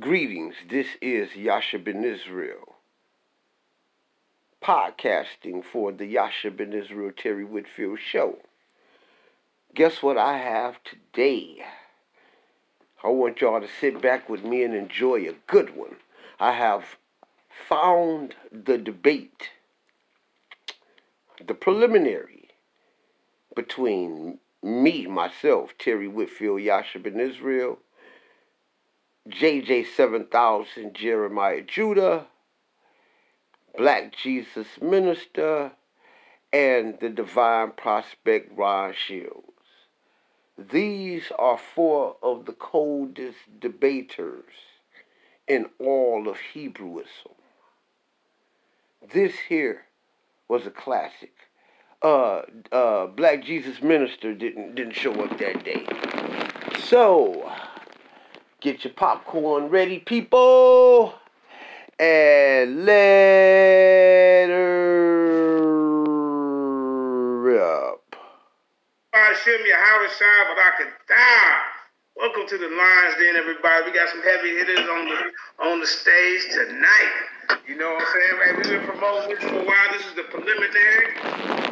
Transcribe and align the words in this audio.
Greetings, 0.00 0.54
this 0.70 0.86
is 1.02 1.34
Yasha 1.34 1.78
Ben 1.78 2.04
Israel, 2.04 2.76
podcasting 4.62 5.62
for 5.62 5.90
the 5.92 6.06
Yasha 6.06 6.52
Ben 6.52 6.72
Israel 6.72 7.10
Terry 7.14 7.44
Whitfield 7.44 7.98
Show. 7.98 8.38
Guess 9.74 10.00
what 10.00 10.16
I 10.16 10.38
have 10.38 10.76
today? 10.84 11.64
I 13.04 13.08
want 13.08 13.40
y'all 13.40 13.60
to 13.60 13.68
sit 13.80 14.00
back 14.00 14.30
with 14.30 14.44
me 14.44 14.62
and 14.62 14.72
enjoy 14.72 15.28
a 15.28 15.34
good 15.46 15.76
one. 15.76 15.96
I 16.38 16.52
have 16.52 16.84
found 17.68 18.36
the 18.50 18.78
debate, 18.78 19.50
the 21.44 21.54
preliminary 21.54 22.50
between 23.54 24.38
me, 24.62 25.06
myself, 25.06 25.74
Terry 25.76 26.08
Whitfield, 26.08 26.62
Yasha 26.62 27.00
Ben 27.00 27.18
Israel, 27.18 27.78
JJ 29.28 29.86
7000, 29.86 30.94
Jeremiah 30.94 31.62
Judah, 31.62 32.26
Black 33.76 34.14
Jesus 34.16 34.66
Minister, 34.80 35.72
and 36.52 36.98
the 37.00 37.08
Divine 37.08 37.70
Prospect 37.72 38.56
Ron 38.56 38.92
Shields. 38.94 39.46
These 40.58 41.32
are 41.38 41.58
four 41.58 42.16
of 42.22 42.46
the 42.46 42.52
coldest 42.52 43.38
debaters 43.60 44.44
in 45.46 45.66
all 45.78 46.28
of 46.28 46.36
Hebrewism. 46.54 47.34
This 49.12 49.34
here 49.48 49.86
was 50.48 50.66
a 50.66 50.70
classic. 50.70 51.32
Uh, 52.02 52.42
uh, 52.72 53.06
Black 53.06 53.44
Jesus 53.44 53.80
Minister 53.82 54.34
didn't 54.34 54.74
didn't 54.74 54.94
show 54.94 55.12
up 55.22 55.38
that 55.38 55.64
day. 55.64 55.86
So, 56.84 57.50
get 58.62 58.84
your 58.84 58.92
popcorn 58.94 59.68
ready, 59.68 59.98
people, 59.98 61.12
and 61.98 62.86
let 62.86 64.46
her 64.46 64.78
up. 67.58 68.14
Hashem 69.12 69.60
Yahweh 69.66 70.08
Shai 70.16 70.54
Barakadah. 70.54 71.58
Welcome 72.14 72.46
to 72.46 72.56
the 72.56 72.68
Lions 72.68 73.16
Den, 73.18 73.34
everybody. 73.34 73.90
We 73.90 73.92
got 73.92 74.08
some 74.10 74.22
heavy 74.22 74.50
hitters 74.50 74.88
on 74.88 75.08
the 75.08 75.32
on 75.66 75.80
the 75.80 75.86
stage 75.86 76.42
tonight. 76.52 77.12
You 77.66 77.76
know 77.76 77.90
what 77.94 78.02
I'm 78.02 78.08
saying? 78.14 78.38
Right? 78.38 78.56
We've 78.56 78.78
been 78.78 78.86
promoting 78.86 79.34
this 79.34 79.42
for 79.42 79.58
a 79.58 79.64
while. 79.64 79.92
This 79.92 80.06
is 80.06 80.14
the 80.14 80.22
preliminary. 80.30 81.18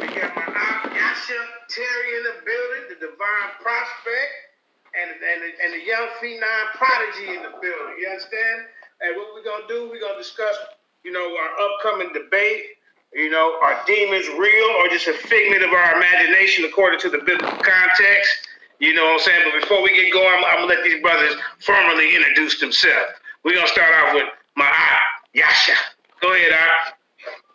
We 0.01 0.07
got 0.19 0.35
my 0.35 0.43
Yasha 0.91 1.39
Terry 1.69 2.17
in 2.17 2.23
the 2.23 2.35
building, 2.43 2.83
the 2.89 2.95
Divine 2.99 3.51
Prospect, 3.61 4.50
and 4.95 5.09
and 5.15 5.39
and 5.43 5.71
the 5.73 5.83
young 5.85 6.07
phenom 6.19 6.65
prodigy 6.75 7.35
in 7.35 7.41
the 7.43 7.53
building. 7.61 7.95
You 7.99 8.07
understand? 8.09 8.67
And 9.01 9.17
what 9.17 9.33
we're 9.33 9.43
gonna 9.43 9.67
do? 9.67 9.89
We're 9.89 10.01
gonna 10.01 10.17
discuss, 10.17 10.55
you 11.03 11.11
know, 11.11 11.25
our 11.25 11.51
upcoming 11.59 12.13
debate. 12.13 12.77
You 13.13 13.29
know, 13.29 13.59
are 13.61 13.75
demons 13.85 14.27
real 14.39 14.69
or 14.79 14.87
just 14.87 15.07
a 15.07 15.13
figment 15.13 15.63
of 15.63 15.71
our 15.73 15.95
imagination 15.97 16.63
according 16.63 16.99
to 17.01 17.09
the 17.09 17.19
biblical 17.19 17.59
context? 17.59 18.47
You 18.79 18.93
know 18.95 19.03
what 19.03 19.13
I'm 19.13 19.19
saying? 19.19 19.41
But 19.51 19.61
before 19.61 19.83
we 19.83 19.93
get 19.93 20.13
going, 20.13 20.33
I'm, 20.39 20.45
I'm 20.45 20.55
gonna 20.67 20.67
let 20.67 20.83
these 20.83 21.01
brothers 21.01 21.35
formally 21.59 22.15
introduce 22.15 22.59
themselves. 22.59 23.13
We're 23.43 23.55
gonna 23.55 23.67
start 23.67 23.93
off 23.93 24.15
with 24.15 24.25
my 24.55 24.65
aunt, 24.65 25.03
Yasha. 25.33 25.73
Go 26.21 26.33
ahead, 26.33 26.51
aunt. 26.51 26.95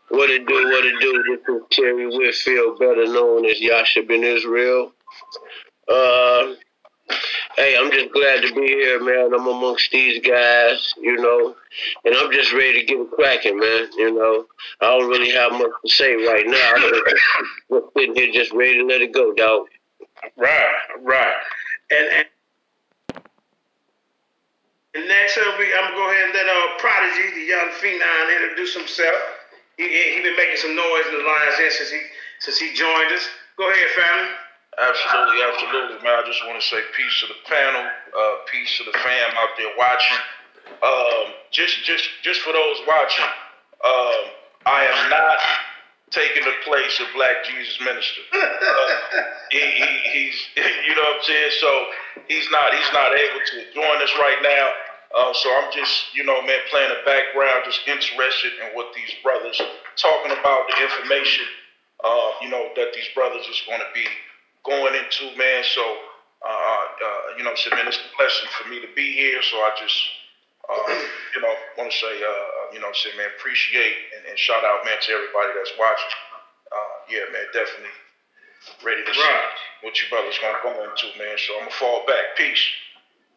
What 0.08 0.30
it 0.30 0.46
do, 0.46 0.54
what 0.54 0.84
it 0.84 1.00
do, 1.00 1.24
this 1.24 1.56
is 1.56 1.62
Terry 1.70 2.06
Whitfield, 2.06 2.78
better 2.78 3.06
known 3.06 3.44
as 3.44 3.60
Yasha 3.60 4.02
Ben 4.02 4.22
Israel. 4.22 4.92
Uh, 5.88 6.54
hey, 7.56 7.76
I'm 7.78 7.90
just 7.90 8.12
glad 8.12 8.42
to 8.42 8.54
be 8.54 8.66
here, 8.66 9.02
man. 9.02 9.32
I'm 9.34 9.46
amongst 9.46 9.90
these 9.90 10.20
guys, 10.24 10.94
you 11.00 11.16
know, 11.16 11.56
and 12.04 12.14
I'm 12.14 12.30
just 12.30 12.52
ready 12.52 12.80
to 12.80 12.86
get 12.86 13.00
it 13.00 13.10
cracking, 13.12 13.58
man. 13.58 13.88
You 13.96 14.14
know, 14.14 14.46
I 14.80 14.98
don't 14.98 15.08
really 15.08 15.30
have 15.32 15.52
much 15.52 15.72
to 15.84 15.92
say 15.92 16.14
right 16.14 16.46
now. 16.46 16.72
I'm 16.76 16.82
just, 16.82 17.84
sitting 17.96 18.14
here 18.14 18.32
just 18.32 18.52
ready 18.52 18.78
to 18.78 18.84
let 18.84 19.00
it 19.00 19.12
go, 19.12 19.34
dog. 19.34 19.66
Right, 20.36 20.74
right. 21.02 21.34
And, 21.90 22.08
and 22.12 22.26
and 24.96 25.08
next 25.08 25.36
up, 25.36 25.58
we, 25.58 25.68
I'm 25.76 25.92
gonna 25.92 25.96
go 25.96 26.10
ahead 26.10 26.24
and 26.24 26.32
let 26.32 26.48
uh, 26.48 26.78
Prodigy, 26.78 27.28
the 27.36 27.44
young 27.44 27.68
phenom, 27.76 28.42
introduce 28.42 28.74
himself. 28.74 29.20
He 29.76 29.84
he 29.84 30.22
been 30.22 30.36
making 30.36 30.56
some 30.56 30.74
noise 30.74 31.06
in 31.08 31.18
the 31.20 31.24
Lions 31.24 31.56
Den 31.58 31.70
since 31.70 31.90
he 31.90 32.00
since 32.40 32.58
he 32.58 32.72
joined 32.72 33.12
us. 33.12 33.28
Go 33.58 33.68
ahead, 33.68 33.88
family. 33.92 34.28
Absolutely, 34.76 35.40
absolutely, 35.40 35.96
man. 36.04 36.20
I 36.20 36.24
just 36.28 36.44
want 36.44 36.60
to 36.60 36.66
say 36.66 36.76
peace 36.92 37.16
to 37.24 37.32
the 37.32 37.40
panel, 37.48 37.80
uh, 38.12 38.34
peace 38.52 38.76
to 38.76 38.84
the 38.84 38.92
fam 38.92 39.30
out 39.40 39.56
there 39.56 39.72
watching. 39.72 40.20
Um, 40.84 41.32
just, 41.50 41.80
just, 41.84 42.04
just 42.20 42.40
for 42.44 42.52
those 42.52 42.78
watching, 42.84 43.30
um, 43.80 44.22
I 44.68 44.84
am 44.84 45.08
not 45.08 45.40
taking 46.12 46.44
the 46.44 46.52
place 46.68 47.00
of 47.00 47.08
Black 47.16 47.40
Jesus 47.48 47.80
Minister. 47.80 48.20
Uh, 48.36 48.44
he, 49.50 49.64
he, 49.64 49.88
he's, 50.12 50.36
you 50.84 50.92
know 50.92 51.08
what 51.08 51.24
I'm 51.24 51.24
saying. 51.24 51.52
So 51.56 51.70
he's 52.28 52.48
not, 52.52 52.68
he's 52.76 52.92
not 52.92 53.16
able 53.16 53.42
to 53.48 53.56
join 53.72 53.96
us 54.04 54.12
right 54.20 54.40
now. 54.44 54.66
Uh, 55.16 55.32
so 55.32 55.48
I'm 55.56 55.72
just, 55.72 56.12
you 56.12 56.24
know, 56.24 56.42
man, 56.44 56.60
playing 56.68 56.92
the 56.92 57.00
background, 57.08 57.64
just 57.64 57.80
interested 57.88 58.52
in 58.60 58.76
what 58.76 58.92
these 58.92 59.08
brothers 59.22 59.56
talking 59.96 60.36
about, 60.36 60.68
the 60.68 60.84
information, 60.84 61.46
uh, 62.04 62.30
you 62.42 62.50
know, 62.50 62.68
that 62.76 62.92
these 62.92 63.08
brothers 63.14 63.46
is 63.48 63.62
going 63.64 63.80
to 63.80 63.88
be 63.94 64.04
going 64.66 64.94
into, 64.98 65.30
man. 65.38 65.62
So, 65.62 65.82
uh, 66.42 66.50
uh, 66.50 67.38
you 67.38 67.44
know, 67.46 67.54
so, 67.54 67.70
man, 67.70 67.86
it's 67.86 68.02
a 68.02 68.10
blessing 68.18 68.50
for 68.58 68.68
me 68.68 68.82
to 68.82 68.90
be 68.94 69.14
here. 69.14 69.40
So 69.42 69.56
I 69.62 69.70
just, 69.78 69.96
uh, 70.66 70.90
you 71.34 71.40
know, 71.40 71.54
want 71.78 71.90
to 71.90 71.96
say, 71.96 72.14
uh, 72.18 72.74
you 72.74 72.80
know, 72.82 72.90
say, 72.92 73.14
man, 73.16 73.30
appreciate 73.38 73.94
and, 74.18 74.26
and, 74.26 74.36
shout 74.38 74.66
out, 74.66 74.84
man, 74.84 74.98
to 74.98 75.08
everybody 75.14 75.54
that's 75.54 75.72
watching. 75.78 76.14
Uh, 76.74 76.94
yeah, 77.08 77.24
man, 77.30 77.46
definitely 77.54 77.94
ready 78.82 79.06
to 79.06 79.14
see 79.14 79.38
what 79.86 79.94
you 80.02 80.10
brothers 80.10 80.38
gonna 80.42 80.58
go 80.62 80.74
into, 80.82 81.06
man. 81.18 81.38
So 81.38 81.54
I'm 81.62 81.70
gonna 81.70 81.78
fall 81.78 82.02
back. 82.06 82.34
Peace. 82.36 82.62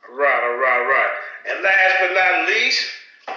Right, 0.09 0.41
all 0.41 0.57
right, 0.57 0.83
right. 0.89 1.13
And 1.53 1.61
last 1.61 1.93
but 2.01 2.11
not 2.17 2.49
least, 2.49 2.81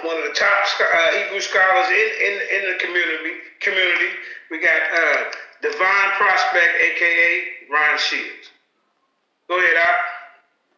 one 0.01 0.17
of 0.17 0.25
the 0.25 0.33
top 0.33 0.65
uh, 0.81 1.09
Hebrew 1.13 1.39
scholars 1.39 1.87
in, 1.93 2.09
in 2.17 2.33
in 2.49 2.61
the 2.73 2.77
community 2.81 3.45
community, 3.61 4.09
we 4.49 4.57
got 4.57 4.81
uh, 4.89 5.21
Divine 5.63 6.11
Prospect, 6.19 6.75
aka 6.83 7.43
Ron 7.71 7.97
Shields. 7.97 8.51
Go 9.47 9.57
ahead, 9.57 9.79
Al. 9.79 9.95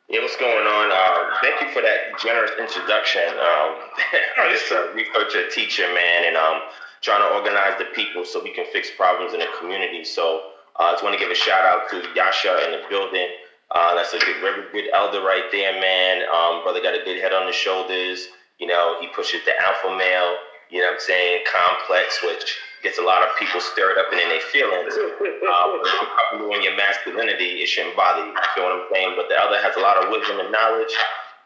Yeah, 0.09 0.21
what's 0.21 0.37
going 0.37 0.67
on? 0.67 0.93
Uh, 0.93 1.41
thank 1.41 1.59
you 1.59 1.73
for 1.73 1.81
that 1.81 2.13
generous 2.21 2.51
introduction. 2.59 3.25
Um, 3.33 3.81
I'm 4.37 4.53
just 4.53 4.69
a 4.69 4.93
researcher, 4.93 5.49
teacher, 5.49 5.89
man, 5.89 6.29
and 6.29 6.37
um, 6.37 6.69
trying 7.01 7.25
to 7.25 7.33
organize 7.33 7.73
the 7.79 7.89
people 7.97 8.25
so 8.25 8.43
we 8.43 8.53
can 8.53 8.65
fix 8.71 8.91
problems 8.95 9.33
in 9.33 9.39
the 9.39 9.49
community. 9.57 10.05
So 10.05 10.53
uh, 10.79 10.83
I 10.83 10.91
just 10.93 11.03
want 11.03 11.17
to 11.17 11.19
give 11.19 11.31
a 11.31 11.35
shout 11.35 11.65
out 11.65 11.89
to 11.89 12.05
Yasha 12.13 12.69
in 12.69 12.77
the 12.77 12.85
building. 12.87 13.29
Uh, 13.73 13.95
that's 13.95 14.13
a 14.13 14.19
good, 14.19 14.37
very 14.37 14.69
good 14.71 14.93
elder 14.93 15.25
right 15.25 15.49
there, 15.51 15.73
man. 15.81 16.29
Um, 16.29 16.61
brother 16.61 16.79
got 16.79 16.93
a 16.93 17.01
good 17.03 17.17
head 17.19 17.33
on 17.33 17.47
his 17.47 17.55
shoulders. 17.55 18.27
You 18.59 18.67
know, 18.67 18.97
he 19.01 19.07
pushes 19.07 19.41
the 19.45 19.57
alpha 19.65 19.97
male, 19.97 20.37
you 20.69 20.81
know 20.81 20.93
what 20.93 20.93
I'm 20.93 20.99
saying, 21.01 21.43
complex, 21.49 22.21
which 22.21 22.55
gets 22.85 23.01
a 23.01 23.01
lot 23.01 23.25
of 23.25 23.33
people 23.41 23.57
stirred 23.57 23.97
up 23.97 24.13
and 24.13 24.21
in 24.21 24.29
their 24.29 24.45
feelings. 24.53 24.93
Uh, 24.93 26.45
when 26.45 26.61
your 26.61 26.77
masculinity, 26.77 27.65
it 27.65 27.67
shouldn't 27.67 27.97
bother 27.97 28.21
you. 28.21 28.29
You 28.29 28.49
feel 28.53 28.69
what 28.69 28.77
I'm 28.77 28.85
saying? 28.93 29.17
But 29.17 29.25
the 29.25 29.41
other 29.41 29.57
has 29.57 29.73
a 29.73 29.81
lot 29.81 29.97
of 29.97 30.13
wisdom 30.13 30.37
and 30.37 30.53
knowledge. 30.53 30.93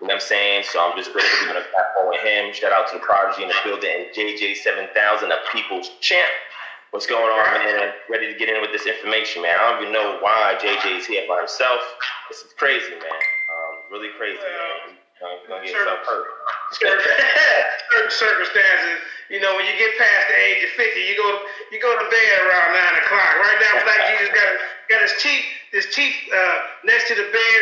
You 0.04 0.12
know 0.12 0.20
what 0.20 0.20
I'm 0.20 0.28
saying? 0.28 0.68
So 0.68 0.84
I'm 0.84 1.00
just 1.00 1.16
grateful 1.16 1.32
to 1.32 1.44
be 1.48 1.52
on 1.56 1.64
a 1.64 1.68
platform 1.72 2.12
with 2.12 2.20
him. 2.28 2.52
Shout 2.52 2.76
out 2.76 2.92
to 2.92 3.00
the 3.00 3.04
Prodigy 3.08 3.48
in 3.48 3.50
the 3.50 3.60
building 3.64 3.88
and 3.88 4.12
JJ7000, 4.12 5.32
a 5.32 5.40
people's 5.56 5.96
champ. 6.04 6.28
What's 6.92 7.08
going 7.08 7.32
on, 7.32 7.44
man? 7.56 7.88
I'm 7.88 7.96
Ready 8.12 8.28
to 8.34 8.38
get 8.38 8.52
in 8.52 8.60
with 8.60 8.76
this 8.76 8.84
information, 8.84 9.44
man. 9.44 9.56
I 9.56 9.72
don't 9.72 9.88
even 9.88 9.94
know 9.96 10.20
why 10.20 10.60
JJ 10.60 11.00
is 11.00 11.08
here 11.08 11.24
by 11.24 11.40
himself. 11.40 11.80
This 12.28 12.44
is 12.44 12.52
crazy, 12.60 12.92
man. 13.00 13.22
Um, 13.48 13.88
really 13.88 14.12
crazy, 14.20 14.44
man. 14.44 14.99
You're 15.20 15.52
gonna 15.52 15.64
get 15.64 15.76
yourself. 15.76 16.00
Certain 17.92 18.12
circumstances, 18.12 18.96
you 19.30 19.40
know, 19.42 19.56
when 19.58 19.66
you 19.66 19.76
get 19.78 19.92
past 20.00 20.24
the 20.32 20.38
age 20.40 20.64
of 20.64 20.72
fifty, 20.80 21.02
you 21.06 21.16
go 21.20 21.28
you 21.72 21.80
go 21.82 21.92
to 21.92 22.06
bed 22.08 22.36
around 22.48 22.70
nine 22.74 22.96
o'clock. 23.04 23.32
Right 23.44 23.60
now, 23.60 23.84
Black 23.84 24.02
Jesus 24.16 24.30
got 24.32 24.48
got 24.90 25.02
his 25.04 25.14
teeth 25.22 25.46
his 25.72 25.86
teeth 25.94 26.16
uh, 26.34 26.58
next 26.86 27.08
to 27.10 27.16
the 27.16 27.28
bed, 27.30 27.60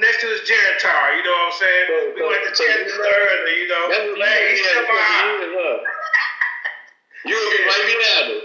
next 0.00 0.20
to 0.22 0.26
his 0.32 0.40
geritol. 0.48 1.16
You 1.16 1.24
know 1.24 1.36
what 1.44 1.52
I'm 1.52 1.60
saying? 1.60 1.86
So, 1.88 1.96
we 2.16 2.20
went 2.24 2.40
to 2.46 2.64
this 2.64 2.92
early. 2.96 3.54
You 3.60 3.68
know, 3.68 3.84
That's 3.90 4.06
what 4.08 4.18
like, 4.20 4.40
he's 4.48 4.64
that's 4.64 4.88
out. 4.88 5.40
you 5.44 5.50
huh? 5.60 5.78
You 7.26 7.36
right 7.36 7.84
behind 7.90 8.26
him. 8.32 8.40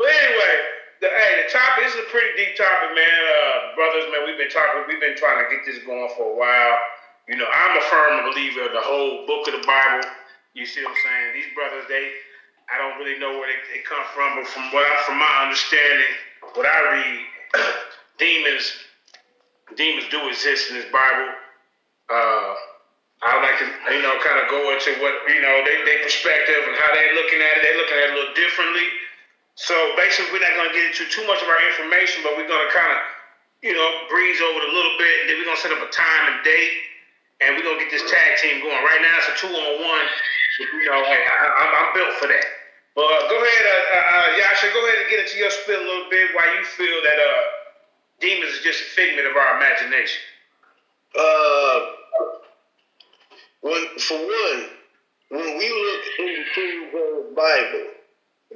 But 0.00 0.08
anyway, 0.08 0.54
the, 1.00 1.08
hey, 1.08 1.32
the 1.40 1.48
topic 1.48 1.88
this 1.88 1.96
is 1.96 2.04
a 2.04 2.08
pretty 2.12 2.28
deep 2.36 2.60
topic, 2.60 2.92
man. 2.92 3.20
Uh, 3.24 3.72
brothers, 3.72 4.04
man, 4.12 4.28
we've 4.28 4.36
been 4.36 4.52
talking, 4.52 4.84
we've 4.84 5.00
been 5.00 5.16
trying 5.16 5.40
to 5.40 5.48
get 5.48 5.64
this 5.64 5.80
going 5.88 6.12
for 6.12 6.28
a 6.28 6.36
while. 6.36 6.76
You 7.24 7.40
know, 7.40 7.48
I'm 7.48 7.72
a 7.72 7.84
firm 7.88 8.28
believer 8.28 8.68
of 8.68 8.72
the 8.76 8.84
whole 8.84 9.24
book 9.24 9.48
of 9.48 9.56
the 9.56 9.64
Bible. 9.64 10.04
You 10.52 10.68
see 10.68 10.84
what 10.84 10.92
I'm 10.92 11.00
saying? 11.00 11.26
These 11.32 11.50
brothers, 11.56 11.88
they, 11.88 12.12
I 12.68 12.76
don't 12.76 13.00
really 13.00 13.16
know 13.16 13.40
where 13.40 13.48
they, 13.48 13.60
they 13.72 13.80
come 13.80 14.04
from, 14.12 14.36
but 14.36 14.46
from 14.52 14.68
what 14.76 14.84
I, 14.84 14.92
from 15.08 15.16
my 15.16 15.34
understanding, 15.48 16.12
what 16.52 16.68
I 16.68 16.78
read, 16.92 17.18
demons, 18.20 18.66
demons 19.80 20.04
do 20.12 20.20
exist 20.28 20.68
in 20.68 20.84
this 20.84 20.90
Bible. 20.92 21.32
Uh, 22.12 22.52
I 23.24 23.40
like 23.40 23.56
to, 23.62 23.68
you 23.94 24.04
know, 24.04 24.16
kind 24.20 24.36
of 24.36 24.52
go 24.52 24.68
into 24.74 25.00
what, 25.00 25.16
you 25.32 25.40
know, 25.40 25.64
they, 25.64 25.80
they 25.88 26.04
perspective 26.04 26.60
and 26.66 26.76
how 26.76 26.92
they're 26.92 27.14
looking 27.16 27.40
at 27.40 27.52
it. 27.56 27.60
They're 27.64 27.78
looking 27.80 27.98
at 28.00 28.04
it 28.04 28.12
a 28.12 28.16
little 28.20 28.36
differently. 28.36 28.88
So 29.54 29.74
basically, 29.96 30.32
we're 30.32 30.44
not 30.44 30.54
going 30.56 30.70
to 30.70 30.76
get 30.76 30.86
into 30.92 31.04
too 31.10 31.26
much 31.26 31.42
of 31.42 31.48
our 31.48 31.62
information, 31.68 32.22
but 32.24 32.36
we're 32.38 32.48
going 32.48 32.64
to 32.64 32.72
kind 32.72 32.90
of, 32.90 33.00
you 33.60 33.74
know, 33.76 33.88
breeze 34.08 34.40
over 34.40 34.58
it 34.62 34.68
a 34.70 34.74
little 34.74 34.96
bit. 34.96 35.14
And 35.20 35.24
then 35.28 35.34
we're 35.38 35.48
going 35.48 35.60
to 35.60 35.64
set 35.64 35.74
up 35.74 35.82
a 35.84 35.90
time 35.92 36.24
and 36.32 36.38
date, 36.42 36.74
and 37.44 37.56
we're 37.56 37.66
going 37.66 37.76
to 37.76 37.84
get 37.84 37.92
this 37.92 38.06
tag 38.08 38.40
team 38.40 38.64
going. 38.64 38.80
Right 38.86 39.02
now, 39.04 39.14
it's 39.20 39.30
a 39.30 39.36
two 39.36 39.52
on 39.52 39.72
one. 39.84 40.06
You 40.60 40.88
know, 40.88 41.00
hey, 41.04 41.22
I, 41.24 41.62
am 41.64 41.70
I'm 41.76 41.88
built 41.94 42.12
for 42.20 42.28
that. 42.28 42.46
But 42.94 43.06
uh, 43.06 43.22
go 43.30 43.36
ahead, 43.38 43.64
uh, 43.64 43.96
uh, 43.96 44.28
Yasha, 44.36 44.66
go 44.74 44.80
ahead 44.86 44.98
and 45.00 45.10
get 45.10 45.20
into 45.20 45.38
your 45.38 45.50
spiel 45.50 45.78
a 45.78 45.86
little 45.86 46.10
bit 46.10 46.34
why 46.34 46.44
you 46.58 46.64
feel 46.64 46.98
that 47.06 47.18
uh, 47.18 47.42
demons 48.20 48.52
is 48.52 48.60
just 48.60 48.80
a 48.82 48.88
figment 48.92 49.28
of 49.28 49.36
our 49.36 49.56
imagination. 49.56 50.20
Uh, 51.16 51.78
when, 53.62 53.98
for 53.98 54.18
one, 54.18 54.60
when 55.30 55.58
we 55.58 55.68
look 55.70 56.02
in 56.18 56.44
the 56.92 57.34
Bible, 57.36 57.99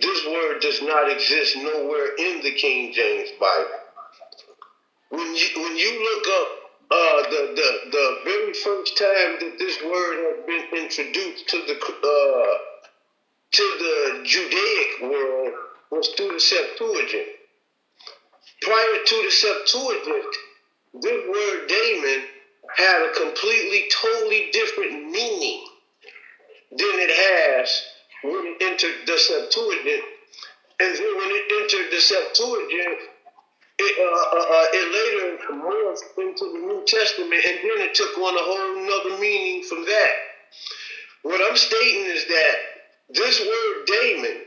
this 0.01 0.27
word 0.27 0.61
does 0.61 0.83
not 0.83 1.11
exist 1.11 1.57
nowhere 1.57 2.15
in 2.19 2.43
the 2.43 2.53
King 2.53 2.93
James 2.93 3.31
Bible. 3.39 3.81
When 5.11 5.35
you 5.35 5.47
when 5.57 5.77
you 5.77 5.93
look 6.03 6.27
up 6.41 6.49
uh, 6.91 7.31
the, 7.31 7.55
the 7.55 7.91
the 7.91 8.19
very 8.25 8.53
first 8.55 8.97
time 8.99 9.39
that 9.41 9.57
this 9.59 9.79
word 9.83 10.37
had 10.37 10.47
been 10.47 10.83
introduced 10.83 11.49
to 11.49 11.59
the 11.67 11.75
uh, 11.75 12.59
to 13.53 13.63
the 13.63 14.25
Judaic 14.25 15.11
world 15.11 15.53
was 15.91 16.09
through 16.17 16.33
the 16.33 16.41
Septuagint. 16.41 17.29
Prior 18.63 19.05
to 19.07 19.23
the 19.25 19.31
Septuagint, 19.31 20.35
this 20.95 21.29
word 21.29 21.69
daemon 21.69 22.25
had 22.77 23.03
a 23.03 23.15
completely, 23.15 23.85
totally 24.03 24.51
different 24.53 25.11
meaning 25.11 25.67
than 26.71 26.95
it 26.95 27.11
has 27.61 27.83
when 28.25 28.47
it 28.47 28.63
entered 28.63 29.07
the 29.07 29.19
Septuagint. 29.19 30.05
And 30.81 30.97
then 30.97 31.13
when 31.17 31.31
it 31.31 31.45
entered 31.61 31.93
the 31.93 32.01
Septuagint, 32.01 32.99
it, 33.77 33.95
uh, 34.01 34.37
uh, 34.37 34.47
uh, 34.49 34.67
it 34.73 34.87
later 34.97 35.55
morphed 35.61 36.17
into 36.17 36.45
the 36.53 36.61
New 36.67 36.83
Testament, 36.87 37.43
and 37.47 37.59
then 37.59 37.85
it 37.85 37.95
took 37.95 38.17
on 38.19 38.35
a 38.35 38.43
whole 38.43 38.87
nother 38.87 39.21
meaning 39.21 39.63
from 39.65 39.85
that. 39.85 40.15
What 41.23 41.41
I'm 41.49 41.57
stating 41.57 42.07
is 42.07 42.25
that 42.27 42.57
this 43.11 43.41
word 43.41 43.87
daemon, 43.87 44.41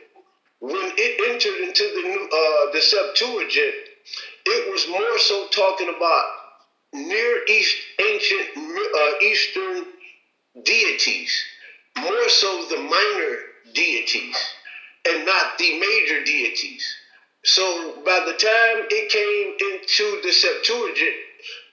when 0.60 0.92
it 0.98 1.30
entered 1.30 1.68
into 1.68 1.84
the 1.84 2.08
new, 2.08 2.24
uh, 2.24 2.72
the 2.72 2.82
Septuagint, 2.82 3.76
it 4.46 4.72
was 4.72 4.88
more 4.88 5.20
so 5.20 5.48
talking 5.52 5.94
about 5.96 6.26
Near 6.94 7.46
East 7.50 7.76
ancient 8.02 8.48
uh, 8.58 9.12
Eastern 9.22 9.86
deities, 10.64 11.46
more 12.00 12.30
so 12.30 12.66
the 12.70 12.78
minor 12.78 13.38
deities, 13.74 14.36
and 15.10 15.26
not 15.26 15.58
the 15.58 15.80
major 15.80 16.24
deities. 16.24 16.86
So 17.44 18.02
by 18.06 18.20
the 18.26 18.34
time 18.34 18.88
it 18.90 19.10
came 19.10 19.56
into 19.72 20.22
the 20.22 20.34
Septuagint, 20.34 21.16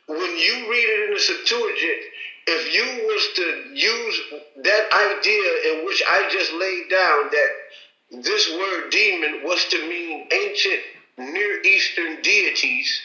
when 0.07 0.39
you 0.39 0.71
read 0.71 0.89
it 0.89 1.09
in 1.09 1.15
the 1.15 1.21
Septuagint, 1.21 2.01
if 2.47 2.75
you 2.75 3.07
was 3.07 3.29
to 3.37 3.45
use 3.75 4.21
that 4.63 4.93
idea 4.93 5.73
in 5.73 5.87
which 5.87 6.03
I 6.07 6.29
just 6.31 6.53
laid 6.53 6.91
down 6.91 7.31
that 7.31 8.23
this 8.23 8.51
word 8.53 8.91
demon 8.91 9.41
was 9.45 9.65
to 9.71 9.89
mean 9.89 10.29
ancient 10.31 10.81
Near 11.17 11.63
Eastern 11.63 12.23
deities, 12.23 13.01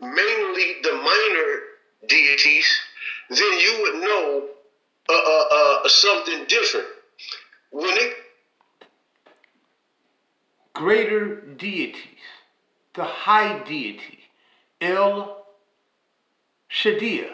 mainly 0.00 0.76
the 0.82 0.92
minor 0.92 1.60
deities, 2.06 2.66
then 3.28 3.58
you 3.58 3.78
would 3.82 4.02
know 4.02 4.48
uh, 5.08 5.12
uh, 5.12 5.44
uh, 5.50 5.88
something 5.88 6.44
different. 6.46 6.86
It 7.76 8.14
greater 10.74 11.40
deities, 11.40 12.24
the 12.94 13.04
high 13.04 13.62
deity, 13.64 14.20
El 14.80 15.44
Shaddai, 16.68 17.30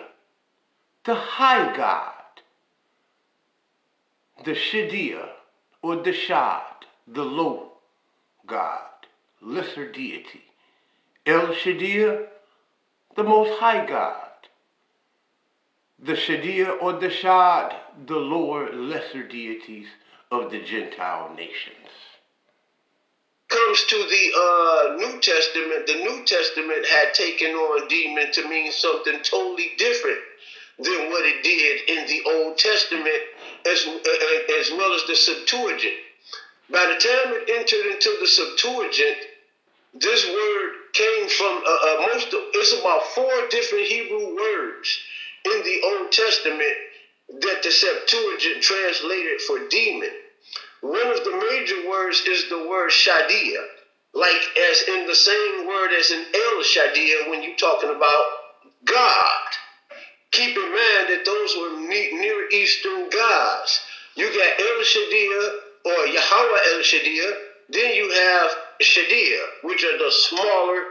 the 1.05 1.15
high 1.15 1.77
God, 1.77 2.13
the 4.45 4.55
Shaddai 4.55 5.31
or 5.83 5.97
the 5.97 6.13
Shad, 6.13 6.87
the 7.07 7.25
low 7.25 7.73
God, 8.47 9.07
lesser 9.43 9.91
deity. 9.91 10.43
El 11.27 11.53
Shaddai, 11.53 12.27
the 13.17 13.25
Most 13.25 13.59
High 13.59 13.87
God. 13.87 14.27
The 15.99 16.17
Shaddai 16.17 16.71
or 16.81 16.95
the 16.95 17.11
Shad, 17.11 17.77
the 18.07 18.17
lower, 18.17 18.73
lesser 18.73 19.23
deities 19.23 19.87
of 20.31 20.51
the 20.51 20.61
Gentile 20.61 21.35
nations. 21.35 21.77
Comes 23.49 23.85
to 23.85 23.97
the 23.97 24.31
uh, 24.39 24.97
New 24.97 25.21
Testament, 25.21 25.87
the 25.87 25.97
New 25.97 26.25
Testament 26.25 26.87
had 26.87 27.13
taken 27.15 27.51
on 27.51 27.89
demon 27.89 28.31
to 28.33 28.49
mean 28.49 28.71
something 28.71 29.19
totally 29.23 29.73
different 29.77 30.19
than 30.79 31.11
what 31.11 31.27
it 31.27 31.43
did 31.43 31.99
in 31.99 32.07
the 32.07 32.23
Old 32.31 32.57
Testament, 32.57 33.23
as, 33.67 33.87
uh, 33.87 34.61
as 34.61 34.71
well 34.71 34.95
as 34.95 35.03
the 35.09 35.17
Septuagint. 35.17 35.97
By 36.71 36.87
the 36.87 37.01
time 37.01 37.35
it 37.35 37.51
entered 37.51 37.93
into 37.93 38.17
the 38.21 38.29
Septuagint, 38.29 39.17
this 39.95 40.25
word 40.25 40.73
came 40.93 41.29
from 41.29 41.63
uh, 41.67 41.71
uh, 41.71 42.07
most 42.13 42.33
of, 42.33 42.41
it's 42.55 42.81
about 42.81 43.03
four 43.09 43.49
different 43.51 43.87
Hebrew 43.87 44.37
words 44.37 44.99
in 45.45 45.63
the 45.65 45.81
Old 45.85 46.13
Testament 46.13 46.75
that 47.41 47.63
the 47.63 47.71
Septuagint 47.71 48.63
translated 48.63 49.41
for 49.41 49.69
demon. 49.69 50.11
One 50.83 51.09
of 51.09 51.25
the 51.25 51.47
major 51.51 51.89
words 51.89 52.23
is 52.27 52.49
the 52.49 52.67
word 52.69 52.91
shadia, 52.91 53.65
like 54.15 54.41
as 54.71 54.83
in 54.89 55.07
the 55.07 55.15
same 55.15 55.67
word 55.67 55.93
as 55.93 56.11
in 56.11 56.25
El 56.35 56.63
Shaddai 56.63 57.29
when 57.29 57.43
you're 57.43 57.57
talking 57.57 57.91
about 57.91 58.25
God. 58.85 59.43
Keep 60.31 60.57
in 60.57 60.63
mind 60.63 61.09
that 61.09 61.23
those 61.27 61.57
were 61.57 61.81
Near 61.87 62.49
Eastern 62.51 63.11
gods. 63.11 63.81
You 64.15 64.27
got 64.29 64.61
El 64.61 64.83
Shaddai 64.85 65.59
or 65.85 66.07
Yahweh 66.07 66.61
El 66.75 66.83
Shaddai, 66.83 67.33
then 67.69 67.95
you 67.95 68.11
have 68.11 68.51
Shadia, 68.81 69.41
which 69.63 69.85
are 69.85 69.99
the 69.99 70.11
smaller 70.11 70.83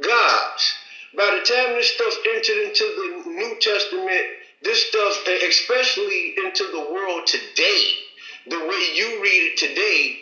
gods. 0.00 0.74
By 1.16 1.38
the 1.38 1.44
time 1.44 1.74
this 1.74 1.92
stuff 1.94 2.14
entered 2.34 2.68
into 2.68 2.84
the 3.24 3.30
New 3.30 3.56
Testament, 3.60 4.22
this 4.62 4.86
stuff, 4.86 5.28
especially 5.48 6.34
into 6.44 6.64
the 6.72 6.90
world 6.90 7.26
today, 7.26 7.82
the 8.46 8.58
way 8.58 8.90
you 8.94 9.22
read 9.22 9.52
it 9.52 9.56
today, 9.56 10.16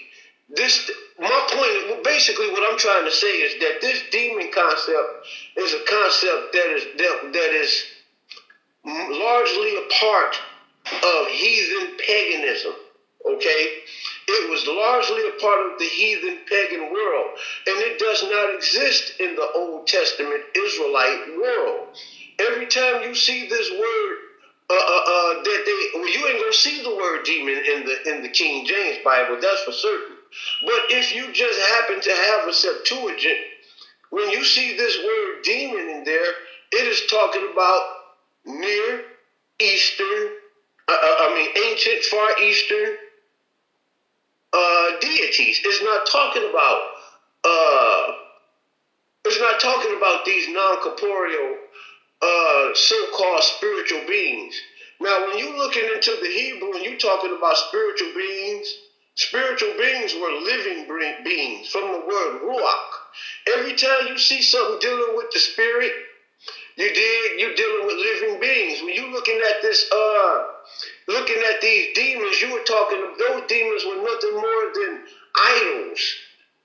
this 0.48 0.90
my 1.18 1.48
point 1.50 2.04
basically 2.04 2.50
what 2.50 2.70
I'm 2.70 2.78
trying 2.78 3.04
to 3.04 3.10
say 3.10 3.26
is 3.26 3.60
that 3.60 3.80
this 3.80 4.02
demon 4.10 4.50
concept 4.52 5.26
is 5.56 5.72
a 5.72 5.84
concept 5.88 6.52
that 6.52 6.74
is 6.76 6.84
that, 6.98 7.32
that 7.32 7.52
is 7.52 7.84
largely 8.84 9.76
a 9.76 9.88
part 10.00 10.36
of 10.86 11.28
heathen 11.28 11.96
paganism. 11.98 12.72
Okay, 13.24 13.78
it 14.26 14.50
was 14.50 14.66
largely 14.66 15.22
a 15.28 15.40
part 15.40 15.72
of 15.72 15.78
the 15.78 15.84
heathen 15.84 16.38
pagan 16.48 16.92
world, 16.92 17.38
and 17.68 17.76
it 17.78 17.98
does 17.98 18.24
not 18.24 18.54
exist 18.56 19.14
in 19.20 19.36
the 19.36 19.48
Old 19.54 19.86
Testament 19.86 20.42
Israelite 20.56 21.36
world. 21.36 21.86
Every 22.40 22.66
time 22.66 23.04
you 23.04 23.14
see 23.14 23.48
this 23.48 23.70
word, 23.70 24.16
uh, 24.72 24.76
uh, 24.76 25.04
uh, 25.04 25.42
that 25.42 25.62
they, 25.66 25.98
well, 25.98 26.08
you 26.08 26.26
ain't 26.26 26.40
gonna 26.40 26.52
see 26.52 26.82
the 26.82 26.96
word 26.96 27.24
demon 27.24 27.56
in 27.56 27.84
the 27.84 28.10
in 28.10 28.22
the 28.22 28.28
King 28.28 28.66
James 28.66 28.98
Bible, 29.04 29.38
that's 29.40 29.62
for 29.64 29.72
certain. 29.72 30.16
But 30.62 30.88
if 30.88 31.14
you 31.14 31.32
just 31.32 31.60
happen 31.60 32.00
to 32.00 32.10
have 32.10 32.48
a 32.48 32.52
Septuagint, 32.52 33.38
when 34.10 34.30
you 34.30 34.44
see 34.44 34.76
this 34.76 34.96
word 34.98 35.42
demon 35.44 35.90
in 35.90 36.04
there, 36.04 36.32
it 36.72 36.86
is 36.86 37.02
talking 37.10 37.48
about 37.52 37.80
near 38.46 39.02
Eastern, 39.60 40.28
uh, 40.88 40.92
uh 40.92 41.16
I 41.20 41.34
mean 41.34 41.70
ancient 41.70 42.04
Far 42.04 42.40
Eastern 42.40 42.96
deities. 45.00 45.60
It's 45.64 45.82
not 45.82 46.06
talking 46.06 46.48
about 46.48 46.80
it's 49.24 49.40
not 49.40 49.60
talking 49.60 49.96
about 49.96 50.24
these 50.24 50.48
non-corporeal 50.48 51.56
uh, 52.22 52.74
so-called 52.74 53.42
spiritual 53.42 54.06
beings. 54.06 54.54
Now, 55.00 55.26
when 55.26 55.38
you're 55.38 55.56
looking 55.56 55.84
into 55.94 56.16
the 56.22 56.28
Hebrew 56.28 56.74
and 56.74 56.84
you're 56.84 56.96
talking 56.96 57.34
about 57.36 57.56
spiritual 57.56 58.12
beings, 58.14 58.66
spiritual 59.16 59.74
beings 59.76 60.14
were 60.14 60.30
living 60.30 60.86
beings 61.24 61.68
from 61.68 61.92
the 61.92 61.98
word 61.98 62.40
ruach. 62.42 63.56
Every 63.58 63.74
time 63.74 64.06
you 64.06 64.18
see 64.18 64.42
something 64.42 64.78
dealing 64.80 65.16
with 65.16 65.30
the 65.32 65.40
spirit, 65.40 65.92
you 66.76 66.92
did 66.92 67.40
you're 67.40 67.54
dealing 67.54 67.86
with 67.86 67.96
living 67.96 68.40
beings. 68.40 68.80
When 68.82 68.94
you're 68.94 69.10
looking 69.10 69.40
at 69.48 69.60
this 69.60 69.84
uh 69.92 70.44
looking 71.08 71.42
at 71.52 71.60
these 71.60 71.88
demons, 71.94 72.40
you 72.40 72.52
were 72.52 72.64
talking, 72.64 72.98
those 73.18 73.42
demons 73.48 73.84
were 73.84 74.02
nothing 74.02 74.34
more 74.34 74.64
than 74.74 75.00
idols. 75.36 76.00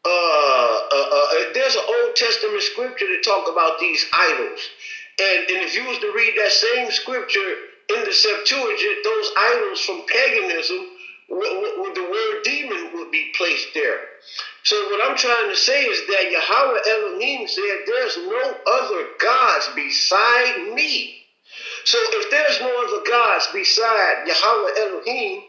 Uh, 0.05 0.79
uh, 0.93 1.09
uh, 1.11 1.33
there's 1.53 1.75
an 1.75 1.83
Old 1.87 2.15
Testament 2.15 2.63
scripture 2.63 3.07
to 3.07 3.21
talk 3.25 3.51
about 3.51 3.79
these 3.79 4.05
idols. 4.13 4.59
And, 5.19 5.49
and 5.49 5.59
if 5.65 5.75
you 5.75 5.85
was 5.85 5.97
to 5.99 6.13
read 6.15 6.33
that 6.37 6.51
same 6.51 6.91
scripture 6.91 7.55
in 7.89 8.03
the 8.05 8.13
Septuagint, 8.13 9.03
those 9.03 9.29
idols 9.37 9.81
from 9.81 10.05
paganism, 10.05 10.97
the 11.29 12.07
word 12.11 12.43
demon 12.43 12.91
would 12.93 13.11
be 13.11 13.31
placed 13.35 13.73
there. 13.73 13.99
So 14.63 14.75
what 14.91 15.09
I'm 15.09 15.17
trying 15.17 15.49
to 15.49 15.55
say 15.55 15.83
is 15.83 16.07
that 16.07 16.31
Yahweh 16.31 16.81
Elohim 16.91 17.47
said, 17.47 17.77
there's 17.85 18.17
no 18.17 18.55
other 18.67 19.07
gods 19.19 19.69
beside 19.75 20.73
me. 20.73 21.15
So 21.85 21.97
if 22.01 22.29
there's 22.29 22.59
no 22.59 22.71
other 22.85 23.09
gods 23.09 23.47
beside 23.53 24.27
Yahweh 24.27 24.71
Elohim, 24.79 25.43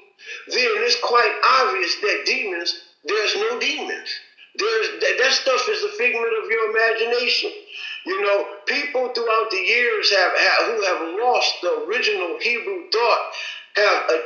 then 0.48 0.70
it's 0.86 0.98
quite 1.02 1.34
obvious 1.60 1.94
that 2.02 2.22
demons, 2.26 2.74
there's 3.04 3.34
no 3.36 3.58
demons. 3.60 4.08
There's 4.54 5.00
that, 5.00 5.14
that 5.18 5.32
stuff 5.32 5.68
is 5.68 5.84
a 5.84 5.88
figment 5.98 6.32
of 6.42 6.50
your 6.50 6.70
imagination. 6.70 7.50
You 8.08 8.22
know, 8.22 8.46
people 8.64 9.12
throughout 9.12 9.50
the 9.50 9.58
years 9.58 10.10
have, 10.10 10.32
have 10.32 10.66
who 10.72 10.82
have 10.82 11.20
lost 11.20 11.60
the 11.60 11.84
original 11.84 12.38
Hebrew 12.40 12.88
thought 12.90 13.32
have 13.76 14.02
uh, 14.08 14.16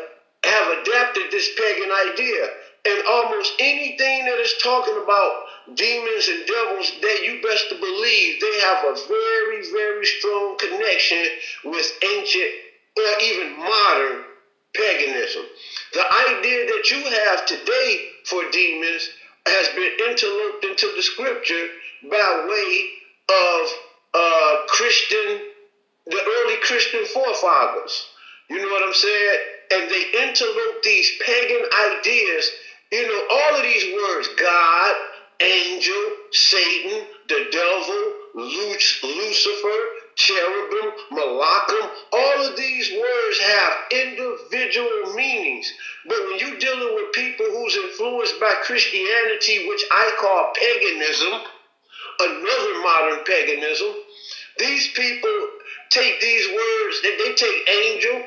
have 0.45 0.79
adapted 0.79 1.33
this 1.33 1.51
pagan 1.59 1.91
idea. 1.91 2.47
And 2.85 3.03
almost 3.09 3.53
anything 3.59 4.25
that 4.27 4.39
is 4.39 4.55
talking 4.63 4.97
about 5.03 5.33
demons 5.75 6.29
and 6.29 6.47
devils, 6.47 6.93
that 7.01 7.23
you 7.25 7.43
best 7.43 7.71
to 7.71 7.77
believe 7.81 8.41
they 8.41 8.61
have 8.61 8.85
a 8.85 8.95
very, 9.09 9.71
very 9.73 10.07
strong 10.07 10.57
connection 10.59 11.25
with 11.65 11.93
ancient 12.05 12.53
or 12.97 13.23
even 13.23 13.59
modern 13.59 14.23
paganism. 14.75 15.43
The 15.93 16.07
idea 16.29 16.67
that 16.67 16.91
you 16.91 17.03
have 17.03 17.47
today 17.47 18.09
for 18.27 18.43
demons 18.53 19.09
has 19.47 19.69
been 19.71 20.09
interlooped 20.09 20.65
into 20.65 20.93
the 20.95 21.03
scripture 21.03 21.67
by 22.09 22.47
way 22.49 23.02
of 23.33 23.69
uh, 24.15 24.57
Christian, 24.69 25.41
the 26.07 26.21
early 26.21 26.57
Christian 26.63 27.05
forefathers. 27.07 28.07
You 28.51 28.59
know 28.59 28.69
what 28.69 28.87
I'm 28.87 28.95
saying? 28.95 29.39
And 29.75 29.91
they 29.91 30.05
interloop 30.19 30.83
these 30.83 31.11
pagan 31.25 31.65
ideas. 31.97 32.51
You 32.91 33.09
know, 33.09 33.27
all 33.31 33.57
of 33.57 33.63
these 33.63 33.95
words 33.95 34.29
God, 34.39 34.95
angel, 35.41 36.03
Satan, 36.31 37.07
the 37.29 37.49
devil, 37.51 38.13
Lucifer, 38.35 39.81
cherubim, 40.15 40.93
malachim, 41.13 41.91
all 42.13 42.47
of 42.47 42.57
these 42.57 42.91
words 42.93 43.39
have 43.39 43.73
individual 43.91 45.15
meanings. 45.15 45.73
But 46.07 46.19
when 46.29 46.39
you're 46.39 46.59
dealing 46.59 46.95
with 46.95 47.13
people 47.13 47.47
who's 47.47 47.77
influenced 47.77 48.41
by 48.41 48.55
Christianity, 48.63 49.69
which 49.69 49.85
I 49.91 50.17
call 50.21 50.53
paganism, 50.55 51.41
another 52.23 52.83
modern 52.83 53.25
paganism, 53.25 53.95
these 54.59 54.89
people 54.93 55.49
take 55.91 56.21
these 56.21 56.47
words, 56.49 57.03
they, 57.03 57.17
they 57.17 57.35
take 57.35 57.69
angel 57.69 58.23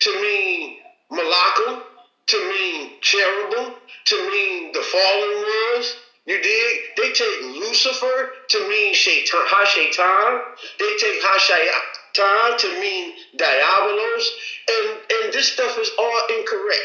to 0.00 0.22
mean 0.22 0.78
malachim, 1.10 1.82
to 2.26 2.48
mean 2.48 2.92
cherubim, 3.00 3.74
to 4.06 4.16
mean 4.30 4.72
the 4.72 4.82
fallen 4.82 5.44
ones, 5.74 5.94
you 6.26 6.40
dig? 6.40 6.80
They 6.96 7.12
take 7.12 7.42
Lucifer 7.42 8.30
to 8.48 8.68
mean 8.68 8.94
Shaitan. 8.94 10.40
They 10.78 10.92
take 10.98 11.20
Ha-Shaitan 11.20 12.58
to 12.58 12.80
mean 12.80 13.12
Diabolos. 13.36 14.24
And, 14.70 15.00
and 15.10 15.32
this 15.34 15.52
stuff 15.52 15.76
is 15.78 15.90
all 15.98 16.22
incorrect. 16.38 16.80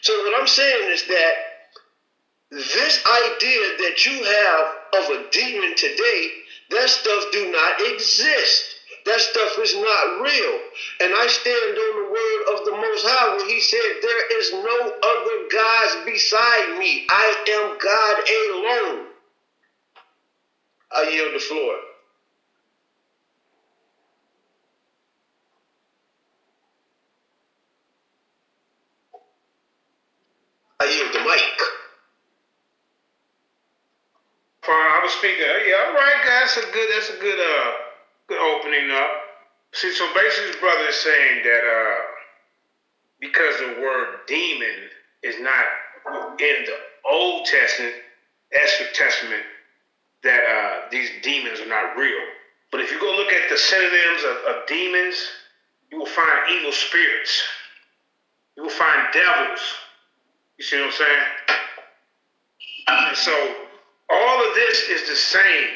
So 0.00 0.16
what 0.24 0.40
I'm 0.40 0.46
saying 0.46 0.92
is 0.92 1.04
that 1.08 1.32
this 2.56 3.00
idea 3.06 3.60
that 3.78 4.06
you 4.06 4.22
have 4.24 4.66
of 5.04 5.10
a 5.10 5.30
demon 5.32 5.74
today, 5.76 6.30
that 6.70 6.90
stuff 6.90 7.24
do 7.32 7.50
not 7.52 7.74
exist. 7.92 8.76
That 9.06 9.20
stuff 9.20 9.58
is 9.60 9.74
not 9.76 10.20
real. 10.22 10.60
And 11.00 11.14
I 11.14 11.26
stand 11.28 11.78
on 11.78 11.96
the 12.04 12.10
word 12.10 12.58
of 12.58 12.66
the 12.66 12.72
Most 12.72 13.06
High 13.06 13.36
when 13.36 13.48
He 13.48 13.60
said, 13.60 13.80
There 14.02 14.38
is 14.40 14.52
no 14.52 14.92
other 15.04 15.48
gods 15.52 15.96
beside 16.06 16.78
me. 16.78 17.04
I 17.10 17.36
am 17.50 17.76
God 17.78 18.16
alone. 18.52 19.06
I 20.92 21.10
yield 21.12 21.34
the 21.34 21.40
floor. 21.40 21.76
I 30.80 30.86
yield 30.86 31.14
the 31.14 31.20
mic. 31.20 31.75
Fine, 34.66 34.74
I 34.74 35.00
was 35.02 35.12
speaking. 35.12 35.46
Yeah, 35.46 35.86
all 35.86 35.94
right, 35.94 36.20
guys. 36.26 36.54
That's 36.54 36.66
a 36.66 36.72
good. 36.72 36.88
That's 36.90 37.10
a 37.10 37.20
good. 37.22 37.38
Uh, 37.38 37.86
good 38.26 38.38
opening 38.38 38.90
up. 38.90 39.10
See, 39.72 39.92
so 39.92 40.06
basically, 40.14 40.58
brother 40.60 40.88
is 40.88 40.96
saying 40.96 41.42
that 41.44 41.62
uh, 41.62 42.00
because 43.20 43.58
the 43.58 43.80
word 43.80 44.26
demon 44.26 44.90
is 45.22 45.36
not 45.40 45.64
in 46.40 46.64
the 46.66 46.76
Old 47.08 47.46
Testament, 47.46 47.94
Esther 48.52 48.86
Testament, 48.94 49.42
that 50.22 50.42
uh, 50.42 50.88
these 50.90 51.10
demons 51.22 51.60
are 51.60 51.68
not 51.68 51.96
real. 51.96 52.18
But 52.72 52.80
if 52.80 52.90
you 52.90 52.98
go 53.00 53.14
look 53.14 53.32
at 53.32 53.48
the 53.48 53.56
synonyms 53.56 54.22
of, 54.24 54.56
of 54.56 54.66
demons, 54.66 55.14
you 55.90 55.98
will 55.98 56.06
find 56.06 56.50
evil 56.50 56.72
spirits. 56.72 57.42
You 58.56 58.64
will 58.64 58.70
find 58.70 59.12
devils. 59.12 59.60
You 60.58 60.64
see 60.64 60.80
what 60.80 60.86
I'm 60.86 60.92
saying? 60.92 61.22
And 62.88 63.16
so 63.16 63.65
all 64.10 64.48
of 64.48 64.54
this 64.54 64.88
is 64.88 65.08
the 65.08 65.16
same 65.16 65.68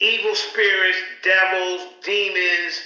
evil 0.00 0.34
spirits, 0.34 0.96
devils, 1.22 1.82
demons, 2.04 2.80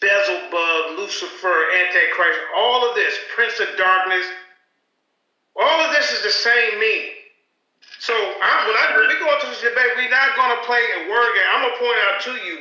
Beelzebub, 0.00 0.98
Lucifer, 0.98 1.58
Antichrist, 1.74 2.38
all 2.56 2.88
of 2.88 2.94
this, 2.94 3.14
Prince 3.34 3.58
of 3.58 3.68
Darkness, 3.76 4.26
all 5.56 5.80
of 5.80 5.90
this 5.90 6.12
is 6.12 6.22
the 6.22 6.30
same 6.30 6.78
meaning. 6.78 7.18
So 7.98 8.14
I, 8.14 8.50
when, 8.68 8.76
I, 8.78 8.84
when 8.94 9.08
we 9.10 9.18
go 9.18 9.26
into 9.34 9.50
this 9.50 9.60
debate, 9.60 9.90
we're 9.98 10.10
not 10.10 10.36
going 10.38 10.54
to 10.54 10.62
play 10.62 10.78
a 10.78 11.10
word 11.10 11.34
game. 11.34 11.48
I'm 11.50 11.66
going 11.66 11.74
to 11.74 11.80
point 11.82 11.98
out 12.06 12.22
to 12.30 12.32
you 12.46 12.56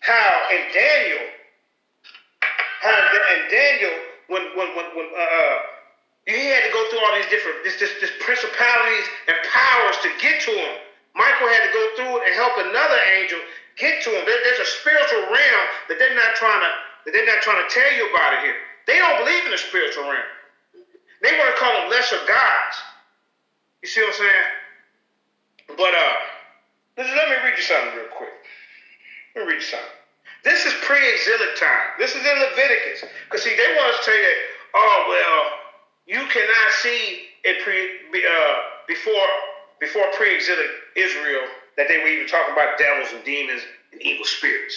how 0.00 0.48
in 0.48 0.72
Daniel, 0.72 1.24
how 2.80 2.96
in 3.36 3.42
Daniel, 3.52 3.94
when 4.28 4.42
when 4.56 4.68
when, 4.72 4.86
when 4.96 5.08
uh, 5.12 5.20
uh, 5.20 5.56
he 6.24 6.48
had 6.48 6.64
to 6.64 6.72
go 6.72 6.88
through 6.88 7.04
all 7.04 7.14
these 7.20 7.28
different 7.28 7.60
this, 7.64 7.76
this 7.76 7.92
this 8.00 8.12
principalities 8.20 9.06
and 9.28 9.36
powers 9.52 9.96
to 10.00 10.08
get 10.20 10.40
to 10.48 10.52
him. 10.56 10.76
Michael 11.18 11.50
had 11.50 11.66
to 11.66 11.72
go 11.74 11.84
through 11.98 12.14
and 12.22 12.32
help 12.38 12.54
another 12.62 12.98
angel 13.18 13.42
get 13.74 13.98
to 14.06 14.10
him. 14.14 14.22
There, 14.22 14.38
there's 14.46 14.62
a 14.62 14.70
spiritual 14.78 15.26
realm 15.34 15.64
that 15.90 15.98
they're 15.98 16.14
not 16.14 16.38
trying 16.38 16.62
to 16.62 16.70
that 17.06 17.10
they're 17.10 17.26
not 17.26 17.42
trying 17.42 17.58
to 17.58 17.68
tell 17.74 17.90
you 17.98 18.06
about 18.14 18.38
it 18.38 18.40
here. 18.46 18.54
They 18.86 19.02
don't 19.02 19.18
believe 19.18 19.44
in 19.44 19.50
the 19.50 19.58
spiritual 19.58 20.06
realm. 20.06 20.30
They 21.22 21.34
want 21.34 21.50
to 21.50 21.58
call 21.58 21.74
them 21.74 21.90
lesser 21.90 22.22
gods. 22.28 22.76
You 23.82 23.88
see 23.88 24.00
what 24.00 24.14
I'm 24.14 24.20
saying? 24.22 24.48
But 25.74 25.92
uh, 25.94 26.16
let 27.02 27.26
me 27.28 27.36
read 27.42 27.58
you 27.58 27.66
something 27.66 27.98
real 27.98 28.12
quick. 28.14 28.34
Let 29.34 29.46
me 29.46 29.52
read 29.52 29.62
you 29.62 29.68
something. 29.72 29.98
This 30.44 30.66
is 30.66 30.74
pre-exilic 30.86 31.58
time. 31.58 31.98
This 31.98 32.14
is 32.14 32.22
in 32.22 32.36
Leviticus. 32.38 33.10
Because 33.26 33.42
see, 33.42 33.56
they 33.56 33.74
want 33.74 33.90
to 33.98 34.02
tell 34.06 34.18
you, 34.18 34.34
oh 34.74 34.98
well, 35.10 35.42
you 36.06 36.22
cannot 36.30 36.68
see 36.78 37.26
it 37.42 37.62
pre 37.64 38.06
uh, 38.22 38.54
before 38.86 39.26
before 39.80 40.04
pre-exilic 40.14 40.66
Israel 40.96 41.46
that 41.76 41.86
they 41.86 41.98
were 42.02 42.10
even 42.10 42.26
talking 42.26 42.52
about 42.52 42.78
devils 42.78 43.14
and 43.14 43.22
demons 43.22 43.62
and 43.92 44.02
evil 44.02 44.26
spirits. 44.26 44.74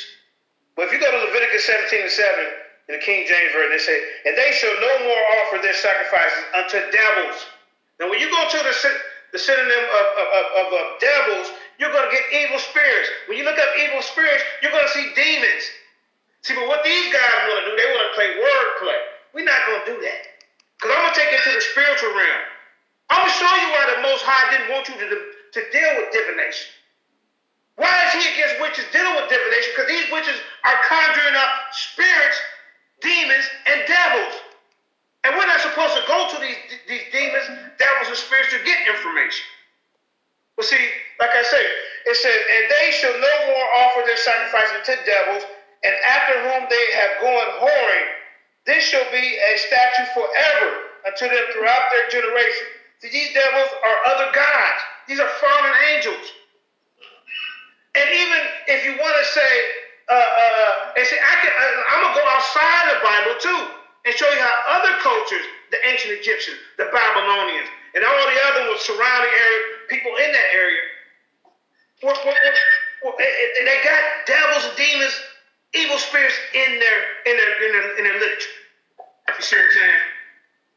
But 0.78 0.88
if 0.88 0.94
you 0.94 1.00
go 1.02 1.10
to 1.10 1.20
Leviticus 1.28 1.66
17 1.66 2.08
and 2.08 2.12
7 2.12 2.30
in 2.90 2.92
the 2.96 3.04
King 3.04 3.26
James 3.26 3.52
Version, 3.52 3.74
they 3.74 3.82
say, 3.82 3.98
And 4.26 4.38
they 4.38 4.54
shall 4.54 4.74
no 4.80 4.94
more 5.10 5.24
offer 5.42 5.58
their 5.60 5.76
sacrifices 5.76 6.44
unto 6.56 6.78
devils. 6.94 7.38
Now, 8.00 8.10
when 8.10 8.22
you 8.22 8.30
go 8.30 8.42
to 8.46 8.60
the, 8.62 8.74
the 9.34 9.42
synonym 9.42 9.86
of, 9.94 10.06
of, 10.18 10.28
of, 10.58 10.66
of 10.74 10.86
devils, 11.02 11.54
you're 11.82 11.92
going 11.92 12.06
to 12.06 12.14
get 12.14 12.26
evil 12.30 12.62
spirits. 12.62 13.10
When 13.26 13.38
you 13.38 13.46
look 13.46 13.58
up 13.58 13.74
evil 13.82 14.02
spirits, 14.02 14.46
you're 14.62 14.72
going 14.72 14.86
to 14.86 14.94
see 14.94 15.10
demons. 15.18 15.64
See, 16.42 16.54
but 16.58 16.66
what 16.70 16.82
these 16.86 17.14
guys 17.14 17.38
want 17.50 17.62
to 17.62 17.66
do, 17.70 17.74
they 17.78 17.90
want 17.94 18.06
to 18.10 18.14
play 18.18 18.30
wordplay. 18.38 19.02
We're 19.34 19.46
not 19.46 19.62
going 19.66 19.82
to 19.86 19.88
do 19.94 19.98
that. 20.02 20.22
Because 20.78 20.98
I'm 20.98 21.02
going 21.06 21.14
to 21.14 21.20
take 21.22 21.34
it 21.34 21.42
to 21.46 21.52
the 21.54 21.62
spiritual 21.62 22.14
realm. 22.18 22.46
I'm 23.12 23.28
to 23.28 23.34
show 23.36 23.54
you 23.60 23.70
why 23.76 23.84
the 23.92 24.02
Most 24.08 24.24
High 24.24 24.56
didn't 24.56 24.72
want 24.72 24.88
you 24.88 24.96
to, 24.96 25.08
to 25.12 25.60
deal 25.76 25.92
with 26.00 26.16
divination. 26.16 26.72
Why 27.76 27.92
is 28.08 28.16
he 28.16 28.24
against 28.32 28.56
witches 28.64 28.88
dealing 28.96 29.20
with 29.20 29.28
divination? 29.28 29.70
Because 29.76 29.92
these 29.92 30.08
witches 30.16 30.38
are 30.64 30.80
conjuring 30.88 31.36
up 31.36 31.52
spirits, 31.76 32.40
demons, 33.04 33.46
and 33.68 33.84
devils. 33.84 34.36
And 35.28 35.36
we're 35.36 35.50
not 35.50 35.60
supposed 35.60 35.94
to 36.00 36.04
go 36.08 36.32
to 36.32 36.38
these, 36.40 36.56
these 36.88 37.06
demons, 37.12 37.52
devils, 37.76 38.08
and 38.08 38.18
spirits 38.18 38.56
to 38.56 38.64
get 38.64 38.80
information. 38.88 39.44
But 40.56 40.72
see, 40.72 40.82
like 41.20 41.36
I 41.36 41.44
said, 41.44 41.68
it 42.08 42.16
says, 42.16 42.38
and 42.38 42.64
they 42.72 42.88
shall 42.96 43.16
no 43.20 43.36
more 43.52 43.68
offer 43.86 44.02
their 44.08 44.18
sacrifices 44.18 44.88
to 44.88 44.96
devils, 45.04 45.44
and 45.84 45.94
after 46.08 46.34
whom 46.48 46.64
they 46.72 46.86
have 46.96 47.14
gone 47.20 47.50
whoring, 47.60 48.08
this 48.66 48.88
shall 48.88 49.06
be 49.12 49.26
a 49.26 49.54
statute 49.58 50.10
forever 50.16 50.70
unto 51.06 51.28
them 51.28 51.46
throughout 51.54 51.86
their 51.92 52.08
generation. 52.10 52.81
These 53.02 53.34
devils 53.34 53.72
are 53.82 53.98
other 54.14 54.30
gods. 54.32 54.82
These 55.08 55.20
are 55.20 55.30
fallen 55.42 55.74
angels. 55.90 56.26
And 57.98 58.08
even 58.08 58.42
if 58.70 58.86
you 58.86 58.94
want 59.02 59.16
to 59.18 59.26
say, 59.34 59.54
uh, 60.08 60.14
uh, 60.14 60.98
and 60.98 61.04
see, 61.08 61.18
I 61.18 61.36
can, 61.42 61.52
uh, 61.52 61.92
I'm 61.92 62.00
gonna 62.06 62.20
go 62.22 62.26
outside 62.30 62.86
the 62.94 63.00
Bible 63.04 63.36
too 63.42 63.62
and 64.06 64.16
show 64.16 64.30
you 64.30 64.40
how 64.40 64.80
other 64.80 64.94
cultures, 65.02 65.44
the 65.72 65.80
ancient 65.88 66.14
Egyptians, 66.14 66.58
the 66.78 66.88
Babylonians, 66.94 67.68
and 67.96 68.06
all 68.06 68.26
the 68.30 68.40
other 68.54 68.78
surrounding 68.78 69.34
area, 69.34 69.62
people 69.90 70.12
in 70.16 70.32
that 70.32 70.50
area, 70.54 70.84
were, 72.04 72.16
were, 72.24 72.38
were, 73.04 73.16
they 73.18 73.80
got 73.84 74.02
devils 74.26 74.66
and 74.72 74.78
demons, 74.78 75.16
evil 75.74 75.98
spirits 75.98 76.38
in 76.54 76.80
their 76.80 77.00
in 77.26 77.36
their 77.38 77.52
in 77.66 77.72
their, 77.72 77.98
in 77.98 78.04
their 78.04 78.20
literature. 78.20 78.56
You 79.28 79.44
see 79.44 79.56
what 79.58 79.66
I'm 79.66 79.72
saying? 79.72 80.11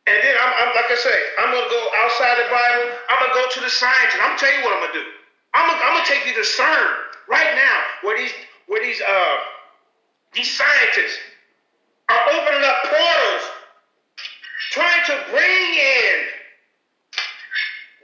And 0.07 0.21
then 0.21 0.35
I'm, 0.37 0.53
I'm 0.61 0.71
like 0.77 0.93
I 0.93 0.99
say, 1.01 1.17
I'm 1.41 1.49
gonna 1.49 1.71
go 1.73 1.83
outside 2.05 2.37
the 2.37 2.49
Bible. 2.53 2.93
I'm 3.09 3.19
gonna 3.25 3.41
go 3.41 3.45
to 3.57 3.61
the 3.65 3.73
science, 3.73 4.13
and 4.13 4.21
I'm 4.21 4.37
gonna 4.37 4.45
tell 4.45 4.53
you 4.53 4.61
what 4.61 4.77
I'm 4.77 4.83
gonna 4.85 5.01
do. 5.01 5.07
I'm 5.57 5.65
gonna, 5.65 5.81
I'm 5.81 5.93
gonna 5.97 6.11
take 6.13 6.29
you 6.29 6.37
to 6.37 6.45
CERN 6.45 6.89
right 7.29 7.57
now, 7.57 7.77
where 8.05 8.17
these 8.21 8.33
where 8.69 8.85
these 8.85 9.01
uh 9.01 9.37
these 10.37 10.51
scientists 10.53 11.17
are 12.13 12.23
opening 12.37 12.69
up 12.69 12.79
portals, 12.85 13.45
trying 14.77 15.05
to 15.09 15.15
bring 15.33 15.65
in 15.73 16.17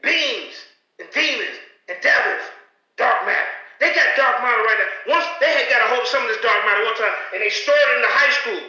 beings 0.01 0.57
and 1.05 1.09
demons 1.13 1.59
and 1.93 2.01
devils, 2.01 2.49
dark 2.97 3.29
matter. 3.29 3.53
They 3.77 3.93
got 3.93 4.17
dark 4.17 4.41
matter 4.41 4.63
right 4.65 4.81
now. 4.81 5.21
Once 5.21 5.27
they 5.41 5.53
had 5.53 5.69
got 5.69 5.85
a 5.85 5.89
hold 5.93 6.01
of 6.01 6.09
some 6.09 6.25
of 6.25 6.33
this 6.33 6.41
dark 6.41 6.65
matter 6.65 6.81
one 6.81 6.97
time, 6.97 7.13
and 7.37 7.45
they 7.45 7.53
stored 7.53 7.77
it 7.77 7.97
in 7.97 8.03
the 8.09 8.15
high 8.17 8.33
school, 8.41 8.63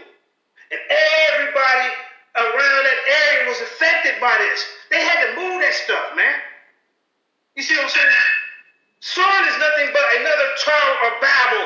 and 0.76 0.82
everybody 1.32 2.11
around 2.36 2.84
that 2.88 3.02
area 3.08 3.50
was 3.50 3.60
affected 3.62 4.20
by 4.22 4.32
this. 4.40 4.60
They 4.90 5.04
had 5.04 5.20
to 5.28 5.30
move 5.36 5.62
that 5.62 5.74
stuff, 5.74 6.16
man. 6.16 6.36
You 7.56 7.64
see 7.64 7.76
what 7.76 7.86
I'm 7.86 7.92
saying? 7.92 8.16
CERN 9.02 9.44
is 9.50 9.58
nothing 9.60 9.90
but 9.92 10.06
another 10.22 10.48
Tower 10.64 10.96
of 11.10 11.14
Babel. 11.20 11.66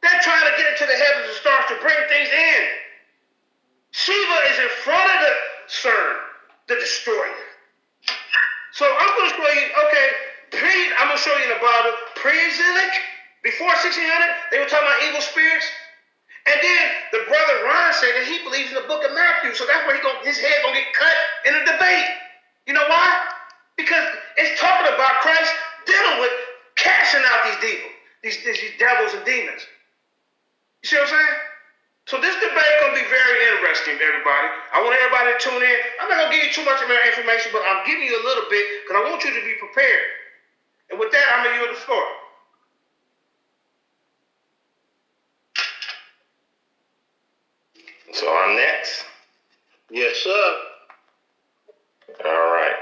They're 0.00 0.22
trying 0.24 0.46
to 0.48 0.54
get 0.56 0.72
into 0.72 0.86
the 0.88 0.96
heavens 0.96 1.28
and 1.28 1.36
stars 1.36 1.66
to 1.68 1.76
bring 1.84 1.98
things 2.08 2.30
in. 2.30 2.62
Shiva 3.92 4.38
is 4.48 4.58
in 4.64 4.70
front 4.80 5.08
of 5.10 5.18
the 5.20 5.32
CERN, 5.68 6.16
the 6.68 6.76
destroyer. 6.76 7.44
So 8.72 8.86
I'm 8.86 9.10
going 9.18 9.28
to 9.28 9.36
show 9.36 9.50
you, 9.60 9.66
okay, 9.84 10.06
pre, 10.56 10.76
I'm 10.96 11.12
going 11.12 11.18
to 11.18 11.22
show 11.22 11.36
you 11.36 11.44
in 11.44 11.52
the 11.52 11.60
Bible, 11.60 11.92
pre-Exilic, 12.16 12.92
before 13.42 13.72
1600, 13.72 14.04
they 14.52 14.58
were 14.60 14.68
talking 14.68 14.84
about 14.84 15.00
evil 15.08 15.20
spirits. 15.20 15.64
And 16.46 16.58
then 16.62 16.84
the 17.12 17.22
brother 17.28 17.56
Ron 17.68 17.92
said 17.92 18.16
that 18.16 18.24
he 18.24 18.40
believes 18.44 18.72
in 18.72 18.80
the 18.80 18.88
book 18.88 19.04
of 19.04 19.12
Matthew. 19.12 19.52
So 19.52 19.68
that's 19.68 19.84
where 19.84 19.96
he 19.96 20.00
gonna, 20.00 20.24
his 20.24 20.40
head 20.40 20.56
going 20.64 20.74
to 20.74 20.80
get 20.80 20.92
cut 20.96 21.16
in 21.44 21.52
a 21.52 21.62
debate. 21.68 22.08
You 22.64 22.72
know 22.72 22.86
why? 22.88 23.08
Because 23.76 24.04
it's 24.40 24.60
talking 24.60 24.88
about 24.88 25.20
Christ 25.20 25.52
dealing 25.84 26.20
with 26.20 26.32
casting 26.76 27.24
out 27.28 27.44
these 27.44 27.60
devils, 27.60 27.94
these, 28.24 28.38
these 28.44 28.76
devils 28.80 29.12
and 29.12 29.24
demons. 29.24 29.62
You 30.82 30.86
see 30.88 30.96
what 30.96 31.12
I'm 31.12 31.20
saying? 31.20 31.36
So 32.08 32.18
this 32.18 32.34
debate 32.40 32.74
gonna 32.82 32.96
be 32.96 33.06
very 33.06 33.36
interesting, 33.54 33.94
everybody. 34.00 34.48
I 34.74 34.82
want 34.82 34.96
everybody 34.98 35.30
to 35.30 35.38
tune 35.38 35.62
in. 35.62 35.78
I'm 36.00 36.08
not 36.08 36.26
gonna 36.26 36.34
give 36.34 36.42
you 36.42 36.52
too 36.56 36.66
much 36.66 36.80
information, 36.82 37.52
but 37.52 37.62
I'm 37.68 37.86
giving 37.86 38.02
you 38.02 38.16
a 38.16 38.24
little 38.24 38.48
bit 38.50 38.64
because 38.82 38.96
I 38.98 39.02
want 39.06 39.22
you 39.22 39.30
to 39.30 39.42
be 39.46 39.54
prepared. 39.60 40.08
And 40.90 40.98
with 40.98 41.12
that, 41.12 41.22
I'm 41.36 41.46
gonna 41.46 41.54
yield 41.60 41.70
the 41.70 41.82
floor. 41.86 42.02
So 48.12 48.26
I'm 48.28 48.56
next. 48.56 49.04
Yes, 49.90 50.16
sir. 50.16 50.56
All 52.24 52.52
right. 52.52 52.74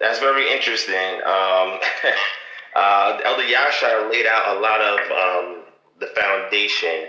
That's 0.00 0.18
very 0.18 0.52
interesting. 0.52 1.14
Um, 1.24 1.78
uh, 2.76 3.20
Elder 3.24 3.44
Yasha 3.44 4.08
laid 4.10 4.26
out 4.26 4.56
a 4.56 4.60
lot 4.60 4.80
of 4.80 4.98
um, 5.10 5.62
the 6.00 6.06
foundation 6.08 7.06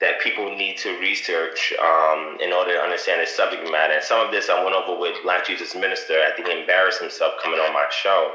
that 0.00 0.20
people 0.20 0.56
need 0.56 0.78
to 0.78 0.98
research 1.00 1.74
um, 1.82 2.38
in 2.40 2.52
order 2.52 2.72
to 2.74 2.80
understand 2.80 3.20
this 3.20 3.36
subject 3.36 3.70
matter. 3.70 3.94
And 3.94 4.02
some 4.02 4.24
of 4.24 4.32
this 4.32 4.48
I 4.48 4.62
went 4.64 4.74
over 4.74 4.98
with 4.98 5.16
Black 5.22 5.46
Jesus 5.46 5.74
Minister. 5.74 6.14
I 6.14 6.34
think 6.34 6.48
he 6.48 6.60
embarrassed 6.60 7.00
himself 7.00 7.34
coming 7.42 7.60
on 7.60 7.72
my 7.72 7.86
show. 7.90 8.32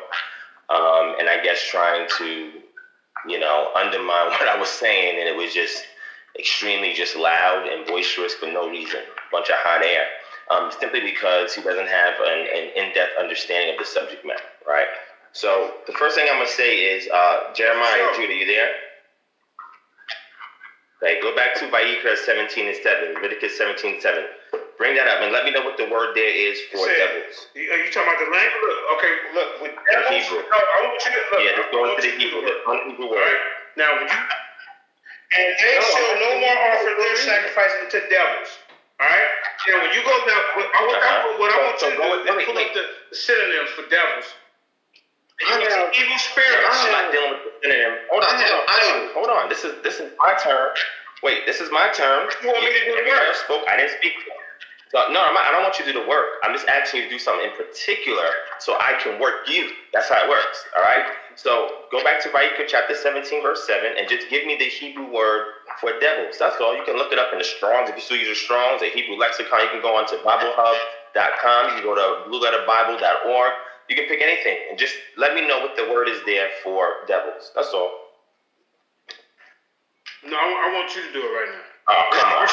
Um, 0.70 1.16
and 1.20 1.28
I 1.28 1.42
guess 1.44 1.68
trying 1.70 2.08
to, 2.18 2.52
you 3.28 3.40
know, 3.40 3.72
undermine 3.76 4.28
what 4.30 4.48
I 4.48 4.60
was 4.60 4.70
saying. 4.70 5.20
And 5.20 5.28
it 5.28 5.36
was 5.36 5.54
just 5.54 5.86
extremely 6.40 6.94
just 6.94 7.16
loud 7.16 7.68
and 7.72 7.86
boisterous 7.88 8.34
for 8.36 8.48
no 8.48 8.70
reason. 8.70 9.00
a 9.00 9.32
Bunch 9.32 9.50
of 9.50 9.56
hot 9.60 9.84
air. 9.84 10.06
Um, 10.52 10.70
simply 10.80 11.02
because 11.02 11.56
he 11.56 11.62
doesn't 11.64 11.88
have 11.88 12.14
an, 12.22 12.40
an, 12.54 12.70
in-depth 12.78 13.14
understanding 13.20 13.74
of 13.74 13.80
the 13.80 13.86
subject 13.86 14.24
matter, 14.26 14.46
right? 14.68 14.86
So 15.34 15.74
the 15.88 15.94
first 15.94 16.16
thing 16.16 16.28
I'm 16.30 16.38
gonna 16.38 16.48
say 16.48 16.78
is 16.86 17.10
uh, 17.12 17.52
Jeremiah, 17.56 18.14
Judah, 18.16 18.34
you 18.34 18.46
there? 18.46 18.70
Okay, 21.04 21.20
go 21.22 21.36
back 21.36 21.56
to 21.60 21.66
Vayikra 21.68 22.16
17 22.16 22.68
and 22.68 22.78
7, 22.78 23.14
Leviticus 23.16 23.58
17 23.58 24.00
7. 24.02 24.24
Bring 24.78 24.96
that 24.96 25.08
up 25.08 25.24
and 25.24 25.32
let 25.32 25.46
me 25.46 25.52
know 25.52 25.64
what 25.64 25.78
the 25.78 25.88
word 25.90 26.16
there 26.16 26.30
is 26.30 26.60
for 26.72 26.84
Say, 26.84 26.98
devils. 27.00 27.36
Are 27.56 27.80
you 27.82 27.90
talking 27.92 28.12
about 28.12 28.20
the 28.22 28.30
language? 28.32 28.64
Look, 28.64 28.80
okay, 29.00 29.14
look, 29.34 29.50
with 29.66 29.74
devils, 29.88 30.14
Hebrew. 30.30 30.44
no, 30.46 30.58
I 30.60 30.78
want 30.84 31.00
you 31.00 31.12
to 31.16 31.22
look. 31.32 31.42
Yeah, 31.42 31.56
just 31.58 31.68
I 31.68 31.72
go 31.72 31.80
into 31.90 32.02
the 32.06 32.12
to 32.12 32.20
Hebrew, 32.22 32.42
the 32.44 32.56
Hebrew 32.92 33.08
All 33.08 33.18
word. 33.18 33.24
right. 33.24 33.42
Now, 33.80 33.90
when 33.98 34.08
you, 34.08 34.20
and 35.34 35.48
they 35.58 35.76
No, 35.80 35.86
shall 35.90 36.14
no 36.22 36.30
more 36.40 36.58
offer 36.70 36.92
their 37.02 37.16
sacrifices 37.18 37.90
to 37.92 38.00
devils. 38.10 38.50
All 39.02 39.08
right. 39.10 39.32
Now, 39.68 39.82
when 39.84 39.92
you 39.92 40.02
go 40.06 40.14
now, 40.24 40.40
what 40.56 40.68
I, 40.72 40.80
want- 40.86 41.04
Uh-huh. 41.04 41.40
what 41.42 41.50
I 41.52 41.58
want 41.66 41.80
So- 41.80 41.90
you 41.90 41.98
to 41.98 42.02
so 42.04 42.24
do 42.24 42.26
go- 42.32 42.40
is 42.40 42.46
pull 42.46 42.58
up 42.58 42.72
the, 42.74 42.84
the 43.12 43.16
synonyms 43.18 43.70
for 43.76 43.84
devils. 43.90 44.28
And 45.42 45.52
I 45.52 45.60
you 45.60 45.68
know. 45.68 45.92
evil 45.92 46.18
spirits. 46.18 46.64
I'm 46.64 46.92
not 46.96 47.12
dealing 47.12 47.32
with 47.36 47.44
the 47.44 47.52
synonym. 47.68 48.08
Hold 48.08 48.24
on, 48.24 48.40
hold 48.40 48.52
on, 48.56 48.64
hold 48.72 48.96
on, 48.96 49.14
hold 49.14 49.30
on. 49.36 49.50
This 49.50 49.66
is 49.68 49.76
this 49.84 50.00
is 50.00 50.08
my 50.18 50.32
term. 50.40 50.72
Wait, 51.24 51.44
this 51.46 51.60
is 51.60 51.68
my 51.76 51.90
term. 51.92 52.30
You 52.42 52.48
want 52.56 52.64
me 52.64 52.72
to 52.72 52.86
do 52.88 52.92
the 52.96 53.04
work? 53.12 53.36
spoke. 53.36 53.68
I 53.68 53.76
didn't 53.76 53.98
speak. 54.00 54.14
So, 54.94 55.02
no, 55.10 55.20
I'm 55.26 55.34
not, 55.34 55.46
I 55.46 55.52
don't 55.52 55.64
want 55.64 55.80
you 55.80 55.86
to 55.86 55.94
do 55.94 56.00
the 56.02 56.08
work. 56.08 56.38
I'm 56.44 56.54
just 56.54 56.68
asking 56.68 57.02
you 57.02 57.06
to 57.10 57.14
do 57.14 57.20
something 57.20 57.50
in 57.50 57.56
particular 57.58 58.30
so 58.60 58.78
I 58.78 58.98
can 59.02 59.20
work 59.20 59.50
you. 59.50 59.72
That's 59.94 60.10
how 60.10 60.24
it 60.24 60.30
works. 60.30 60.64
All 60.78 60.84
right. 60.84 61.06
So 61.36 61.90
go 61.92 62.04
back 62.04 62.22
to 62.24 62.30
Vayikra 62.30 62.64
chapter 62.68 62.96
17, 62.96 63.42
verse 63.42 63.68
7, 63.68 63.98
and 63.98 64.08
just 64.08 64.30
give 64.30 64.46
me 64.46 64.56
the 64.56 64.70
Hebrew 64.72 65.12
word 65.12 65.66
for 65.82 66.00
devils. 66.00 66.38
That's 66.40 66.56
all. 66.62 66.78
You 66.78 66.84
can 66.86 66.96
look 66.96 67.12
it 67.12 67.20
up 67.20 67.34
in 67.34 67.40
the 67.40 67.44
Strongs. 67.44 67.90
If 67.90 67.96
you 67.96 68.02
still 68.02 68.18
use 68.18 68.30
the 68.30 68.40
Strongs, 68.40 68.82
the 68.82 68.88
Hebrew 68.88 69.18
lexicon, 69.18 69.60
you 69.68 69.70
can 69.70 69.82
go 69.82 69.98
on 69.98 70.08
to 70.08 70.16
BibleHub.com. 70.24 71.62
You 71.70 71.74
can 71.76 71.84
go 71.84 71.96
to 71.96 72.30
blueletterbible.org. 72.30 73.52
You 73.90 73.96
can 73.96 74.06
pick 74.08 74.22
anything 74.22 74.58
and 74.70 74.80
just 74.80 74.96
let 75.18 75.36
me 75.36 75.46
know 75.46 75.60
what 75.60 75.76
the 75.76 75.84
word 75.92 76.08
is 76.08 76.22
there 76.26 76.50
for 76.64 77.06
devils. 77.08 77.52
That's 77.54 77.70
all. 77.74 77.92
No, 80.26 80.38
I 80.38 80.72
want 80.74 80.96
you 80.96 81.04
to 81.06 81.14
do 81.14 81.20
it 81.20 81.30
right 81.30 81.50
now. 81.52 81.75
Oh, 81.86 82.02
come 82.18 82.30
on. 82.34 82.50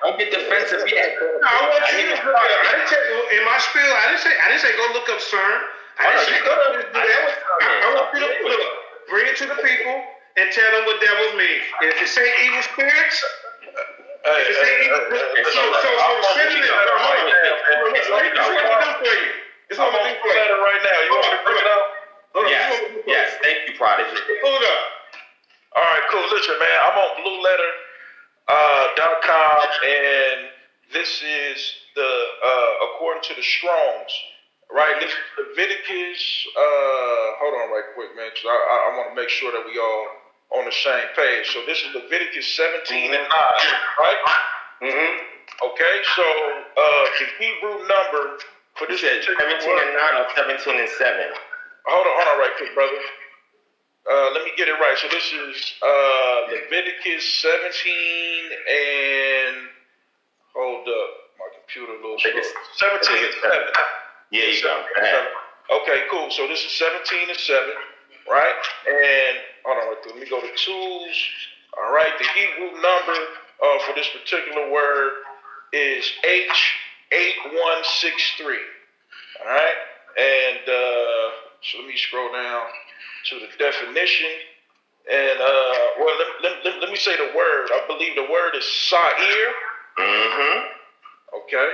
Don't, 0.00 0.16
get 0.18 0.30
defensive 0.30 0.86
yet. 0.86 1.18
No, 1.18 1.48
I 1.48 1.58
want 1.66 1.82
you 1.90 2.06
need 2.06 2.14
to 2.14 2.22
to 2.22 2.22
do 2.22 2.30
it. 2.30 2.38
I 2.38 2.70
didn't 2.78 2.86
tell 2.86 3.04
you 3.10 3.18
in 3.34 3.42
my 3.42 3.58
spiel. 3.58 3.82
I 3.82 4.04
didn't 4.14 4.22
say. 4.22 4.30
I 4.30 4.46
didn't 4.46 4.62
say 4.62 4.72
go 4.78 4.86
look 4.94 5.08
up 5.10 5.18
CERN. 5.18 5.58
I 5.98 6.02
didn't 6.14 6.26
say 6.30 6.38
go 6.46 6.54
could. 6.54 6.86
do 6.86 6.98
I 6.98 7.02
know 7.02 7.24
CERN 7.34 7.58
I, 7.60 7.66
I 7.66 7.88
want 7.98 8.08
you 8.14 8.20
to 8.22 8.30
look, 8.46 8.62
bring 9.10 9.26
it 9.26 9.36
to 9.42 9.46
the 9.50 9.58
people 9.58 9.94
and 10.38 10.46
tell 10.54 10.70
them 10.70 10.86
what 10.86 11.02
devils 11.02 11.34
mean. 11.34 11.60
If 11.82 11.98
it 11.98 12.08
say 12.08 12.24
evil 12.46 12.62
spirits, 12.62 13.18
Hey, 14.22 14.38
if 14.38 14.54
it 14.54 14.56
say 14.62 14.72
evil, 14.86 15.02
hey, 15.10 15.18
hey, 15.18 15.44
so 15.50 15.60
so 15.60 15.80
so 15.82 15.90
I'm 15.90 16.14
the 16.14 16.22
gonna 16.22 16.36
synonym. 16.38 16.62
get 16.62 16.70
no, 16.70 16.78
that 16.78 16.94
hold 16.94 17.10
on. 17.10 17.10
right 17.10 17.26
now, 17.26 17.54
man. 17.58 17.78
Look, 17.82 17.90
look, 17.90 17.90
This 17.90 18.06
is 18.06 18.10
what 18.10 18.64
I'm 18.70 18.86
do 18.86 18.92
for 19.02 19.14
you. 19.18 19.30
This 19.66 19.78
what 19.80 19.90
I'm 19.90 19.90
I'm 19.90 19.98
gonna 19.98 20.06
on 20.06 20.14
do 20.14 20.20
for 20.22 20.30
you. 20.30 20.38
letter 20.38 20.58
right 20.62 20.82
now. 20.86 20.98
You 21.02 21.10
want 21.10 21.26
me 21.26 21.34
to 21.34 21.42
bring 21.42 21.58
it 21.58 21.68
up? 21.74 21.84
Yes, 22.46 22.70
this 22.70 22.78
is 22.78 22.86
what 22.86 22.86
I'm 22.86 22.86
gonna 22.86 22.94
do 22.94 23.02
for 23.02 23.10
yes. 23.10 23.28
Thank 23.42 23.58
you, 23.66 23.72
Prodigy. 23.80 24.14
Pull 24.40 24.54
it 24.54 24.64
up. 24.70 24.80
All 25.74 25.86
right, 25.86 26.04
cool. 26.10 26.26
Listen, 26.30 26.56
man, 26.62 26.78
I'm 26.86 26.96
on 26.98 27.10
blueletter.com, 27.18 27.89
uh, 28.50 28.84
dot 28.96 29.22
com, 29.22 29.60
and 29.86 30.48
this 30.92 31.22
is 31.22 31.58
the, 31.94 32.02
uh, 32.02 32.86
according 32.90 33.22
to 33.24 33.34
the 33.34 33.42
Strongs, 33.42 34.12
right? 34.72 34.96
This 35.00 35.10
is 35.10 35.18
Leviticus, 35.38 36.20
uh, 36.56 37.24
hold 37.40 37.54
on 37.62 37.70
right 37.72 37.88
quick, 37.94 38.16
man, 38.16 38.30
'cause 38.30 38.46
I, 38.46 38.56
I, 38.58 38.76
I 38.92 38.96
want 38.98 39.10
to 39.10 39.16
make 39.16 39.30
sure 39.30 39.52
that 39.52 39.64
we 39.66 39.78
all 39.78 40.06
on 40.58 40.64
the 40.66 40.72
same 40.72 41.06
page. 41.16 41.46
So 41.54 41.62
this 41.66 41.78
is 41.78 41.94
Leviticus 41.94 42.46
17 42.56 43.14
and 43.14 43.22
9, 43.22 43.30
right? 44.00 44.20
Mm-hmm. 44.82 45.12
Okay, 45.70 45.94
so 46.16 46.24
uh, 46.24 47.04
the 47.20 47.26
Hebrew 47.38 47.86
number 47.86 48.38
for 48.74 48.86
You 48.90 48.96
this 48.96 49.00
said 49.02 49.22
17 49.22 49.68
word- 49.68 49.82
and 49.82 49.94
9 49.94 50.14
or 50.22 50.26
17 50.34 50.80
and 50.80 50.88
7? 50.88 51.30
Hold 51.86 52.06
on, 52.06 52.14
hold 52.18 52.28
on, 52.34 52.38
right 52.40 52.54
quick, 52.58 52.74
brother. 52.74 52.98
Uh, 54.10 54.30
let 54.34 54.44
me 54.44 54.50
get 54.56 54.68
it 54.68 54.72
right. 54.72 54.96
So 54.98 55.06
this 55.08 55.32
is 55.32 55.72
uh, 55.82 56.40
Leviticus 56.50 57.24
17 57.42 58.50
and 58.68 59.56
hold 60.54 60.86
up, 60.88 61.10
my 61.38 61.48
computer 61.56 61.92
a 61.92 61.96
little 62.02 62.18
slow. 62.18 62.30
Leviticus- 62.32 62.76
17 62.76 63.24
and 63.24 63.34
7. 63.42 63.58
Yeah, 64.32 64.44
you 64.46 64.62
go. 64.62 64.84
Okay, 65.82 66.02
cool. 66.10 66.30
So 66.30 66.46
this 66.48 66.64
is 66.64 66.72
17 66.78 67.28
and 67.30 67.38
7, 67.38 67.68
right? 68.30 68.54
And 68.88 69.36
hold 69.64 69.78
on. 69.78 69.94
Let 70.06 70.16
me 70.18 70.26
go 70.28 70.40
to 70.40 70.50
tools. 70.56 71.16
All 71.78 71.92
right, 71.92 72.12
the 72.18 72.26
Hebrew 72.34 72.72
number 72.82 73.18
uh, 73.62 73.78
for 73.86 73.94
this 73.94 74.08
particular 74.10 74.70
word 74.72 75.12
is 75.72 76.04
H8163. 76.26 78.58
All 79.40 79.46
right, 79.46 79.76
and 80.18 80.68
uh, 80.68 81.30
so 81.62 81.78
let 81.78 81.86
me 81.88 81.96
scroll 81.96 82.32
down 82.32 82.66
to 83.28 83.40
the 83.40 83.48
definition, 83.58 84.32
And 85.10 85.40
uh, 85.40 85.86
well, 85.98 86.16
let, 86.42 86.64
let, 86.64 86.80
let, 86.80 86.90
me 86.90 86.96
say 86.96 87.16
the 87.16 87.32
word. 87.36 87.68
I 87.72 87.84
believe 87.86 88.14
the 88.14 88.30
word 88.30 88.54
is 88.54 88.64
Sa'ir. 88.64 89.52
Mm-hmm. 89.98 90.58
Okay. 91.44 91.70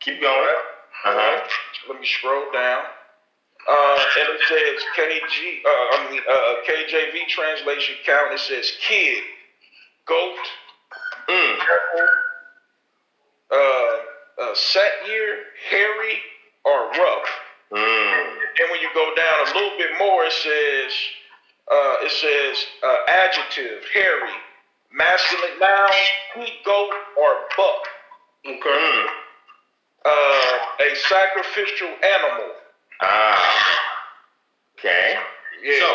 Keep 0.00 0.20
going. 0.20 0.56
Uh-huh. 1.04 1.48
Let 1.88 2.00
me 2.00 2.06
scroll 2.06 2.50
down. 2.52 2.84
Uh, 3.68 3.98
and 4.20 4.28
it 4.32 4.40
says 4.48 4.80
KG, 4.96 5.60
uh, 5.64 5.68
I 5.68 6.10
mean 6.10 6.22
uh, 6.24 6.54
KJV 6.64 7.28
translation 7.28 7.96
count. 8.06 8.32
It 8.32 8.40
says 8.40 8.72
kid, 8.80 9.22
goat, 10.06 10.36
mm. 11.28 11.58
uh, 13.52 13.56
uh, 14.42 14.54
set 14.54 14.90
year, 15.06 15.44
hairy, 15.68 16.18
or 16.64 16.88
rough. 16.92 17.28
Mm. 17.72 18.38
And 18.60 18.70
when 18.70 18.80
you 18.80 18.88
go 18.94 19.14
down 19.14 19.36
a 19.46 19.54
little 19.54 19.76
bit 19.78 19.90
more, 19.98 20.24
it 20.24 20.32
says 20.32 20.92
uh, 21.70 21.96
it 22.00 22.12
says 22.12 22.64
uh, 22.82 22.96
adjective, 23.26 23.84
hairy, 23.92 24.36
masculine 24.92 25.58
noun, 25.60 25.90
he, 26.36 26.52
goat, 26.64 26.90
or 27.18 27.44
buck. 27.56 27.84
Okay. 28.46 28.56
Mm. 28.56 29.06
Uh, 30.04 30.58
a 30.80 30.96
sacrificial 30.96 31.88
animal. 31.88 32.54
Ah. 33.02 33.78
Okay. 34.78 35.18
Yeah. 35.62 35.80
So 35.80 35.86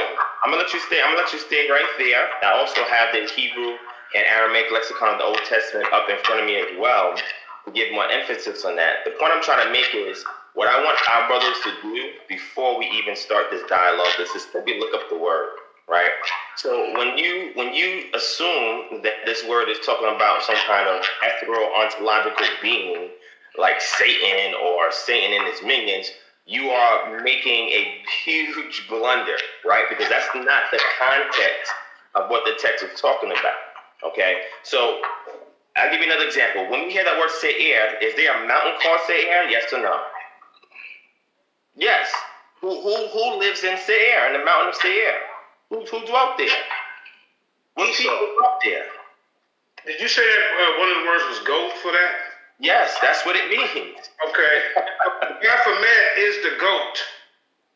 I'm 0.44 0.52
gonna 0.52 0.62
let 0.62 0.74
you 0.74 0.80
stay. 0.82 1.02
I'm 1.02 1.12
gonna 1.16 1.24
let 1.24 1.34
you 1.34 1.40
stay 1.40 1.70
right 1.72 1.88
there. 1.98 2.28
I 2.44 2.60
also 2.60 2.84
have 2.84 3.14
the 3.14 3.26
Hebrew 3.34 3.78
and 4.16 4.26
Aramaic 4.28 4.72
lexicon 4.72 5.14
of 5.14 5.18
the 5.18 5.26
Old 5.26 5.42
Testament 5.50 5.88
up 5.92 6.10
in 6.10 6.18
front 6.24 6.42
of 6.42 6.46
me 6.46 6.58
as 6.58 6.68
well 6.78 7.16
to 7.66 7.72
give 7.72 7.92
more 7.94 8.10
emphasis 8.12 8.66
on 8.66 8.76
that. 8.76 9.06
The 9.06 9.12
point 9.12 9.32
I'm 9.34 9.42
trying 9.42 9.66
to 9.66 9.72
make 9.72 9.90
is 9.96 10.24
what 10.56 10.70
I 10.70 10.84
want 10.84 11.00
our 11.10 11.28
brothers 11.28 11.58
to 11.64 11.72
do 11.82 12.12
before 12.30 12.78
we 12.78 12.86
even 12.92 13.16
start 13.16 13.48
this 13.52 13.64
dialogue 13.68 14.14
this 14.18 14.30
is 14.36 14.46
to 14.46 14.52
simply 14.52 14.80
look 14.80 14.94
up 14.94 15.10
the 15.10 15.18
word, 15.18 15.50
right? 15.90 16.12
So 16.58 16.94
when 16.98 17.18
you 17.18 17.52
when 17.56 17.74
you 17.74 18.06
assume 18.14 19.02
that 19.02 19.26
this 19.26 19.44
word 19.48 19.70
is 19.70 19.80
talking 19.86 20.14
about 20.16 20.44
some 20.44 20.58
kind 20.68 20.88
of 20.88 21.04
ethereal 21.24 21.70
ontological 21.76 22.46
being 22.62 23.10
like 23.58 23.82
Satan 23.82 24.54
or 24.56 24.92
Satan 24.92 25.34
and 25.38 25.48
his 25.48 25.62
minions, 25.64 26.12
you 26.46 26.70
are 26.70 27.22
making 27.24 27.70
a 27.70 28.02
huge 28.24 28.86
blunder, 28.90 29.38
right? 29.66 29.86
Because 29.90 30.10
that's 30.10 30.28
not 30.36 30.64
the 30.72 30.82
context 31.00 31.72
of 32.16 32.30
what 32.30 32.46
the 32.46 32.54
text 32.60 32.84
is 32.84 33.00
talking 33.00 33.32
about. 33.32 34.12
Okay, 34.12 34.42
so 34.64 35.02
I'll 35.78 35.90
give 35.90 36.02
you 36.02 36.12
another 36.12 36.28
example. 36.28 36.70
When 36.70 36.86
we 36.86 36.92
hear 36.92 37.04
that 37.04 37.18
word 37.18 37.32
Seir, 37.32 37.98
is 38.02 38.16
there 38.16 38.44
a 38.44 38.48
mountain 38.48 38.74
called 38.84 39.00
Seir? 39.08 39.50
Yes 39.50 39.72
or 39.74 39.82
no? 39.82 39.98
Yes. 41.76 42.10
Who 42.62 42.70
who 42.82 43.08
who 43.10 43.40
lives 43.40 43.64
in 43.64 43.78
Seir, 43.78 44.28
in 44.28 44.40
the 44.40 44.46
mountain 44.46 44.70
of 44.70 44.76
Seir? 44.76 45.16
Who 45.70 45.86
who 45.86 46.06
dwelt 46.06 46.38
there? 46.38 46.48
What 47.76 47.90
Esau. 47.90 48.04
people 48.04 48.28
dwelt 48.40 48.62
there? 48.64 48.86
Did 49.86 50.00
you 50.00 50.08
say 50.08 50.22
that 50.24 50.44
uh, 50.64 50.80
one 50.80 50.90
of 50.94 50.98
the 51.04 51.06
words 51.10 51.24
was 51.28 51.40
goat 51.44 51.74
for 51.84 51.92
that? 51.92 52.14
Yes, 52.60 52.96
that's 53.02 53.26
what 53.26 53.36
it 53.36 53.50
means. 53.50 54.00
Okay. 54.30 54.56
Baphomet 55.44 56.04
is 56.18 56.40
the 56.46 56.56
goat. 56.62 56.96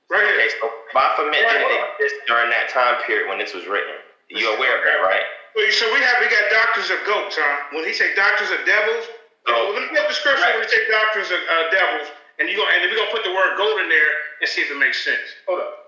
Right 0.07 0.23
here. 0.23 0.39
Okay, 0.39 0.47
so 0.62 0.71
Baphomet 0.95 1.36
Right, 1.43 1.60
didn't 1.67 1.83
exist 1.99 2.15
during 2.31 2.47
that 2.55 2.69
time 2.71 2.95
period 3.03 3.27
when 3.27 3.36
this 3.41 3.51
was 3.51 3.67
written. 3.67 3.99
You're 4.31 4.55
aware 4.55 4.79
of 4.79 4.83
that, 4.88 5.03
right? 5.03 5.25
Well, 5.55 5.67
So 5.75 5.91
we 5.91 5.99
have 5.99 6.23
we 6.23 6.31
got 6.31 6.47
doctors 6.47 6.88
of 6.93 7.03
goats, 7.03 7.36
huh? 7.36 7.75
When 7.75 7.83
he 7.83 7.91
say 7.91 8.15
doctors 8.15 8.51
of 8.55 8.63
devils, 8.63 9.03
Oh. 9.47 9.71
well, 9.71 9.79
let 9.79 9.88
me 9.88 9.95
get 9.95 10.07
the 10.07 10.15
scripture 10.15 10.43
when 10.43 10.63
he 10.63 10.69
say 10.71 10.83
doctors 10.91 11.27
of 11.31 11.39
uh, 11.39 11.71
devils, 11.71 12.07
and 12.39 12.50
you 12.50 12.56
go, 12.56 12.65
and 12.65 12.82
we're 12.86 12.95
gonna 12.97 13.12
put 13.12 13.23
the 13.23 13.34
word 13.34 13.58
gold 13.58 13.80
in 13.82 13.89
there 13.89 14.12
and 14.41 14.47
see 14.50 14.62
if 14.62 14.69
it 14.71 14.78
makes 14.80 15.04
sense. 15.04 15.38
Hold 15.47 15.62
up. 15.62 15.88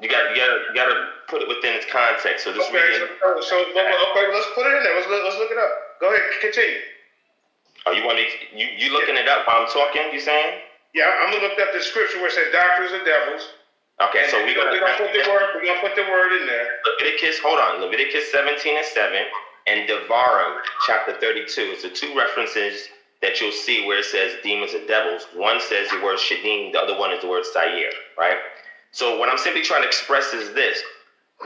You 0.00 0.08
got 0.08 0.32
you 0.32 0.36
got 0.40 0.48
you 0.48 0.72
got 0.72 0.88
to 0.88 0.96
put 1.28 1.44
it 1.44 1.48
within 1.48 1.76
its 1.76 1.84
context. 1.92 2.44
So 2.48 2.56
this 2.56 2.64
Okay, 2.72 2.80
so, 2.96 3.04
reading, 3.04 3.44
so 3.44 3.56
well, 3.76 3.84
well, 3.84 4.00
okay, 4.16 4.24
let's 4.32 4.48
put 4.56 4.64
it 4.64 4.72
in 4.72 4.82
there. 4.82 4.96
Let's 4.96 5.08
look, 5.12 5.20
let's 5.28 5.36
look 5.36 5.52
it 5.52 5.60
up. 5.60 6.00
Go 6.00 6.08
ahead, 6.08 6.24
continue. 6.40 6.80
oh, 7.84 7.92
you 7.92 8.04
want? 8.08 8.16
You 8.16 8.64
you 8.80 8.88
looking 8.96 9.20
it 9.20 9.28
up 9.28 9.44
while 9.44 9.60
I'm 9.60 9.68
talking? 9.68 10.08
You 10.08 10.20
saying? 10.20 10.64
Yeah, 10.96 11.04
I'm 11.20 11.28
gonna 11.32 11.44
look 11.44 11.60
up 11.60 11.76
the 11.76 11.84
scripture 11.84 12.16
where 12.18 12.32
it 12.32 12.36
says 12.36 12.48
doctors 12.48 12.96
of 12.96 13.04
devils. 13.04 13.44
Okay, 14.00 14.24
And 14.24 14.32
so 14.32 14.40
we're 14.40 14.56
gonna, 14.56 14.72
gonna, 14.80 14.96
gonna 14.96 15.04
put 15.04 15.12
the 15.12 15.28
word 15.28 15.46
we're 15.52 15.68
gonna 15.68 15.84
put 15.84 15.92
the 15.92 16.08
word 16.08 16.32
in 16.32 16.48
there. 16.48 16.80
Leviticus. 16.96 17.36
Hold 17.44 17.60
on, 17.60 17.84
Leviticus 17.84 18.32
17 18.32 18.56
and 18.80 18.86
7 18.88 19.12
and 19.68 19.84
Devarim 19.84 20.64
chapter 20.88 21.12
32. 21.20 21.76
It's 21.76 21.84
the 21.84 21.92
two 21.92 22.16
references 22.16 22.88
that 23.22 23.40
you'll 23.40 23.52
see 23.52 23.86
where 23.86 23.98
it 23.98 24.04
says 24.06 24.34
demons 24.42 24.72
and 24.74 24.88
devils. 24.88 25.26
One 25.34 25.60
says 25.60 25.90
the 25.90 26.02
word 26.02 26.18
shadim, 26.18 26.72
the 26.72 26.80
other 26.80 26.98
one 26.98 27.12
is 27.12 27.22
the 27.22 27.28
word 27.28 27.44
sayer, 27.44 27.90
right? 28.18 28.36
So 28.92 29.18
what 29.18 29.28
I'm 29.28 29.38
simply 29.38 29.62
trying 29.62 29.82
to 29.82 29.88
express 29.88 30.32
is 30.32 30.54
this: 30.54 30.82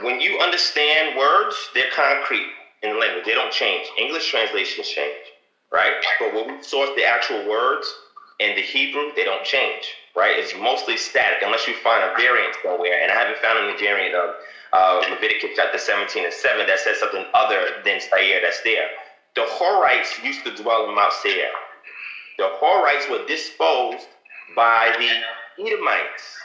when 0.01 0.19
you 0.19 0.39
understand 0.39 1.17
words, 1.17 1.55
they're 1.73 1.91
concrete 1.95 2.47
in 2.81 2.93
the 2.93 2.99
language. 2.99 3.25
They 3.25 3.33
don't 3.33 3.51
change. 3.51 3.87
English 3.97 4.29
translations 4.29 4.87
change, 4.87 5.25
right? 5.71 5.93
But 6.19 6.33
when 6.33 6.57
we 6.57 6.63
source 6.63 6.89
the 6.95 7.05
actual 7.05 7.47
words 7.49 7.87
in 8.39 8.55
the 8.55 8.61
Hebrew, 8.61 9.11
they 9.15 9.23
don't 9.23 9.43
change, 9.43 9.85
right? 10.15 10.37
It's 10.37 10.53
mostly 10.55 10.97
static 10.97 11.39
unless 11.43 11.67
you 11.67 11.75
find 11.75 12.03
a 12.03 12.15
variant 12.17 12.55
somewhere. 12.63 13.01
And 13.01 13.11
I 13.11 13.15
haven't 13.15 13.37
found 13.39 13.59
any 13.59 13.77
variant 13.79 14.15
of 14.15 14.35
uh, 14.73 15.01
Leviticus 15.09 15.51
chapter 15.55 15.77
17 15.77 16.25
and 16.25 16.33
7 16.33 16.67
that 16.67 16.79
says 16.79 16.99
something 16.99 17.25
other 17.33 17.81
than 17.85 17.99
Sayer 18.01 18.39
that's 18.41 18.61
there. 18.63 18.89
The 19.35 19.41
Horites 19.41 20.23
used 20.23 20.43
to 20.45 20.55
dwell 20.55 20.89
in 20.89 20.95
Mount 20.95 21.13
Seir. 21.13 21.49
The 22.37 22.51
Horites 22.59 23.09
were 23.09 23.25
disposed 23.25 24.07
by 24.55 24.93
the 24.97 25.65
Edomites. 25.65 26.37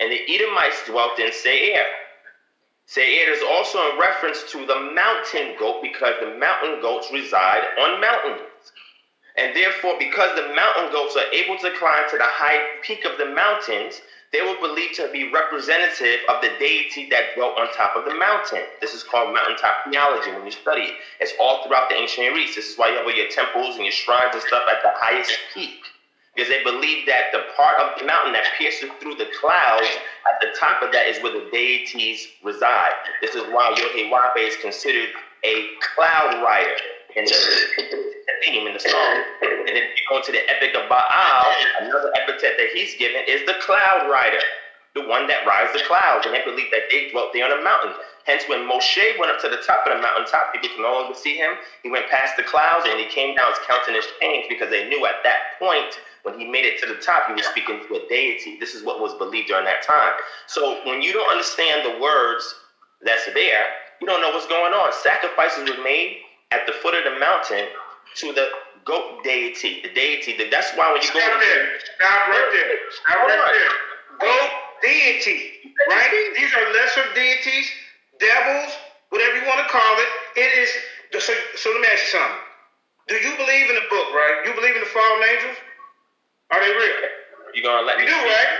And 0.00 0.10
the 0.10 0.34
Edomites 0.34 0.86
dwelt 0.86 1.18
in 1.18 1.32
Seir. 1.32 1.84
Seir 2.86 3.32
is 3.32 3.42
also 3.42 3.90
in 3.90 3.98
reference 3.98 4.50
to 4.52 4.66
the 4.66 4.92
mountain 4.94 5.54
goat 5.58 5.82
because 5.82 6.14
the 6.20 6.36
mountain 6.38 6.80
goats 6.80 7.08
reside 7.12 7.62
on 7.78 8.00
mountains. 8.00 8.72
And 9.36 9.56
therefore, 9.56 9.94
because 9.98 10.34
the 10.36 10.54
mountain 10.54 10.92
goats 10.92 11.16
are 11.16 11.32
able 11.32 11.56
to 11.58 11.70
climb 11.78 12.04
to 12.10 12.18
the 12.18 12.24
high 12.24 12.80
peak 12.82 13.04
of 13.04 13.16
the 13.18 13.26
mountains, 13.26 14.02
they 14.32 14.40
were 14.40 14.56
believed 14.60 14.94
to 14.96 15.10
be 15.12 15.30
representative 15.30 16.20
of 16.28 16.40
the 16.40 16.48
deity 16.58 17.06
that 17.10 17.36
dwelt 17.36 17.58
on 17.58 17.68
top 17.74 17.96
of 17.96 18.06
the 18.06 18.14
mountain. 18.14 18.64
This 18.80 18.94
is 18.94 19.02
called 19.02 19.34
mountaintop 19.34 19.84
theology 19.84 20.32
when 20.32 20.46
you 20.46 20.50
study 20.50 20.82
it. 20.82 20.94
It's 21.20 21.34
all 21.38 21.64
throughout 21.64 21.90
the 21.90 21.96
ancient 21.96 22.26
Near 22.26 22.38
East. 22.38 22.56
This 22.56 22.70
is 22.70 22.78
why 22.78 22.88
you 22.88 22.96
have 22.96 23.04
all 23.04 23.12
your 23.12 23.28
temples 23.28 23.76
and 23.76 23.84
your 23.84 23.92
shrines 23.92 24.32
and 24.32 24.42
stuff 24.42 24.64
at 24.70 24.82
the 24.82 24.92
highest 24.96 25.36
peak. 25.52 25.84
Because 26.34 26.48
they 26.48 26.64
believe 26.64 27.04
that 27.06 27.28
the 27.32 27.44
part 27.54 27.78
of 27.78 27.98
the 28.00 28.06
mountain 28.06 28.32
that 28.32 28.48
pierces 28.56 28.88
through 29.00 29.16
the 29.16 29.28
clouds 29.38 29.86
at 30.24 30.40
the 30.40 30.56
top 30.58 30.82
of 30.82 30.90
that 30.92 31.06
is 31.06 31.22
where 31.22 31.32
the 31.32 31.50
deities 31.52 32.26
reside. 32.42 32.92
This 33.20 33.34
is 33.34 33.42
why 33.52 33.76
Yohewave 33.76 34.48
is 34.48 34.56
considered 34.62 35.10
a 35.44 35.66
cloud 35.94 36.42
rider 36.42 36.80
in 37.16 37.24
the 37.24 37.38
theme 38.44 38.66
in 38.66 38.74
the 38.74 38.80
song. 38.80 39.14
And 39.42 39.68
then 39.68 39.84
you 39.94 40.04
go 40.08 40.18
into 40.18 40.32
the 40.32 40.42
epic 40.50 40.74
of 40.74 40.88
Baal, 40.88 41.46
another 41.80 42.12
epithet 42.18 42.58
that 42.58 42.68
he's 42.74 42.94
given 42.96 43.22
is 43.28 43.46
the 43.46 43.54
cloud 43.62 44.10
rider, 44.10 44.42
the 44.94 45.06
one 45.06 45.26
that 45.28 45.46
rides 45.46 45.72
the 45.72 45.84
clouds. 45.86 46.26
And 46.26 46.34
they 46.34 46.44
believe 46.44 46.70
that 46.72 46.90
they 46.90 47.10
dwelt 47.10 47.32
there 47.32 47.46
on 47.46 47.54
a 47.58 47.62
mountain. 47.62 47.94
Hence, 48.24 48.44
when 48.46 48.68
Moshe 48.68 49.18
went 49.18 49.32
up 49.32 49.40
to 49.42 49.48
the 49.48 49.62
top 49.66 49.86
of 49.86 49.96
the 49.96 50.02
mountaintop, 50.02 50.54
people 50.54 50.70
could 50.70 50.82
no 50.82 50.92
longer 50.92 51.14
see 51.18 51.34
him. 51.34 51.58
He 51.82 51.90
went 51.90 52.06
past 52.06 52.36
the 52.36 52.46
clouds 52.46 52.86
and 52.86 52.98
he 52.98 53.06
came 53.06 53.34
down, 53.34 53.50
his 53.50 53.58
countenance 53.66 54.06
changed 54.20 54.48
because 54.48 54.70
they 54.70 54.88
knew 54.88 55.06
at 55.06 55.22
that 55.24 55.58
point, 55.58 55.98
when 56.22 56.38
he 56.38 56.46
made 56.46 56.64
it 56.64 56.78
to 56.78 56.86
the 56.86 57.02
top, 57.02 57.26
he 57.26 57.34
was 57.34 57.46
speaking 57.46 57.82
to 57.82 57.98
a 57.98 58.06
deity. 58.06 58.56
This 58.60 58.74
is 58.74 58.84
what 58.84 59.00
was 59.02 59.14
believed 59.18 59.48
during 59.48 59.64
that 59.66 59.82
time. 59.82 60.14
So 60.46 60.78
when 60.86 61.02
you 61.02 61.12
don't 61.12 61.30
understand 61.30 61.82
the 61.82 61.98
words 62.00 62.46
that's 63.02 63.26
there, 63.34 63.74
you 64.00 64.06
don't 64.06 64.20
know 64.20 64.30
what's 64.30 64.46
going 64.46 64.72
on. 64.72 64.92
Sacrifices 65.02 65.68
were 65.68 65.82
made 65.82 66.22
at 66.52 66.66
the 66.68 66.72
foot 66.84 66.94
of 66.94 67.04
the 67.08 67.16
mountain 67.18 67.66
to 68.20 68.32
the 68.36 68.46
goat 68.84 69.24
deity, 69.24 69.80
the 69.82 69.90
deity. 69.96 70.36
That's 70.50 70.70
why 70.76 70.92
when 70.92 71.00
you 71.00 71.08
go 71.12 71.20
Stop 71.20 71.40
there. 71.40 71.64
Stop 71.80 72.28
right 72.28 72.50
there. 72.52 72.72
Stop 72.92 73.16
Hold 73.16 73.30
right 73.32 73.56
there. 73.56 73.74
Goat 74.20 74.50
deity, 74.84 75.38
right? 75.88 76.12
These 76.36 76.52
are 76.52 76.64
lesser 76.76 77.06
deities, 77.14 77.66
devils, 78.20 78.72
whatever 79.08 79.40
you 79.40 79.46
want 79.48 79.64
to 79.64 79.68
call 79.72 79.94
it. 79.98 80.10
It 80.36 80.50
is. 80.60 80.70
So, 81.12 81.32
so 81.56 81.70
let 81.72 81.80
me 81.80 81.88
ask 81.92 82.12
you 82.12 82.20
something. 82.20 82.40
Do 83.08 83.14
you 83.16 83.32
believe 83.36 83.68
in 83.68 83.76
the 83.76 83.86
book, 83.90 84.08
right? 84.14 84.44
You 84.46 84.54
believe 84.54 84.74
in 84.76 84.80
the 84.80 84.92
fallen 84.92 85.20
angels? 85.28 85.58
Are 86.52 86.60
they 86.60 86.72
real? 86.72 86.96
you 87.54 87.62
gonna 87.62 87.84
let 87.84 87.98
You 87.98 88.06
me 88.06 88.10
do, 88.12 88.16
speak? 88.16 88.32
right? 88.32 88.52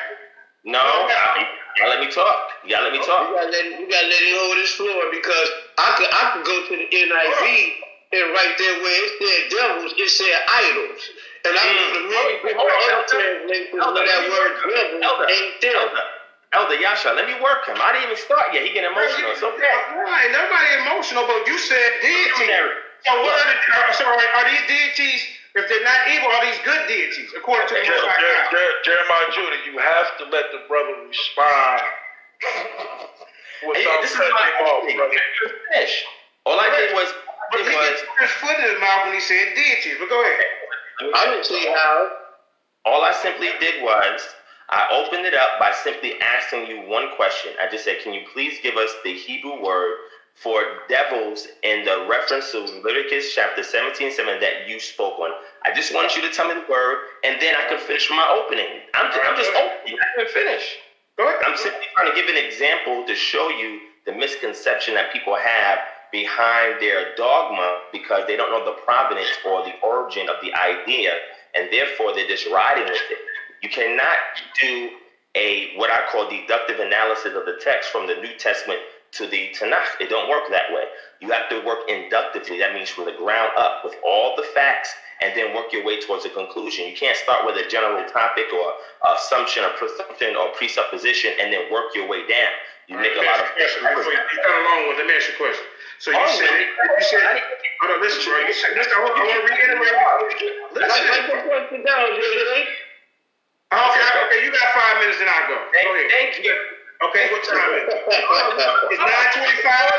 No, 0.64 0.78
I, 0.80 1.48
you 1.74 1.82
gotta 1.82 1.90
let 1.96 2.00
me 2.00 2.10
talk. 2.12 2.36
You 2.64 2.70
gotta 2.70 2.84
let 2.84 2.92
me 2.92 3.00
oh, 3.02 3.06
talk. 3.08 3.24
You 3.28 3.34
gotta 3.34 3.50
let 3.50 3.64
you 3.80 3.86
gotta 3.88 4.08
let 4.08 4.20
him 4.20 4.36
hold 4.36 4.56
his 4.60 4.70
floor 4.76 5.02
because 5.10 5.48
I 5.80 5.88
could 5.96 6.10
I 6.12 6.22
could 6.36 6.44
go 6.44 6.56
to 6.68 6.72
the 6.76 6.86
NIV 6.92 7.81
and 8.12 8.24
right 8.36 8.54
there 8.60 8.76
where 8.84 8.98
it 9.04 9.10
said 9.18 9.40
devils, 9.56 9.92
it 9.96 10.10
said 10.10 10.36
idols. 10.48 11.00
And 11.44 11.58
I 11.58 11.64
Mm. 11.64 11.74
go 11.74 11.92
to 11.92 12.00
many 12.06 12.32
different 12.38 12.56
Hold 12.56 12.70
on, 12.70 12.76
other 12.76 12.92
Elder. 12.92 13.08
translations 13.08 13.72
where 13.72 14.06
that 14.06 14.20
word 14.28 14.30
work 14.30 14.56
him. 14.62 14.70
devil 14.70 15.02
Elder, 15.02 15.26
ain't 15.32 15.60
there. 15.60 15.76
Elder, 15.80 16.04
Elder 16.52 16.74
Yasha, 16.76 17.10
let 17.16 17.26
me 17.26 17.34
work 17.40 17.66
him. 17.66 17.76
I 17.80 17.92
didn't 17.92 18.12
even 18.12 18.20
start 18.22 18.52
yet. 18.54 18.62
He 18.62 18.70
getting 18.76 18.92
emotional. 18.92 19.32
It's 19.32 19.42
okay. 19.42 19.76
Right. 19.96 20.30
Nobody 20.30 20.68
emotional, 20.86 21.26
but 21.26 21.46
you 21.48 21.56
said 21.58 22.00
deity. 22.00 22.46
Derek. 22.46 22.76
So 23.06 23.12
what 23.22 23.34
are 23.34 23.48
the? 23.50 23.56
Are, 23.82 23.92
so 23.94 24.04
are, 24.06 24.14
are 24.14 24.46
these 24.46 24.62
deities? 24.68 25.20
If 25.54 25.68
they're 25.68 25.82
not 25.84 26.08
evil, 26.08 26.28
are 26.30 26.44
these 26.46 26.60
good 26.64 26.86
deities 26.88 27.28
according 27.36 27.66
to 27.68 27.74
the 27.74 27.80
Jer- 27.84 27.92
Jer- 27.92 28.48
Jer- 28.52 28.78
Jeremiah 28.84 29.30
Judah, 29.32 29.58
you 29.68 29.76
have 29.78 30.16
to 30.18 30.24
let 30.32 30.50
the 30.52 30.58
brother 30.68 30.94
respond. 31.08 31.82
without 33.66 34.02
this 34.02 34.10
is 34.12 34.16
cutting 34.16 34.32
my 34.32 34.46
him 34.46 34.66
off, 34.66 34.82
opening. 34.82 34.96
brother. 34.96 35.16
Finish. 35.74 36.04
All 36.46 36.58
I 36.58 36.70
did 36.70 36.94
was 36.94 37.08
But 37.52 37.58
did 37.58 37.68
he 37.68 37.76
was 37.76 38.00
put 38.08 38.22
his 38.24 38.32
foot 38.40 38.56
in 38.58 38.64
his 38.64 38.80
mouth 38.80 39.04
when 39.06 39.14
he 39.14 39.20
said 39.20 39.54
deities. 39.54 39.96
But 40.00 40.08
go 40.08 40.22
ahead. 40.22 40.40
I 41.14 41.26
didn't 41.26 41.46
see 41.46 41.66
how. 41.76 42.10
All 42.84 43.02
I 43.04 43.12
simply 43.12 43.50
did 43.60 43.82
was 43.84 44.20
I 44.70 44.88
opened 45.04 45.26
it 45.26 45.34
up 45.34 45.60
by 45.60 45.72
simply 45.84 46.14
asking 46.20 46.66
you 46.66 46.88
one 46.88 47.14
question. 47.16 47.52
I 47.62 47.70
just 47.70 47.84
said, 47.84 48.00
"Can 48.02 48.14
you 48.14 48.22
please 48.32 48.58
give 48.62 48.76
us 48.76 48.90
the 49.04 49.14
Hebrew 49.14 49.62
word 49.62 49.98
for 50.34 50.62
devils 50.88 51.46
in 51.62 51.84
the 51.84 52.06
reference 52.08 52.50
to 52.52 52.60
Leviticus 52.60 53.34
chapter 53.34 53.62
17, 53.62 54.12
7 54.12 54.40
that 54.40 54.68
you 54.68 54.80
spoke 54.80 55.18
on?" 55.20 55.30
I 55.64 55.72
just 55.72 55.94
wanted 55.94 56.16
you 56.16 56.22
to 56.22 56.30
tell 56.34 56.48
me 56.48 56.54
the 56.54 56.66
word, 56.68 56.98
and 57.24 57.40
then 57.40 57.54
I 57.54 57.68
could 57.68 57.80
finish 57.80 58.08
my 58.10 58.26
opening. 58.42 58.80
I'm, 58.94 59.06
I'm 59.12 59.36
just 59.36 59.52
opening. 59.52 59.98
I 60.00 60.22
can 60.22 60.28
finish. 60.32 60.78
Go 61.18 61.28
ahead. 61.28 61.42
I'm 61.46 61.56
simply 61.56 61.86
trying 61.94 62.10
to 62.10 62.16
give 62.18 62.28
an 62.28 62.42
example 62.42 63.04
to 63.06 63.14
show 63.14 63.48
you 63.50 63.80
the 64.06 64.12
misconception 64.12 64.94
that 64.94 65.12
people 65.12 65.36
have 65.36 65.78
behind 66.12 66.80
their 66.80 67.14
dogma 67.16 67.78
because 67.90 68.24
they 68.26 68.36
don't 68.36 68.50
know 68.50 68.64
the 68.64 68.78
provenance 68.82 69.30
or 69.46 69.64
the 69.64 69.74
origin 69.82 70.28
of 70.28 70.36
the 70.42 70.52
idea, 70.54 71.12
and 71.54 71.68
therefore 71.72 72.14
they're 72.14 72.28
just 72.28 72.46
riding 72.48 72.84
with 72.84 73.00
it. 73.10 73.18
You 73.62 73.70
cannot 73.70 74.16
do 74.60 74.90
a 75.34 75.72
what 75.76 75.90
I 75.90 76.04
call 76.12 76.28
deductive 76.28 76.78
analysis 76.78 77.32
of 77.34 77.46
the 77.46 77.58
text 77.60 77.90
from 77.90 78.06
the 78.06 78.16
New 78.16 78.36
Testament 78.36 78.80
to 79.12 79.26
the 79.26 79.52
Tanakh. 79.58 80.00
It 80.00 80.08
don't 80.08 80.28
work 80.28 80.44
that 80.50 80.72
way. 80.72 80.84
You 81.20 81.30
have 81.30 81.48
to 81.48 81.64
work 81.64 81.88
inductively. 81.88 82.58
That 82.58 82.74
means 82.74 82.88
from 82.88 83.06
the 83.06 83.16
ground 83.16 83.52
up 83.56 83.84
with 83.84 83.94
all 84.04 84.36
the 84.36 84.44
facts 84.54 84.92
and 85.22 85.36
then 85.36 85.54
work 85.54 85.72
your 85.72 85.84
way 85.84 86.00
towards 86.00 86.24
a 86.24 86.30
conclusion. 86.30 86.88
You 86.88 86.96
can't 86.96 87.16
start 87.16 87.46
with 87.46 87.56
a 87.56 87.68
general 87.68 88.02
topic 88.10 88.50
or 88.52 88.72
assumption 89.14 89.64
or 89.64 89.70
presumption 89.78 90.34
or 90.34 90.50
presupposition 90.56 91.32
and 91.40 91.52
then 91.52 91.70
work 91.70 91.94
your 91.94 92.08
way 92.08 92.26
down. 92.26 92.52
You 92.88 92.98
make 92.98 93.14
a 93.14 93.22
lot 93.22 93.38
of 93.38 93.46
question. 93.54 93.86
Before 93.86 94.10
you 94.10 94.18
you 94.18 94.42
along 94.42 94.90
with, 94.90 94.98
question. 95.38 95.64
So 96.02 96.10
you 96.10 96.18
Oh, 96.18 96.26
said, 96.34 96.50
you 96.50 97.04
said, 97.06 97.22
hold 97.78 97.94
on, 97.94 98.02
listen, 98.02 98.26
bro. 98.26 98.42
You 98.42 98.50
said, 98.58 98.74
listen, 98.74 98.90
I 98.90 99.06
want, 99.06 99.14
I 99.14 99.22
want 99.22 99.38
to 99.38 99.46
reiterate. 99.54 99.94
Listen. 100.74 101.06
Okay, 103.70 104.02
okay, 104.26 104.40
you 104.42 104.50
got 104.50 104.66
five 104.74 104.98
minutes 104.98 105.22
and 105.22 105.30
I'll 105.30 105.46
go. 105.46 105.56
Go 105.62 105.78
ahead. 105.94 106.10
Thank 106.10 106.42
you. 106.42 106.50
Okay, 107.06 107.30
what 107.30 107.42
time 107.46 107.70
is 107.78 107.86
it? 107.86 108.02
It's 108.92 108.98
nine 108.98 109.30
twenty-five. 109.30 109.94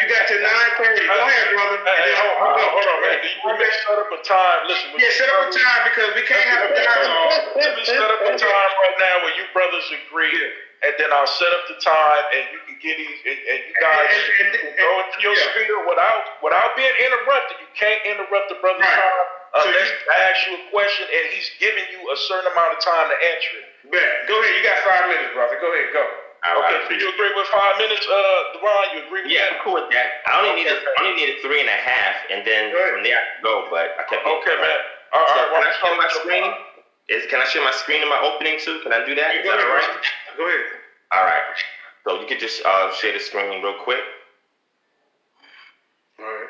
You 0.00 0.06
got 0.12 0.24
your 0.28 0.40
nine 0.44 0.70
thirty. 0.76 1.04
Go 1.08 1.16
ahead, 1.16 1.46
brother. 1.56 1.80
Hey, 1.80 1.96
hey, 1.96 2.14
hold, 2.20 2.36
hold 2.36 2.56
on, 2.60 2.68
hold 2.76 2.86
on, 2.92 2.98
man. 3.08 3.16
Do 3.24 3.28
you 3.32 3.40
want 3.44 3.56
me 3.56 3.66
to 3.66 3.72
set 3.72 3.96
up 3.96 4.10
a 4.12 4.20
time? 4.20 4.60
Listen, 4.68 4.88
Yeah, 5.00 5.12
set 5.16 5.28
up 5.32 5.48
a 5.48 5.50
time 5.52 5.82
because 5.88 6.10
we 6.12 6.22
can't 6.28 6.48
have 6.52 6.62
a 6.68 6.72
dialogue. 6.76 7.56
Let 7.56 7.72
me 7.76 7.82
set 7.88 8.04
up 8.04 8.20
a 8.20 8.32
time 8.36 8.70
right 8.84 8.96
now 9.00 9.14
where 9.24 9.34
you 9.40 9.44
brothers 9.56 9.88
agree, 9.96 10.36
and 10.86 10.94
then 11.02 11.10
I'll 11.10 11.26
set 11.26 11.50
up 11.50 11.64
the 11.66 11.76
time, 11.82 12.22
and 12.32 12.44
you 12.54 12.60
can 12.70 12.76
get 12.78 12.94
these, 12.96 13.18
and, 13.26 13.38
and 13.50 13.58
you 13.66 13.74
guys 13.82 14.06
And- 14.06 14.22
and- 14.22 14.54
and- 14.54 14.62
can 14.62 14.72
go 14.78 14.90
into 15.02 15.18
your 15.26 15.34
yeah. 15.34 15.50
spiel 15.50 15.80
without 15.90 16.22
without 16.46 16.70
being 16.78 16.94
interrupted. 17.02 17.58
You 17.60 17.70
can't 17.74 18.00
interrupt 18.06 18.48
the 18.48 18.58
brother's 18.62 18.86
Right. 18.86 18.94
time 18.94 19.26
So 19.56 19.68
unless 19.72 19.88
you- 19.88 20.12
I 20.12 20.16
ask 20.30 20.38
you 20.46 20.54
a 20.54 20.64
question, 20.70 21.04
and 21.10 21.24
he's 21.32 21.48
giving 21.58 21.86
you 21.90 22.00
a 22.12 22.16
certain 22.28 22.52
amount 22.52 22.76
of 22.76 22.78
time 22.84 23.08
to 23.08 23.16
answer 23.32 23.52
it. 23.58 23.90
Bet. 23.90 24.26
Go 24.28 24.36
ahead. 24.42 24.54
You 24.56 24.62
got 24.62 24.78
five 24.84 25.06
minutes, 25.08 25.32
brother. 25.32 25.56
Go 25.56 25.72
ahead. 25.72 25.92
Go. 25.92 26.04
All 26.44 26.60
right. 26.60 26.74
Okay, 26.84 26.94
you 27.00 27.08
agree 27.08 27.32
with 27.34 27.48
five 27.48 27.78
minutes, 27.78 28.06
uh, 28.06 28.52
Deron? 28.54 28.92
You 28.94 28.98
agree 29.08 29.22
with 29.22 29.30
Yeah, 29.32 29.40
that? 29.48 29.52
I'm 29.54 29.58
cool 29.64 29.74
with 29.74 29.88
that. 29.90 30.22
I 30.26 30.38
only 30.38 30.52
need 30.62 30.68
a, 30.70 30.76
I 30.76 31.00
only 31.00 31.14
need 31.16 31.30
a 31.38 31.40
three 31.40 31.60
and 31.60 31.68
a 31.68 31.72
half, 31.72 32.16
and 32.30 32.44
then 32.44 32.70
from 32.70 33.02
there 33.02 33.16
I 33.18 33.24
can 33.34 33.42
go. 33.42 33.66
But 33.70 33.96
I 33.98 34.02
kept 34.04 34.22
getting 34.22 34.32
Okay, 34.44 34.56
man. 34.60 34.78
All 35.12 35.20
right, 35.22 35.28
So 35.30 35.40
all 35.40 35.46
can 35.48 35.62
I 35.62 35.64
right. 35.64 35.74
share 35.80 35.94
my 35.96 36.08
screen? 36.08 36.54
Is 37.08 37.26
can 37.30 37.40
I 37.40 37.44
share 37.46 37.62
my 37.64 37.70
screen 37.72 38.02
in 38.02 38.08
my 38.08 38.18
opening 38.20 38.58
too? 38.60 38.78
Can 38.82 38.92
I 38.92 39.04
do 39.06 39.14
that? 39.14 39.34
Is 39.36 39.44
Go 39.44 39.56
that 39.56 39.60
all 39.64 39.74
right? 39.74 40.06
Go 40.36 40.46
ahead. 40.46 40.66
All 41.12 41.24
right. 41.24 41.42
So 42.04 42.20
you 42.20 42.26
could 42.26 42.40
just 42.40 42.62
uh, 42.64 42.92
share 42.94 43.12
the 43.12 43.20
screen 43.20 43.62
real 43.62 43.74
quick. 43.82 44.00
All 46.18 46.24
right. 46.24 46.48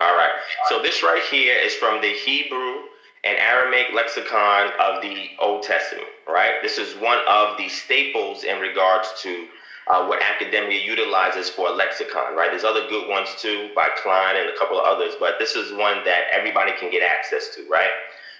All 0.00 0.16
right. 0.16 0.30
So 0.68 0.80
this 0.82 1.02
right 1.02 1.22
here 1.30 1.56
is 1.56 1.74
from 1.74 2.00
the 2.00 2.12
Hebrew 2.12 2.84
and 3.24 3.36
Aramaic 3.38 3.88
lexicon 3.94 4.70
of 4.80 5.02
the 5.02 5.30
Old 5.40 5.64
Testament, 5.64 6.06
right? 6.28 6.62
This 6.62 6.78
is 6.78 6.94
one 7.00 7.18
of 7.28 7.58
the 7.58 7.68
staples 7.68 8.44
in 8.44 8.60
regards 8.60 9.08
to 9.22 9.46
uh, 9.88 10.06
what 10.06 10.22
academia 10.22 10.80
utilizes 10.80 11.50
for 11.50 11.68
a 11.68 11.72
lexicon, 11.72 12.36
right? 12.36 12.50
There's 12.50 12.64
other 12.64 12.86
good 12.88 13.08
ones 13.08 13.28
too 13.38 13.70
by 13.74 13.88
Klein 14.02 14.36
and 14.36 14.48
a 14.48 14.56
couple 14.56 14.78
of 14.78 14.84
others, 14.86 15.14
but 15.18 15.34
this 15.38 15.56
is 15.56 15.72
one 15.72 16.04
that 16.04 16.24
everybody 16.32 16.72
can 16.78 16.90
get 16.90 17.02
access 17.02 17.54
to, 17.56 17.66
right? 17.68 17.90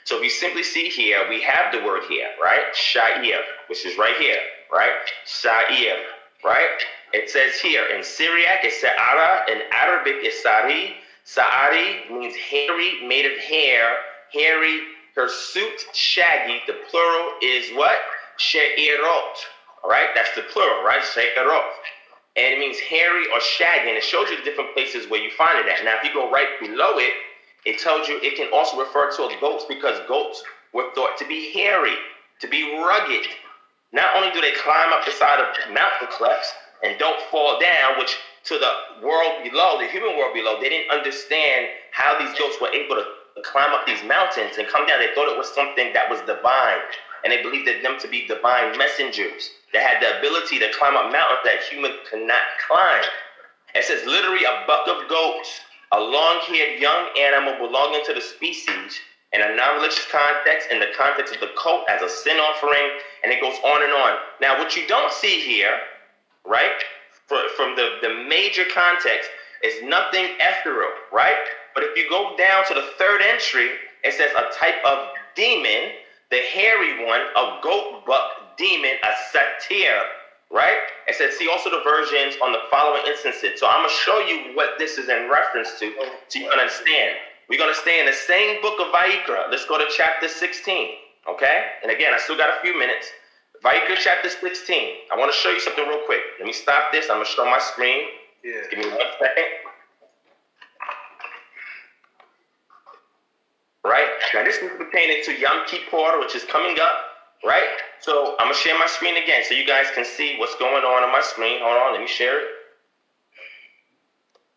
So 0.08 0.16
if 0.16 0.22
you 0.22 0.30
simply 0.30 0.62
see 0.62 0.88
here, 0.88 1.28
we 1.28 1.42
have 1.42 1.70
the 1.70 1.84
word 1.84 2.04
here, 2.08 2.28
right? 2.42 2.72
Sha'ir, 2.72 3.42
which 3.66 3.84
is 3.84 3.98
right 3.98 4.16
here, 4.16 4.40
right? 4.72 4.88
Sha'ir, 5.26 5.96
right? 6.42 6.80
It 7.12 7.28
says 7.28 7.60
here 7.60 7.84
in 7.94 8.02
Syriac, 8.02 8.60
it's 8.64 8.80
Sa'ara, 8.80 9.44
in 9.52 9.60
Arabic, 9.70 10.14
it's 10.20 10.42
Sari. 10.42 10.94
Sa'ari 11.24 12.08
means 12.10 12.34
hairy, 12.36 13.06
made 13.06 13.26
of 13.26 13.36
hair, 13.36 13.96
hairy, 14.32 14.80
hirsute, 15.14 15.84
shaggy. 15.92 16.62
The 16.66 16.80
plural 16.88 17.32
is 17.42 17.68
what? 17.76 17.98
She'irot, 18.38 19.36
all 19.84 19.90
right? 19.90 20.08
That's 20.14 20.34
the 20.34 20.44
plural, 20.50 20.84
right? 20.84 21.04
She'irot. 21.04 21.64
And 22.34 22.54
it 22.54 22.58
means 22.58 22.78
hairy 22.78 23.26
or 23.30 23.42
shaggy, 23.42 23.90
and 23.90 23.98
it 23.98 24.04
shows 24.04 24.30
you 24.30 24.38
the 24.38 24.44
different 24.44 24.72
places 24.72 25.10
where 25.10 25.20
you 25.20 25.30
find 25.36 25.58
it 25.58 25.70
at. 25.70 25.84
Now, 25.84 25.96
if 25.98 26.04
you 26.04 26.14
go 26.14 26.30
right 26.30 26.48
below 26.62 26.96
it, 26.96 27.12
it 27.68 27.78
tells 27.78 28.08
you 28.08 28.18
it 28.22 28.36
can 28.36 28.48
also 28.52 28.80
refer 28.80 29.10
to 29.12 29.28
goats 29.40 29.64
because 29.68 30.00
goats 30.08 30.42
were 30.72 30.88
thought 30.94 31.18
to 31.18 31.26
be 31.28 31.52
hairy, 31.52 31.94
to 32.40 32.48
be 32.48 32.64
rugged. 32.80 33.28
Not 33.92 34.16
only 34.16 34.32
do 34.32 34.40
they 34.40 34.52
climb 34.52 34.92
up 34.92 35.04
the 35.04 35.12
side 35.12 35.40
of 35.40 35.52
mountain 35.72 36.08
clefts 36.08 36.52
and 36.82 36.98
don't 36.98 37.20
fall 37.28 37.60
down, 37.60 37.98
which 37.98 38.16
to 38.44 38.58
the 38.58 39.04
world 39.06 39.44
below, 39.44 39.76
the 39.78 39.88
human 39.88 40.16
world 40.16 40.32
below, 40.32 40.60
they 40.60 40.68
didn't 40.68 40.90
understand 40.90 41.68
how 41.92 42.18
these 42.18 42.32
goats 42.38 42.56
were 42.60 42.72
able 42.72 42.96
to 42.96 43.04
climb 43.44 43.72
up 43.72 43.86
these 43.86 44.02
mountains 44.04 44.56
and 44.56 44.66
come 44.68 44.86
down. 44.86 45.00
They 45.00 45.12
thought 45.14 45.28
it 45.28 45.36
was 45.36 45.52
something 45.52 45.92
that 45.92 46.08
was 46.08 46.20
divine, 46.24 46.88
and 47.24 47.32
they 47.32 47.42
believed 47.42 47.68
them 47.84 48.00
to 48.00 48.08
be 48.08 48.26
divine 48.26 48.76
messengers 48.78 49.50
that 49.72 49.84
had 49.84 50.00
the 50.00 50.18
ability 50.18 50.58
to 50.58 50.72
climb 50.78 50.96
up 50.96 51.12
mountains 51.12 51.44
that 51.44 51.60
human 51.68 51.92
could 52.08 52.26
not 52.26 52.40
climb. 52.66 53.04
It 53.74 53.84
says 53.84 54.06
literally 54.06 54.44
a 54.44 54.64
buck 54.66 54.88
of 54.88 55.08
goats, 55.08 55.60
a 55.92 56.00
long-haired 56.00 56.80
young 56.80 57.08
animal 57.18 57.66
belonging 57.66 58.04
to 58.06 58.14
the 58.14 58.20
species 58.20 59.00
in 59.32 59.42
a 59.42 59.54
non-religious 59.56 60.06
context, 60.10 60.68
in 60.70 60.80
the 60.80 60.88
context 60.96 61.34
of 61.34 61.40
the 61.40 61.50
cult 61.60 61.84
as 61.88 62.02
a 62.02 62.08
sin 62.08 62.38
offering, 62.38 62.98
and 63.22 63.32
it 63.32 63.40
goes 63.40 63.56
on 63.64 63.82
and 63.82 63.92
on. 63.92 64.16
Now, 64.40 64.58
what 64.58 64.76
you 64.76 64.86
don't 64.86 65.12
see 65.12 65.40
here, 65.40 65.78
right, 66.46 66.80
for, 67.26 67.38
from 67.56 67.76
the, 67.76 67.98
the 68.00 68.24
major 68.28 68.64
context, 68.72 69.28
is 69.62 69.82
nothing 69.84 70.26
ethereal, 70.40 70.92
right? 71.12 71.36
But 71.74 71.84
if 71.84 71.96
you 71.96 72.08
go 72.08 72.36
down 72.36 72.64
to 72.68 72.74
the 72.74 72.90
third 72.98 73.20
entry, 73.22 73.70
it 74.04 74.14
says 74.14 74.30
a 74.32 74.54
type 74.56 74.82
of 74.86 75.08
demon, 75.34 75.92
the 76.30 76.38
hairy 76.52 77.04
one, 77.06 77.20
a 77.36 77.60
goat 77.62 78.04
buck 78.06 78.56
demon, 78.56 78.92
a 79.02 79.12
satyr, 79.32 80.02
right? 80.50 80.78
It 81.06 81.16
says, 81.16 81.36
see 81.36 81.48
also 81.48 81.70
the 81.70 81.82
versions 81.84 82.36
on 82.42 82.52
the 82.52 82.60
following 82.70 83.02
instances. 83.06 83.60
So 83.60 83.66
I'm 83.68 83.84
going 83.84 83.88
to 83.88 83.94
show 83.94 84.18
you 84.20 84.54
what 84.54 84.78
this 84.78 84.98
is 84.98 85.08
in 85.08 85.30
reference 85.30 85.78
to, 85.80 85.92
so 86.28 86.38
you 86.38 86.48
can 86.48 86.58
understand. 86.58 87.16
We're 87.48 87.58
going 87.58 87.72
to 87.72 87.80
stay 87.80 88.00
in 88.00 88.06
the 88.06 88.12
same 88.12 88.60
book 88.60 88.78
of 88.80 88.92
Vayikra. 88.92 89.50
Let's 89.50 89.64
go 89.64 89.78
to 89.78 89.86
chapter 89.96 90.28
16, 90.28 90.88
okay? 91.30 91.64
And 91.82 91.90
again, 91.90 92.12
I 92.12 92.18
still 92.18 92.36
got 92.36 92.50
a 92.50 92.60
few 92.60 92.78
minutes. 92.78 93.08
Vayikra 93.64 93.96
chapter 93.96 94.28
16. 94.28 95.08
I 95.12 95.16
want 95.16 95.32
to 95.32 95.36
show 95.36 95.50
you 95.50 95.60
something 95.60 95.86
real 95.88 96.04
quick. 96.06 96.20
Let 96.38 96.46
me 96.46 96.52
stop 96.52 96.92
this. 96.92 97.08
I'm 97.10 97.16
going 97.16 97.26
to 97.26 97.32
show 97.32 97.44
my 97.44 97.58
screen. 97.58 98.08
Yeah. 98.44 98.60
Give 98.70 98.78
me 98.78 98.88
one 98.88 99.00
second. 99.18 99.44
Right? 103.84 104.08
Now, 104.34 104.44
this 104.44 104.56
is 104.56 104.70
pertaining 104.76 105.24
to 105.24 105.32
Yom 105.32 105.64
Kippur, 105.66 106.20
which 106.20 106.36
is 106.36 106.44
coming 106.44 106.76
up, 106.78 107.07
right? 107.44 107.68
So, 108.00 108.36
I'm 108.38 108.46
going 108.46 108.54
to 108.54 108.60
share 108.60 108.78
my 108.78 108.86
screen 108.86 109.16
again 109.16 109.42
so 109.46 109.54
you 109.54 109.66
guys 109.66 109.86
can 109.94 110.04
see 110.04 110.36
what's 110.38 110.56
going 110.56 110.84
on 110.84 111.02
on 111.04 111.12
my 111.12 111.20
screen. 111.20 111.60
Hold 111.62 111.76
on, 111.76 111.92
let 111.92 112.00
me 112.00 112.08
share 112.08 112.40
it. 112.40 112.46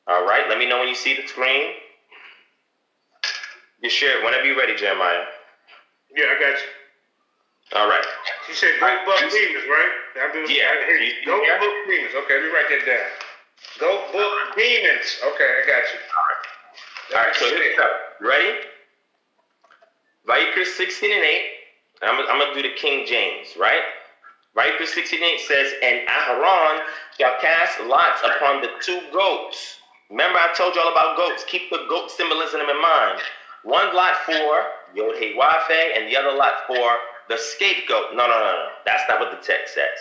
All 0.08 0.26
right, 0.26 0.50
let 0.50 0.58
me 0.58 0.68
know 0.68 0.80
when 0.80 0.88
you 0.88 0.96
see 0.96 1.16
the 1.16 1.28
screen. 1.28 1.74
You 3.82 3.90
share 3.90 4.20
it 4.20 4.26
whenever 4.26 4.46
you're 4.46 4.58
ready, 4.58 4.76
Jeremiah. 4.76 5.26
Yeah, 6.16 6.26
I 6.38 6.40
got 6.40 6.60
you. 6.60 6.70
All 7.74 7.88
right. 7.90 8.04
You 8.50 8.54
said 8.54 8.72
goat 8.80 9.00
buck 9.06 9.20
demons, 9.20 9.66
right? 9.70 9.92
I 10.22 10.30
do, 10.34 10.40
Yeah. 10.52 10.68
I 10.70 10.92
you. 10.92 11.06
You- 11.08 11.26
Go 11.26 11.42
yeah. 11.44 11.58
book 11.60 11.74
demons. 11.88 12.14
Okay, 12.16 12.34
let 12.36 12.44
me 12.44 12.50
write 12.50 12.70
that 12.70 12.86
down. 12.86 13.10
Goat 13.80 14.12
buck 14.14 14.56
demons. 14.58 15.20
Okay, 15.24 15.50
I 15.64 15.68
got 15.68 15.84
you. 15.94 16.00
All 16.04 16.28
right. 16.28 17.16
All 17.16 17.24
right. 17.26 17.36
so 17.36 17.46
here 17.46 17.60
we 17.60 17.78
go. 17.78 17.88
Ready? 18.20 18.60
Vayikra 20.28 20.66
16 20.66 21.12
and 21.12 21.24
8. 21.24 21.42
I'm, 22.04 22.20
I'm 22.30 22.40
going 22.40 22.54
to 22.56 22.62
do 22.62 22.68
the 22.68 22.76
King 22.76 23.06
James, 23.06 23.56
right? 23.60 23.82
Right 24.54 24.74
16 24.78 25.24
and 25.24 25.32
8 25.32 25.40
says, 25.48 25.74
And 25.84 26.08
Aharon 26.08 26.80
shall 27.18 27.40
cast 27.40 27.80
lots 27.88 28.22
upon 28.24 28.62
the 28.62 28.70
two 28.82 29.00
goats. 29.14 29.78
Remember, 30.10 30.40
I 30.40 30.54
told 30.58 30.76
you 30.76 30.82
all 30.82 30.92
about 30.92 31.16
goats. 31.16 31.46
Keep 31.48 31.70
the 31.70 31.86
goat 31.88 32.12
symbolism 32.12 32.60
in 32.60 32.82
mind. 32.82 33.22
One 33.64 33.96
lot 33.96 34.16
for 34.26 34.68
Yod 34.94 35.16
He 35.18 35.38
Wafe, 35.40 35.98
and 35.98 36.08
the 36.12 36.18
other 36.18 36.36
lot 36.36 36.68
for 36.68 36.98
the 37.30 37.38
scapegoat. 37.38 38.16
No, 38.16 38.28
no, 38.28 38.40
no, 38.40 38.52
no. 38.52 38.68
That's 38.86 39.04
not 39.08 39.22
what 39.22 39.32
the 39.32 39.38
text 39.38 39.76
says, 39.76 40.00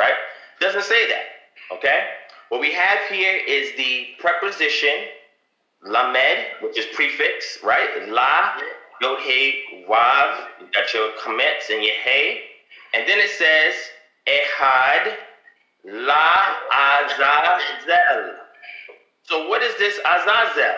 right? 0.00 0.14
Doesn't 0.58 0.82
say 0.82 1.08
that. 1.08 1.76
Okay? 1.76 2.08
What 2.48 2.60
we 2.60 2.72
have 2.72 2.98
here 3.08 3.38
is 3.46 3.76
the 3.76 4.08
preposition 4.18 5.06
lamed, 5.84 6.46
which 6.60 6.78
is 6.78 6.86
prefix, 6.94 7.58
right? 7.62 8.08
La, 8.08 8.54
yod 9.02 9.18
hey, 9.20 9.62
wav. 9.88 10.46
You 10.60 10.66
got 10.72 10.94
your 10.94 11.10
comments 11.22 11.70
and 11.70 11.82
your 11.82 11.94
hey. 12.04 12.42
And 12.94 13.08
then 13.08 13.18
it 13.18 13.30
says 13.30 13.74
ehad 14.26 15.16
la 15.84 16.54
azazel. 16.72 18.34
So 19.24 19.48
what 19.48 19.62
is 19.62 19.76
this 19.78 19.98
azazel? 19.98 20.76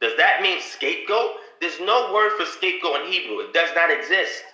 Does 0.00 0.16
that 0.16 0.42
mean 0.42 0.60
scapegoat? 0.60 1.32
There's 1.60 1.80
no 1.80 2.12
word 2.12 2.32
for 2.38 2.46
scapegoat 2.46 3.06
in 3.06 3.12
Hebrew. 3.12 3.40
It 3.40 3.52
does 3.52 3.70
not 3.74 3.90
exist 3.90 4.44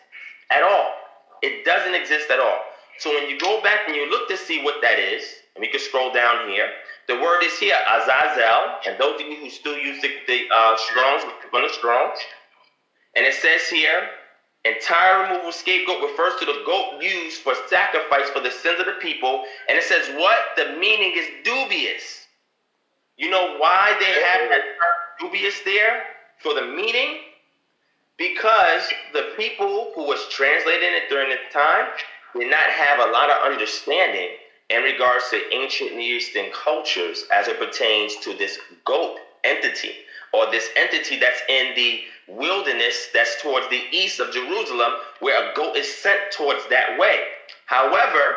at 0.50 0.62
all. 0.62 0.94
It 1.42 1.64
doesn't 1.64 1.94
exist 1.94 2.30
at 2.30 2.38
all. 2.38 2.58
So 2.98 3.10
when 3.14 3.30
you 3.30 3.38
go 3.38 3.62
back 3.62 3.80
and 3.86 3.96
you 3.96 4.10
look 4.10 4.28
to 4.28 4.36
see 4.36 4.62
what 4.62 4.76
that 4.82 4.98
is, 4.98 5.24
and 5.54 5.62
we 5.62 5.68
can 5.68 5.80
scroll 5.80 6.12
down 6.12 6.48
here, 6.48 6.68
the 7.08 7.16
word 7.16 7.42
is 7.42 7.58
here, 7.58 7.74
Azazel, 7.90 8.78
and 8.86 9.00
those 9.00 9.20
of 9.20 9.26
you 9.26 9.36
who 9.36 9.50
still 9.50 9.76
use 9.76 10.00
the, 10.02 10.10
the 10.28 10.44
uh, 10.54 10.76
Strongs, 10.76 11.24
the 11.50 11.68
Strongs, 11.72 12.18
and 13.16 13.26
it 13.26 13.34
says 13.34 13.62
here, 13.68 14.08
entire 14.64 15.22
removal 15.22 15.52
scapegoat 15.52 16.02
refers 16.02 16.38
to 16.40 16.46
the 16.46 16.62
goat 16.66 17.02
used 17.02 17.42
for 17.42 17.54
sacrifice 17.68 18.28
for 18.30 18.40
the 18.40 18.50
sins 18.50 18.80
of 18.80 18.86
the 18.86 18.98
people, 19.00 19.44
and 19.68 19.78
it 19.78 19.84
says 19.84 20.08
what? 20.16 20.38
The 20.56 20.76
meaning 20.78 21.12
is 21.16 21.26
dubious. 21.44 22.26
You 23.16 23.30
know 23.30 23.56
why 23.58 23.96
they 24.00 24.06
have 24.06 24.50
that 24.50 24.62
dubious 25.18 25.60
there 25.64 26.02
for 26.38 26.54
the 26.54 26.66
meaning? 26.66 27.20
because 28.20 28.82
the 29.14 29.32
people 29.34 29.92
who 29.94 30.04
was 30.04 30.28
translating 30.28 30.90
it 30.92 31.08
during 31.08 31.30
the 31.30 31.38
time 31.50 31.86
did 32.36 32.50
not 32.50 32.64
have 32.64 33.00
a 33.00 33.10
lot 33.10 33.30
of 33.30 33.50
understanding 33.50 34.28
in 34.68 34.82
regards 34.82 35.24
to 35.30 35.40
ancient 35.54 35.96
Near 35.96 36.16
Eastern 36.16 36.52
cultures 36.52 37.24
as 37.34 37.48
it 37.48 37.58
pertains 37.58 38.16
to 38.16 38.36
this 38.36 38.58
goat 38.84 39.16
entity 39.42 39.92
or 40.32 40.50
this 40.50 40.68
entity 40.76 41.18
that's 41.18 41.40
in 41.48 41.74
the 41.74 42.00
wilderness 42.28 43.08
that's 43.12 43.42
towards 43.42 43.68
the 43.68 43.82
east 43.90 44.20
of 44.20 44.32
Jerusalem 44.32 44.92
where 45.20 45.50
a 45.50 45.54
goat 45.54 45.76
is 45.76 45.92
sent 45.92 46.20
towards 46.32 46.68
that 46.70 46.98
way. 46.98 47.24
However, 47.66 48.36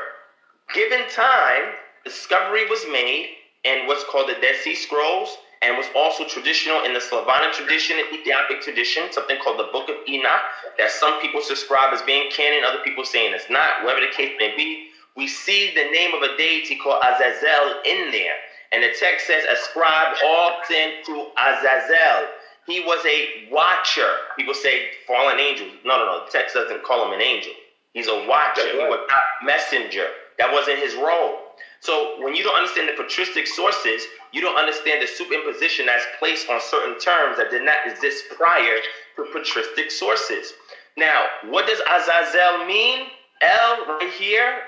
given 0.73 1.01
time, 1.09 1.73
discovery 2.03 2.65
was 2.69 2.83
made 2.91 3.29
in 3.63 3.87
what's 3.87 4.03
called 4.05 4.29
the 4.29 4.39
Dead 4.41 4.55
Sea 4.61 4.75
Scrolls 4.75 5.37
and 5.61 5.77
was 5.77 5.87
also 5.95 6.27
traditional 6.27 6.83
in 6.83 6.93
the 6.93 6.99
Slavonic 6.99 7.53
tradition 7.53 7.97
and 7.97 8.19
Ethiopic 8.19 8.61
tradition, 8.61 9.03
something 9.11 9.37
called 9.41 9.59
the 9.59 9.71
Book 9.71 9.87
of 9.87 9.95
Enoch, 10.09 10.43
that 10.77 10.91
some 10.91 11.21
people 11.21 11.41
subscribe 11.41 11.93
as 11.93 12.01
being 12.01 12.29
canon, 12.31 12.67
other 12.67 12.83
people 12.83 13.05
saying 13.05 13.33
it's 13.33 13.49
not, 13.49 13.83
whatever 13.83 14.01
the 14.01 14.11
case 14.11 14.35
may 14.39 14.55
be. 14.57 14.89
We 15.15 15.27
see 15.27 15.71
the 15.73 15.89
name 15.91 16.13
of 16.13 16.21
a 16.21 16.35
deity 16.35 16.75
called 16.75 17.01
Azazel 17.03 17.79
in 17.85 18.11
there. 18.11 18.35
And 18.73 18.83
the 18.83 18.89
text 18.99 19.27
says, 19.27 19.43
ascribe 19.45 20.15
all 20.25 20.59
sin 20.67 21.03
to 21.05 21.27
Azazel. 21.37 22.27
He 22.65 22.79
was 22.81 23.05
a 23.05 23.49
watcher. 23.51 24.09
People 24.37 24.53
say 24.53 24.89
fallen 25.05 25.39
angel. 25.39 25.67
No, 25.85 25.97
no, 25.97 26.05
no. 26.05 26.25
The 26.25 26.31
text 26.31 26.55
doesn't 26.55 26.83
call 26.83 27.05
him 27.07 27.13
an 27.13 27.21
angel. 27.21 27.53
He's 27.93 28.07
a 28.07 28.25
watcher. 28.27 28.65
He 28.71 28.77
was 28.77 29.05
not 29.09 29.21
messenger. 29.43 30.07
That 30.39 30.51
wasn't 30.51 30.79
his 30.79 30.95
role. 30.95 31.37
So 31.81 32.15
when 32.23 32.33
you 32.33 32.43
don't 32.43 32.55
understand 32.55 32.89
the 32.89 32.93
patristic 32.93 33.45
sources, 33.45 34.03
you 34.31 34.41
don't 34.41 34.57
understand 34.57 35.01
the 35.01 35.05
superimposition 35.05 35.85
that's 35.85 36.05
placed 36.17 36.49
on 36.49 36.59
certain 36.61 36.97
terms 36.97 37.37
that 37.37 37.51
did 37.51 37.63
not 37.63 37.77
exist 37.85 38.23
prior 38.35 38.77
to 39.17 39.25
patristic 39.31 39.91
sources. 39.91 40.53
Now, 40.97 41.25
what 41.49 41.67
does 41.67 41.81
Azazel 41.81 42.65
mean? 42.65 43.07
L 43.41 43.85
right 43.99 44.11
here 44.17 44.61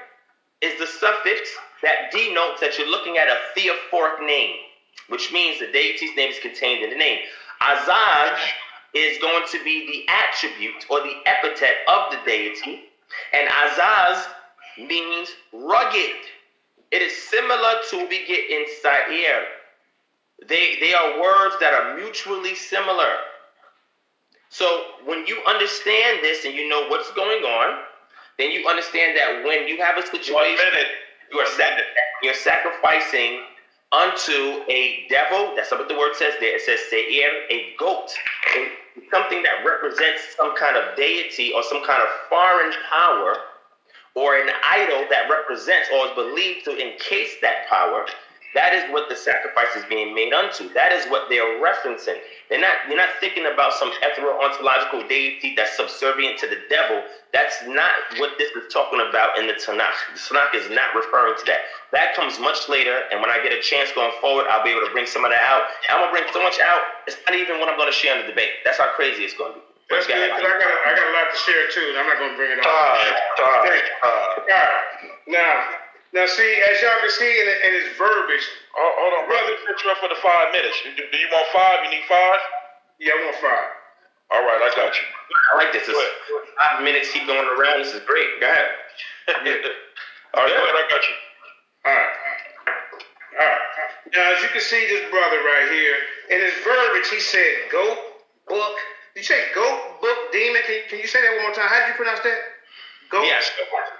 is 0.61 0.77
the 0.77 0.85
suffix 0.85 1.49
that 1.81 2.11
denotes 2.11 2.61
that 2.61 2.77
you're 2.77 2.89
looking 2.89 3.17
at 3.17 3.27
a 3.27 3.37
theophoric 3.55 4.25
name, 4.25 4.55
which 5.09 5.31
means 5.31 5.59
the 5.59 5.71
deity's 5.71 6.15
name 6.15 6.31
is 6.31 6.39
contained 6.39 6.83
in 6.83 6.89
the 6.89 6.95
name. 6.95 7.19
Azaz 7.61 8.37
is 8.93 9.17
going 9.19 9.43
to 9.51 9.63
be 9.63 9.85
the 9.87 10.11
attribute 10.11 10.85
or 10.89 11.01
the 11.01 11.13
epithet 11.25 11.75
of 11.87 12.11
the 12.11 12.17
deity, 12.25 12.85
and 13.33 13.49
Azaz 13.49 14.25
means 14.77 15.29
rugged. 15.53 16.15
It 16.91 17.01
is 17.01 17.13
similar 17.29 17.73
to 17.89 18.07
we 18.07 18.25
get 18.25 18.49
in 18.49 18.65
Sa'ir. 18.81 19.43
They, 20.47 20.77
they 20.79 20.93
are 20.93 21.21
words 21.21 21.55
that 21.59 21.73
are 21.73 21.97
mutually 21.97 22.55
similar. 22.55 23.15
So 24.49 24.83
when 25.05 25.25
you 25.27 25.41
understand 25.47 26.19
this 26.21 26.45
and 26.45 26.53
you 26.53 26.69
know 26.69 26.87
what's 26.87 27.11
going 27.11 27.43
on, 27.43 27.83
then 28.37 28.51
you 28.51 28.67
understand 28.67 29.17
that 29.17 29.43
when 29.45 29.67
you 29.67 29.81
have 29.81 29.97
a 29.97 30.05
situation, 30.05 30.65
you 31.31 31.39
are 31.39 31.47
sac- 31.47 31.81
you're 32.23 32.33
sacrificing 32.33 33.41
unto 33.91 34.63
a 34.69 35.05
devil. 35.09 35.53
That's 35.55 35.71
what 35.71 35.87
the 35.87 35.95
word 35.95 36.15
says 36.15 36.33
there. 36.39 36.55
It 36.55 36.61
says 36.61 36.79
Seir, 36.89 37.45
a 37.49 37.73
goat, 37.79 38.11
something 39.11 39.43
that 39.43 39.63
represents 39.65 40.35
some 40.37 40.55
kind 40.55 40.77
of 40.77 40.95
deity 40.95 41.51
or 41.53 41.63
some 41.63 41.85
kind 41.85 42.01
of 42.01 42.09
foreign 42.29 42.73
power 42.91 43.37
or 44.15 44.37
an 44.37 44.49
idol 44.63 45.05
that 45.09 45.29
represents 45.29 45.89
or 45.93 46.07
is 46.07 46.13
believed 46.15 46.65
to 46.65 46.71
encase 46.71 47.35
that 47.41 47.67
power, 47.69 48.05
that 48.55 48.73
is 48.73 48.87
what 48.91 49.11
the 49.11 49.15
sacrifice 49.15 49.75
is 49.75 49.83
being 49.91 50.15
made 50.15 50.31
unto. 50.31 50.71
That 50.73 50.95
is 50.95 51.05
what 51.11 51.27
they're 51.27 51.59
referencing. 51.59 52.17
They're 52.47 52.63
not, 52.63 52.87
you're 52.87 52.95
not 52.95 53.11
thinking 53.19 53.51
about 53.51 53.75
some 53.75 53.91
ethereal 54.01 54.39
ontological 54.39 55.03
deity 55.07 55.53
that's 55.59 55.75
subservient 55.75 56.39
to 56.39 56.47
the 56.47 56.63
devil. 56.71 57.03
That's 57.35 57.67
not 57.67 57.91
what 58.15 58.39
this 58.39 58.55
is 58.55 58.71
talking 58.71 59.03
about 59.03 59.37
in 59.37 59.45
the 59.45 59.59
Tanakh. 59.59 59.99
The 60.15 60.19
Tanakh 60.23 60.55
is 60.55 60.71
not 60.71 60.95
referring 60.95 61.35
to 61.35 61.45
that. 61.51 61.67
That 61.91 62.15
comes 62.15 62.39
much 62.39 62.71
later, 62.71 63.03
and 63.11 63.19
when 63.19 63.29
I 63.29 63.43
get 63.43 63.51
a 63.51 63.59
chance 63.59 63.91
going 63.91 64.15
forward, 64.23 64.47
I'll 64.47 64.63
be 64.63 64.71
able 64.71 64.87
to 64.87 64.93
bring 64.95 65.05
some 65.05 65.27
of 65.27 65.35
that 65.35 65.43
out. 65.43 65.67
I'm 65.91 65.99
gonna 65.99 66.15
bring 66.15 66.23
so 66.31 66.41
much 66.41 66.57
out, 66.63 67.05
it's 67.11 67.19
not 67.27 67.35
even 67.35 67.59
what 67.59 67.67
I'm 67.67 67.77
gonna 67.77 67.91
share 67.91 68.15
in 68.15 68.23
the 68.23 68.31
debate. 68.31 68.63
That's 68.63 68.79
how 68.79 68.87
crazy 68.95 69.27
it's 69.27 69.35
gonna 69.35 69.59
be. 69.59 69.63
That's 69.91 70.07
good, 70.07 70.17
because 70.17 70.41
I 70.41 70.57
got, 70.57 70.71
I 70.81 70.91
got 70.97 71.05
a 71.05 71.13
lot 71.13 71.27
to 71.29 71.37
share 71.37 71.69
too, 71.69 71.85
and 71.93 71.97
I'm 72.01 72.09
not 72.09 72.17
going 72.17 72.33
to 72.33 72.37
bring 72.41 72.49
it 72.49 72.57
all. 72.57 72.73
Time, 72.73 73.13
time, 73.37 73.45
All 73.45 73.69
right. 73.69 73.85
Now, 75.29 75.84
now 76.15 76.25
see, 76.25 76.51
as 76.71 76.79
y'all 76.79 76.95
can 77.03 77.11
see 77.11 77.27
in, 77.27 77.47
in 77.67 77.71
his 77.83 77.91
verbiage. 77.99 78.45
Oh, 78.79 78.91
hold 79.03 79.13
on, 79.19 79.23
brother. 79.27 79.51
Set 79.67 79.77
you 79.83 79.91
up 79.91 79.99
for 79.99 80.07
the 80.07 80.19
five 80.23 80.55
minutes. 80.55 80.79
Do, 80.87 80.95
do 80.95 81.17
you 81.19 81.27
want 81.27 81.43
five? 81.51 81.83
You 81.83 81.91
need 81.91 82.07
five? 82.07 82.39
Yeah, 83.03 83.11
I 83.13 83.19
want 83.27 83.37
five. 83.43 83.69
All 84.31 84.41
right, 84.47 84.61
I 84.63 84.69
got 84.79 84.95
you. 84.95 85.05
I 85.05 85.51
like 85.59 85.71
this. 85.75 85.85
It's 85.85 85.99
five 86.57 86.81
minutes 86.81 87.11
keep 87.11 87.27
going 87.27 87.43
around. 87.45 87.83
This 87.83 87.93
is 87.93 88.01
great. 88.07 88.27
Go 88.39 88.47
ahead. 88.47 88.71
Yeah. 89.43 89.59
All 90.39 90.43
right, 90.43 90.51
go 90.51 90.63
ahead. 90.63 90.75
I 90.75 90.85
got 90.87 91.03
you. 91.03 91.15
All 91.85 91.95
right. 91.95 92.15
All 93.39 93.47
right. 93.47 93.65
Now, 94.13 94.31
as 94.35 94.41
you 94.43 94.49
can 94.49 94.61
see, 94.61 94.85
this 94.87 95.03
brother 95.09 95.39
right 95.43 95.67
here, 95.71 95.97
in 96.31 96.39
his 96.45 96.53
verbiage, 96.63 97.09
he 97.09 97.19
said 97.19 97.71
goat, 97.71 97.97
book. 98.47 98.75
Did 99.15 99.21
you 99.21 99.23
say 99.27 99.41
goat, 99.55 99.99
book, 100.01 100.31
demon? 100.31 100.61
Can, 100.67 100.81
can 100.89 100.99
you 100.99 101.07
say 101.07 101.21
that 101.21 101.31
one 101.39 101.47
more 101.49 101.55
time? 101.55 101.67
How 101.67 101.79
did 101.83 101.89
you 101.89 101.97
pronounce 101.99 102.19
that? 102.23 102.39
Goat, 103.09 103.23
Yes. 103.25 103.49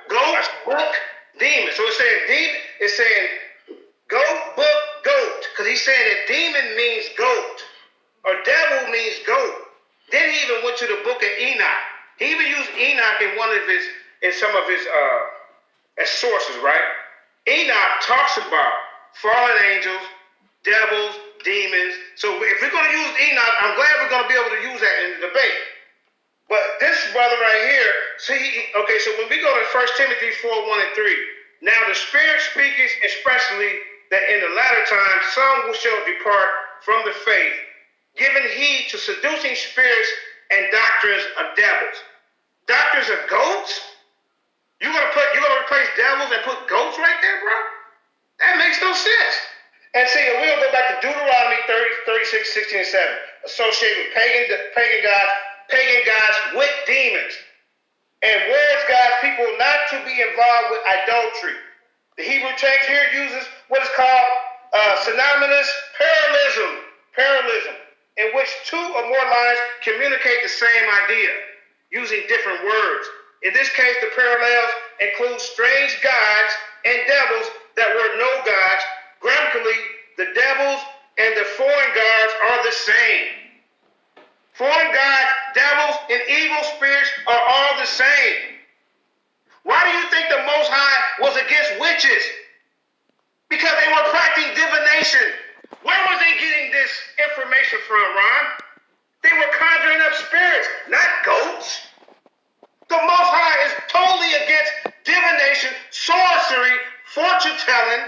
goat, 0.09 0.45
book, 0.65 0.93
demon. 1.39 1.71
So 1.73 1.83
it's 1.85 1.97
saying 1.97 2.21
demon. 2.27 2.61
It's 2.79 2.97
saying 2.97 3.27
goat, 4.09 4.55
book, 4.55 4.81
goat. 5.03 5.41
Because 5.51 5.67
he's 5.67 5.83
saying 5.83 6.05
that 6.09 6.21
demon 6.27 6.75
means 6.75 7.05
goat, 7.17 7.57
or 8.25 8.33
devil 8.43 8.91
means 8.91 9.19
goat. 9.25 9.55
Then 10.11 10.29
he 10.29 10.37
even 10.45 10.63
went 10.63 10.77
to 10.77 10.87
the 10.87 11.01
book 11.03 11.21
of 11.21 11.31
Enoch. 11.39 11.83
He 12.19 12.31
even 12.31 12.47
used 12.47 12.71
Enoch 12.77 13.19
in 13.21 13.37
one 13.37 13.49
of 13.49 13.63
his, 13.67 13.83
in 14.21 14.31
some 14.33 14.55
of 14.55 14.67
his 14.69 14.81
uh, 14.85 16.01
as 16.01 16.09
sources, 16.09 16.55
right? 16.63 16.87
Enoch 17.47 17.93
talks 18.01 18.37
about 18.37 18.73
fallen 19.21 19.57
angels, 19.71 20.01
devils, 20.63 21.15
demons. 21.43 21.95
So 22.15 22.31
if 22.41 22.61
we're 22.61 22.71
going 22.71 22.89
to 22.89 22.97
use 22.97 23.13
Enoch, 23.31 23.55
I'm 23.59 23.75
glad 23.75 23.91
we're 24.01 24.09
going 24.09 24.23
to 24.23 24.29
be 24.29 24.37
able 24.39 24.55
to 24.55 24.63
use 24.71 24.81
that 24.81 24.95
in 25.05 25.09
the 25.19 25.27
debate. 25.27 25.59
But 26.47 26.61
this 26.79 26.97
brother 27.11 27.37
right 27.41 27.63
here, 27.73 27.93
see, 28.21 28.69
okay, 28.77 28.99
so 29.01 29.09
when 29.17 29.29
we 29.29 29.41
go 29.41 29.49
to 29.49 29.65
1 29.73 29.87
Timothy 29.97 30.31
4 30.41 30.69
1 30.69 30.81
and 30.81 30.93
3, 30.93 31.65
now 31.65 31.79
the 31.89 31.95
Spirit 31.95 32.41
speaks 32.53 32.93
expressly 33.01 33.81
that 34.11 34.23
in 34.29 34.39
the 34.41 34.53
latter 34.53 34.83
times 34.85 35.23
some 35.33 35.57
will 35.65 35.73
shall 35.73 35.97
depart 36.05 36.49
from 36.85 37.01
the 37.05 37.15
faith, 37.25 37.57
giving 38.17 38.45
heed 38.53 38.85
to 38.93 38.97
seducing 38.97 39.57
spirits 39.57 40.11
and 40.53 40.69
doctrines 40.69 41.25
of 41.41 41.45
devils. 41.57 41.97
Doctrines 42.69 43.09
of 43.09 43.25
goats? 43.29 43.81
You're 44.81 44.93
gonna 44.93 45.13
put 45.17 45.25
you're 45.33 45.41
gonna 45.41 45.65
replace 45.65 45.89
devils 45.97 46.29
and 46.29 46.43
put 46.45 46.69
goats 46.69 46.97
right 47.01 47.19
there, 47.25 47.39
bro? 47.41 47.57
That 48.45 48.61
makes 48.61 48.77
no 48.81 48.93
sense. 48.93 49.35
And 49.95 50.05
see, 50.11 50.21
we'll 50.43 50.59
go 50.59 50.69
back 50.75 50.91
to 50.91 50.95
Deuteronomy 50.99 51.61
30, 51.65 52.03
36, 52.05 52.53
16, 52.53 52.79
and 52.83 52.87
7. 52.87 53.07
Associated 53.47 53.97
with 54.03 54.11
pagan 54.13 54.45
pagan 54.75 55.01
gods, 55.07 55.33
pagan 55.69 56.03
gods 56.05 56.37
with 56.57 56.73
demons. 56.87 57.35
And 58.23 58.37
warns 58.49 58.83
God's 58.89 59.17
people 59.21 59.47
not 59.59 59.79
to 59.91 59.97
be 60.01 60.15
involved 60.17 60.69
with 60.71 60.81
idolatry. 60.87 61.57
The 62.17 62.23
Hebrew 62.23 62.55
text 62.57 62.89
here 62.89 63.05
uses 63.13 63.45
what 63.67 63.83
is 63.83 63.91
called 63.95 64.31
uh, 64.73 64.95
synonymous 65.03 65.69
parallelism, 65.99 66.71
parallelism, 67.13 67.75
in 68.17 68.27
which 68.33 68.49
two 68.65 68.81
or 68.81 69.03
more 69.03 69.25
lines 69.29 69.59
communicate 69.83 70.41
the 70.43 70.49
same 70.49 70.85
idea 71.05 71.29
using 71.91 72.23
different 72.27 72.63
words. 72.63 73.05
In 73.43 73.53
this 73.53 73.69
case, 73.75 73.95
the 74.01 74.09
parallels 74.15 74.71
include 74.99 75.39
strange 75.39 76.01
gods 76.01 76.51
and 76.85 76.97
devils 77.05 77.47
that 77.75 77.89
were 77.93 78.11
no 78.17 78.31
gods. 78.41 78.83
Grammatically, 79.19 79.79
the 80.17 80.31
devils 80.33 80.81
and 81.17 81.35
the 81.37 81.45
foreign 81.55 81.91
gods 81.93 82.33
are 82.49 82.63
the 82.63 82.75
same. 82.75 83.27
Foreign 84.53 84.91
gods, 84.93 85.31
devils, 85.55 85.97
and 86.11 86.21
evil 86.29 86.61
spirits 86.75 87.09
are 87.25 87.41
all 87.41 87.79
the 87.79 87.87
same. 87.87 88.59
Why 89.65 89.81
do 89.81 89.91
you 89.97 90.05
think 90.13 90.29
the 90.29 90.45
Most 90.45 90.69
High 90.69 91.25
was 91.25 91.33
against 91.41 91.81
witches? 91.81 92.23
Because 93.49 93.73
they 93.81 93.89
were 93.89 94.05
practicing 94.13 94.53
divination. 94.53 95.25
Where 95.81 95.97
was 96.05 96.21
they 96.21 96.37
getting 96.37 96.69
this 96.69 96.91
information 97.17 97.81
from, 97.89 98.05
Ron? 98.13 98.45
They 99.25 99.33
were 99.33 99.49
conjuring 99.57 100.01
up 100.05 100.13
spirits, 100.21 100.67
not 100.85 101.09
goats. 101.25 101.81
The 102.93 103.01
Most 103.01 103.31
High 103.33 103.57
is 103.65 103.73
totally 103.89 104.33
against 104.45 104.71
divination, 105.01 105.73
sorcery, 105.89 106.77
fortune 107.09 107.57
telling, 107.65 108.05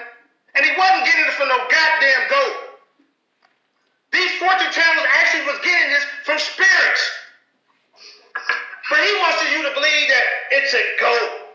and 0.53 0.61
he 0.61 0.77
wasn't 0.77 1.09
getting 1.09 1.25
it 1.25 1.33
from 1.33 1.49
no 1.49 1.57
goddamn 1.57 2.23
goat. 2.29 2.55
These 4.13 4.29
fortune 4.37 4.69
tellers 4.69 5.05
actually 5.17 5.49
was 5.49 5.57
getting 5.65 5.89
this 5.89 6.05
from 6.21 6.37
spirits. 6.37 7.03
But 8.89 8.99
he 8.99 9.13
wants 9.19 9.43
you 9.51 9.63
to 9.63 9.73
believe 9.73 10.07
that 10.07 10.25
it's 10.51 10.73
a 10.73 10.83
goat. 10.99 11.47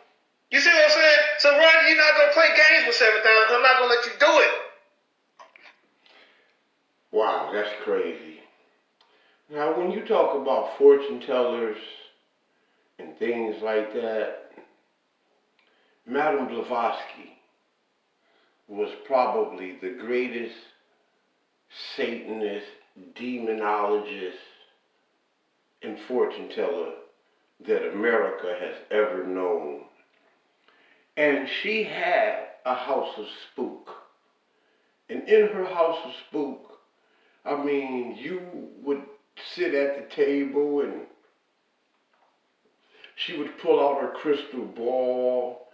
You 0.51 0.61
see 0.61 0.69
what 0.69 0.85
I'm 0.85 0.91
saying? 0.91 1.19
So 1.39 1.51
Ron, 1.51 1.89
you're 1.89 1.97
not 1.97 2.19
gonna 2.19 2.33
play 2.33 2.49
games 2.49 2.87
with 2.87 2.97
seven 2.97 3.23
thousand. 3.23 3.57
I'm 3.57 3.63
not 3.63 3.79
gonna 3.79 3.95
let 3.95 4.05
you 4.05 4.13
do 4.21 4.27
it. 4.27 4.51
Wow, 7.11 7.51
that's 7.53 7.73
crazy. 7.85 8.41
Now, 9.51 9.79
when 9.79 9.91
you 9.91 10.05
talk 10.07 10.35
about 10.35 10.79
fortune 10.79 11.21
tellers 11.21 11.77
and 12.99 13.17
things 13.19 13.63
like 13.63 13.93
that, 13.95 14.53
Madame 16.07 16.49
Blavatsky 16.49 17.37
was 18.69 18.91
probably 19.07 19.79
the 19.81 19.91
greatest 19.91 20.55
Satanist, 21.97 22.67
demonologist, 23.15 24.37
and 25.83 25.99
fortune 26.01 26.51
teller 26.55 26.93
that 27.61 27.93
America 27.93 28.57
has 28.59 28.77
ever 28.91 29.27
known. 29.27 29.83
And 31.17 31.49
she 31.49 31.85
had 31.85 32.47
a 32.65 32.75
house 32.75 33.19
of 33.19 33.27
spook. 33.51 33.91
And 35.09 35.29
in 35.29 35.49
her 35.49 35.65
house 35.65 35.99
of 36.05 36.13
spook, 36.29 36.79
I 37.45 37.63
mean, 37.63 38.17
you 38.17 38.41
would 38.83 39.03
sit 39.55 39.75
at 39.75 39.97
the 40.09 40.15
table 40.15 40.81
and 40.81 41.03
she 43.15 43.37
would 43.37 43.59
pull 43.59 43.81
out 43.81 44.01
her 44.01 44.11
crystal 44.11 44.65
ball 44.65 45.69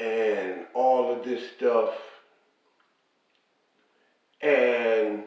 and 0.00 0.66
all 0.74 1.12
of 1.12 1.24
this 1.24 1.42
stuff. 1.56 1.94
And 4.40 5.24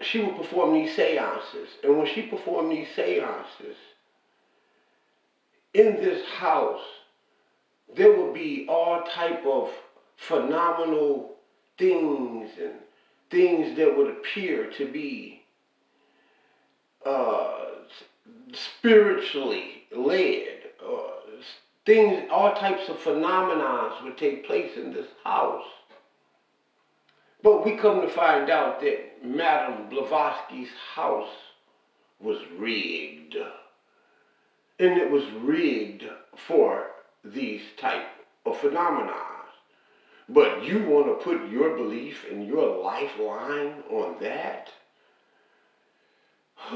she 0.00 0.20
would 0.20 0.36
perform 0.36 0.74
these 0.74 0.94
seances. 0.94 1.68
And 1.82 1.96
when 1.96 2.06
she 2.06 2.22
performed 2.22 2.72
these 2.72 2.88
seances, 2.94 3.76
in 5.74 5.96
this 5.96 6.24
house, 6.26 6.80
there 7.94 8.16
would 8.16 8.32
be 8.32 8.66
all 8.68 9.02
type 9.02 9.44
of 9.44 9.70
phenomenal 10.16 11.34
things 11.78 12.50
and 12.60 12.74
things 13.30 13.76
that 13.76 13.96
would 13.96 14.08
appear 14.08 14.70
to 14.70 14.90
be 14.90 15.42
uh, 17.04 17.64
spiritually 18.52 19.84
led. 19.94 20.60
Uh, 20.84 21.00
things, 21.84 22.24
all 22.30 22.54
types 22.54 22.88
of 22.88 22.98
phenomena 22.98 23.90
would 24.04 24.16
take 24.16 24.46
place 24.46 24.76
in 24.76 24.92
this 24.92 25.08
house. 25.24 25.64
But 27.42 27.64
we 27.64 27.76
come 27.76 28.00
to 28.00 28.08
find 28.08 28.48
out 28.48 28.80
that 28.80 29.24
Madame 29.24 29.90
Blavatsky's 29.90 30.70
house 30.94 31.28
was 32.20 32.38
rigged. 32.56 33.36
And 34.78 34.98
it 34.98 35.10
was 35.10 35.24
rigged 35.42 36.04
for 36.48 36.86
these 37.24 37.62
type 37.78 38.06
of 38.44 38.58
phenomena. 38.58 39.14
But 40.28 40.64
you 40.64 40.84
want 40.88 41.06
to 41.06 41.24
put 41.24 41.48
your 41.50 41.76
belief 41.76 42.24
and 42.30 42.46
your 42.46 42.82
lifeline 42.82 43.82
on 43.90 44.16
that? 44.20 44.70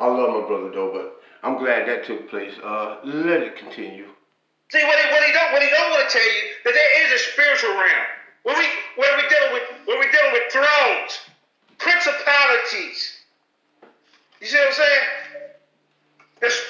I 0.00 0.06
love 0.06 0.42
my 0.42 0.48
brother 0.48 0.70
though, 0.72 0.92
but 0.92 1.20
I'm 1.42 1.58
glad 1.58 1.88
that 1.88 2.04
took 2.04 2.28
place. 2.30 2.54
Uh, 2.62 2.98
let 3.04 3.42
it 3.42 3.56
continue. 3.56 4.06
See 4.70 4.84
what 4.84 4.98
he 4.98 5.10
what 5.10 5.24
he 5.24 5.32
don't 5.32 5.52
what 5.52 5.62
he 5.62 5.70
don't 5.70 5.90
want 5.90 6.08
to 6.08 6.12
tell 6.18 6.24
you 6.24 6.42
that 6.64 6.74
there 6.74 7.04
is 7.04 7.20
a 7.20 7.24
spiritual 7.32 7.70
realm 7.70 8.06
where 8.44 8.56
we 8.56 8.66
where 8.96 9.16
we 9.16 9.28
dealing 9.28 9.52
with 9.52 9.62
where 9.86 9.98
we 9.98 10.06
dealing 10.12 10.32
with 10.32 10.52
thrones, 10.52 11.20
principalities. 11.78 13.16
You 14.40 14.46
see 14.46 14.56
what 14.56 14.68
I'm 14.68 14.74
saying? 14.74 15.04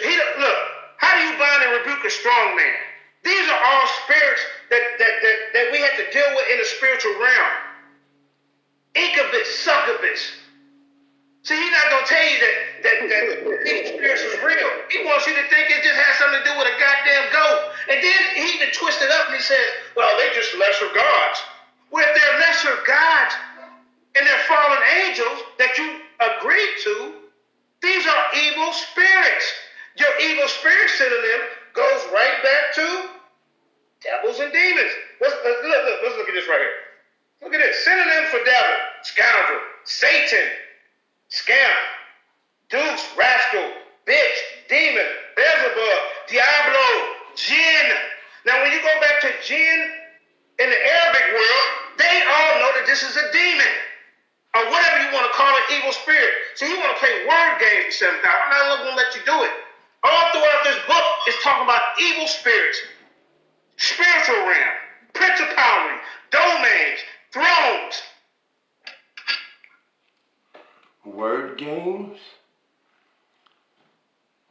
he, 0.02 0.16
look, 0.40 0.58
how 0.96 1.14
do 1.14 1.22
you 1.22 1.38
bind 1.38 1.62
and 1.62 1.72
rebuke 1.78 2.04
a 2.04 2.09
strong 2.20 2.56
man? 2.56 2.78
These 3.24 3.48
are 3.48 3.60
all 3.60 3.86
spirits 4.04 4.42
that, 4.70 4.84
that, 4.98 5.14
that, 5.20 5.38
that 5.52 5.66
we 5.72 5.80
have 5.80 5.96
to 5.96 6.06
deal 6.12 6.30
with 6.36 6.46
in 6.52 6.58
the 6.60 6.68
spiritual 6.68 7.12
realm. 7.20 7.52
Incubus, 8.94 9.48
succubus. 9.60 10.40
See, 11.42 11.56
he's 11.56 11.72
not 11.72 11.88
gonna 11.88 12.06
tell 12.06 12.26
you 12.28 12.38
that 12.40 12.56
that, 12.84 12.96
that 13.08 13.24
these 13.64 13.88
spirits 13.96 14.22
is 14.24 14.36
real. 14.44 14.70
He 14.92 15.04
wants 15.04 15.24
you 15.24 15.32
to 15.36 15.44
think 15.48 15.72
it 15.72 15.80
just 15.80 15.96
has 15.96 16.14
something 16.20 16.40
to 16.40 16.46
do 16.48 16.54
with 16.56 16.68
a 16.68 16.76
goddamn 16.76 17.26
goat. 17.32 17.60
And 17.88 17.98
then 18.00 18.20
he 18.36 18.44
even 18.60 18.68
twists 18.76 19.00
it 19.00 19.08
up 19.08 19.32
and 19.32 19.36
he 19.36 19.44
says, 19.44 19.68
well, 19.96 20.08
they're 20.20 20.36
just 20.36 20.52
lesser 20.56 20.92
gods. 20.92 21.38
Well, 21.88 22.04
if 22.04 22.12
they're 22.12 22.38
lesser 22.44 22.76
gods 22.84 23.34
and 24.16 24.22
they're 24.24 24.46
fallen 24.48 24.80
angels 25.04 25.38
that 25.56 25.76
you 25.80 26.04
agreed 26.20 26.74
to, 26.84 26.94
these 27.80 28.04
are 28.04 28.24
evil 28.36 28.72
spirits. 28.72 29.46
Your 29.96 30.12
evil 30.20 30.48
spirit 30.48 30.88
synonym 30.92 31.40
goes 31.74 32.00
right 32.12 32.38
back 32.42 32.74
to 32.74 32.86
devils 34.02 34.40
and 34.40 34.52
demons. 34.52 34.92
Let's, 35.20 35.36
let's, 35.44 35.60
look, 35.62 35.82
look, 35.84 35.98
let's 36.02 36.16
look 36.16 36.28
at 36.28 36.34
this 36.34 36.48
right 36.48 36.60
here. 36.60 36.78
Look 37.42 37.54
at 37.54 37.60
this. 37.60 37.84
Synonym 37.84 38.24
for 38.30 38.40
devil, 38.44 38.76
scoundrel, 39.02 39.60
Satan, 39.84 40.48
scamp, 41.28 41.78
deuce, 42.68 43.04
rascal, 43.16 43.64
bitch, 44.06 44.38
demon, 44.68 45.06
Beelzebub, 45.36 46.00
Diablo, 46.28 46.86
jinn. 47.36 47.88
Now, 48.44 48.62
when 48.62 48.72
you 48.72 48.80
go 48.80 48.92
back 49.00 49.20
to 49.22 49.30
jinn 49.44 49.80
in 50.60 50.68
the 50.68 50.80
Arabic 50.80 51.26
world, 51.32 51.68
they 51.96 52.16
all 52.28 52.52
know 52.60 52.72
that 52.76 52.84
this 52.86 53.02
is 53.02 53.16
a 53.16 53.32
demon 53.32 53.72
or 54.54 54.66
whatever 54.66 54.98
you 55.06 55.10
want 55.14 55.30
to 55.30 55.34
call 55.36 55.52
it, 55.54 55.64
evil 55.78 55.92
spirit. 55.92 56.32
So 56.56 56.66
you 56.66 56.76
want 56.78 56.90
to 56.96 56.98
play 56.98 57.12
word 57.22 57.52
games 57.62 57.94
with 57.94 58.10
7,000. 58.18 58.26
I'm 58.26 58.68
not 58.68 58.82
going 58.82 58.96
to 58.96 58.98
let 58.98 59.14
you 59.14 59.22
do 59.22 59.36
it. 59.46 59.54
All 60.02 60.32
throughout 60.32 60.64
this 60.64 60.78
book 60.86 61.04
is 61.28 61.34
talking 61.42 61.64
about 61.64 61.80
evil 62.00 62.26
spirits, 62.26 62.80
spiritual 63.76 64.36
realm, 64.36 64.76
principality, 65.12 66.00
domains, 66.30 67.00
thrones. 67.32 68.02
Word 71.04 71.58
games? 71.58 72.18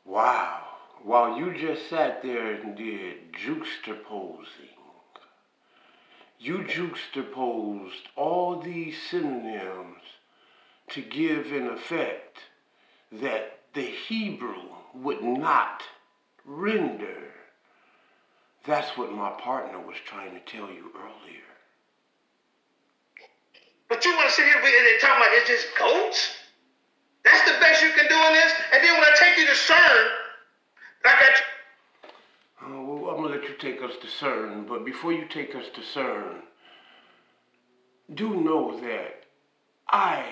Wow. 0.06 0.66
While 1.04 1.38
you 1.38 1.58
just 1.58 1.89
sat 1.89 2.22
there 2.22 2.54
and 2.54 2.76
did 2.76 3.32
juxtaposing, 3.34 4.45
you 6.39 6.66
juxtaposed 6.66 8.08
all 8.16 8.60
these 8.60 8.95
synonyms 9.10 10.02
to 10.89 11.02
give 11.02 11.52
an 11.52 11.68
effect 11.68 12.39
that 13.12 13.60
the 13.74 13.82
Hebrew 13.82 14.78
would 14.93 15.23
not 15.23 15.83
render. 16.45 17.31
That's 18.65 18.97
what 18.97 19.11
my 19.11 19.31
partner 19.31 19.79
was 19.79 19.97
trying 20.05 20.33
to 20.33 20.39
tell 20.41 20.69
you 20.69 20.91
earlier. 20.95 21.49
But 23.87 24.05
you 24.05 24.15
want 24.15 24.29
to 24.29 24.35
sit 24.35 24.45
here 24.45 24.55
and 24.55 25.01
talk 25.01 25.17
about 25.17 25.29
it's 25.31 25.49
just 25.49 25.67
goats? 25.77 26.35
That's 27.25 27.51
the 27.51 27.57
best 27.59 27.81
you 27.81 27.89
can 27.89 28.07
do 28.07 28.15
in 28.15 28.33
this? 28.33 28.53
And 28.73 28.83
then 28.83 28.93
when 28.93 29.03
I 29.03 29.15
take 29.17 29.37
you 29.37 29.45
to 29.45 29.53
CERN, 29.53 30.09
I 31.05 31.41
Oh, 32.61 32.83
well, 32.83 33.15
I'm 33.15 33.21
going 33.21 33.33
to 33.33 33.39
let 33.39 33.49
you 33.49 33.55
take 33.55 33.81
us 33.81 33.95
to 34.01 34.07
CERN, 34.07 34.67
but 34.67 34.85
before 34.85 35.11
you 35.11 35.25
take 35.25 35.55
us 35.55 35.65
to 35.73 35.81
CERN, 35.81 36.41
do 38.13 38.41
know 38.41 38.79
that 38.81 39.23
I 39.89 40.25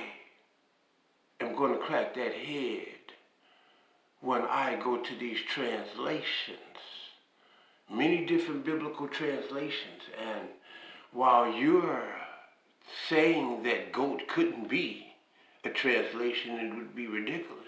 am 1.40 1.56
going 1.56 1.74
to 1.74 1.80
crack 1.80 2.14
that 2.16 2.34
head 2.34 2.97
when 4.22 4.42
I 4.42 4.80
go 4.84 4.98
to 4.98 5.16
these 5.16 5.40
translations. 5.48 6.58
Many 7.90 8.26
different 8.26 8.66
biblical 8.66 9.08
translations, 9.08 10.02
and 10.20 10.50
while 11.12 11.52
you're 11.52 12.04
saying 13.08 13.64
that 13.64 13.94
goat 13.94 14.28
couldn't 14.28 14.70
be 14.70 15.08
a 15.64 15.70
translation, 15.70 16.60
it 16.60 16.76
would 16.76 16.96
be 16.96 17.08
ridiculous. 17.08 17.64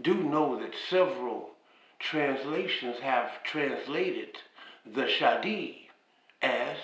Do 0.00 0.14
know 0.14 0.58
that 0.60 0.72
several 0.88 1.50
translations 1.98 2.98
have 3.00 3.42
translated 3.44 4.36
the 4.86 5.04
Shadi 5.04 5.88
as 6.42 6.76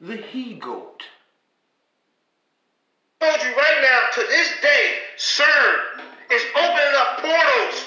the 0.00 0.16
he 0.16 0.54
goat. 0.54 1.02
I 3.20 3.30
told 3.30 3.42
you 3.42 3.56
right 3.56 3.80
now, 3.82 4.22
to 4.22 4.28
this 4.28 4.52
day, 4.60 4.94
CERN 5.16 6.02
is 6.30 6.42
opening 6.54 6.94
up 6.96 7.18
portals 7.20 7.86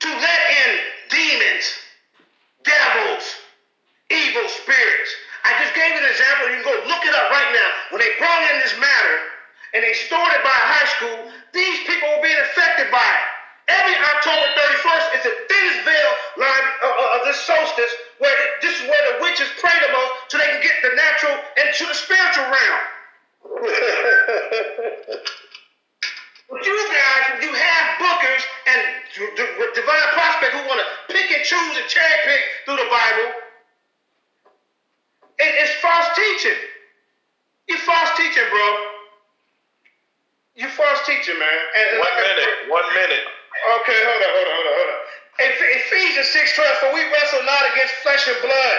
to 0.00 0.08
let 0.08 0.40
in 0.50 0.78
demons, 1.10 1.74
devils, 2.62 3.34
evil 4.48 4.64
spirits. 4.64 5.10
I 5.44 5.52
just 5.60 5.74
gave 5.76 5.92
you 5.92 6.00
an 6.00 6.08
example. 6.08 6.48
You 6.48 6.56
can 6.64 6.66
go 6.72 6.76
look 6.88 7.04
it 7.04 7.14
up 7.14 7.28
right 7.30 7.52
now. 7.52 7.68
When 7.92 8.00
they 8.00 8.12
brought 8.18 8.42
in 8.52 8.60
this 8.64 8.74
matter 8.80 9.16
and 9.76 9.84
they 9.84 9.92
stored 9.92 10.32
it 10.32 10.42
by 10.42 10.56
high 10.56 10.88
school, 10.96 11.18
these 11.52 11.84
people 11.84 12.08
were 12.08 12.24
being 12.24 12.40
affected 12.52 12.90
by 12.90 13.04
it. 13.04 13.24
Every 13.68 13.96
October 14.00 14.48
31st 14.48 15.06
is 15.20 15.22
the 15.28 15.34
thinnest 15.52 15.80
veil 15.84 16.12
line 16.40 16.66
uh, 16.80 16.88
uh, 16.88 17.16
of 17.20 17.28
this 17.28 17.36
solstice 17.44 17.92
where 18.16 18.32
it, 18.32 18.50
this 18.64 18.72
is 18.80 18.88
where 18.88 19.04
the 19.12 19.20
witches 19.20 19.52
pray 19.60 19.76
the 19.84 19.92
most 19.92 20.32
so 20.32 20.40
they 20.40 20.48
can 20.48 20.64
get 20.64 20.80
the 20.80 20.96
natural 20.96 21.36
into 21.60 21.84
the 21.84 21.92
spiritual 21.92 22.48
realm. 22.48 22.80
But 26.48 26.64
you 26.64 26.72
guys, 26.72 27.44
you 27.44 27.52
have 27.52 27.84
bookers 28.00 28.42
and 28.72 28.80
divine 29.76 30.08
prospect 30.16 30.52
who 30.56 30.64
want 30.64 30.80
to 30.80 31.12
pick 31.12 31.28
and 31.28 31.44
choose 31.44 31.76
and 31.76 31.84
cherry 31.92 32.18
pick 32.24 32.40
through 32.64 32.80
the 32.80 32.88
Bible. 32.88 33.47
It, 35.38 35.50
it's 35.62 35.74
false 35.80 36.08
teaching. 36.14 36.58
You 37.68 37.76
false 37.84 38.10
teaching, 38.16 38.48
bro. 38.50 38.66
You 40.56 40.68
false 40.74 41.00
teaching, 41.06 41.38
man. 41.38 41.58
And, 41.78 42.00
one 42.00 42.16
minute. 42.18 42.54
One 42.70 42.88
minute. 42.94 43.24
Okay, 43.82 44.00
hold 44.02 44.22
on, 44.22 44.32
hold 44.34 44.48
on, 44.48 44.54
hold 44.54 44.68
on, 44.68 44.76
hold 44.78 44.90
on. 44.90 45.00
Ephesians 45.38 46.28
6 46.34 46.56
12, 46.56 46.82
for 46.82 46.90
we 46.94 47.02
wrestle 47.14 47.46
not 47.46 47.62
against 47.74 47.94
flesh 48.02 48.26
and 48.26 48.38
blood, 48.42 48.78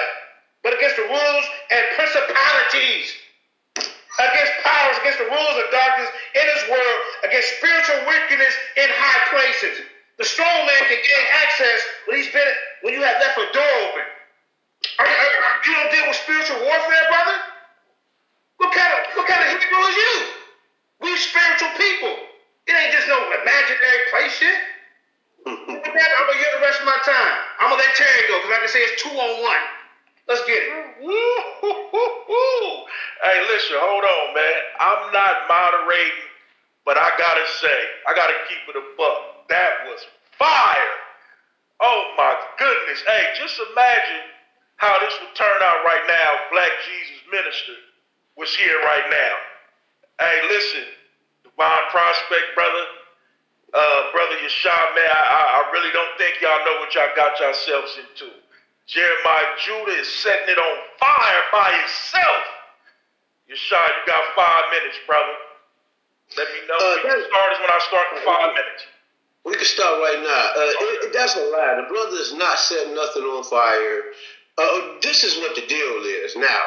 but 0.63 0.75
against 0.75 0.99
the 0.99 1.07
rules 1.07 1.45
and 1.71 1.83
principalities 1.95 3.15
against 4.19 4.53
powers, 4.67 4.95
against 4.99 5.19
the 5.23 5.29
rulers 5.31 5.57
of 5.63 5.67
darkness 5.71 6.11
in 6.35 6.45
this 6.51 6.63
world, 6.67 6.99
against 7.23 7.47
spiritual 7.57 7.99
wickedness 8.11 8.53
in 8.75 8.87
high 8.91 9.23
places. 9.31 9.87
The 10.19 10.27
strong 10.27 10.67
man 10.67 10.83
can 10.91 10.99
gain 10.99 11.25
access 11.47 11.79
when 12.07 12.19
he's 12.19 12.31
been 12.35 12.47
when 12.83 12.91
you 12.91 13.01
have 13.01 13.15
left 13.23 13.39
a 13.39 13.47
door 13.55 13.75
open. 13.87 14.03
Are, 14.99 15.05
are, 15.05 15.55
you 15.65 15.73
don't 15.75 15.91
deal 15.91 16.07
with 16.07 16.15
spiritual 16.15 16.59
warfare, 16.63 17.05
brother? 17.11 17.37
What 18.57 18.71
kind 18.75 18.91
of 18.91 18.99
what 19.15 19.27
kind 19.27 19.43
of 19.43 19.47
Hebrew 19.51 19.83
is 19.87 19.95
you? 19.95 20.13
We 21.03 21.15
spiritual 21.17 21.71
people. 21.79 22.15
It 22.67 22.75
ain't 22.75 22.93
just 22.93 23.07
no 23.07 23.17
imaginary 23.17 24.01
place 24.11 24.33
shit. 24.35 24.59
With 25.47 25.83
that, 25.83 26.09
I'm 26.19 26.25
gonna 26.27 26.39
give 26.39 26.53
the 26.59 26.63
rest 26.63 26.79
of 26.79 26.87
my 26.87 26.99
time. 27.07 27.35
I'm 27.59 27.71
gonna 27.71 27.81
let 27.81 27.95
Terry 27.95 28.27
go 28.27 28.39
because 28.43 28.55
I 28.55 28.59
can 28.59 28.69
say 28.69 28.83
it's 28.83 29.01
two 29.01 29.15
on 29.15 29.33
one. 29.43 29.63
Let's 30.27 30.45
get 30.45 30.61
it. 30.61 30.71
hey, 33.23 33.37
listen, 33.49 33.75
hold 33.81 34.03
on, 34.05 34.25
man. 34.35 34.59
I'm 34.79 35.11
not 35.11 35.49
moderating, 35.49 36.29
but 36.85 36.97
I 36.99 37.09
gotta 37.17 37.45
say, 37.63 37.79
I 38.07 38.13
gotta 38.13 38.35
keep 38.47 38.61
it 38.69 38.75
a 38.77 38.85
buck. 38.95 39.49
That 39.49 39.89
was 39.89 40.05
fire. 40.37 40.93
Oh 41.81 42.13
my 42.15 42.35
goodness. 42.59 43.01
Hey, 43.07 43.33
just 43.39 43.59
imagine 43.71 44.38
how 44.79 44.95
this 45.03 45.11
would 45.19 45.35
turn 45.35 45.59
out 45.59 45.79
right 45.83 46.05
now 46.07 46.27
if 46.39 46.43
Black 46.55 46.71
Jesus 46.87 47.19
Minister 47.27 47.75
was 48.39 48.47
here 48.55 48.79
right 48.87 49.07
now. 49.11 49.35
Hey, 50.23 50.39
listen, 50.47 50.87
Divine 51.43 51.85
Prospect, 51.91 52.55
brother, 52.55 52.85
uh, 53.75 53.99
brother 54.15 54.39
Yasha, 54.39 54.71
man, 54.95 55.11
I, 55.11 55.41
I 55.59 55.71
really 55.75 55.91
don't 55.91 56.15
think 56.15 56.39
y'all 56.39 56.63
know 56.63 56.79
what 56.79 56.95
y'all 56.95 57.11
got 57.15 57.35
yourselves 57.43 57.99
into. 57.99 58.31
Jeremiah 58.87 59.51
Judah 59.59 59.99
is 59.99 60.07
setting 60.07 60.47
it 60.47 60.57
on 60.57 60.75
fire 60.95 61.43
by 61.51 61.75
himself. 61.75 62.43
Yasha, 63.51 63.83
you 63.83 64.03
got 64.07 64.23
five 64.33 64.63
minutes, 64.71 64.97
brother. 65.03 65.35
Let 66.39 66.47
me 66.55 66.59
know. 66.71 66.79
Uh, 66.79 66.95
we 67.03 67.09
can 67.09 67.19
start 67.27 67.49
is 67.51 67.59
when 67.59 67.71
I 67.73 67.79
start 67.83 68.05
in 68.15 68.19
five 68.23 68.51
minutes. 68.55 68.83
We 69.43 69.55
can 69.59 69.65
start 69.65 69.99
right 69.99 70.21
now. 70.23 70.43
Uh, 70.55 71.03
it, 71.03 71.13
that's 71.13 71.35
a 71.35 71.43
lie. 71.51 71.83
The 71.83 71.87
brother 71.91 72.15
is 72.15 72.33
not 72.35 72.59
setting 72.59 72.95
nothing 72.95 73.23
on 73.23 73.43
fire. 73.43 74.13
Uh, 74.59 74.99
this 75.01 75.23
is 75.23 75.37
what 75.37 75.55
the 75.55 75.65
deal 75.67 76.03
is. 76.03 76.35
Now, 76.35 76.61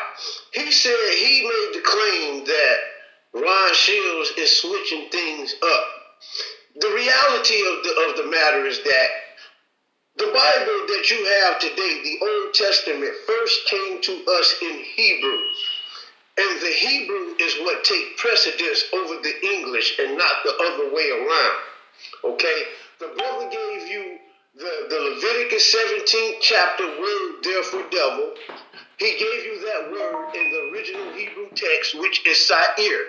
he 0.53 0.73
said 0.73 0.97
he 1.15 1.43
made 1.43 1.71
the 1.75 1.83
claim 1.85 2.45
that 2.47 2.77
Ron 3.35 3.75
Shields 3.75 4.33
is 4.39 4.61
switching 4.61 5.11
things 5.11 5.55
up. 5.63 5.85
The 6.81 6.89
reality 6.89 7.61
of 7.61 7.83
the 7.85 8.07
of 8.09 8.17
the 8.17 8.31
matter 8.31 8.65
is 8.65 8.83
that 8.83 9.09
the 10.17 10.25
Bible 10.25 10.87
that 10.89 11.11
you 11.11 11.25
have 11.25 11.59
today, 11.59 12.01
the 12.03 12.19
Old 12.23 12.55
Testament, 12.55 13.13
first 13.27 13.67
came 13.67 14.01
to 14.01 14.25
us 14.41 14.55
in 14.63 14.85
Hebrew. 14.97 15.39
And 16.39 16.61
the 16.61 16.73
Hebrew 16.73 17.35
is 17.41 17.55
what 17.61 17.85
take 17.85 18.17
precedence 18.17 18.85
over 18.95 19.17
the 19.23 19.35
English 19.55 19.99
and 19.99 20.17
not 20.17 20.33
the 20.45 20.55
other 20.55 20.95
way 20.95 21.11
around. 21.11 21.61
Okay? 22.25 22.63
The 23.01 23.09
brother 23.19 23.51
gave 23.51 23.89
you 23.89 24.19
the, 24.55 24.87
the 24.89 25.01
Leviticus 25.01 25.75
17th 25.75 26.37
chapter 26.41 26.85
word 26.85 27.43
therefore 27.43 27.85
devil. 27.91 28.35
He 28.99 29.11
gave 29.19 29.45
you 29.45 29.61
that 29.67 29.91
word 29.91 30.35
in 30.37 30.51
the 30.53 30.71
original 30.73 31.13
Hebrew 31.15 31.49
text, 31.55 31.99
which 31.99 32.27
is 32.27 32.47
Sa'ir. 32.47 33.01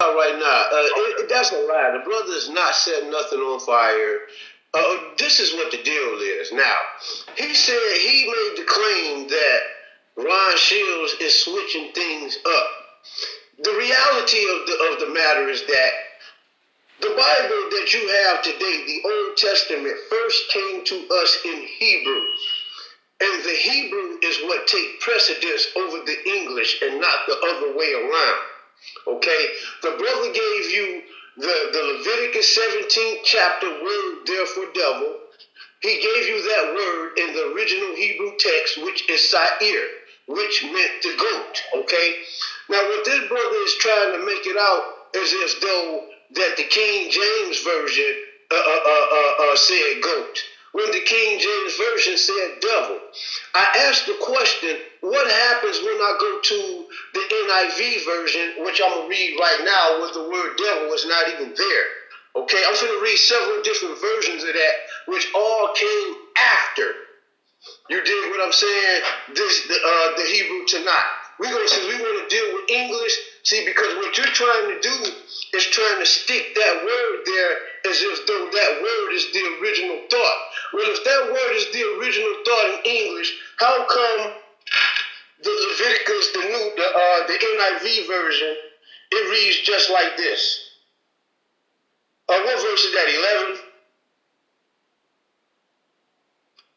Right 0.00 0.34
now, 0.34 0.44
uh, 0.44 1.22
it, 1.22 1.28
that's 1.28 1.52
a 1.52 1.56
lie. 1.56 1.96
The 1.96 2.04
brother 2.04 2.32
is 2.32 2.50
not 2.50 2.74
setting 2.74 3.10
nothing 3.10 3.38
on 3.38 3.60
fire. 3.60 4.18
Uh, 4.74 4.96
this 5.16 5.38
is 5.38 5.52
what 5.54 5.70
the 5.70 5.80
deal 5.82 6.18
is. 6.18 6.50
Now, 6.52 6.76
he 7.36 7.54
said 7.54 7.78
he 8.00 8.26
made 8.26 8.54
the 8.56 8.64
claim 8.66 9.28
that 9.28 9.60
Ron 10.16 10.56
Shields 10.56 11.14
is 11.20 11.44
switching 11.44 11.92
things 11.92 12.36
up. 12.44 12.68
The 13.62 13.70
reality 13.70 14.42
of 14.42 14.66
the 14.66 14.90
of 14.92 15.00
the 15.00 15.14
matter 15.14 15.48
is 15.48 15.64
that 15.66 15.90
the 17.02 17.08
Bible 17.08 17.62
that 17.74 17.92
you 17.92 18.06
have 18.08 18.42
today, 18.42 18.84
the 18.86 19.02
Old 19.04 19.36
Testament, 19.36 19.96
first 20.08 20.48
came 20.50 20.84
to 20.84 21.08
us 21.22 21.38
in 21.44 21.66
Hebrew. 21.78 22.22
And 23.20 23.44
the 23.44 23.56
Hebrew 23.58 24.18
is 24.22 24.38
what 24.44 24.66
take 24.68 25.00
precedence 25.00 25.66
over 25.76 25.98
the 26.04 26.16
English 26.26 26.80
and 26.82 27.00
not 27.00 27.26
the 27.26 27.38
other 27.38 27.76
way 27.76 27.92
around. 27.92 28.40
Okay? 29.18 29.46
The 29.82 29.90
brother 29.98 30.32
gave 30.32 30.70
you 30.70 31.02
the, 31.38 31.70
the 31.72 31.82
Leviticus 31.98 32.58
17th 32.58 33.18
chapter 33.24 33.68
word 33.68 34.26
therefore 34.26 34.66
devil, 34.74 35.18
he 35.80 35.94
gave 36.00 36.28
you 36.28 36.42
that 36.42 36.74
word 36.74 37.18
in 37.18 37.34
the 37.34 37.52
original 37.52 37.96
Hebrew 37.96 38.32
text, 38.38 38.82
which 38.84 39.10
is 39.10 39.28
Sa'ir, 39.28 39.86
which 40.28 40.64
meant 40.64 41.02
the 41.02 41.16
goat. 41.18 41.82
Okay? 41.82 42.14
Now, 42.68 42.82
what 42.88 43.04
this 43.04 43.28
brother 43.28 43.56
is 43.66 43.74
trying 43.80 44.12
to 44.12 44.24
make 44.24 44.46
it 44.46 44.56
out 44.56 44.82
is 45.14 45.34
as 45.44 45.60
though 45.60 46.06
that 46.34 46.56
the 46.56 46.64
King 46.64 47.10
James 47.10 47.62
Version 47.62 48.14
uh, 48.50 48.54
uh, 48.54 48.80
uh, 48.86 49.06
uh, 49.12 49.52
uh 49.52 49.56
said 49.56 50.02
goat 50.02 50.38
when 50.72 50.90
the 50.90 51.00
King 51.00 51.38
James 51.38 51.76
Version 51.76 52.16
said 52.16 52.60
devil. 52.60 52.98
I 53.54 53.88
asked 53.88 54.06
the 54.06 54.16
question, 54.20 54.76
what 55.00 55.30
happens 55.30 55.78
when 55.80 56.00
I 56.00 56.16
go 56.18 56.40
to 56.40 56.84
the 57.12 57.20
NIV 57.20 58.04
version, 58.04 58.64
which 58.64 58.80
I'm 58.82 58.90
going 58.90 59.04
to 59.04 59.08
read 59.08 59.38
right 59.38 59.60
now, 59.64 60.00
where 60.00 60.12
the 60.12 60.28
word 60.30 60.56
devil 60.56 60.92
is 60.94 61.06
not 61.06 61.28
even 61.28 61.54
there? 61.56 61.86
Okay, 62.34 62.62
I'm 62.66 62.74
going 62.74 62.98
to 62.98 63.04
read 63.04 63.18
several 63.18 63.62
different 63.62 64.00
versions 64.00 64.42
of 64.42 64.54
that, 64.54 64.74
which 65.06 65.28
all 65.34 65.68
came 65.74 66.14
after. 66.38 66.88
You 67.90 68.02
did 68.02 68.30
what 68.30 68.40
I'm 68.44 68.52
saying? 68.52 69.02
This 69.34 69.68
the, 69.68 69.74
uh, 69.74 70.16
the 70.16 70.24
Hebrew 70.24 70.64
Tanakh. 70.64 71.21
We 71.38 71.48
going 71.48 71.68
since 71.68 71.86
we 71.86 72.00
want 72.00 72.28
to 72.28 72.34
deal 72.34 72.54
with 72.54 72.70
English. 72.70 73.14
See, 73.42 73.64
because 73.64 73.96
what 73.96 74.16
you're 74.16 74.26
trying 74.26 74.68
to 74.68 74.80
do 74.80 75.12
is 75.54 75.64
trying 75.66 75.98
to 75.98 76.06
stick 76.06 76.54
that 76.54 76.84
word 76.84 77.22
there 77.26 77.56
as 77.90 78.02
if 78.02 78.26
though 78.26 78.48
that 78.52 78.72
word 78.82 79.12
is 79.14 79.26
the 79.32 79.58
original 79.60 79.98
thought. 80.10 80.38
Well, 80.72 80.86
if 80.86 81.02
that 81.04 81.32
word 81.32 81.52
is 81.56 81.66
the 81.72 81.82
original 81.98 82.34
thought 82.44 82.78
in 82.78 82.90
English, 82.90 83.34
how 83.58 83.86
come 83.86 84.32
the 85.42 85.50
Leviticus, 85.50 86.32
the 86.32 86.40
new, 86.40 86.72
the 86.76 86.86
uh, 86.86 87.26
the 87.26 87.34
NIV 87.34 88.06
version, 88.06 88.54
it 89.10 89.30
reads 89.30 89.60
just 89.66 89.90
like 89.90 90.16
this? 90.16 90.70
Uh, 92.28 92.40
what 92.44 92.62
verse 92.62 92.84
is 92.84 92.92
that? 92.92 93.08
Eleven. 93.08 93.62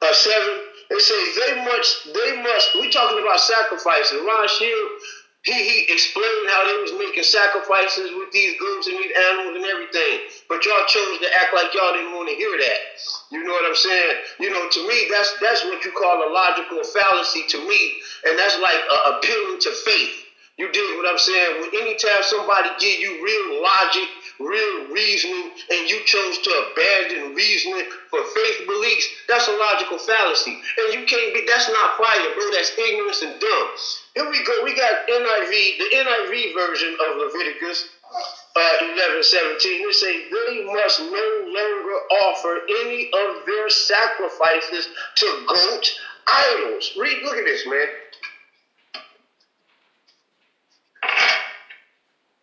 Uh, 0.01 0.13
seven. 0.13 0.59
It 0.95 1.03
say 1.03 1.21
they 1.35 1.53
must. 1.63 2.07
They 2.13 2.41
must. 2.41 2.75
We 2.79 2.89
talking 2.89 3.19
about 3.19 3.39
sacrifices. 3.39 4.17
Ron 4.23 4.47
Shield 4.47 4.91
he, 5.45 5.53
he 5.53 5.93
explained 5.93 6.49
how 6.49 6.65
they 6.65 6.81
was 6.81 6.93
making 6.97 7.21
sacrifices 7.21 8.09
with 8.17 8.33
these 8.33 8.57
goats 8.57 8.87
and 8.89 8.97
these 8.97 9.13
animals 9.29 9.53
and 9.61 9.65
everything. 9.65 10.25
But 10.49 10.65
y'all 10.65 10.89
chose 10.89 11.21
to 11.21 11.29
act 11.37 11.53
like 11.53 11.69
y'all 11.69 11.93
didn't 11.93 12.17
want 12.17 12.29
to 12.29 12.35
hear 12.35 12.49
that. 12.49 12.79
You 13.29 13.45
know 13.45 13.53
what 13.53 13.69
I'm 13.69 13.77
saying? 13.77 14.15
You 14.41 14.49
know, 14.49 14.65
to 14.65 14.81
me, 14.89 15.05
that's 15.13 15.37
that's 15.39 15.63
what 15.65 15.85
you 15.85 15.93
call 15.93 16.17
a 16.25 16.33
logical 16.33 16.81
fallacy 16.81 17.45
to 17.53 17.59
me, 17.61 18.01
and 18.25 18.37
that's 18.39 18.57
like 18.57 18.81
appealing 19.05 19.61
to 19.61 19.71
faith. 19.85 20.25
You 20.57 20.71
dig 20.71 20.97
what 20.97 21.05
I'm 21.05 21.19
saying? 21.19 21.61
When 21.61 21.69
anytime 21.77 22.25
somebody 22.25 22.69
give 22.79 22.97
you 22.97 23.21
real 23.21 23.61
logic, 23.61 24.09
real 24.39 24.91
reasoning 24.91 25.51
and 25.71 25.89
you 25.89 26.03
chose 26.05 26.39
to 26.39 26.51
abandon 26.71 27.35
reasoning 27.35 27.85
for 28.09 28.19
faith 28.23 28.67
beliefs, 28.67 29.07
that's 29.27 29.47
a 29.47 29.51
logical 29.51 29.97
fallacy. 29.97 30.51
And 30.51 30.93
you 30.93 31.05
can't 31.05 31.33
be, 31.33 31.45
that's 31.47 31.69
not 31.69 31.97
fire, 31.97 32.29
bro. 32.35 32.45
That's 32.51 32.77
ignorance 32.77 33.21
and 33.21 33.39
dumb. 33.39 33.67
Here 34.15 34.29
we 34.29 34.43
go. 34.43 34.63
We 34.63 34.75
got 34.75 35.07
NIV, 35.07 35.77
the 35.77 35.89
NIV 35.95 36.53
version 36.53 36.97
of 37.07 37.17
Leviticus 37.17 37.89
uh, 38.55 38.71
11, 38.81 39.23
17. 39.23 39.85
They 39.85 39.91
say 39.91 40.29
they 40.29 40.65
must 40.65 40.99
no 41.01 41.27
longer 41.45 41.97
offer 42.29 42.61
any 42.69 43.11
of 43.11 43.45
their 43.45 43.69
sacrifices 43.69 44.87
to 45.15 45.45
goat 45.47 45.89
idols. 46.27 46.91
Read, 46.97 47.23
look 47.23 47.37
at 47.37 47.45
this, 47.45 47.65
man. 47.67 47.87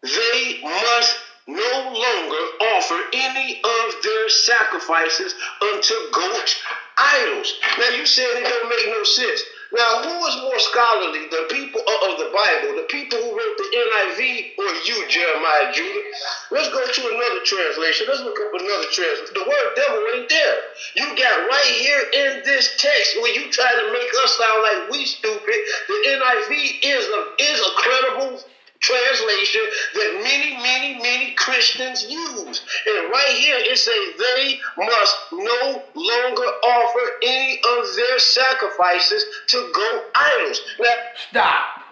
they 0.02 0.60
must 0.62 1.16
no 1.46 1.72
longer 1.92 2.44
offer 2.76 3.00
any 3.12 3.60
of 3.62 4.02
their 4.02 4.28
sacrifices 4.28 5.34
unto 5.60 5.94
goat 6.12 6.56
idols. 6.96 7.54
Now 7.78 7.90
you 7.90 8.06
said 8.06 8.28
it 8.36 8.44
don't 8.44 8.68
make 8.68 8.86
no 8.88 9.04
sense. 9.04 9.42
Now, 9.72 10.04
who 10.04 10.12
is 10.28 10.36
more 10.44 10.60
scholarly, 10.60 11.32
the 11.32 11.48
people 11.48 11.80
of 11.80 12.20
the 12.20 12.28
Bible, 12.28 12.76
the 12.76 12.84
people 12.92 13.16
who 13.16 13.32
wrote 13.32 13.56
the 13.56 13.72
NIV, 13.72 14.20
or 14.60 14.68
you, 14.84 15.08
Jeremiah 15.08 15.72
Judah? 15.72 16.04
Let's 16.52 16.68
go 16.68 16.84
to 16.84 17.02
another 17.08 17.40
translation. 17.40 18.04
Let's 18.04 18.20
look 18.20 18.36
up 18.36 18.52
another 18.52 18.88
translation. 18.92 19.32
The 19.32 19.48
word 19.48 19.68
devil 19.72 20.04
ain't 20.12 20.28
there. 20.28 20.56
You 20.92 21.16
got 21.16 21.48
right 21.48 21.72
here 21.80 22.04
in 22.12 22.44
this 22.44 22.76
text 22.76 23.16
where 23.24 23.32
you 23.32 23.48
try 23.48 23.72
to 23.72 23.92
make 23.96 24.12
us 24.12 24.36
sound 24.36 24.60
like 24.60 24.90
we 24.92 25.06
stupid. 25.08 25.58
The 25.88 25.98
NIV 26.20 26.52
is 26.84 27.04
a 27.08 27.20
is 27.40 27.58
a 27.64 27.72
credible 27.80 28.44
translation 28.82 29.62
that 29.94 30.20
many, 30.22 30.56
many, 30.56 31.00
many 31.00 31.32
Christians 31.34 32.04
use. 32.08 32.64
And 32.86 33.10
right 33.10 33.36
here 33.38 33.56
it 33.58 33.78
says 33.78 33.94
they 34.18 34.60
must 34.76 35.16
no 35.32 35.82
longer 35.94 36.48
offer 36.64 37.10
any 37.22 37.60
of 37.78 37.96
their 37.96 38.18
sacrifices 38.18 39.24
to 39.48 39.72
go 39.74 40.04
idols. 40.14 40.60
Now, 40.80 40.88
Stop. 41.30 41.82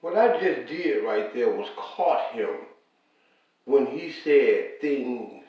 What 0.00 0.16
I 0.16 0.38
just 0.38 0.68
did 0.68 1.02
right 1.02 1.34
there 1.34 1.50
was 1.50 1.68
caught 1.76 2.32
him 2.32 2.50
when 3.64 3.86
he 3.86 4.12
said 4.22 4.80
things 4.80 5.42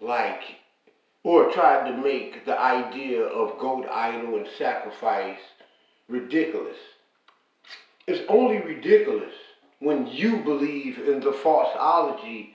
like, 0.00 0.42
or 1.24 1.50
tried 1.50 1.90
to 1.90 1.96
make 1.96 2.44
the 2.44 2.56
idea 2.56 3.22
of 3.22 3.58
goat 3.58 3.86
idol 3.90 4.36
and 4.36 4.46
sacrifice 4.56 5.40
ridiculous. 6.08 6.76
It's 8.06 8.24
only 8.28 8.58
ridiculous 8.58 9.32
when 9.80 10.06
you 10.06 10.42
believe 10.42 10.98
in 10.98 11.20
the 11.20 11.32
falseology 11.32 12.50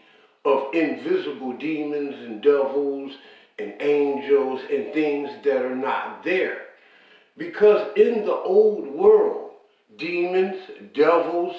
of 0.45 0.73
invisible 0.73 1.53
demons 1.57 2.15
and 2.15 2.41
devils 2.41 3.11
and 3.59 3.73
angels 3.79 4.61
and 4.71 4.93
things 4.93 5.29
that 5.43 5.61
are 5.61 5.75
not 5.75 6.23
there. 6.23 6.61
Because 7.37 7.87
in 7.95 8.25
the 8.25 8.33
old 8.33 8.87
world, 8.87 9.51
demons, 9.97 10.57
devils, 10.93 11.55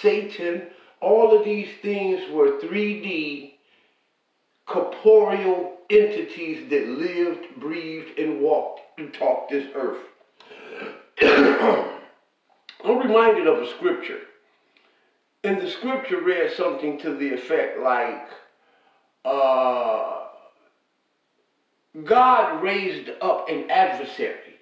Satan, 0.00 0.62
all 1.00 1.36
of 1.36 1.44
these 1.44 1.68
things 1.80 2.20
were 2.30 2.60
3D 2.60 3.54
corporeal 4.66 5.78
entities 5.90 6.68
that 6.70 6.88
lived, 6.88 7.46
breathed, 7.58 8.18
and 8.18 8.40
walked 8.40 8.80
and 8.98 9.12
talked 9.12 9.50
this 9.50 9.68
earth. 9.74 10.02
I'm 12.84 12.98
reminded 12.98 13.46
of 13.46 13.62
a 13.62 13.68
scripture. 13.70 14.20
And 15.44 15.60
the 15.60 15.70
scripture 15.70 16.20
read 16.20 16.52
something 16.52 16.98
to 17.00 17.14
the 17.14 17.34
effect 17.34 17.80
like, 17.80 18.28
uh, 19.24 20.26
God 22.04 22.62
raised 22.62 23.10
up 23.20 23.48
an 23.48 23.70
adversary. 23.70 24.58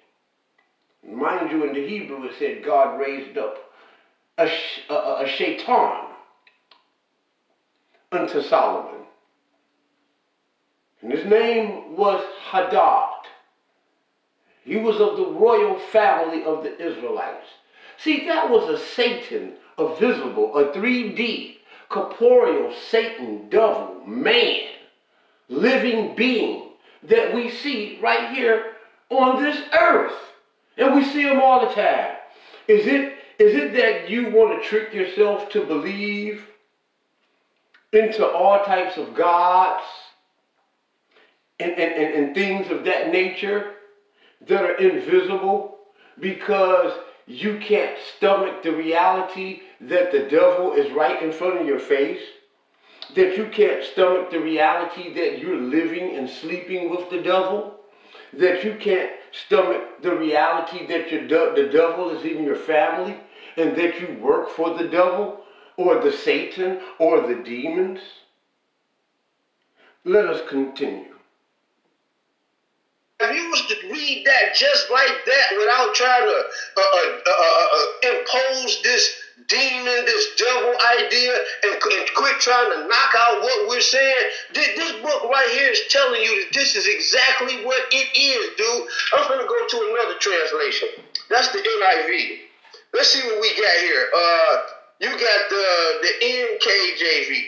Mind 1.07 1.51
you, 1.51 1.65
in 1.67 1.73
the 1.73 1.87
Hebrew 1.87 2.23
it 2.25 2.33
said 2.37 2.63
God 2.63 2.99
raised 2.99 3.37
up 3.37 3.57
a, 4.37 4.49
a, 4.89 5.23
a 5.23 5.27
shaitan 5.27 6.07
unto 8.11 8.41
Solomon. 8.41 9.01
And 11.01 11.11
his 11.11 11.25
name 11.25 11.95
was 11.95 12.23
Hadad. 12.49 13.10
He 14.63 14.77
was 14.77 14.99
of 14.99 15.17
the 15.17 15.25
royal 15.25 15.79
family 15.79 16.43
of 16.43 16.63
the 16.63 16.79
Israelites. 16.79 17.47
See, 17.97 18.25
that 18.27 18.49
was 18.49 18.69
a 18.69 18.83
Satan, 18.83 19.53
a 19.77 19.95
visible, 19.95 20.57
a 20.57 20.71
3D, 20.71 21.57
corporeal 21.89 22.73
Satan, 22.89 23.49
devil, 23.49 24.01
man, 24.05 24.69
living 25.49 26.15
being 26.15 26.69
that 27.03 27.33
we 27.33 27.49
see 27.49 27.99
right 28.01 28.35
here 28.35 28.73
on 29.09 29.41
this 29.41 29.59
earth. 29.79 30.13
And 30.77 30.95
we 30.95 31.03
see 31.03 31.21
him 31.21 31.41
all 31.41 31.67
the 31.67 31.73
time. 31.73 32.15
Is 32.67 32.85
it, 32.87 33.17
is 33.39 33.55
it 33.55 33.73
that 33.73 34.09
you 34.09 34.29
want 34.29 34.61
to 34.61 34.67
trick 34.67 34.93
yourself 34.93 35.49
to 35.49 35.65
believe 35.65 36.45
into 37.91 38.25
all 38.25 38.63
types 38.63 38.97
of 38.97 39.13
gods 39.15 39.83
and, 41.59 41.71
and, 41.71 41.93
and, 41.93 42.13
and 42.13 42.35
things 42.35 42.71
of 42.71 42.85
that 42.85 43.11
nature? 43.11 43.75
That 44.47 44.63
are 44.63 44.75
invisible 44.75 45.77
because 46.19 46.93
you 47.27 47.59
can't 47.59 47.97
stomach 48.17 48.63
the 48.63 48.71
reality 48.71 49.61
that 49.81 50.11
the 50.11 50.27
devil 50.29 50.73
is 50.73 50.91
right 50.91 51.21
in 51.21 51.31
front 51.31 51.59
of 51.59 51.67
your 51.67 51.79
face, 51.79 52.21
that 53.15 53.37
you 53.37 53.47
can't 53.47 53.83
stomach 53.83 54.31
the 54.31 54.39
reality 54.39 55.13
that 55.13 55.39
you're 55.39 55.59
living 55.59 56.15
and 56.15 56.29
sleeping 56.29 56.89
with 56.89 57.09
the 57.09 57.21
devil, 57.21 57.79
that 58.33 58.63
you 58.63 58.75
can't 58.75 59.11
stomach 59.31 60.01
the 60.01 60.15
reality 60.15 60.85
that 60.87 61.11
your 61.11 61.27
the 61.55 61.69
devil 61.71 62.09
is 62.11 62.23
in 62.25 62.43
your 62.43 62.55
family 62.55 63.17
and 63.57 63.75
that 63.75 63.99
you 63.99 64.17
work 64.21 64.49
for 64.49 64.77
the 64.77 64.87
devil 64.87 65.41
or 65.77 66.01
the 66.01 66.11
Satan 66.11 66.79
or 66.99 67.27
the 67.27 67.43
demons. 67.43 67.99
Let 70.03 70.25
us 70.25 70.41
continue. 70.49 71.10
You 73.33 73.49
was 73.49 73.65
to 73.67 73.75
read 73.91 74.25
that 74.25 74.55
just 74.55 74.89
like 74.91 75.25
that 75.25 75.47
without 75.57 75.95
trying 75.95 76.27
to 76.27 76.39
uh, 76.77 76.81
uh, 76.81 77.09
uh, 77.27 77.67
uh 77.75 78.15
impose 78.15 78.81
this 78.83 79.15
demon, 79.47 80.05
this 80.05 80.35
devil 80.37 80.73
idea, 80.97 81.33
and, 81.63 81.73
and, 81.73 82.09
quit 82.15 82.39
trying 82.39 82.71
to 82.71 82.87
knock 82.87 83.11
out 83.17 83.41
what 83.41 83.67
we're 83.67 83.81
saying, 83.81 84.23
this, 84.53 84.67
this 84.75 84.91
book 85.01 85.23
right 85.29 85.49
here 85.51 85.71
is 85.71 85.81
telling 85.89 86.21
you 86.21 86.43
that 86.43 86.53
this 86.53 86.75
is 86.75 86.87
exactly 86.87 87.65
what 87.65 87.81
it 87.91 88.07
is, 88.15 88.55
dude. 88.55 88.87
I'm 89.13 89.27
going 89.27 89.41
to 89.41 89.47
go 89.47 89.67
to 89.67 89.77
another 89.91 90.19
translation. 90.19 90.89
That's 91.29 91.51
the 91.51 91.59
NIV. 91.59 92.37
Let's 92.93 93.09
see 93.09 93.25
what 93.27 93.41
we 93.41 93.49
got 93.55 93.75
here. 93.79 94.09
Uh, 94.15 94.57
you 94.99 95.09
got 95.09 95.49
the 95.49 95.65
the 96.01 96.13
NKJV. 96.21 97.43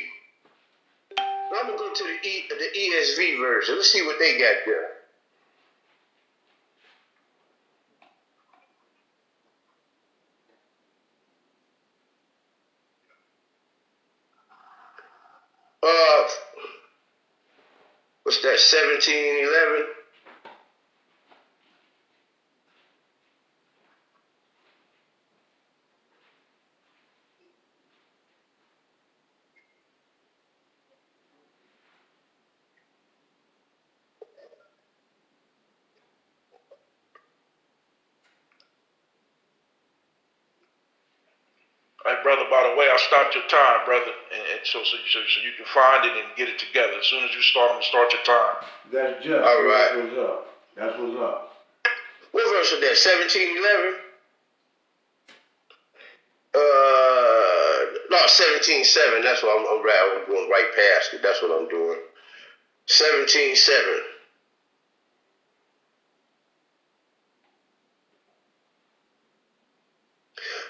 I'm 1.54 1.68
gonna 1.68 1.78
go 1.78 1.94
to 1.94 2.04
the 2.04 2.28
e, 2.28 2.46
the 2.50 2.80
ESV 2.80 3.40
version. 3.40 3.76
Let's 3.76 3.92
see 3.92 4.06
what 4.06 4.18
they 4.20 4.40
got 4.40 4.56
there. 4.66 4.88
Uh, 15.84 16.30
what's 18.24 18.42
that, 18.42 18.60
1711? 18.60 19.88
Hey, 42.06 42.16
brother, 42.24 42.44
by 43.14 43.20
the 43.20 43.26
way, 43.26 43.30
I 43.30 43.30
stopped 43.30 43.36
your 43.36 43.48
time, 43.48 43.86
brother, 43.86 44.14
and, 44.34 44.42
and 44.58 44.62
so, 44.66 44.84
so, 44.84 44.98
so, 45.06 45.20
so 45.22 45.42
you 45.46 45.54
can 45.58 45.66
find 45.70 46.06
it 46.06 46.14
and 46.18 46.36
get 46.36 46.50
it 46.50 46.58
together. 46.60 46.94
As 46.98 47.06
soon 47.06 47.24
as 47.24 47.34
you 47.36 47.42
start, 47.42 47.70
I'm 47.70 47.78
going 47.78 47.84
to 47.84 47.90
start 47.90 48.14
your 48.14 48.26
time. 48.26 48.56
That's 48.92 49.26
just. 49.26 49.44
All 49.44 49.64
right. 49.64 49.92
That's 49.94 50.02
what's 50.02 50.18
up. 50.18 50.40
That's 50.76 50.98
what's 50.98 51.20
up. 51.22 51.54
What 52.34 52.46
verse 52.50 52.72
is 52.74 52.82
that? 52.82 52.98
1711? 52.98 54.02
Uh, 56.54 57.78
no, 58.10 58.18
17.7. 58.26 59.22
That's 59.22 59.42
what 59.42 59.54
I'm, 59.58 59.66
I'm, 59.70 59.82
I'm 59.86 60.26
going 60.30 60.50
right 60.50 60.70
past 60.74 61.14
it. 61.14 61.22
That's 61.22 61.42
what 61.42 61.54
I'm 61.54 61.70
doing. 61.70 62.02
17.7. 62.90 64.13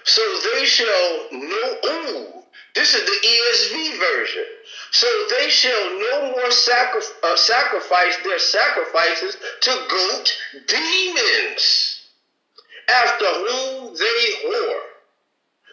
So 0.05 0.21
they 0.53 0.65
shall 0.65 1.27
know. 1.31 1.77
Ooh, 1.85 2.43
this 2.75 2.93
is 2.93 3.05
the 3.05 3.27
ESV 3.27 3.99
version. 3.99 4.45
So 4.91 5.07
they 5.37 5.49
shall 5.49 5.99
no 5.99 6.31
more 6.31 6.51
sacri- 6.51 7.01
uh, 7.23 7.35
sacrifice 7.35 8.17
their 8.23 8.39
sacrifices 8.39 9.37
to 9.61 9.85
goat 9.89 10.37
demons, 10.67 12.01
after 12.89 13.25
whom 13.25 13.95
they 13.95 14.33
whore. 14.45 14.81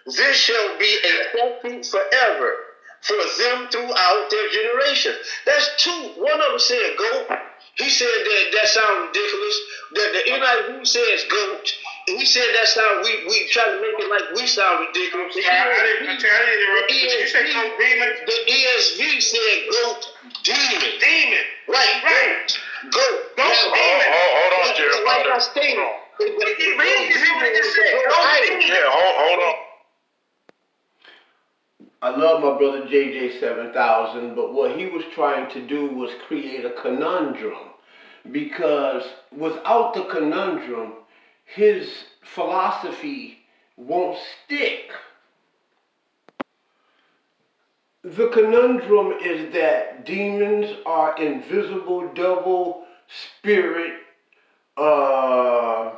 This 0.06 0.36
shall 0.36 0.78
be 0.78 0.96
a 1.04 1.28
statute 1.30 1.86
forever 1.86 2.54
for 3.02 3.16
them 3.38 3.68
throughout 3.70 4.28
their 4.30 4.50
generation. 4.50 5.14
That's 5.46 5.70
two. 5.82 6.12
One 6.16 6.40
of 6.40 6.50
them 6.50 6.58
said 6.58 6.96
goat. 6.98 7.38
He 7.76 7.88
said 7.88 8.06
that 8.06 8.50
that 8.52 8.68
sounds 8.68 9.08
ridiculous. 9.08 9.60
That 9.94 10.12
the 10.12 10.30
NIV 10.32 10.86
says 10.86 11.24
goat. 11.30 11.72
And 12.08 12.18
he 12.18 12.24
said 12.24 12.44
that's 12.54 12.74
how 12.78 13.02
we 13.04 13.24
we 13.28 13.46
try 13.48 13.64
to 13.66 13.80
make 13.80 13.94
it 13.98 14.08
like 14.10 14.34
we 14.34 14.46
sound 14.46 14.86
ridiculous. 14.86 15.36
I, 15.36 15.40
I 15.40 15.74
didn't, 16.00 16.08
I 16.08 16.16
didn't 16.16 16.62
interrupt 16.64 16.90
you. 16.90 17.08
Did 17.08 17.20
you 17.20 17.28
say 17.28 17.44
ESV 17.44 17.54
goat 17.54 17.78
demon? 17.78 18.10
The 18.26 18.38
ESV 18.50 19.00
said 19.22 19.58
goat 19.70 20.02
demon. 20.42 20.90
Demon. 21.00 21.44
Right, 21.68 22.02
Right. 22.02 22.58
Goat. 22.90 23.36
Goat 23.36 23.36
Now, 23.36 23.52
demon. 23.76 24.08
Hold, 24.10 24.32
hold 24.40 24.52
on, 24.52 24.66
like- 24.66 24.76
Jerry. 24.76 25.04
Like 25.04 25.26
I 25.26 25.28
Hold 25.28 25.36
on. 25.36 25.40
stated, 25.40 25.76
said. 27.64 28.68
Yeah, 28.68 28.88
hold, 28.88 29.16
hold 29.20 29.40
on. 29.48 29.54
I 32.02 32.08
love 32.16 32.40
my 32.42 32.56
brother 32.58 32.86
JJ7000, 32.88 34.34
but 34.34 34.54
what 34.54 34.76
he 34.78 34.86
was 34.86 35.04
trying 35.14 35.50
to 35.52 35.60
do 35.66 35.86
was 35.86 36.10
create 36.26 36.64
a 36.64 36.70
conundrum. 36.80 37.58
Because 38.32 39.04
without 39.36 39.92
the 39.94 40.04
conundrum, 40.04 40.94
his 41.54 41.90
philosophy 42.22 43.38
won't 43.76 44.18
stick. 44.44 44.90
The 48.02 48.28
conundrum 48.28 49.12
is 49.22 49.52
that 49.52 50.06
demons 50.06 50.74
are 50.86 51.16
invisible, 51.16 52.12
double 52.14 52.84
spirit, 53.08 53.92
uh, 54.76 55.92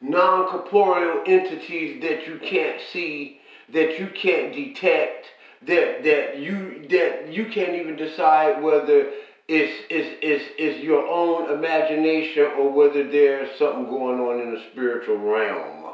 non 0.00 0.48
corporeal 0.48 1.22
entities 1.26 2.02
that 2.02 2.26
you 2.26 2.38
can't 2.38 2.80
see, 2.92 3.40
that 3.72 3.98
you 3.98 4.08
can't 4.08 4.52
detect, 4.52 5.26
that 5.62 6.02
that 6.04 6.38
you 6.38 6.86
that 6.90 7.32
you 7.32 7.46
can't 7.46 7.74
even 7.74 7.96
decide 7.96 8.62
whether 8.62 9.10
it's 9.52 9.84
is 9.90 10.16
is 10.22 10.48
is 10.58 10.84
your 10.84 11.04
own 11.08 11.50
imagination 11.50 12.44
or 12.56 12.70
whether 12.70 13.10
there's 13.10 13.58
something 13.58 13.86
going 13.86 14.20
on 14.20 14.40
in 14.40 14.54
the 14.54 14.62
spiritual 14.70 15.18
realm. 15.18 15.92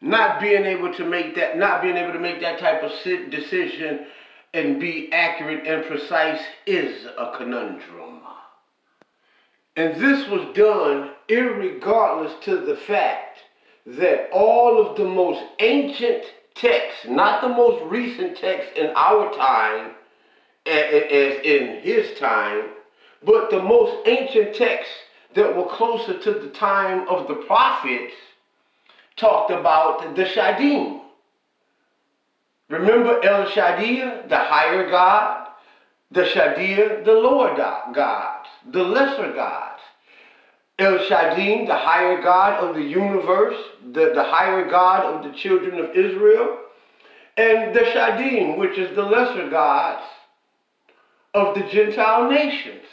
Not 0.00 0.40
being 0.40 0.64
able 0.64 0.92
to 0.94 1.04
make 1.04 1.34
that 1.36 1.58
not 1.58 1.82
being 1.82 1.98
able 1.98 2.14
to 2.14 2.18
make 2.18 2.40
that 2.40 2.58
type 2.58 2.82
of 2.82 2.92
decision 3.30 4.06
and 4.54 4.80
be 4.80 5.12
accurate 5.12 5.66
and 5.66 5.84
precise 5.84 6.40
is 6.66 7.04
a 7.18 7.36
conundrum. 7.36 8.22
And 9.76 10.00
this 10.00 10.26
was 10.28 10.54
done 10.56 11.10
irregardless 11.28 12.40
to 12.42 12.58
the 12.58 12.76
fact 12.76 13.40
that 13.84 14.30
all 14.32 14.80
of 14.80 14.96
the 14.96 15.04
most 15.04 15.42
ancient 15.58 16.24
texts, 16.54 17.06
not 17.06 17.42
the 17.42 17.48
most 17.48 17.82
recent 17.90 18.38
texts 18.38 18.72
in 18.76 18.92
our 18.96 19.30
time, 19.34 19.92
as 20.66 21.40
in 21.44 21.80
his 21.82 22.18
time, 22.18 22.70
but 23.24 23.50
the 23.50 23.62
most 23.62 24.06
ancient 24.06 24.54
texts 24.54 24.94
that 25.34 25.56
were 25.56 25.66
closer 25.66 26.18
to 26.18 26.32
the 26.32 26.48
time 26.50 27.08
of 27.08 27.28
the 27.28 27.34
prophets, 27.34 28.14
talked 29.16 29.50
about 29.50 30.16
the 30.16 30.24
Shadim. 30.24 31.00
Remember 32.68 33.22
El 33.24 33.48
Shaddai, 33.50 34.26
the 34.28 34.38
higher 34.38 34.88
God, 34.90 35.48
the 36.10 36.24
Shaddai, 36.24 37.02
the 37.04 37.12
lower 37.12 37.54
God, 37.56 38.46
the 38.70 38.82
lesser 38.82 39.32
gods. 39.32 39.82
El 40.78 40.98
Shaddai, 41.04 41.66
the 41.66 41.76
higher 41.76 42.20
God 42.22 42.64
of 42.64 42.74
the 42.74 42.82
universe, 42.82 43.56
the, 43.92 44.12
the 44.14 44.24
higher 44.24 44.68
God 44.68 45.04
of 45.04 45.30
the 45.30 45.38
children 45.38 45.78
of 45.78 45.94
Israel, 45.94 46.58
and 47.36 47.74
the 47.74 47.80
Shadim, 47.80 48.58
which 48.58 48.78
is 48.78 48.94
the 48.96 49.02
lesser 49.02 49.48
gods 49.50 50.04
of 51.34 51.54
the 51.54 51.62
Gentile 51.64 52.30
nations. 52.30 52.84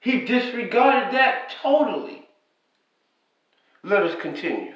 He 0.00 0.24
disregarded 0.24 1.14
that 1.14 1.54
totally. 1.62 2.26
Let 3.82 4.02
us 4.02 4.20
continue. 4.20 4.74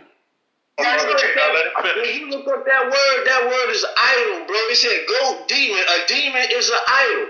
You 0.78 0.84
All 0.84 0.84
right, 0.84 1.00
up 1.00 1.07
now 1.36 1.53
let 1.53 1.84
that- 1.84 1.96
When 1.96 2.14
you 2.14 2.30
look 2.30 2.46
up 2.48 2.64
that 2.64 2.84
word, 2.84 3.24
that 3.26 3.46
word 3.46 3.70
is 3.70 3.84
idol, 3.96 4.46
bro. 4.46 4.57
He 4.68 4.74
said 4.74 5.07
goat 5.07 5.48
demon. 5.48 5.80
A 5.82 6.07
demon 6.07 6.42
is 6.50 6.70
an 6.70 6.78
idol. 6.88 7.26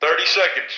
30 0.00 0.26
seconds. 0.26 0.72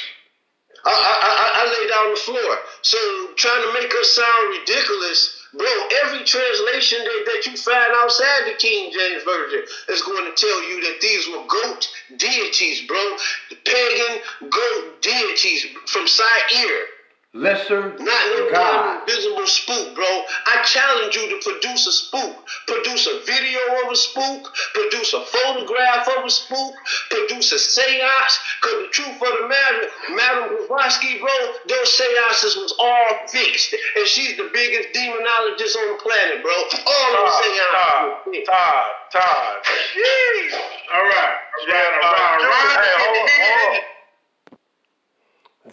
I, 0.84 0.90
I, 0.90 1.14
I, 1.28 1.60
I 1.60 1.78
lay 1.78 1.88
down 1.88 2.04
on 2.06 2.14
the 2.14 2.20
floor. 2.20 2.56
So 2.82 2.98
trying 3.36 3.62
to 3.62 3.72
make 3.74 3.92
us 3.94 4.12
sound 4.12 4.58
ridiculous, 4.58 5.39
bro. 5.56 5.66
Every 6.04 6.24
translation 6.24 6.98
that, 7.04 7.22
that 7.26 7.46
you 7.46 7.56
find 7.56 7.92
outside 7.96 8.46
the 8.46 8.56
King 8.58 8.92
James 8.92 9.22
version 9.24 9.64
is 9.88 10.02
going 10.02 10.24
to 10.24 10.34
tell 10.36 10.62
you 10.68 10.80
that 10.82 11.00
these 11.00 11.28
were 11.28 11.44
goat 11.46 11.88
deities, 12.16 12.82
bro. 12.86 13.16
The 13.50 13.56
pagan 13.64 14.22
goat 14.50 15.02
deities 15.02 15.66
from 15.86 16.06
Zaire. 16.06 16.89
Lesser 17.32 17.94
Not 17.94 18.22
no 18.34 18.50
God. 18.50 19.06
invisible 19.08 19.46
spook, 19.46 19.94
bro. 19.94 20.04
I 20.50 20.62
challenge 20.66 21.14
you 21.14 21.30
to 21.30 21.38
produce 21.48 21.86
a 21.86 21.92
spook. 21.92 22.34
Produce 22.66 23.06
a 23.06 23.22
video 23.24 23.60
of 23.86 23.92
a 23.92 23.94
spook. 23.94 24.50
Produce 24.74 25.14
a 25.14 25.22
photograph 25.24 26.08
of 26.18 26.24
a 26.24 26.30
spook. 26.30 26.74
Produce 27.08 27.52
a 27.52 27.58
seance. 27.60 28.34
Because 28.60 28.82
the 28.82 28.88
truth 28.90 29.14
of 29.22 29.32
the 29.42 29.46
matter, 29.46 29.86
Madam 30.10 30.58
Blavatsky, 30.66 31.20
bro, 31.20 31.30
those 31.68 31.94
seances 31.96 32.56
was 32.56 32.74
all 32.80 33.06
fixed. 33.28 33.74
And 33.96 34.06
she's 34.08 34.36
the 34.36 34.50
biggest 34.52 34.90
demonologist 34.90 35.76
on 35.78 35.86
the 35.94 35.98
planet, 36.02 36.42
bro. 36.42 36.50
All 36.50 37.10
of 37.14 37.30
the 37.30 37.34
seances 37.46 37.62
Time, 37.70 38.10
were 38.10 38.32
fixed. 38.34 38.50
time, 38.50 38.90
time. 39.14 39.56
Jeez. 39.94 40.52
All 40.92 41.06
right. 41.06 41.36
All 41.38 41.68
Yeah, 41.68 41.78
right. 41.78 42.02
All 42.02 42.10
right. 42.10 42.42
All 42.42 42.50
right. 42.50 42.74
hey, 42.74 42.94
hold 42.98 43.16
on, 43.22 43.28
hold 43.30 43.76
on. 43.76 43.82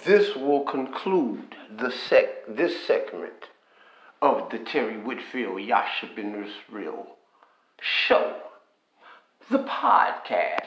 This 0.05 0.35
will 0.35 0.63
conclude 0.63 1.55
the 1.75 1.91
sec 1.91 2.45
this 2.47 2.85
segment 2.85 3.49
of 4.21 4.49
the 4.49 4.59
Terry 4.59 4.97
Whitfield 4.97 5.61
Yasha 5.61 6.09
Ben 6.15 6.45
Israel 6.45 7.07
show. 7.81 8.37
The 9.49 9.59
podcast. 9.59 10.61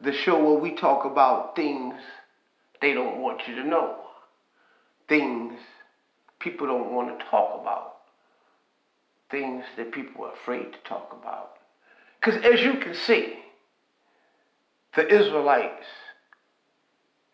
The 0.00 0.12
show 0.12 0.42
where 0.42 0.58
we 0.58 0.74
talk 0.74 1.04
about 1.04 1.54
things 1.54 1.94
they 2.80 2.94
don't 2.94 3.18
want 3.18 3.46
you 3.46 3.54
to 3.56 3.64
know. 3.64 3.96
Things 5.08 5.58
people 6.38 6.66
don't 6.66 6.92
want 6.92 7.18
to 7.18 7.24
talk 7.26 7.60
about. 7.60 7.96
Things 9.30 9.64
that 9.76 9.92
people 9.92 10.24
are 10.24 10.32
afraid 10.32 10.72
to 10.72 10.78
talk 10.84 11.16
about. 11.20 11.56
Because 12.18 12.42
as 12.44 12.62
you 12.62 12.74
can 12.78 12.94
see, 12.94 13.38
the 14.96 15.06
Israelites 15.06 15.86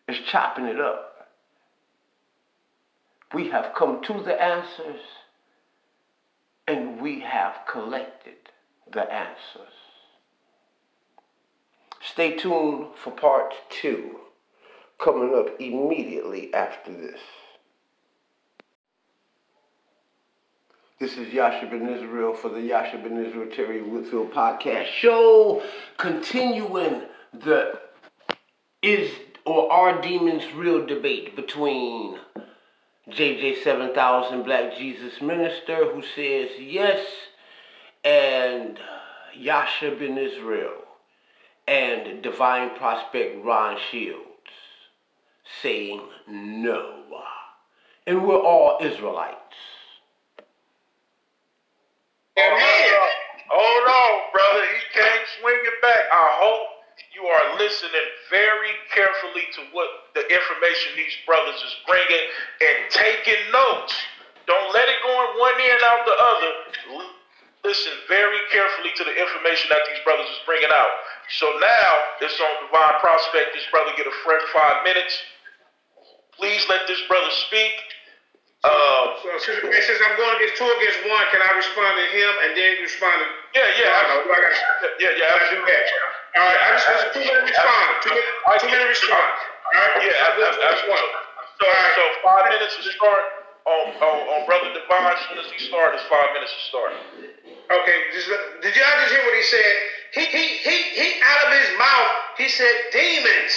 is 0.07 0.17
chopping 0.29 0.65
it 0.65 0.79
up. 0.79 1.06
We 3.33 3.49
have 3.49 3.73
come 3.75 4.01
to 4.03 4.13
the 4.23 4.41
answers 4.41 5.01
and 6.67 7.01
we 7.01 7.21
have 7.21 7.59
collected 7.67 8.35
the 8.91 9.11
answers. 9.11 9.73
Stay 12.01 12.37
tuned 12.37 12.87
for 12.95 13.11
part 13.11 13.53
two, 13.69 14.19
coming 14.97 15.35
up 15.35 15.59
immediately 15.59 16.53
after 16.53 16.91
this. 16.91 17.19
This 20.99 21.17
is 21.17 21.31
Yasha 21.31 21.67
Ben 21.67 21.87
Israel 21.89 22.33
for 22.33 22.49
the 22.49 22.61
Yasha 22.61 22.97
Ben 22.97 23.23
Israel 23.23 23.49
Terry 23.55 23.81
Whitfield 23.81 24.31
podcast 24.31 24.87
show, 24.87 25.61
continuing 25.97 27.03
the 27.33 27.79
is 28.81 29.11
or 29.45 29.71
are 29.71 30.01
demons 30.01 30.43
real 30.55 30.85
debate 30.85 31.35
between 31.35 32.17
JJ 33.09 33.63
7000 33.63 34.43
Black 34.43 34.77
Jesus 34.77 35.21
Minister 35.21 35.91
who 35.93 36.01
says 36.01 36.49
yes 36.59 37.05
and 38.03 38.77
uh, 38.77 38.81
Yasha 39.37 39.95
Ben 39.97 40.17
Israel 40.17 40.83
and 41.67 42.21
Divine 42.21 42.75
Prospect 42.77 43.43
Ron 43.45 43.77
Shields 43.91 44.23
saying 45.61 46.01
no. 46.27 46.93
And 48.07 48.25
we're 48.25 48.39
all 48.39 48.77
Israelites. 48.81 49.37
Hold 53.49 53.87
on, 53.89 54.31
brother. 54.31 54.65
He 54.65 54.99
came 54.99 55.23
swinging 55.39 55.77
back. 55.81 55.99
I 56.11 56.37
hope 56.39 56.76
you 57.17 57.25
are 57.25 57.57
listening 57.57 58.07
very 58.29 58.77
carefully 58.93 59.49
to 59.57 59.61
what 59.73 60.13
the 60.13 60.21
information 60.21 60.93
these 60.93 61.17
brothers 61.25 61.57
is 61.65 61.73
bringing 61.89 62.25
and 62.61 62.77
taking 62.93 63.41
notes. 63.49 63.97
Don't 64.45 64.69
let 64.69 64.85
it 64.85 65.01
go 65.01 65.11
in 65.25 65.29
one 65.41 65.57
ear 65.57 65.73
and 65.73 65.85
out 65.89 66.05
the 66.05 66.13
other. 66.13 66.51
Listen 67.65 67.91
very 68.05 68.37
carefully 68.53 68.93
to 68.95 69.03
the 69.03 69.17
information 69.17 69.67
that 69.73 69.81
these 69.89 69.99
brothers 70.05 70.29
is 70.29 70.39
bringing 70.45 70.69
out. 70.69 70.93
So 71.41 71.49
now 71.57 71.89
it's 72.21 72.37
on 72.37 72.69
Divine 72.69 73.01
Prospect. 73.01 73.57
This 73.57 73.65
brother 73.73 73.91
get 73.97 74.05
a 74.05 74.15
fresh 74.21 74.45
five 74.53 74.85
minutes. 74.85 75.17
Please 76.37 76.63
let 76.69 76.85
this 76.85 77.01
brother 77.09 77.33
speak. 77.49 77.75
Uh, 78.61 79.17
so 79.25 79.27
since, 79.41 79.59
since 79.61 79.99
I'm 80.05 80.15
going 80.21 80.37
against 80.37 80.61
two 80.61 80.69
against 80.69 81.01
one, 81.09 81.25
can 81.33 81.41
I 81.41 81.51
respond 81.57 81.97
to 81.97 82.05
him 82.13 82.31
and 82.45 82.51
then 82.53 82.71
respond 82.85 83.25
to? 83.25 83.27
Yeah, 83.57 83.67
yeah, 83.73 83.89
I, 83.89 84.21
I 84.21 84.37
got, 84.37 84.53
yeah, 85.01 85.13
yeah. 85.17 85.33
I 85.33 85.37
do 85.49 85.59
that. 85.65 85.85
All 86.37 86.45
right, 86.45 86.61
I 86.61 86.77
just 86.77 86.85
a 86.85 87.09
two 87.17 87.25
minute 87.25 87.49
response. 87.49 88.05
Two 88.05 88.13
minute, 88.13 88.29
two 88.61 88.69
minute. 88.69 88.93
All 88.93 89.73
right, 89.73 90.05
yeah, 90.05 90.21
I, 90.21 90.29
I, 90.37 90.49
I, 90.53 90.73
one. 90.85 91.07
So, 91.57 91.65
so 91.65 92.03
five 92.21 92.45
minutes 92.53 92.77
to 92.77 92.85
start 92.93 93.23
on, 93.65 93.83
on, 93.97 94.17
on 94.37 94.39
Brother 94.45 94.69
Divine. 94.69 95.17
As 95.17 95.21
soon 95.25 95.41
as 95.41 95.49
he 95.49 95.57
starts, 95.65 95.97
it's 95.97 96.05
five 96.05 96.29
minutes 96.37 96.53
to 96.53 96.61
start. 96.69 96.93
Okay, 97.73 97.97
just, 98.13 98.29
did 98.61 98.73
y'all 98.77 98.97
just 99.01 99.11
hear 99.17 99.25
what 99.25 99.33
he 99.33 99.45
said? 99.49 99.73
He, 100.13 100.23
he, 100.29 100.45
he, 100.61 100.77
he, 100.93 101.07
out 101.25 101.49
of 101.49 101.57
his 101.57 101.69
mouth, 101.81 102.13
he 102.37 102.47
said 102.53 102.71
demons. 102.93 103.53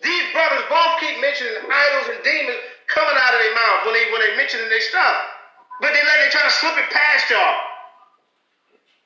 These 0.00 0.26
brothers 0.32 0.64
both 0.72 0.96
keep 1.04 1.20
mentioning 1.20 1.52
idols 1.68 2.16
and 2.16 2.20
demons 2.24 2.64
coming 2.88 3.14
out 3.14 3.32
of 3.36 3.40
their 3.44 3.54
mouth 3.54 3.78
when 3.84 3.94
they 3.94 4.08
when 4.08 4.24
they 4.24 4.32
mention 4.40 4.64
their 4.72 4.82
stuff. 4.88 5.16
But 5.84 5.92
they 5.92 6.00
like 6.00 6.20
they 6.24 6.32
trying 6.32 6.48
to 6.48 6.56
slip 6.56 6.80
it 6.80 6.88
past 6.88 7.28
y'all. 7.28 7.69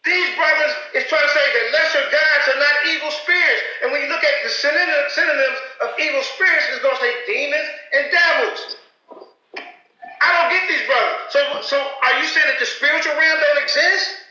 These 0.04 0.36
brothers 0.36 0.72
is 0.92 1.08
trying 1.08 1.24
to 1.24 1.32
say 1.32 1.46
that 1.48 1.64
lesser 1.72 2.04
gods 2.12 2.44
are 2.52 2.60
not 2.60 2.74
evil 2.92 3.08
spirits. 3.24 3.60
And 3.80 3.88
when 3.88 4.04
you 4.04 4.08
look 4.12 4.20
at 4.20 4.36
the 4.44 4.52
synonyms 4.52 5.58
of 5.80 5.88
evil 5.96 6.20
spirits, 6.36 6.68
it's 6.68 6.84
going 6.84 6.92
to 6.92 7.00
say 7.00 7.12
demons 7.24 7.68
and 7.96 8.04
devils. 8.12 8.60
I 10.20 10.28
don't 10.36 10.52
get 10.52 10.64
these 10.68 10.84
brothers. 10.84 11.16
So, 11.32 11.40
so 11.64 11.76
are 11.80 12.20
you 12.20 12.28
saying 12.28 12.48
that 12.52 12.60
the 12.60 12.68
spiritual 12.68 13.16
realm 13.16 13.38
don't 13.40 13.60
exist? 13.64 14.24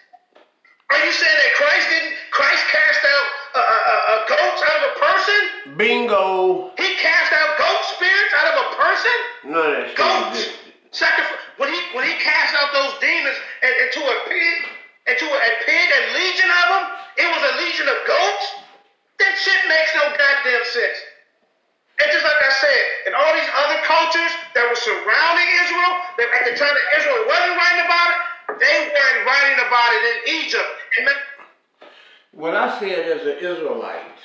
Are 0.94 1.02
you 1.02 1.10
saying 1.10 1.38
that 1.42 1.52
Christ 1.58 1.86
didn't? 1.90 2.14
Christ 2.30 2.64
cast 2.70 3.02
out 3.02 3.28
uh, 3.54 3.58
uh, 3.58 3.66
uh, 3.66 4.12
uh 4.14 4.20
goats 4.30 4.62
out 4.62 4.76
of 4.78 4.84
a 4.90 4.94
person? 5.02 5.42
Bingo. 5.78 6.70
He 6.78 6.90
cast 7.02 7.34
out 7.34 7.58
goat 7.58 7.82
spirits 7.98 8.34
out 8.38 8.48
of 8.54 8.56
a 8.62 8.68
person? 8.78 9.18
No, 9.50 9.62
that's 9.74 9.98
that 9.98 10.34
Goats. 10.34 10.54
Sacrifice. 10.94 11.42
When 11.58 11.74
he 11.74 11.82
when 11.98 12.06
he 12.06 12.14
cast 12.22 12.54
out 12.54 12.70
those 12.74 12.94
demons 13.02 13.38
into 13.62 14.02
a 14.06 14.16
pig, 14.30 14.58
into 15.08 15.26
to 15.26 15.28
a 15.28 15.52
pig, 15.68 15.88
a 15.92 16.02
legion 16.16 16.50
of 16.50 16.66
them, 16.72 16.84
it 17.20 17.28
was 17.28 17.44
a 17.44 17.54
legion 17.60 17.88
of 17.92 17.98
goats. 18.08 18.46
That 19.20 19.34
shit 19.36 19.62
makes 19.68 19.92
no 19.96 20.16
goddamn 20.16 20.66
sense. 20.72 21.00
And 22.02 22.12
just 22.12 22.26
like 22.26 22.42
I 22.42 22.52
said, 22.58 22.84
in 23.08 23.14
all 23.14 23.32
these 23.36 23.52
other 23.54 23.80
cultures 23.86 24.34
that 24.56 24.66
were 24.66 24.80
surrounding 24.80 25.50
Israel, 25.62 25.94
that 26.18 26.30
at 26.40 26.44
the 26.50 26.56
time 26.58 26.74
that 26.74 26.88
Israel 26.98 27.24
wasn't 27.28 27.56
writing 27.60 27.84
about 27.86 28.10
it, 28.12 28.20
they 28.60 28.78
weren't 28.90 29.22
writing 29.28 29.60
about 29.68 29.90
it 29.94 30.04
in 30.08 30.18
Egypt. 30.42 30.72
Amen. 31.00 31.20
What 32.32 32.56
I 32.56 32.80
said 32.80 33.06
as 33.06 33.28
an 33.28 33.38
Israelite 33.38 34.20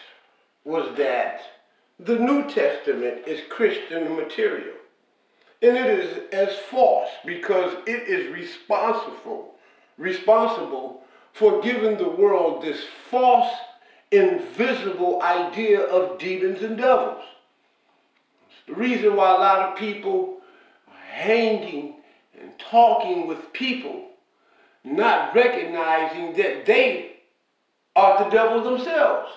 was 0.64 0.97
that 0.97 1.43
the 1.99 2.16
New 2.16 2.49
Testament 2.49 3.26
is 3.26 3.41
Christian 3.51 4.16
material. 4.16 4.76
And 5.61 5.76
it 5.76 5.87
is 5.87 6.33
as 6.33 6.57
false 6.70 7.11
because 7.26 7.74
it 7.87 8.09
is 8.09 8.33
responsible, 8.33 9.55
responsible 9.99 11.03
for 11.32 11.61
giving 11.61 11.99
the 11.99 12.09
world 12.09 12.62
this 12.62 12.80
false, 13.11 13.53
invisible 14.11 15.20
idea 15.22 15.80
of 15.80 16.18
demons 16.18 16.62
and 16.62 16.78
devils. 16.78 17.22
the 18.66 18.74
reason 18.74 19.16
why 19.16 19.30
a 19.30 19.38
lot 19.38 19.61
of 19.61 19.78
people 19.78 20.38
are 20.88 21.07
hanging 21.07 21.94
and 22.40 22.51
talking 22.59 23.26
with 23.26 23.53
people, 23.53 24.09
not 24.84 25.34
recognizing 25.34 26.34
that 26.34 26.64
they 26.64 27.16
are 27.96 28.24
the 28.24 28.30
devil 28.30 28.62
themselves. 28.62 29.30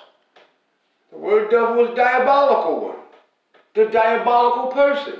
The 1.11 1.17
word 1.17 1.49
devil 1.49 1.85
is 1.87 1.95
diabolical 1.95 2.87
one, 2.87 2.99
the 3.73 3.85
diabolical 3.85 4.71
person. 4.71 5.19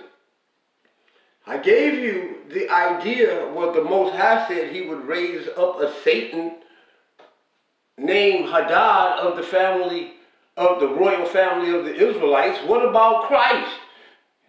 I 1.46 1.58
gave 1.58 1.96
you 1.96 2.31
the 2.54 2.70
idea 2.70 3.48
was 3.54 3.76
the 3.76 3.84
Most 3.84 4.16
High 4.16 4.48
said 4.48 4.72
he 4.72 4.82
would 4.82 5.06
raise 5.08 5.48
up 5.58 5.80
a 5.80 5.94
Satan 6.04 6.58
named 7.98 8.50
Hadad 8.50 9.20
of 9.20 9.38
the 9.38 9.44
family 9.44 10.14
of 10.58 10.80
the 10.80 10.88
royal 10.88 11.26
family 11.26 11.78
of 11.78 11.86
the 11.86 11.94
Israelites. 11.94 12.60
What 12.68 12.88
about 12.88 13.28
Christ? 13.28 13.76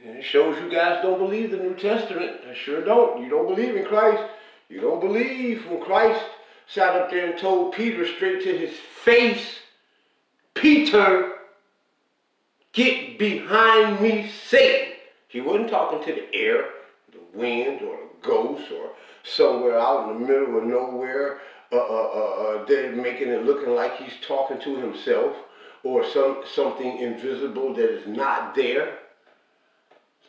And 0.04 0.18
it 0.18 0.24
shows 0.24 0.60
you 0.60 0.70
guys 0.70 1.02
don't 1.02 1.18
believe 1.18 1.50
the 1.50 1.58
New 1.58 1.74
Testament. 1.74 2.40
I 2.48 2.54
sure 2.54 2.84
don't. 2.84 3.22
You 3.22 3.30
don't 3.30 3.46
believe 3.46 3.76
in 3.76 3.84
Christ. 3.84 4.22
You 4.68 4.80
don't 4.80 5.00
believe 5.00 5.64
when 5.66 5.82
Christ 5.82 6.24
sat 6.66 6.96
up 6.96 7.10
there 7.10 7.30
and 7.30 7.38
told 7.38 7.74
Peter 7.74 8.06
straight 8.06 8.42
to 8.42 8.56
his 8.56 8.72
face, 9.04 9.58
Peter, 10.54 11.34
get 12.72 13.18
behind 13.18 14.00
me, 14.00 14.30
Satan. 14.48 14.94
He 15.28 15.40
wasn't 15.40 15.70
talking 15.70 16.02
to 16.04 16.12
the 16.12 16.34
air 16.34 16.64
wind 17.34 17.82
or 17.82 17.94
a 17.94 18.26
ghost 18.26 18.70
or 18.72 18.90
somewhere 19.24 19.78
out 19.78 20.10
in 20.10 20.20
the 20.20 20.26
middle 20.26 20.58
of 20.58 20.64
nowhere. 20.64 21.40
Uh, 21.72 21.76
uh, 21.76 21.80
uh, 21.80 22.42
uh, 22.42 22.64
they're 22.66 22.92
making 22.92 23.28
it 23.28 23.44
looking 23.44 23.74
like 23.74 23.96
he's 23.96 24.14
talking 24.26 24.60
to 24.60 24.76
himself 24.76 25.34
or 25.84 26.04
some 26.04 26.42
something 26.54 26.98
invisible 26.98 27.74
that 27.74 27.90
is 27.90 28.06
not 28.06 28.54
there. 28.54 28.98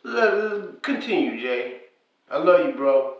Let, 0.02 0.82
continue, 0.82 1.40
Jay. 1.40 1.80
I 2.30 2.38
love 2.38 2.66
you, 2.66 2.72
bro. 2.72 3.14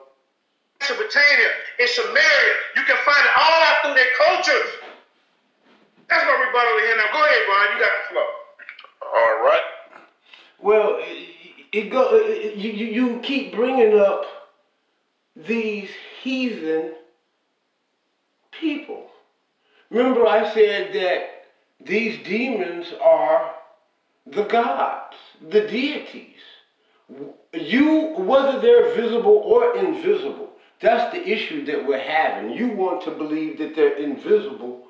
Mesopotamia, 0.81 1.49
in 1.81 1.87
Sumeria, 1.87 2.55
you 2.77 2.83
can 2.83 2.97
find 3.05 3.25
it 3.25 3.33
all 3.39 3.63
out 3.65 3.77
through 3.83 3.95
their 3.95 4.13
cultures. 4.29 4.71
That's 6.09 6.25
my 6.25 6.45
rebuttal 6.47 6.79
to 6.79 6.85
him. 6.91 6.97
Now 6.99 7.13
go 7.13 7.25
ahead, 7.25 7.43
Brian. 7.47 7.73
You 7.73 7.85
got 7.85 7.93
the 7.97 8.13
flow. 8.13 8.31
All 9.17 9.45
right. 9.45 9.67
Well, 10.61 11.01
it 11.75 11.91
go 11.91 12.09
it, 12.13 12.55
you, 12.57 12.71
you 12.71 13.21
keep 13.21 13.53
bringing 13.53 13.99
up 13.99 14.25
these 15.35 15.91
heathen 16.23 16.95
people. 18.53 19.09
Remember 19.91 20.27
I 20.27 20.53
said 20.55 20.95
that 20.95 21.47
these 21.85 22.25
demons 22.25 22.87
are 23.03 23.55
the 24.27 24.45
gods, 24.45 25.17
the 25.51 25.63
deities. 25.63 26.31
You, 27.53 28.15
whether 28.17 28.61
they're 28.61 28.95
visible 28.95 29.43
or 29.45 29.77
invisible, 29.77 30.51
that's 30.81 31.13
the 31.13 31.29
issue 31.29 31.65
that 31.67 31.87
we're 31.87 31.99
having. 31.99 32.53
You 32.53 32.69
want 32.69 33.03
to 33.05 33.11
believe 33.11 33.59
that 33.59 33.75
they're 33.75 33.97
invisible 33.97 34.87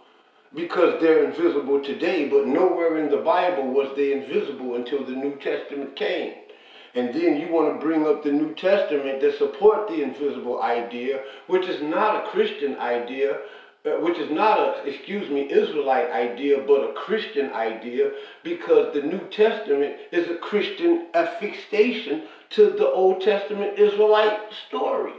because 0.55 1.01
they're 1.01 1.25
invisible 1.25 1.83
today, 1.83 2.29
but 2.29 2.47
nowhere 2.47 2.99
in 2.99 3.11
the 3.11 3.17
Bible 3.17 3.69
was 3.69 3.95
they 3.97 4.13
invisible 4.13 4.77
until 4.77 5.05
the 5.05 5.13
New 5.13 5.37
Testament 5.41 5.97
came. 5.97 6.35
And 6.95 7.13
then 7.13 7.37
you 7.37 7.53
want 7.53 7.75
to 7.75 7.85
bring 7.85 8.07
up 8.07 8.23
the 8.23 8.31
New 8.31 8.55
Testament 8.55 9.21
to 9.21 9.37
support 9.37 9.89
the 9.89 10.03
invisible 10.03 10.63
idea, 10.63 11.23
which 11.49 11.67
is 11.67 11.83
not 11.83 12.25
a 12.25 12.31
Christian 12.31 12.77
idea, 12.79 13.39
uh, 13.85 13.91
which 14.01 14.17
is 14.17 14.31
not 14.31 14.61
a, 14.61 14.89
excuse 14.89 15.29
me, 15.29 15.51
Israelite 15.51 16.11
idea, 16.13 16.63
but 16.67 16.89
a 16.89 16.93
Christian 16.95 17.53
idea, 17.53 18.13
because 18.45 18.95
the 18.95 19.03
New 19.03 19.29
Testament 19.31 19.97
is 20.13 20.31
a 20.31 20.37
Christian 20.37 21.09
affixation 21.15 22.23
to 22.51 22.71
the 22.71 22.89
Old 22.89 23.21
Testament 23.21 23.79
Israelite 23.79 24.39
story. 24.69 25.15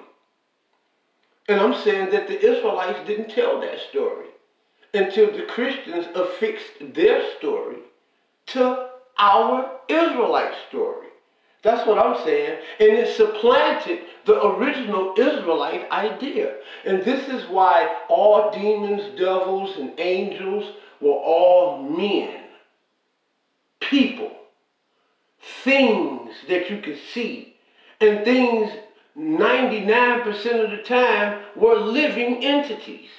And 1.47 1.59
I'm 1.59 1.75
saying 1.83 2.09
that 2.11 2.27
the 2.27 2.39
Israelites 2.39 3.05
didn't 3.05 3.29
tell 3.29 3.59
that 3.61 3.79
story 3.89 4.27
until 4.93 5.31
the 5.31 5.43
Christians 5.43 6.07
affixed 6.15 6.93
their 6.93 7.21
story 7.37 7.77
to 8.47 8.89
our 9.19 9.79
Israelite 9.89 10.53
story. 10.69 11.04
That's 11.65 11.87
what 11.87 11.97
I'm 11.97 12.23
saying. 12.23 12.59
And 12.79 12.89
it 12.89 13.15
supplanted 13.17 14.01
the 14.25 14.39
original 14.45 15.15
Israelite 15.17 15.89
idea. 15.89 16.57
And 16.85 17.03
this 17.03 17.27
is 17.27 17.49
why 17.49 17.91
all 18.07 18.51
demons, 18.51 19.17
devils, 19.17 19.75
and 19.77 19.99
angels 19.99 20.75
were 21.01 21.09
all 21.09 21.81
men, 21.81 22.43
people, 23.79 24.31
things 25.63 26.35
that 26.47 26.69
you 26.69 26.81
could 26.81 26.99
see, 27.11 27.55
and 27.99 28.23
things 28.23 28.71
99% 29.17 30.63
of 30.63 30.69
the 30.69 30.83
time 30.83 31.41
were 31.55 31.79
living 31.79 32.45
entities. 32.45 33.09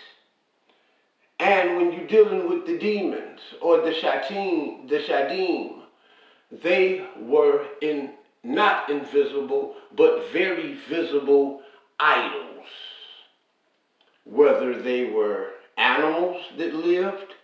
And 1.40 1.76
when 1.76 1.92
you're 1.92 2.06
dealing 2.06 2.48
with 2.48 2.64
the 2.64 2.78
demons 2.78 3.40
or 3.60 3.78
the 3.80 3.90
shatim, 3.90 4.88
the 4.88 5.00
shadim, 5.00 5.80
they 6.62 7.04
were 7.18 7.66
in 7.82 8.12
not 8.46 8.88
invisible, 8.88 9.74
but 9.96 10.30
very 10.32 10.78
visible 10.88 11.60
idols. 11.98 12.66
Whether 14.24 14.80
they 14.80 15.10
were 15.10 15.50
animals 15.76 16.42
that 16.58 16.74
lived, 16.74 17.34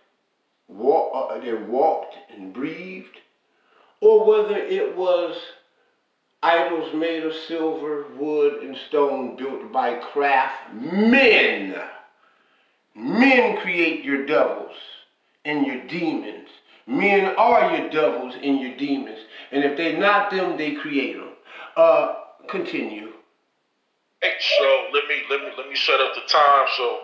walk, 0.67 1.31
uh, 1.31 1.39
they 1.39 1.53
walked 1.53 2.15
and 2.35 2.53
breathed, 2.53 3.17
or 4.01 4.25
whether 4.25 4.57
it 4.57 4.95
was 4.95 5.35
idols 6.41 6.93
made 6.93 7.23
of 7.23 7.33
silver, 7.33 8.05
wood, 8.17 8.63
and 8.63 8.75
stone 8.75 9.35
built 9.37 9.71
by 9.71 9.95
craft 9.95 10.73
men. 10.73 11.75
Men 12.95 13.57
create 13.57 14.03
your 14.03 14.25
devils 14.25 14.75
and 15.45 15.65
your 15.65 15.81
demons. 15.87 16.49
Men 16.85 17.35
are 17.37 17.75
your 17.75 17.89
devils 17.89 18.35
and 18.41 18.59
your 18.59 18.75
demons. 18.77 19.19
And 19.51 19.63
if 19.63 19.77
they're 19.77 19.97
not 19.97 20.31
them, 20.31 20.57
they 20.57 20.75
create 20.75 21.15
them. 21.15 21.29
Uh, 21.77 22.15
continue. 22.49 23.11
Hey, 24.21 24.33
so 24.59 24.85
let 24.93 25.07
me 25.07 25.15
let 25.29 25.41
me 25.41 25.49
let 25.57 25.67
me 25.69 25.75
set 25.75 25.99
up 25.99 26.13
the 26.15 26.21
time 26.21 26.67
so 26.77 26.99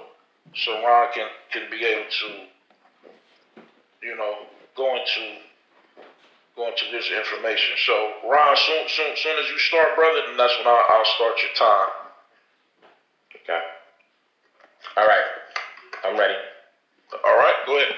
so 0.56 0.72
Ron 0.86 1.10
can 1.14 1.28
can 1.52 1.64
be 1.70 1.84
able 1.86 2.10
to 2.10 2.28
you 4.02 4.16
know 4.16 4.36
go 4.76 4.96
into 4.96 5.40
go 6.56 6.68
into 6.68 6.86
this 6.92 7.10
information. 7.12 7.76
So 7.86 8.14
Ron, 8.30 8.56
soon 8.56 8.84
soon 8.88 9.16
soon 9.16 9.36
as 9.40 9.50
you 9.50 9.58
start, 9.58 9.96
brother, 9.96 10.22
then 10.28 10.38
that's 10.38 10.58
when 10.58 10.68
I'll, 10.68 10.84
I'll 10.90 11.06
start 11.16 11.36
your 11.42 11.54
time. 11.56 11.90
Okay. 13.36 13.62
All 14.98 15.08
right. 15.08 15.26
I'm 16.04 16.18
ready. 16.18 16.36
All 17.26 17.38
right, 17.38 17.56
go 17.66 17.78
ahead. 17.78 17.96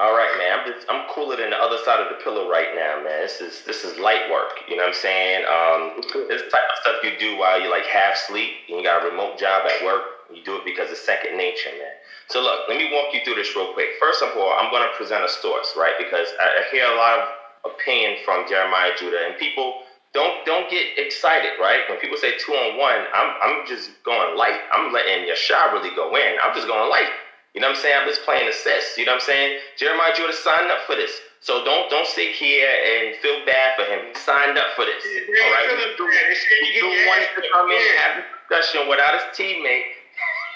All 0.00 0.16
right, 0.16 0.32
man. 0.40 0.48
I'm 0.56 0.64
just, 0.64 0.88
I'm 0.88 1.04
cooler 1.12 1.36
than 1.36 1.52
the 1.52 1.60
other 1.60 1.76
side 1.84 2.00
of 2.00 2.08
the 2.08 2.24
pillow 2.24 2.48
right 2.48 2.72
now, 2.72 3.04
man. 3.04 3.20
This 3.20 3.44
is 3.44 3.60
this 3.68 3.84
is 3.84 4.00
light 4.00 4.32
work. 4.32 4.64
You 4.64 4.80
know 4.80 4.88
what 4.88 4.96
I'm 4.96 5.04
saying? 5.04 5.44
Um, 5.44 6.00
this 6.24 6.40
type 6.48 6.64
of 6.72 6.76
stuff 6.80 7.04
you 7.04 7.20
do 7.20 7.36
while 7.36 7.60
you 7.60 7.68
like 7.68 7.84
half 7.84 8.16
sleep 8.16 8.64
and 8.72 8.80
you 8.80 8.82
got 8.82 9.04
a 9.04 9.12
remote 9.12 9.36
job 9.36 9.68
at 9.68 9.84
work. 9.84 10.24
You 10.32 10.40
do 10.40 10.56
it 10.56 10.64
because 10.64 10.88
it's 10.88 11.04
second 11.04 11.36
nature, 11.36 11.68
man. 11.76 11.92
So 12.32 12.40
look, 12.40 12.64
let 12.64 12.80
me 12.80 12.88
walk 12.88 13.12
you 13.12 13.20
through 13.28 13.36
this 13.36 13.52
real 13.52 13.76
quick. 13.76 14.00
First 14.00 14.24
of 14.24 14.32
all, 14.40 14.56
I'm 14.56 14.72
going 14.72 14.88
to 14.88 14.96
present 14.96 15.20
a 15.20 15.28
source, 15.28 15.76
right? 15.76 15.92
Because 16.00 16.32
I, 16.40 16.48
I 16.48 16.62
hear 16.72 16.88
a 16.88 16.96
lot 16.96 17.20
of 17.20 17.76
opinion 17.76 18.24
from 18.24 18.48
Jeremiah 18.48 18.96
Judah, 18.96 19.28
and 19.28 19.36
people 19.36 19.84
don't 20.16 20.40
don't 20.48 20.64
get 20.72 20.96
excited, 20.96 21.60
right? 21.60 21.84
When 21.92 22.00
people 22.00 22.16
say 22.16 22.40
two 22.40 22.56
on 22.56 22.80
one, 22.80 23.04
I'm 23.12 23.36
I'm 23.44 23.56
just 23.68 23.92
going 24.08 24.32
light. 24.32 24.64
I'm 24.72 24.96
letting 24.96 25.28
Yeshua 25.28 25.76
really 25.76 25.92
go 25.92 26.16
in. 26.16 26.40
I'm 26.40 26.56
just 26.56 26.64
going 26.72 26.88
light. 26.88 27.12
You 27.54 27.60
know 27.60 27.68
what 27.68 27.76
I'm 27.76 27.82
saying? 27.82 27.96
I'm 27.98 28.06
just 28.08 28.22
playing 28.22 28.46
assist. 28.48 28.94
You 28.96 29.04
know 29.06 29.18
what 29.18 29.26
I'm 29.26 29.30
saying? 29.30 29.58
Jeremiah 29.76 30.14
Judah 30.14 30.32
signed 30.32 30.70
up 30.70 30.86
for 30.86 30.94
this. 30.94 31.10
So 31.40 31.64
don't 31.64 31.90
don't 31.90 32.06
sit 32.06 32.36
here 32.36 32.68
and 32.68 33.16
feel 33.16 33.42
bad 33.46 33.74
for 33.74 33.84
him. 33.88 34.12
He 34.12 34.14
signed 34.14 34.58
up 34.58 34.76
for 34.76 34.84
this. 34.84 35.02
Yeah, 35.02 35.42
all 35.42 35.52
right. 35.56 35.66
He, 35.66 35.76
bad. 35.76 36.30
You 36.30 36.68
he 36.68 36.80
do 36.80 36.86
want 37.08 37.26
to 37.26 37.42
come 37.50 37.68
in 37.72 37.80
and 37.80 37.96
have 38.04 38.14
a 38.20 38.24
discussion 38.46 38.88
without 38.88 39.14
his 39.18 39.26
teammate. 39.34 39.96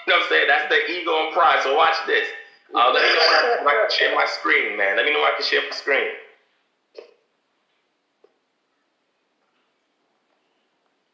You 0.06 0.12
know 0.12 0.20
what 0.20 0.28
I'm 0.28 0.36
saying? 0.36 0.48
That's 0.52 0.68
the 0.68 0.80
ego 0.92 1.16
and 1.24 1.32
pride. 1.32 1.60
So 1.64 1.74
watch 1.74 1.96
this. 2.06 2.28
Uh, 2.76 2.92
let 2.92 3.00
me 3.00 3.08
know 3.08 3.24
when 3.24 3.40
I, 3.40 3.64
when 3.64 3.74
I 3.74 3.88
can 3.88 3.90
share 3.90 4.14
my 4.14 4.26
screen, 4.26 4.76
man. 4.76 4.96
Let 5.00 5.06
me 5.06 5.14
know 5.14 5.20
when 5.24 5.32
I 5.32 5.36
can 5.40 5.46
share 5.46 5.62
my 5.64 5.72
screen. 5.74 6.12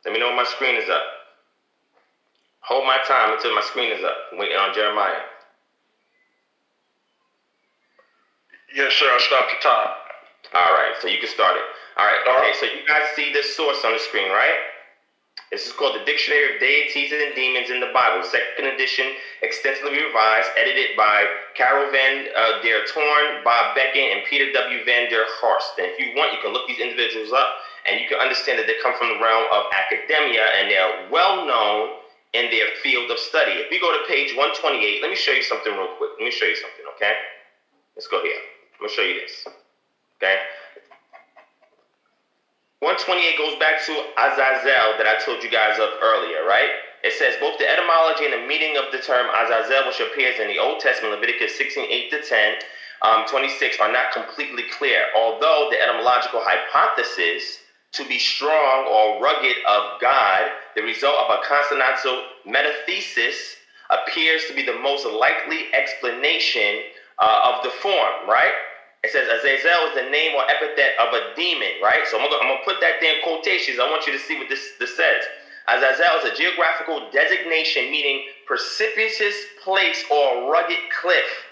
Let 0.04 0.12
me 0.12 0.18
know 0.18 0.26
when 0.26 0.36
my 0.36 0.50
screen 0.50 0.74
is 0.74 0.90
up. 0.90 1.02
Hold 2.62 2.84
my 2.84 2.98
time 3.06 3.34
until 3.36 3.54
my 3.54 3.62
screen 3.62 3.92
is 3.92 4.02
up. 4.02 4.34
Waiting 4.34 4.56
on 4.56 4.74
Jeremiah. 4.74 5.29
Yes, 8.74 8.94
sir. 8.94 9.06
I 9.10 9.18
stopped 9.18 9.50
the 9.50 9.60
time. 9.68 9.90
All 10.54 10.72
right, 10.74 10.94
so 11.02 11.06
you 11.06 11.18
can 11.18 11.30
start 11.30 11.54
it. 11.54 11.66
All 11.98 12.06
right, 12.06 12.22
All 12.26 12.38
okay, 12.38 12.50
right. 12.50 12.56
so 12.58 12.66
you 12.66 12.82
guys 12.86 13.02
see 13.14 13.32
this 13.32 13.54
source 13.54 13.82
on 13.84 13.92
the 13.92 14.02
screen, 14.02 14.30
right? 14.30 14.58
This 15.50 15.66
is 15.66 15.74
called 15.74 15.98
the 15.98 16.06
Dictionary 16.06 16.54
of 16.54 16.62
Deities 16.62 17.10
and 17.10 17.34
Demons 17.34 17.70
in 17.70 17.82
the 17.82 17.90
Bible, 17.90 18.22
second 18.22 18.70
edition, 18.70 19.14
extensively 19.42 19.98
revised, 19.98 20.46
edited 20.54 20.94
by 20.94 21.26
Karel 21.58 21.90
Van 21.90 22.30
uh, 22.34 22.62
der 22.62 22.86
Toorn, 22.86 23.42
Bob 23.42 23.74
Becking, 23.74 24.14
and 24.14 24.22
Peter 24.30 24.50
W. 24.54 24.78
Van 24.86 25.10
der 25.10 25.26
Horst. 25.42 25.74
And 25.78 25.90
if 25.90 25.98
you 25.98 26.14
want, 26.14 26.30
you 26.34 26.38
can 26.38 26.54
look 26.54 26.66
these 26.70 26.78
individuals 26.78 27.34
up, 27.34 27.58
and 27.86 27.98
you 27.98 28.06
can 28.06 28.22
understand 28.22 28.62
that 28.62 28.66
they 28.70 28.78
come 28.82 28.94
from 28.94 29.10
the 29.10 29.18
realm 29.18 29.46
of 29.50 29.66
academia, 29.74 30.46
and 30.58 30.70
they're 30.70 31.10
well 31.10 31.42
known 31.46 31.98
in 32.34 32.46
their 32.54 32.70
field 32.82 33.10
of 33.10 33.18
study. 33.18 33.58
If 33.58 33.74
you 33.74 33.82
go 33.82 33.90
to 33.90 34.06
page 34.06 34.30
128, 34.38 35.02
let 35.02 35.10
me 35.10 35.18
show 35.18 35.34
you 35.34 35.42
something 35.42 35.74
real 35.74 35.94
quick. 35.98 36.14
Let 36.18 36.26
me 36.26 36.34
show 36.34 36.46
you 36.46 36.54
something, 36.58 36.86
okay? 36.94 37.14
Let's 37.98 38.06
go 38.06 38.22
here. 38.22 38.38
I'm 38.80 38.88
gonna 38.88 38.96
show 38.96 39.02
you 39.02 39.20
this. 39.20 39.44
Okay? 40.16 40.40
128 42.80 43.36
goes 43.36 43.60
back 43.60 43.76
to 43.84 43.92
Azazel 44.16 44.96
that 44.96 45.04
I 45.04 45.20
told 45.20 45.44
you 45.44 45.52
guys 45.52 45.76
of 45.76 46.00
earlier, 46.00 46.48
right? 46.48 46.80
It 47.04 47.12
says 47.12 47.36
both 47.36 47.60
the 47.60 47.68
etymology 47.68 48.24
and 48.24 48.32
the 48.32 48.48
meaning 48.48 48.80
of 48.80 48.88
the 48.88 49.04
term 49.04 49.28
Azazel, 49.36 49.84
which 49.84 50.00
appears 50.00 50.40
in 50.40 50.48
the 50.48 50.56
Old 50.56 50.80
Testament, 50.80 51.12
Leviticus 51.12 51.60
16, 51.60 51.92
8 51.92 52.10
to 52.10 52.22
10, 52.24 52.54
um, 53.04 53.28
26, 53.28 53.76
are 53.84 53.92
not 53.92 54.16
completely 54.16 54.64
clear. 54.72 55.12
Although 55.12 55.68
the 55.68 55.76
etymological 55.76 56.40
hypothesis 56.40 57.60
to 57.92 58.08
be 58.08 58.16
strong 58.16 58.88
or 58.88 59.20
rugged 59.20 59.60
of 59.68 60.00
God, 60.00 60.48
the 60.72 60.80
result 60.80 61.20
of 61.20 61.36
a 61.36 61.44
consonantal 61.44 62.48
metathesis, 62.48 63.60
appears 63.92 64.48
to 64.48 64.54
be 64.54 64.64
the 64.64 64.78
most 64.80 65.04
likely 65.04 65.68
explanation 65.74 66.80
uh, 67.20 67.52
of 67.52 67.62
the 67.62 67.70
form, 67.84 68.24
right? 68.24 68.56
It 69.02 69.12
says 69.12 69.28
Azazel 69.28 69.88
is 69.88 69.94
the 69.96 70.10
name 70.10 70.36
or 70.36 70.44
epithet 70.44 70.92
of 71.00 71.14
a 71.14 71.34
demon, 71.34 71.80
right? 71.82 72.04
So 72.10 72.20
I'm 72.20 72.28
gonna, 72.28 72.36
I'm 72.42 72.52
gonna 72.52 72.64
put 72.64 72.80
that 72.80 73.00
there 73.00 73.16
in 73.16 73.22
quotations. 73.22 73.78
I 73.80 73.88
want 73.88 74.06
you 74.06 74.12
to 74.12 74.18
see 74.18 74.36
what 74.36 74.48
this, 74.48 74.76
this 74.78 74.96
says. 74.96 75.24
Azazel 75.68 76.20
is 76.20 76.32
a 76.32 76.36
geographical 76.36 77.08
designation 77.10 77.90
meaning 77.90 78.26
precipitous 78.46 79.36
place 79.64 80.04
or 80.10 80.52
rugged 80.52 80.78
cliff. 81.00 81.46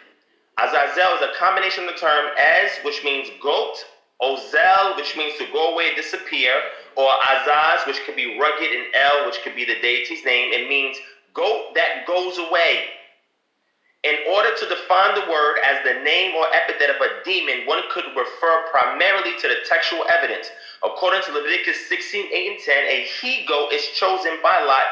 Azazel 0.60 1.16
is 1.16 1.22
a 1.22 1.38
combination 1.38 1.84
of 1.84 1.94
the 1.94 2.00
term 2.00 2.34
as, 2.36 2.70
which 2.84 3.02
means 3.04 3.30
goat, 3.40 3.76
ozel, 4.20 4.96
which 4.96 5.16
means 5.16 5.38
to 5.38 5.46
go 5.52 5.72
away, 5.72 5.94
disappear, 5.94 6.52
or 6.96 7.08
azaz, 7.22 7.86
which 7.86 8.00
could 8.04 8.16
be 8.16 8.38
rugged, 8.38 8.68
and 8.68 8.92
el, 8.94 9.26
which 9.26 9.40
could 9.42 9.54
be 9.54 9.64
the 9.64 9.80
deity's 9.80 10.24
name. 10.24 10.52
It 10.52 10.68
means 10.68 10.98
goat 11.32 11.74
that 11.76 12.04
goes 12.06 12.38
away. 12.38 12.97
In 14.08 14.24
order 14.32 14.56
to 14.56 14.64
define 14.72 15.20
the 15.20 15.28
word 15.28 15.58
as 15.68 15.84
the 15.84 16.00
name 16.00 16.34
or 16.34 16.46
epithet 16.54 16.88
of 16.88 16.96
a 16.96 17.22
demon, 17.26 17.66
one 17.66 17.82
could 17.92 18.06
refer 18.16 18.64
primarily 18.72 19.36
to 19.36 19.48
the 19.48 19.60
textual 19.68 20.02
evidence. 20.08 20.48
According 20.82 21.20
to 21.28 21.32
Leviticus 21.32 21.76
16, 21.90 22.32
8, 22.32 22.48
and 22.48 22.58
10, 22.58 22.84
a 22.88 23.04
he 23.20 23.44
goat 23.44 23.70
is 23.70 23.84
chosen 24.00 24.38
by 24.42 24.64
Lot 24.64 24.88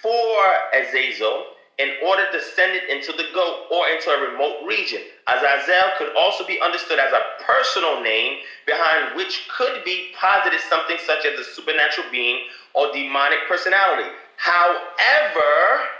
for 0.00 0.38
Azazel 0.78 1.58
in 1.82 1.98
order 2.06 2.30
to 2.30 2.40
send 2.54 2.76
it 2.76 2.86
into 2.88 3.10
the 3.10 3.26
goat 3.34 3.66
or 3.74 3.88
into 3.88 4.08
a 4.10 4.30
remote 4.30 4.62
region. 4.64 5.02
Azazel 5.26 5.98
could 5.98 6.14
also 6.14 6.46
be 6.46 6.60
understood 6.60 7.00
as 7.00 7.10
a 7.12 7.42
personal 7.42 8.00
name 8.00 8.38
behind 8.66 9.16
which 9.16 9.48
could 9.50 9.82
be 9.84 10.12
posited 10.14 10.60
something 10.70 10.98
such 11.04 11.26
as 11.26 11.40
a 11.40 11.44
supernatural 11.58 12.06
being 12.12 12.46
or 12.74 12.92
demonic 12.92 13.40
personality. 13.48 14.06
However, 14.36 15.90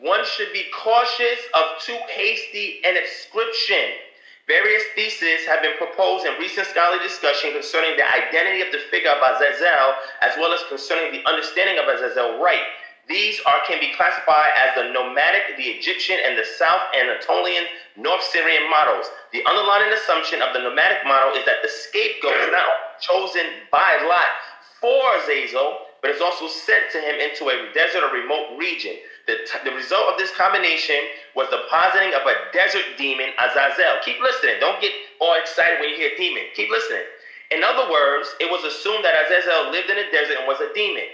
one 0.00 0.24
should 0.24 0.52
be 0.52 0.64
cautious 0.72 1.40
of 1.52 1.76
too 1.84 1.98
hasty 2.08 2.80
an 2.84 2.96
inscription. 2.96 4.00
Various 4.48 4.82
theses 4.96 5.46
have 5.46 5.60
been 5.60 5.76
proposed 5.76 6.24
in 6.24 6.32
recent 6.40 6.66
scholarly 6.66 7.04
discussion 7.04 7.52
concerning 7.52 7.96
the 7.96 8.08
identity 8.08 8.64
of 8.64 8.72
the 8.72 8.80
figure 8.90 9.12
of 9.12 9.20
Azazel, 9.20 9.94
as 10.22 10.32
well 10.40 10.52
as 10.56 10.64
concerning 10.68 11.12
the 11.12 11.22
understanding 11.28 11.78
of 11.78 11.84
Azazel 11.86 12.40
right. 12.40 12.64
These 13.08 13.40
are 13.44 13.60
can 13.68 13.78
be 13.78 13.92
classified 13.92 14.56
as 14.56 14.74
the 14.74 14.88
nomadic, 14.90 15.56
the 15.56 15.68
Egyptian, 15.68 16.16
and 16.24 16.38
the 16.38 16.48
South 16.56 16.80
Anatolian, 16.96 17.64
North 17.96 18.24
Syrian 18.24 18.70
models. 18.70 19.04
The 19.32 19.44
underlying 19.44 19.92
assumption 19.92 20.40
of 20.40 20.54
the 20.54 20.64
nomadic 20.64 21.04
model 21.04 21.36
is 21.36 21.44
that 21.44 21.60
the 21.60 21.68
scapegoat 21.68 22.48
is 22.48 22.50
not 22.50 23.02
chosen 23.04 23.68
by 23.70 24.00
Lot 24.08 24.32
for 24.80 25.20
Azazel, 25.20 25.90
but 26.00 26.10
is 26.10 26.22
also 26.22 26.48
sent 26.48 26.90
to 26.92 26.98
him 26.98 27.20
into 27.20 27.52
a 27.52 27.68
desert 27.74 28.02
or 28.02 28.14
remote 28.14 28.56
region. 28.56 28.96
The, 29.30 29.46
t- 29.46 29.62
the 29.62 29.70
result 29.70 30.10
of 30.10 30.18
this 30.18 30.34
combination 30.34 30.98
was 31.38 31.46
the 31.54 31.62
positing 31.70 32.10
of 32.18 32.26
a 32.26 32.50
desert 32.50 32.82
demon, 32.98 33.30
Azazel. 33.38 34.02
Keep 34.02 34.18
listening. 34.18 34.58
Don't 34.58 34.82
get 34.82 34.90
all 35.22 35.38
excited 35.38 35.78
when 35.78 35.90
you 35.90 35.94
hear 35.94 36.10
demon. 36.18 36.50
Keep 36.58 36.68
listening. 36.68 37.06
In 37.54 37.62
other 37.62 37.86
words, 37.86 38.26
it 38.42 38.50
was 38.50 38.66
assumed 38.66 39.04
that 39.06 39.14
Azazel 39.14 39.70
lived 39.70 39.86
in 39.86 40.02
the 40.02 40.10
desert 40.10 40.42
and 40.42 40.50
was 40.50 40.58
a 40.58 40.74
demon. 40.74 41.06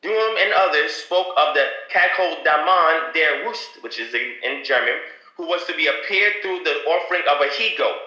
Durham 0.00 0.36
and 0.40 0.56
others 0.56 0.92
spoke 0.92 1.28
of 1.36 1.52
the 1.52 1.68
Kakol 1.92 2.40
Daman 2.40 3.12
der 3.12 3.44
Rust, 3.44 3.84
which 3.84 4.00
is 4.00 4.14
in, 4.14 4.40
in 4.40 4.64
German, 4.64 4.96
who 5.36 5.44
was 5.44 5.66
to 5.66 5.76
be 5.76 5.92
appeared 5.92 6.40
through 6.40 6.64
the 6.64 6.88
offering 6.88 7.28
of 7.28 7.44
a 7.44 7.52
he 7.52 7.76
goat. 7.76 8.00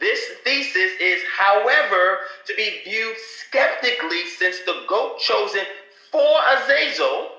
This 0.00 0.18
thesis 0.42 0.90
is, 1.00 1.22
however, 1.38 2.18
to 2.46 2.54
be 2.56 2.82
viewed 2.82 3.14
skeptically 3.46 4.26
since 4.26 4.58
the 4.66 4.82
goat 4.88 5.20
chosen 5.20 5.62
for 6.10 6.34
Azazel, 6.50 7.33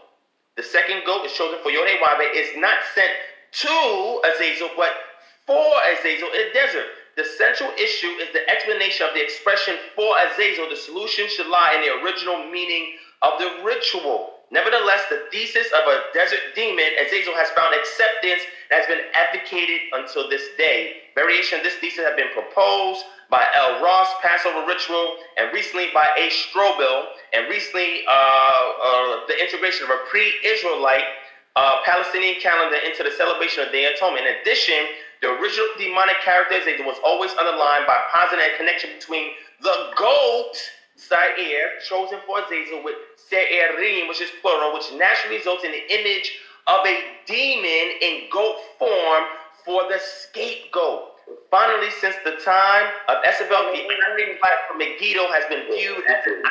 the 0.57 0.63
second 0.63 1.03
goat 1.05 1.25
is 1.25 1.33
chosen 1.33 1.59
for 1.61 1.69
Yodewabe, 1.69 2.33
is 2.33 2.55
not 2.57 2.77
sent 2.93 3.11
to 3.51 4.21
Azazel, 4.23 4.69
but 4.77 4.91
for 5.45 5.67
Azazel 5.91 6.31
in 6.31 6.47
the 6.47 6.53
desert. 6.53 6.87
The 7.17 7.23
central 7.37 7.71
issue 7.79 8.11
is 8.19 8.27
the 8.33 8.43
explanation 8.49 9.07
of 9.07 9.13
the 9.13 9.23
expression 9.23 9.75
for 9.95 10.15
Azazel. 10.19 10.69
The 10.69 10.75
solution 10.75 11.27
should 11.29 11.47
lie 11.47 11.75
in 11.75 11.81
the 11.81 12.03
original 12.03 12.51
meaning 12.51 12.95
of 13.21 13.39
the 13.39 13.63
ritual. 13.63 14.31
Nevertheless, 14.51 15.01
the 15.09 15.23
thesis 15.31 15.67
of 15.71 15.87
a 15.87 16.03
desert 16.13 16.39
demon, 16.55 16.91
Azazel, 16.99 17.33
has 17.35 17.49
found 17.51 17.73
acceptance 17.73 18.43
and 18.69 18.79
has 18.79 18.87
been 18.87 19.01
advocated 19.13 19.81
until 19.93 20.29
this 20.29 20.43
day. 20.57 21.11
Variation 21.15 21.59
of 21.59 21.63
this 21.63 21.75
thesis 21.75 22.03
have 22.05 22.15
been 22.15 22.31
proposed 22.33 23.03
by 23.29 23.43
El 23.55 23.81
Rost 23.83 24.13
Passover 24.21 24.67
Ritual, 24.67 25.17
and 25.37 25.51
recently 25.51 25.87
by 25.93 26.05
A. 26.17 26.29
Strobel, 26.29 27.07
and 27.36 27.49
recently 27.49 28.07
uh, 28.07 28.11
uh, 28.11 29.27
the 29.27 29.36
integration 29.36 29.83
of 29.83 29.91
a 29.91 29.99
pre-Israelite 30.09 31.03
uh, 31.55 31.83
Palestinian 31.86 32.39
calendar 32.39 32.77
into 32.86 33.03
the 33.03 33.11
celebration 33.11 33.63
of 33.63 33.71
Day 33.71 33.86
of 33.86 33.93
Atonement. 33.95 34.25
In 34.25 34.39
addition, 34.41 34.95
the 35.21 35.29
original 35.36 35.67
demonic 35.77 36.19
characterization 36.23 36.86
was 36.86 36.97
always 37.03 37.31
underlined 37.31 37.88
by 37.88 37.99
positing 38.13 38.43
a 38.43 38.57
connection 38.57 38.91
between 38.97 39.31
the 39.61 39.91
goat, 39.95 40.55
Zaire, 40.99 41.79
chosen 41.88 42.19
for 42.25 42.39
Azazel, 42.39 42.83
with 42.83 42.95
Se'erim, 43.19 44.07
which 44.07 44.21
is 44.21 44.29
plural, 44.41 44.73
which 44.73 44.91
naturally 44.95 45.38
results 45.38 45.63
in 45.63 45.71
the 45.71 45.83
image 45.91 46.39
of 46.67 46.86
a 46.86 46.99
demon 47.25 47.99
in 48.01 48.29
goat 48.31 48.57
form 48.79 49.23
for 49.65 49.83
the 49.89 49.99
scapegoat. 49.99 51.14
Finally, 51.49 51.89
since 52.01 52.15
the 52.23 52.38
time 52.43 52.91
of 53.07 53.23
Esabel, 53.23 53.71
the 53.71 53.82
flag 54.39 54.57
from 54.67 54.78
Megiddo 54.78 55.32
has 55.32 55.45
been 55.49 55.65
viewed 55.71 56.03
as 56.05 56.21
an 56.28 56.43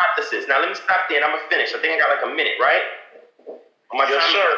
hypothesis. 0.00 0.48
Now, 0.48 0.60
let 0.60 0.68
me 0.68 0.74
stop 0.74 1.08
there 1.08 1.18
and 1.18 1.26
I'm 1.26 1.32
going 1.36 1.44
to 1.44 1.50
finish. 1.50 1.74
I 1.74 1.78
think 1.78 1.94
I 1.94 1.98
got 2.00 2.10
like 2.10 2.24
a 2.24 2.34
minute, 2.34 2.56
right? 2.60 2.82
Yes, 3.94 4.24
sir. 4.32 4.48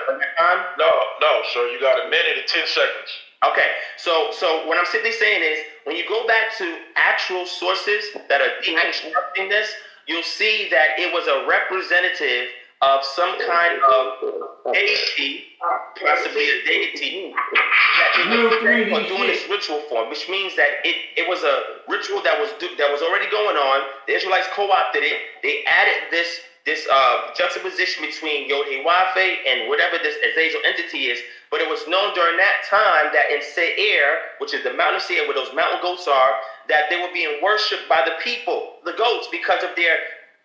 No, 0.79 0.91
no, 1.21 1.43
sir. 1.53 1.67
You 1.75 1.81
got 1.81 2.07
a 2.07 2.09
minute 2.09 2.39
and 2.39 2.47
10 2.47 2.67
seconds. 2.67 3.11
Okay, 3.51 3.77
so 3.99 4.31
so 4.33 4.67
what 4.67 4.79
I'm 4.79 4.87
simply 4.87 5.13
saying 5.13 5.43
is 5.43 5.59
when 5.85 5.97
you 5.97 6.09
go 6.09 6.27
back 6.27 6.57
to 6.59 6.79
actual 6.97 7.45
sources 7.45 8.05
that 8.29 8.41
are 8.41 8.63
mm-hmm. 8.63 8.73
deconstructing 8.73 9.51
this, 9.51 9.69
you'll 10.07 10.23
see 10.23 10.69
that 10.71 10.97
it 10.99 11.13
was 11.13 11.27
a 11.27 11.47
representative 11.47 12.49
of 12.83 13.05
some 13.05 13.39
kind 13.47 13.81
of 13.81 14.73
deity, 14.73 15.57
possibly 15.97 16.45
a 16.51 16.65
deity, 16.65 17.33
that 17.33 18.11
they 18.29 18.91
were 18.91 19.09
doing 19.09 19.27
this 19.29 19.49
ritual 19.49 19.81
form, 19.89 20.11
which 20.11 20.29
means 20.29 20.57
that 20.57 20.85
it, 20.85 20.97
it 21.17 21.29
was 21.29 21.43
a 21.43 21.81
ritual 21.89 22.23
that 22.23 22.39
was 22.39 22.51
do, 22.59 22.69
that 22.77 22.91
was 22.91 23.01
already 23.03 23.31
going 23.31 23.57
on. 23.57 23.89
The 24.07 24.15
Israelites 24.15 24.49
co-opted 24.53 25.03
it. 25.03 25.19
They 25.43 25.65
added 25.67 26.11
this 26.11 26.41
this 26.65 26.89
uh, 26.91 27.29
juxtaposition 27.37 28.05
between 28.05 28.49
Yod 28.49 28.65
Wafe 28.65 29.37
and 29.47 29.69
whatever 29.69 30.01
this 30.03 30.17
Azazel 30.25 30.65
entity 30.67 31.13
is. 31.13 31.21
But 31.51 31.61
it 31.61 31.69
was 31.69 31.87
known 31.87 32.15
during 32.15 32.39
that 32.39 32.65
time 32.69 33.13
that 33.13 33.29
in 33.29 33.45
Seir, 33.45 34.33
which 34.39 34.55
is 34.55 34.65
the 34.65 34.73
mountain 34.73 34.97
of 34.97 35.03
Seir, 35.03 35.29
where 35.29 35.37
those 35.37 35.53
mountain 35.55 35.81
goats 35.83 36.09
are, 36.09 36.41
that 36.69 36.89
they 36.89 36.97
were 36.97 37.13
being 37.13 37.39
worshipped 37.43 37.87
by 37.87 38.01
the 38.05 38.17
people, 38.25 38.81
the 38.85 38.97
goats, 38.97 39.29
because 39.31 39.63
of 39.63 39.77
their 39.77 39.97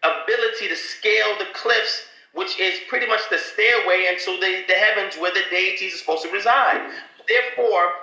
ability 0.04 0.68
to 0.68 0.76
scale 0.76 1.40
the 1.40 1.48
cliffs 1.56 2.04
which 2.34 2.60
is 2.60 2.80
pretty 2.88 3.08
much 3.08 3.22
the 3.30 3.38
stairway 3.38 4.08
into 4.12 4.40
the, 4.40 4.64
the 4.68 4.74
heavens 4.74 5.16
where 5.18 5.34
the 5.34 5.44
deities 5.50 5.96
are 5.96 5.98
supposed 5.98 6.24
to 6.24 6.32
reside. 6.32 6.92
Therefore, 7.28 7.94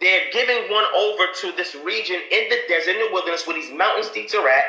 they're 0.00 0.30
giving 0.32 0.70
one 0.70 0.84
over 0.94 1.24
to 1.42 1.52
this 1.56 1.74
region 1.74 2.20
in 2.30 2.48
the 2.48 2.58
desert, 2.68 2.92
in 2.92 3.06
the 3.06 3.12
wilderness, 3.12 3.46
where 3.46 3.56
these 3.56 3.72
mountain 3.72 4.04
steeds 4.04 4.34
are 4.34 4.48
at, 4.48 4.64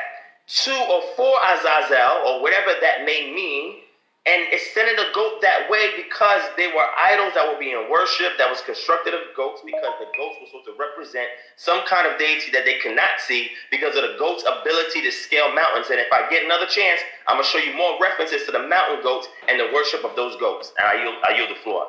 to 0.46 0.72
or 0.72 1.02
for 1.16 1.34
Azazel, 1.46 2.26
or 2.26 2.42
whatever 2.42 2.72
that 2.80 3.04
may 3.04 3.32
mean, 3.32 3.79
and 4.28 4.52
it's 4.52 4.74
sending 4.76 4.96
the 4.96 5.08
goat 5.14 5.40
that 5.40 5.64
way 5.72 5.96
because 5.96 6.42
they 6.60 6.68
were 6.68 6.84
idols 7.00 7.32
that 7.32 7.48
were 7.48 7.58
being 7.58 7.88
worshipped, 7.88 8.36
that 8.36 8.52
was 8.52 8.60
constructed 8.60 9.14
of 9.14 9.20
goats, 9.34 9.62
because 9.64 9.96
the 9.96 10.12
goats 10.12 10.36
were 10.36 10.46
supposed 10.46 10.68
to 10.68 10.76
represent 10.76 11.24
some 11.56 11.80
kind 11.88 12.04
of 12.04 12.20
deity 12.20 12.52
that 12.52 12.68
they 12.68 12.76
cannot 12.84 13.16
see 13.24 13.48
because 13.72 13.96
of 13.96 14.04
the 14.04 14.20
goat's 14.20 14.44
ability 14.44 15.00
to 15.00 15.10
scale 15.10 15.48
mountains. 15.56 15.88
And 15.88 15.96
if 15.96 16.12
I 16.12 16.28
get 16.28 16.44
another 16.44 16.68
chance, 16.68 17.00
I'm 17.26 17.40
gonna 17.40 17.48
show 17.48 17.64
you 17.64 17.72
more 17.72 17.96
references 17.96 18.44
to 18.44 18.52
the 18.52 18.68
mountain 18.68 19.00
goats 19.02 19.26
and 19.48 19.58
the 19.58 19.72
worship 19.72 20.04
of 20.04 20.14
those 20.16 20.36
goats. 20.36 20.72
And 20.76 20.84
I 20.84 21.00
yield, 21.00 21.16
I 21.24 21.36
yield 21.40 21.50
the 21.50 21.60
floor. 21.64 21.88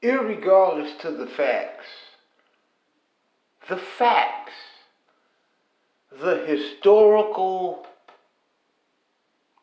Irregardless 0.00 0.98
to 1.00 1.10
the 1.10 1.26
facts, 1.26 1.86
the 3.68 3.76
facts 3.76 4.67
the 6.10 6.44
historical, 6.46 7.86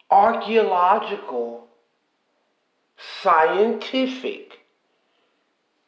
archaeological, 0.10 1.68
scientific, 3.22 4.60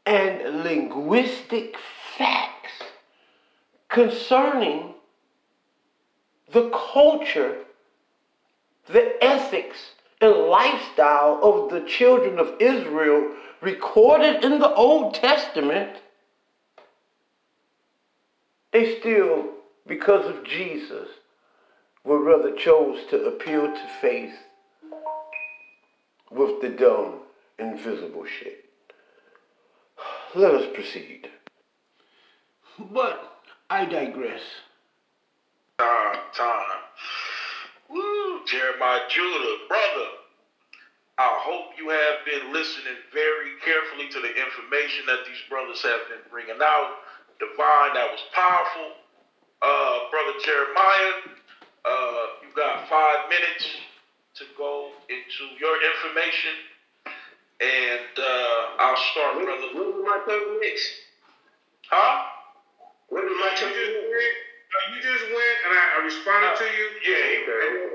and 0.05 0.63
linguistic 0.63 1.75
facts 2.17 2.71
concerning 3.89 4.93
the 6.51 6.69
culture, 6.69 7.57
the 8.87 9.23
ethics, 9.23 9.77
and 10.19 10.33
lifestyle 10.33 11.39
of 11.43 11.69
the 11.69 11.81
children 11.87 12.39
of 12.39 12.55
Israel 12.59 13.33
recorded 13.61 14.43
in 14.43 14.59
the 14.59 14.73
Old 14.73 15.13
Testament, 15.13 15.97
they 18.71 18.99
still 18.99 19.56
because 19.87 20.25
of 20.25 20.43
Jesus, 20.43 21.07
would 22.03 22.23
rather 22.23 22.55
chose 22.55 22.99
to 23.09 23.25
appeal 23.25 23.67
to 23.67 23.87
faith 24.01 24.33
with 26.31 26.61
the 26.61 26.69
dumb, 26.69 27.19
invisible 27.59 28.25
shit. 28.25 28.65
Let 30.35 30.53
us 30.53 30.67
proceed. 30.73 31.29
But 32.79 33.41
I 33.69 33.85
digress. 33.85 34.41
Ah, 35.79 36.13
time, 36.33 36.57
time. 36.57 36.83
Woo, 37.89 38.45
Jeremiah 38.45 39.01
Judah, 39.09 39.57
brother. 39.67 40.09
I 41.17 41.33
hope 41.41 41.73
you 41.77 41.89
have 41.89 42.23
been 42.25 42.53
listening 42.53 42.99
very 43.13 43.57
carefully 43.65 44.07
to 44.09 44.19
the 44.19 44.29
information 44.29 45.05
that 45.07 45.25
these 45.25 45.41
brothers 45.49 45.81
have 45.81 46.07
been 46.09 46.29
bringing 46.29 46.61
out. 46.61 46.97
Divine, 47.39 47.93
that 47.95 48.11
was 48.11 48.21
powerful 48.33 49.06
uh, 49.61 49.99
Brother 50.11 50.37
Jeremiah, 50.43 51.13
uh, 51.85 52.25
you 52.43 52.49
got 52.55 52.87
five 52.89 53.29
minutes 53.29 53.67
to 54.35 54.45
go 54.57 54.89
into 55.09 55.43
your 55.59 55.77
information. 55.95 56.53
And 57.61 58.13
uh, 58.19 58.61
I'll 58.79 58.97
start, 58.97 59.35
when, 59.35 59.45
brother. 59.45 59.67
When 59.73 59.85
was 59.97 60.03
my 60.05 60.19
30 60.27 60.59
minutes? 60.59 60.83
Huh? 61.89 62.21
When 63.09 63.23
was 63.25 63.37
my 63.39 63.53
30 63.57 63.73
minutes? 63.73 64.35
You 64.93 65.01
just 65.01 65.25
went 65.31 65.57
and 65.65 65.71
I, 65.73 65.83
I 65.95 65.97
responded 66.05 66.53
to 66.59 66.67
you. 66.67 66.85
Yeah, 67.01 67.15
yeah, 67.17 67.39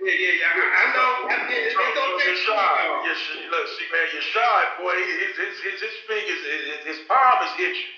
Yeah, 0.00 0.16
yeah, 0.16 0.34
yeah. 0.40 0.48
I, 0.50 0.64
I 0.80 0.84
know. 0.96 1.12
I, 1.28 1.36
it, 1.52 1.72
it 1.76 1.94
don't 1.94 2.16
take 2.20 2.36
shy. 2.40 2.78
Yes, 3.04 3.20
look, 3.52 3.66
see, 3.76 3.86
man, 3.92 4.06
you're 4.12 4.22
shy, 4.22 4.58
boy. 4.80 4.96
His, 4.96 5.36
his, 5.36 5.54
his, 5.60 5.78
his 5.80 5.96
fingers, 6.08 6.40
his, 6.42 6.96
his 6.96 7.00
palm 7.06 7.38
is 7.44 7.52
itching. 7.60 7.92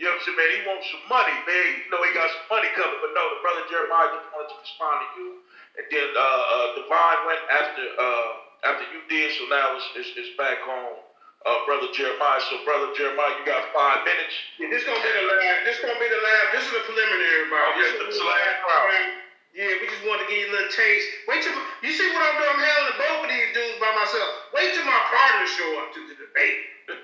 You 0.00 0.08
know 0.08 0.16
what 0.16 0.24
I'm 0.24 0.32
saying, 0.32 0.38
man? 0.40 0.48
He 0.56 0.60
wants 0.64 0.86
some 0.88 1.04
money, 1.12 1.36
man. 1.44 1.68
You 1.84 1.88
know 1.92 2.00
he 2.00 2.08
got 2.16 2.32
some 2.32 2.48
money 2.48 2.72
coming, 2.72 2.96
but 3.04 3.12
no, 3.12 3.20
the 3.36 3.40
brother 3.44 3.60
Jeremiah 3.68 4.08
just 4.16 4.24
wanted 4.32 4.48
to 4.48 4.56
respond 4.56 4.96
to 5.04 5.08
you. 5.20 5.28
And 5.76 5.84
then 5.92 6.08
uh, 6.16 6.42
uh, 6.56 6.66
Divine 6.72 7.20
went 7.28 7.42
after 7.52 7.84
uh, 8.00 8.30
after 8.64 8.88
you 8.88 9.04
did, 9.12 9.28
so 9.36 9.44
now 9.52 9.76
it's, 9.76 9.84
it's, 10.00 10.08
it's 10.16 10.32
back 10.40 10.64
on 10.64 11.04
uh, 11.44 11.58
brother 11.68 11.92
Jeremiah. 11.92 12.40
So 12.48 12.64
brother 12.64 12.88
Jeremiah, 12.96 13.36
you 13.36 13.44
got 13.44 13.68
five 13.76 14.00
minutes. 14.08 14.32
Yeah, 14.56 14.72
this 14.72 14.88
gonna 14.88 15.04
be 15.04 15.12
the 15.12 15.26
last. 15.28 15.68
This 15.68 15.76
gonna 15.84 16.00
be 16.00 16.08
the 16.08 16.22
last. 16.24 16.46
This 16.56 16.64
is 16.64 16.72
the 16.72 16.84
preliminary, 16.88 17.44
bro. 17.52 17.60
Okay, 17.76 17.92
this 18.00 18.16
is 18.16 18.24
the 18.24 18.24
last 18.24 18.56
round. 18.64 19.12
Yeah, 19.52 19.68
we 19.84 19.84
just 19.84 20.00
wanted 20.08 20.24
to 20.24 20.28
give 20.32 20.48
you 20.48 20.48
a 20.48 20.54
little 20.56 20.72
taste. 20.72 21.04
Wait 21.28 21.44
till 21.44 21.52
you 21.84 21.92
see 21.92 22.08
what 22.16 22.24
I'm 22.24 22.40
doing. 22.40 22.56
I'm 22.56 22.62
handling 22.64 22.96
both 23.04 23.20
of 23.20 23.28
these 23.28 23.50
dudes 23.52 23.76
by 23.84 23.92
myself. 23.92 24.28
Wait 24.56 24.72
till 24.72 24.86
my 24.88 25.00
partner 25.12 25.44
show 25.44 25.68
up 25.84 25.92
to 25.92 26.00
the 26.08 26.16
debate. 26.16 26.56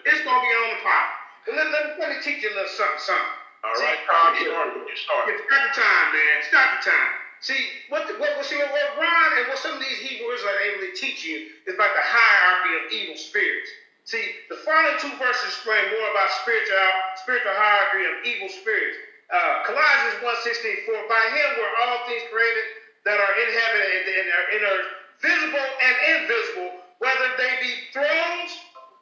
It's 0.09 0.25
gonna 0.25 0.41
be 0.41 0.53
on 0.65 0.71
the 0.73 0.81
pot. 0.81 1.26
Let, 1.49 1.71
let, 1.73 1.99
let 1.99 2.09
me 2.11 2.17
teach 2.23 2.43
you 2.43 2.51
a 2.51 2.55
little 2.55 2.69
something, 2.69 2.99
something. 3.01 3.35
All 3.65 3.75
See, 3.77 3.85
right, 3.85 3.99
Carl, 4.07 4.35
start. 4.37 4.69
You 4.75 4.97
start. 4.97 5.25
It's 5.31 5.43
not 5.51 5.63
the 5.67 5.75
time, 5.75 6.07
man. 6.13 6.35
It's 6.39 6.53
not 6.53 6.69
the 6.79 6.81
time. 6.91 7.13
See, 7.41 7.69
what, 7.89 8.07
the, 8.07 8.15
what, 8.19 8.33
see, 8.45 8.57
what, 8.59 8.71
what 8.71 8.89
Ron 8.99 9.29
and 9.39 9.49
what 9.49 9.59
some 9.59 9.75
of 9.75 9.81
these 9.83 9.99
Hebrews 9.99 10.45
are 10.45 10.59
able 10.61 10.81
to 10.81 10.93
teach 10.95 11.25
you 11.25 11.41
is 11.67 11.75
about 11.75 11.93
the 11.95 12.03
hierarchy 12.05 12.73
of 12.79 12.83
evil 12.91 13.17
spirits. 13.17 13.71
See, 14.05 14.31
the 14.49 14.57
following 14.57 14.97
two 14.99 15.15
verses 15.19 15.51
explain 15.55 15.91
more 15.91 16.09
about 16.11 16.31
spiritual 16.31 16.77
spiritual 17.17 17.53
hierarchy 17.55 18.05
of 18.07 18.15
evil 18.25 18.49
spirits. 18.49 18.97
Uh, 19.31 19.59
Colossians 19.67 20.15
1.16, 20.23 20.87
for 20.87 20.99
by 21.09 21.23
him 21.35 21.49
were 21.59 21.73
all 21.83 21.99
things 22.07 22.23
created 22.31 22.65
that 23.05 23.19
are 23.21 23.35
in 23.43 23.49
heaven 23.51 23.81
and 23.83 24.05
in, 24.09 24.27
in 24.59 24.61
earth, 24.65 24.87
visible 25.21 25.69
and 25.83 25.95
invisible, 26.23 26.71
whether 26.99 27.29
they 27.39 27.53
be 27.61 27.75
thrones, 27.93 28.51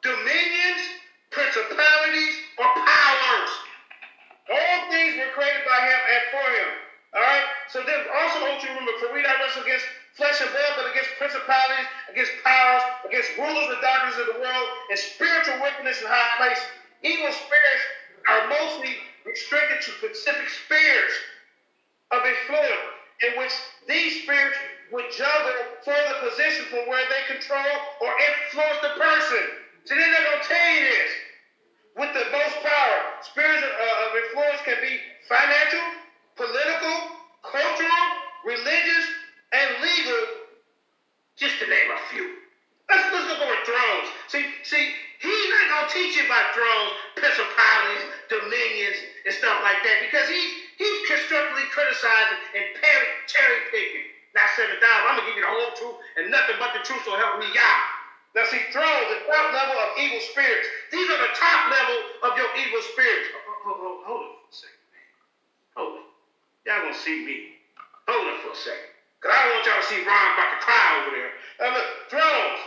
dominions, 0.03 0.81
principalities, 1.31 2.35
or 2.57 2.67
powers. 2.67 3.51
All 4.49 4.77
things 4.91 5.17
were 5.17 5.31
created 5.33 5.63
by 5.65 5.79
him 5.81 5.99
and 6.05 6.23
for 6.31 6.45
him. 6.45 6.69
All 7.15 7.21
right? 7.21 7.45
So 7.69 7.81
then 7.85 8.01
also 8.21 8.41
want 8.45 8.61
you 8.61 8.69
remember, 8.69 8.93
for 9.01 9.13
we 9.13 9.21
not 9.21 9.39
wrestle 9.41 9.63
against 9.63 9.85
flesh 10.13 10.39
and 10.41 10.51
blood, 10.51 10.73
but 10.77 10.91
against 10.91 11.11
principalities, 11.17 11.87
against 12.11 12.31
powers, 12.43 12.83
against 13.07 13.29
rulers 13.37 13.67
and 13.73 13.81
doctors 13.81 14.17
of 14.21 14.27
the 14.35 14.39
world, 14.39 14.67
and 14.91 14.99
spiritual 14.99 15.57
wickedness 15.61 16.01
in 16.01 16.07
high 16.07 16.31
places. 16.37 16.65
Evil 17.03 17.31
spirits 17.33 17.85
are 18.29 18.47
mostly 18.49 18.95
restricted 19.25 19.81
to 19.81 19.91
specific 19.99 20.47
spheres 20.49 21.13
of 22.11 22.21
influence. 22.25 22.95
in 23.23 23.39
which 23.39 23.53
these 23.87 24.23
spirits 24.23 24.57
would 24.91 25.05
juggle 25.11 25.55
for 25.83 25.95
the 25.95 26.29
position 26.29 26.65
from 26.67 26.83
where 26.87 27.03
they 27.07 27.33
control 27.33 27.75
or 28.01 28.11
influence 28.11 28.79
the 28.81 28.93
person. 28.99 29.64
So 29.85 29.95
they're 29.95 30.11
going 30.11 30.41
to 30.41 30.47
tell 30.47 30.69
you 30.75 30.81
this. 30.81 31.11
With 31.97 32.13
the 32.13 32.25
most 32.31 32.55
power, 32.63 32.99
spirits 33.21 33.63
uh, 33.63 34.07
of 34.07 34.15
influence 34.15 34.61
can 34.63 34.77
be 34.81 34.99
financial, 35.27 35.83
political, 36.35 36.95
cultural, 37.43 38.03
religious, 38.45 39.05
and 39.53 39.81
legal, 39.83 40.23
just 41.37 41.59
to 41.59 41.67
name 41.67 41.91
a 41.91 41.99
few. 42.09 42.29
Let's, 42.89 43.05
let's 43.11 43.27
look 43.27 43.41
over 43.41 43.57
thrones. 43.65 44.07
See, 44.27 44.45
see, 44.63 44.91
he's 45.19 45.49
not 45.49 45.69
gonna 45.69 45.89
teach 45.89 46.15
you 46.15 46.25
about 46.25 46.53
thrones, 46.53 46.91
principalities, 47.15 48.03
dominions, 48.29 48.97
and 49.25 49.33
stuff 49.33 49.59
like 49.63 49.81
that 49.83 49.97
because 50.01 50.27
he's 50.29 50.51
he's 50.77 50.99
constructively 51.07 51.65
criticizing 51.71 52.37
and 52.55 52.65
cherry 53.27 53.61
picking. 53.71 54.05
Not 54.35 54.49
seven 54.55 54.77
thousand. 54.79 55.07
I'm 55.09 55.15
gonna 55.17 55.27
give 55.27 55.35
you 55.35 55.43
the 55.43 55.49
whole 55.51 55.73
truth 55.73 55.97
and 56.17 56.31
nothing 56.31 56.57
but 56.59 56.73
the 56.73 56.81
truth 56.85 57.03
will 57.07 57.17
help 57.17 57.39
me 57.39 57.49
out. 57.57 57.81
Now 58.35 58.45
see, 58.45 58.61
thrones, 58.71 59.07
the 59.09 59.19
top 59.31 59.53
level 59.53 59.75
of 59.79 59.89
evil 59.99 60.19
spirits. 60.21 60.67
These 60.91 61.09
are 61.09 61.19
the 61.19 61.33
top 61.35 61.71
level 61.71 61.97
of 62.23 62.37
your 62.37 62.49
evil 62.59 62.81
spirits. 62.81 63.29
Hold, 63.63 63.79
hold, 63.81 63.99
hold 64.05 64.23
it 64.27 64.33
for 64.37 64.47
a 64.51 64.55
second, 64.55 64.85
man. 64.93 65.09
Hold 65.77 65.95
it. 65.97 66.05
Y'all 66.65 66.81
gonna 66.81 66.93
see 66.93 67.25
me. 67.25 67.47
Hold 68.07 68.27
it 68.29 68.39
for 68.41 68.51
a 68.51 68.55
second. 68.55 68.91
Cause 69.21 69.33
I 69.33 69.49
want 69.53 69.65
y'all 69.65 69.81
to 69.81 69.87
see 69.87 69.99
Ron 70.05 70.33
about 70.37 70.51
to 70.53 70.59
cry 70.61 70.85
over 71.01 71.11
there. 71.15 71.31
Now 71.59 71.73
look, 71.73 71.87
thrones 72.11 72.59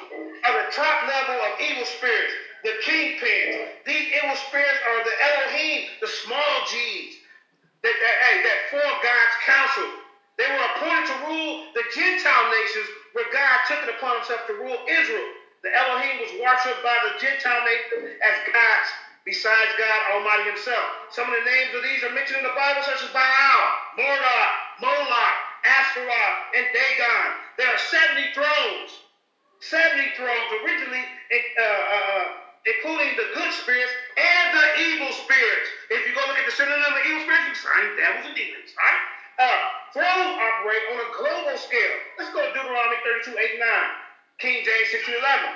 are 0.45 0.55
the 0.59 0.67
top 0.73 1.07
level 1.07 1.39
of 1.47 1.53
evil 1.61 1.85
spirits, 1.87 2.35
the 2.65 2.75
kingpins. 2.83 3.55
These 3.87 4.07
evil 4.19 4.35
spirits 4.37 4.81
are 4.89 5.01
the 5.05 5.15
Elohim, 5.23 5.87
the 6.01 6.09
small 6.09 6.55
G's, 6.67 7.15
that, 7.83 7.95
that, 8.01 8.17
hey, 8.27 8.37
that 8.45 8.59
form 8.71 8.95
God's 9.03 9.37
counsel. 9.47 9.89
They 10.39 10.49
were 10.49 10.65
appointed 10.75 11.07
to 11.09 11.17
rule 11.27 11.55
the 11.75 11.85
Gentile 11.95 12.51
nations 12.51 12.89
where 13.15 13.27
God 13.33 13.61
took 13.69 13.83
it 13.83 13.91
upon 13.91 14.17
himself 14.17 14.47
to 14.49 14.55
rule 14.55 14.79
Israel. 14.89 15.29
The 15.63 15.75
Elohim 15.75 16.23
was 16.23 16.33
worshipped 16.39 16.83
by 16.87 16.97
the 17.03 17.19
Gentile 17.19 17.65
nations 17.67 18.15
as 18.23 18.37
gods 18.47 18.89
besides 19.27 19.75
God 19.77 20.01
Almighty 20.15 20.55
Himself. 20.55 21.11
Some 21.11 21.29
of 21.29 21.35
the 21.35 21.45
names 21.45 21.75
of 21.75 21.83
these 21.83 22.01
are 22.07 22.15
mentioned 22.15 22.41
in 22.41 22.49
the 22.49 22.57
Bible, 22.57 22.81
such 22.87 23.03
as 23.03 23.11
Baal, 23.13 23.61
Marduk, 23.99 24.51
Moloch, 24.81 25.37
Ashtaroth, 25.67 26.39
and 26.57 26.67
Dagon. 26.73 27.27
There 27.59 27.69
are 27.69 27.77
70 27.77 28.33
thrones. 28.33 29.05
70 29.61 30.15
thrones, 30.15 30.49
originally 30.63 31.03
uh, 31.03 31.37
uh, 31.37 31.67
uh, 31.67 32.25
including 32.65 33.19
the 33.19 33.29
good 33.35 33.53
spirits 33.53 33.91
and 34.17 34.47
the 34.55 34.67
evil 34.87 35.11
spirits. 35.13 35.69
If 35.91 36.07
you 36.07 36.15
go 36.15 36.23
look 36.31 36.39
at 36.39 36.47
the 36.47 36.55
synonym 36.55 36.79
of 36.79 36.95
the 36.95 37.05
evil 37.11 37.23
spirits, 37.27 37.47
you 37.51 37.57
find 37.67 37.87
devils 37.99 38.27
and 38.31 38.37
demons, 38.39 38.71
right? 38.79 39.03
Uh, 39.39 39.63
thrones 39.93 40.35
operate 40.39 40.85
on 40.95 40.99
a 41.03 41.09
global 41.19 41.57
scale. 41.59 41.97
Let's 42.17 42.31
go 42.31 42.43
to 42.43 42.51
Deuteronomy 42.55 42.99
32, 43.03 43.35
8, 43.35 43.59
9. 43.61 44.08
King 44.39 44.63
James 44.63 44.95
1611. 44.95 45.51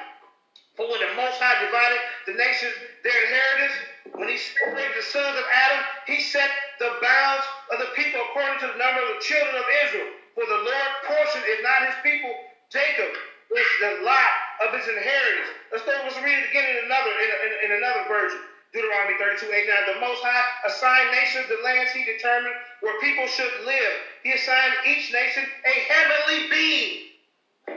For 0.74 0.90
when 0.90 0.98
the 0.98 1.14
Most 1.14 1.38
High 1.38 1.54
divided 1.62 2.02
the 2.26 2.34
nations 2.34 2.74
their 3.06 3.14
inheritance, 3.14 3.76
when 4.18 4.26
he 4.26 4.34
separated 4.34 4.98
the 4.98 5.06
sons 5.06 5.38
of 5.38 5.46
Adam, 5.46 5.80
he 6.10 6.18
set 6.18 6.50
the 6.82 6.98
bounds 6.98 7.46
of 7.70 7.78
the 7.78 7.94
people 7.94 8.18
according 8.26 8.58
to 8.58 8.66
the 8.74 8.78
number 8.82 8.98
of 9.06 9.14
the 9.14 9.22
children 9.22 9.54
of 9.54 9.66
Israel. 9.86 10.10
For 10.34 10.42
the 10.50 10.60
Lord 10.66 10.90
portion 11.06 11.46
is 11.46 11.62
not 11.62 11.86
his 11.86 11.98
people, 12.02 12.34
Jacob 12.74 13.06
is 13.54 13.70
the 13.78 14.02
lot 14.02 14.32
of 14.66 14.74
his 14.74 14.88
inheritance. 14.90 15.50
Let's 15.70 15.86
go, 15.86 15.94
let's 16.02 16.18
read 16.18 16.42
it 16.42 16.50
again 16.50 16.66
in 16.74 16.82
another 16.82 17.12
in, 17.22 17.28
in, 17.30 17.52
in 17.68 17.70
another 17.78 18.02
version. 18.10 18.42
Deuteronomy 18.74 19.14
32, 19.20 19.46
8, 19.46 19.68
9. 19.68 19.94
The 19.94 20.00
Most 20.00 20.24
High 20.24 20.42
assigned 20.66 21.12
nations 21.12 21.46
the 21.46 21.60
lands 21.62 21.92
he 21.92 22.02
determined 22.08 22.56
where 22.80 22.98
people 22.98 23.28
should 23.28 23.52
live. 23.62 23.94
He 24.24 24.32
assigned 24.32 24.74
each 24.88 25.12
nation 25.12 25.44
a 25.44 25.74
heavenly 25.86 26.48
being 26.50 27.11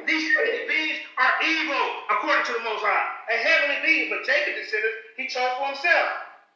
these 0.05 0.25
earthly 0.39 0.65
beings 0.67 0.99
are 1.17 1.33
evil, 1.43 1.85
according 2.11 2.45
to 2.45 2.53
the 2.53 2.63
Most 2.63 2.83
High. 2.83 3.07
A 3.31 3.37
heavenly 3.39 3.79
being, 3.81 4.09
but 4.09 4.25
Jacob 4.25 4.55
considered 4.55 4.91
he 5.17 5.27
chose 5.27 5.51
for 5.57 5.67
himself. 5.71 6.09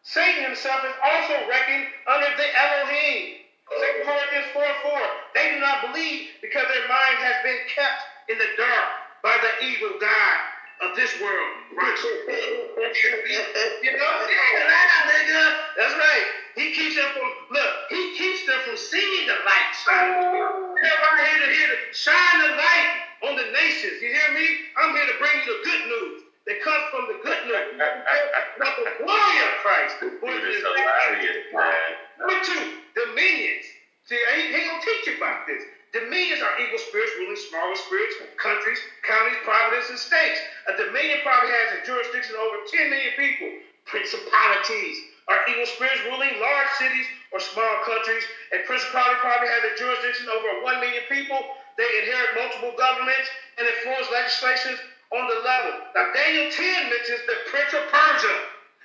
Satan 0.04 0.44
himself 0.44 0.84
is 0.86 0.96
also 1.04 1.48
reckoned 1.48 1.86
under 2.08 2.30
the 2.36 2.48
Elohim. 2.56 3.40
2 3.70 4.04
Corinthians 4.04 4.50
4 4.54 4.64
4. 4.82 5.00
They 5.36 5.52
do 5.54 5.60
not 5.60 5.82
believe 5.82 6.28
because 6.42 6.66
their 6.68 6.88
mind 6.88 7.18
has 7.22 7.38
been 7.44 7.60
kept 7.70 8.02
in 8.30 8.38
the 8.38 8.50
dark 8.58 8.88
by 9.24 9.38
the 9.42 9.66
evil 9.66 9.94
God 10.00 10.38
of 10.82 10.96
this 10.96 11.12
world. 11.22 11.52
Right. 11.76 11.98
you 13.84 13.92
know, 13.94 14.12
yeah, 14.26 15.06
nigga. 15.06 15.44
That's 15.78 15.94
right. 15.94 16.26
He 16.56 16.72
keeps 16.72 16.96
them 16.96 17.10
from 17.14 17.30
look, 17.52 17.74
he 17.90 18.16
keeps 18.18 18.46
them 18.48 18.60
from 18.66 18.78
seeing 18.78 19.28
the 19.28 19.38
light 19.46 19.70
shine. 19.86 20.12
Everybody 20.12 21.30
here 21.30 21.40
to 21.46 21.52
hear 21.54 21.68
the 21.68 21.78
shine 21.94 22.40
the 22.40 22.56
light 22.56 23.09
on 23.24 23.36
the 23.36 23.48
nations. 23.52 24.02
You 24.02 24.10
hear 24.14 24.32
me? 24.34 24.46
I'm 24.78 24.92
here 24.96 25.08
to 25.08 25.18
bring 25.20 25.34
you 25.40 25.46
the 25.48 25.60
good 25.64 25.84
news 25.88 26.18
that 26.48 26.62
comes 26.62 26.84
from 26.92 27.08
the 27.08 27.18
good 27.24 27.42
news. 27.48 27.78
Not 28.60 28.74
the 28.78 28.90
glory 29.04 29.38
of 29.46 29.52
Christ. 29.64 29.96
It's 30.02 30.62
hilarious, 30.64 31.38
man. 31.54 31.92
Number 32.20 32.38
two, 32.44 32.64
dominions. 32.96 33.66
See, 34.06 34.18
he 34.18 34.56
ain't 34.56 34.68
gonna 34.68 34.82
teach 34.82 35.08
you 35.08 35.18
about 35.18 35.46
this. 35.48 35.64
Dominions 35.94 36.42
are 36.42 36.54
evil 36.62 36.78
spirits 36.80 37.14
ruling 37.18 37.38
smaller 37.38 37.76
spirits, 37.76 38.16
countries, 38.38 38.80
counties, 39.04 39.38
provinces, 39.44 39.90
and 39.90 40.00
states. 40.00 40.40
A 40.70 40.74
dominion 40.78 41.20
probably 41.24 41.50
has 41.50 41.74
a 41.78 41.86
jurisdiction 41.86 42.36
over 42.38 42.58
10 42.70 42.90
million 42.90 43.14
people. 43.18 43.50
Principalities 43.86 44.98
are 45.30 45.42
evil 45.50 45.66
spirits 45.66 46.02
ruling 46.06 46.40
large 46.40 46.70
cities 46.78 47.06
or 47.34 47.40
small 47.40 47.78
countries. 47.86 48.24
A 48.54 48.60
principality 48.66 49.18
probably 49.22 49.50
has 49.50 49.64
a 49.66 49.74
jurisdiction 49.78 50.28
over 50.30 50.62
1 50.62 50.80
million 50.82 51.04
people. 51.10 51.42
They 51.80 51.88
inherit 52.04 52.36
multiple 52.36 52.76
governments 52.76 53.32
and 53.56 53.64
influence 53.64 54.12
legislations 54.12 54.84
on 55.16 55.32
the 55.32 55.40
level. 55.40 55.80
Now, 55.96 56.12
Daniel 56.12 56.52
10 56.52 56.92
mentions 56.92 57.24
the 57.24 57.40
Prince 57.48 57.72
of 57.72 57.88
Persia. 57.88 58.36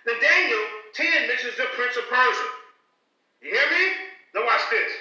Now, 0.06 0.14
Daniel 0.22 0.62
10 0.94 1.26
mentions 1.26 1.58
the 1.58 1.66
Prince 1.74 1.98
of 1.98 2.06
Persia. 2.06 2.48
You 3.42 3.50
hear 3.50 3.66
me? 3.66 3.84
Now, 4.38 4.46
watch 4.46 4.62
this. 4.70 4.94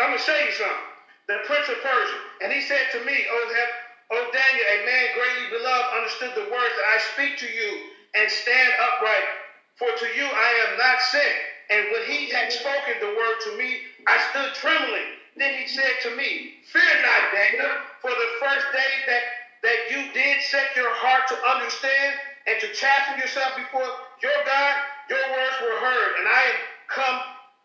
I'm 0.00 0.16
going 0.16 0.16
to 0.16 0.24
show 0.24 0.40
you 0.40 0.56
something. 0.56 0.88
The 1.28 1.44
Prince 1.44 1.68
of 1.68 1.84
Persia. 1.84 2.18
And 2.40 2.48
he 2.48 2.64
said 2.64 2.88
to 2.96 3.04
me, 3.04 3.12
oh, 3.12 3.44
O, 3.44 4.16
o 4.16 4.24
oh, 4.24 4.24
Daniel, 4.32 4.64
a 4.64 4.78
man 4.88 5.04
greatly 5.12 5.46
beloved, 5.52 6.00
understood 6.00 6.32
the 6.32 6.48
words 6.48 6.74
that 6.80 6.88
I 6.88 6.98
speak 7.12 7.36
to 7.44 7.48
you 7.52 7.70
and 8.16 8.24
stand 8.32 8.72
upright. 8.80 9.28
For 9.76 9.92
to 9.92 10.08
you 10.16 10.24
I 10.24 10.50
am 10.64 10.80
not 10.80 10.96
sent. 11.12 11.36
And 11.68 11.92
when 11.92 12.08
he 12.08 12.32
had 12.32 12.48
spoken 12.48 13.04
the 13.04 13.12
word 13.12 13.36
to 13.44 13.58
me, 13.60 13.84
I 14.08 14.16
stood 14.32 14.48
trembling. 14.56 15.23
Then 15.36 15.52
he 15.54 15.66
said 15.66 15.92
to 16.02 16.16
me, 16.16 16.50
Fear 16.72 17.02
not, 17.02 17.32
Daniel, 17.32 17.72
for 18.02 18.10
the 18.10 18.28
first 18.40 18.66
day 18.72 18.92
that, 19.08 19.22
that 19.64 19.78
you 19.90 20.04
did 20.14 20.40
set 20.42 20.76
your 20.76 20.92
heart 20.94 21.26
to 21.28 21.36
understand 21.48 22.16
and 22.46 22.58
to 22.60 22.68
chasten 22.68 23.18
yourself 23.18 23.56
before 23.56 23.86
your 24.22 24.38
God, 24.46 24.74
your 25.10 25.24
words 25.32 25.56
were 25.62 25.78
heard, 25.80 26.10
and 26.20 26.28
I 26.28 26.42
am 26.54 26.58
come, 26.88 27.18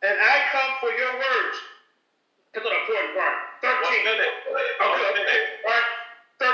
and 0.03 0.17
I 0.19 0.41
come 0.51 0.71
for 0.81 0.91
your 0.91 1.13
words. 1.13 1.57
That's 2.53 2.65
an 2.67 2.73
important 2.73 3.13
part. 3.15 3.35
13. 3.61 3.81
One 3.83 4.03
minute. 4.03 4.33
Okay. 4.47 5.39
All 5.67 5.71
right. 5.71 5.87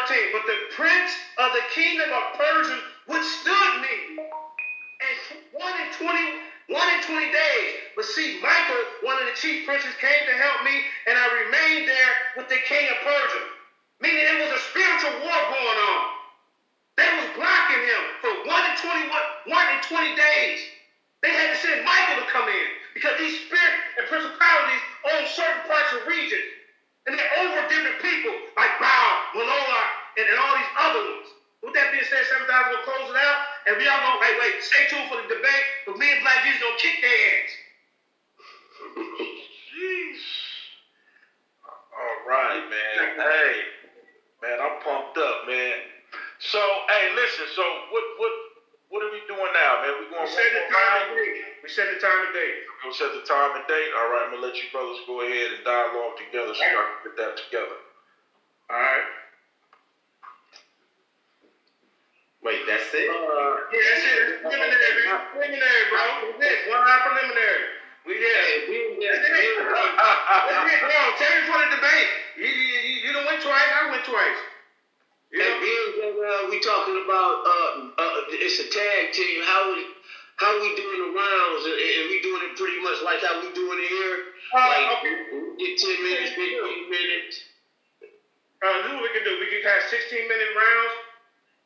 13. 0.07 0.29
But 0.33 0.43
the 0.47 0.57
prince 0.75 1.11
of 1.39 1.53
the 1.53 1.63
kingdom 1.73 2.09
of 2.13 2.23
Persia 2.37 2.79
withstood 3.07 3.81
me. 3.81 4.17
And 5.01 5.39
one 5.51 5.73
in 5.81 5.87
20 5.91 6.19
one 6.67 6.87
in 6.93 7.01
20 7.05 7.31
days. 7.31 7.71
But 7.95 8.05
see, 8.05 8.41
Michael, 8.41 8.83
one 9.05 9.17
of 9.21 9.25
the 9.29 9.37
chief 9.37 9.65
princes, 9.65 9.93
came 10.01 10.23
to 10.25 10.35
help 10.35 10.63
me, 10.65 10.73
and 11.07 11.17
I 11.17 11.25
remained 11.45 11.87
there 11.87 12.13
with 12.37 12.49
the 12.49 12.59
king 12.65 12.89
of 12.89 12.97
Persia. 13.05 13.43
Meaning 14.01 14.25
it 14.25 14.39
was 14.43 14.51
a 14.51 14.61
spiritual 14.69 15.13
war 15.23 15.39
going 15.53 15.79
on. 15.93 16.01
They 16.97 17.09
was 17.19 17.27
blocking 17.35 17.83
him 17.83 18.01
for 18.21 18.31
one 18.47 18.63
in 18.71 18.75
20, 18.79 19.51
one 19.51 19.67
in 19.71 19.79
20 19.83 20.15
days. 20.15 20.59
They 21.21 21.31
had 21.31 21.51
to 21.53 21.57
send 21.59 21.85
Michael 21.85 22.23
to 22.23 22.27
come 22.31 22.47
in 22.47 22.67
because 22.93 23.17
these 23.17 23.35
spirits 23.45 23.79
and 23.99 24.07
principalities 24.07 24.83
own 25.11 25.23
certain 25.27 25.63
parts 25.67 25.91
of 25.91 26.03
the 26.03 26.11
region. 26.11 26.39
And 27.07 27.19
they're 27.19 27.35
over 27.45 27.67
different 27.67 27.99
people 28.01 28.33
like 28.57 28.73
Baal, 28.79 29.13
Moloch, 29.35 29.91
and, 30.17 30.25
and 30.27 30.37
all 30.39 30.55
these 30.55 30.73
other 30.79 31.01
ones. 31.03 31.34
With 31.65 31.75
that 31.75 31.91
being 31.91 32.05
said, 32.05 32.23
7,000 32.25 32.45
will 32.71 32.85
close 32.85 33.09
it 33.09 33.17
out. 33.17 33.39
And 33.67 33.77
we 33.81 33.87
all 33.89 33.99
gonna, 34.01 34.21
wait, 34.21 34.37
wait, 34.39 34.55
stay 34.61 34.85
tuned 34.85 35.09
for 35.09 35.17
the 35.17 35.27
debate, 35.27 35.65
but 35.85 35.97
me 35.97 36.11
and 36.13 36.21
Black 36.21 36.43
Jesus 36.45 36.61
gonna 36.61 36.77
kick 36.77 36.95
their 37.01 37.17
ass. 37.41 37.51
Jeez. 39.73 40.21
All 41.93 42.17
right, 42.27 42.61
man. 42.69 42.97
Hey, 43.17 43.53
man, 44.43 44.59
I'm 44.61 44.73
pumped 44.83 45.17
up, 45.17 45.39
man. 45.47 45.77
So, 46.39 46.59
hey, 46.89 47.09
listen. 47.15 47.45
So, 47.47 47.63
what, 47.89 48.03
what, 48.17 48.33
what 48.89 49.03
are 49.03 49.11
we 49.11 49.21
doing 49.27 49.51
now, 49.53 49.77
man? 49.81 49.95
We 49.99 50.07
going 50.07 50.25
to 50.25 50.31
set 50.31 50.51
the 50.53 50.61
time 50.73 51.07
and 51.07 51.15
date. 51.17 51.35
We 51.63 51.69
set 51.69 51.89
the 51.89 51.95
time 51.97 52.23
and 52.23 52.33
date. 52.33 52.55
We'll 52.83 52.93
set 52.93 53.13
the 53.13 53.21
time 53.21 53.55
and 53.55 53.65
date. 53.67 53.89
All 53.97 54.09
right, 54.09 54.23
I'm 54.25 54.31
gonna 54.31 54.43
let 54.43 54.61
you 54.61 54.67
brothers 54.71 55.01
go 55.07 55.21
ahead 55.21 55.51
and 55.51 55.63
dialogue 55.63 56.15
together 56.17 56.53
so 56.53 56.63
y'all 56.65 56.85
can 56.85 56.99
get 57.03 57.15
that 57.17 57.35
together. 57.37 57.77
All 58.71 58.77
right. 58.77 59.05
Wait, 62.45 62.61
that's 62.69 62.93
it? 62.93 63.09
Uh, 63.09 63.73
yeah, 63.73 63.81
that's 63.89 64.05
it. 64.05 64.17
It's 64.21 64.41
preliminary, 64.45 65.01
preliminary, 65.33 65.83
bro. 65.89 66.29
It's 66.29 66.45
it. 66.45 66.69
One 66.69 66.77
line 66.77 67.01
preliminary. 67.01 67.65
We 68.05 68.21
yeah. 68.21 69.17
That's 69.17 69.25
it. 69.33 69.65
No, 69.65 70.99
Terry 71.17 71.41
for 71.49 71.57
the 71.57 71.73
debate. 71.73 72.09
You, 72.37 72.45
you, 72.45 72.77
you, 72.85 72.95
you 73.01 73.09
done 73.17 73.25
went 73.25 73.41
twice. 73.41 73.65
I 73.65 73.89
went 73.89 74.05
twice. 74.05 74.41
You 75.33 75.41
know? 75.41 75.57
uh, 75.57 76.53
we 76.53 76.61
talking 76.61 77.01
about 77.01 77.33
uh, 77.49 77.97
uh, 77.97 78.37
it's 78.37 78.61
a 78.61 78.69
tag 78.69 79.09
team. 79.09 79.41
How 79.41 79.73
we 79.73 79.81
how 80.37 80.53
we 80.61 80.69
doing 80.77 81.01
the 81.01 81.11
rounds? 81.17 81.65
And, 81.65 81.77
and 81.81 82.05
we 82.13 82.21
doing 82.21 82.45
it 82.45 82.53
pretty 82.61 82.77
much 82.85 83.01
like 83.01 83.25
how 83.25 83.41
we 83.41 83.49
doing 83.57 83.81
it 83.81 83.89
here. 83.89 84.17
Uh, 84.53 84.69
like 84.69 85.01
okay. 85.01 85.17
we 85.33 85.57
get 85.57 85.81
ten 85.81 85.97
minutes, 85.97 86.37
fifteen 86.37 86.93
minutes. 86.93 87.41
Uh, 88.61 88.69
this 88.85 88.85
is 88.85 88.93
what 88.93 89.01
we 89.01 89.11
can 89.17 89.25
do. 89.25 89.33
We 89.41 89.49
can 89.49 89.61
have 89.61 89.83
16 89.89 90.25
minute 90.25 90.51
rounds. 90.57 91.04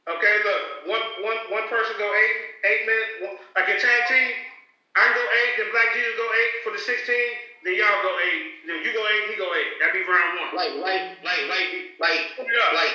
Okay, 0.07 0.37
look, 0.43 0.61
one 0.87 1.01
one 1.19 1.37
one 1.49 1.65
person 1.67 1.95
go 1.97 2.11
eight 2.13 2.35
eight 2.65 2.85
minutes. 2.85 3.11
One, 3.19 3.31
like 3.57 3.69
a 3.69 3.75
tag 3.75 4.05
team, 4.07 4.31
I 4.95 5.05
can 5.07 5.15
go 5.15 5.25
eight, 5.43 5.53
then 5.57 5.67
Black 5.71 5.93
Jesus 5.93 6.15
go 6.17 6.27
eight 6.39 6.51
for 6.63 6.71
the 6.71 6.79
16, 6.79 7.15
then 7.65 7.75
y'all 7.75 8.01
go 8.03 8.13
eight. 8.23 8.43
Then 8.67 8.83
you 8.83 8.93
go 8.93 9.03
eight, 9.07 9.29
he 9.31 9.35
go 9.35 9.53
eight. 9.55 9.79
That'd 9.79 9.93
be 9.93 10.03
round 10.03 10.37
one. 10.39 10.49
Like 10.55 10.73
like 10.75 11.03
like 11.23 11.43
like 11.49 11.67
like 11.99 12.21
Yeah. 12.37 12.71
like. 12.75 12.93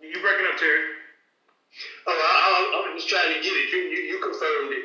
You 0.00 0.20
breaking 0.20 0.46
up, 0.46 0.56
Terry? 0.56 0.80
Oh, 2.06 2.12
I, 2.12 2.16
I, 2.16 2.78
I 2.78 2.78
was 2.84 2.92
just 2.96 3.08
trying 3.08 3.30
to 3.30 3.40
get 3.40 3.56
it. 3.56 3.72
You 3.72 3.80
you, 3.88 4.00
you 4.14 4.18
confirmed 4.18 4.72
it. 4.72 4.82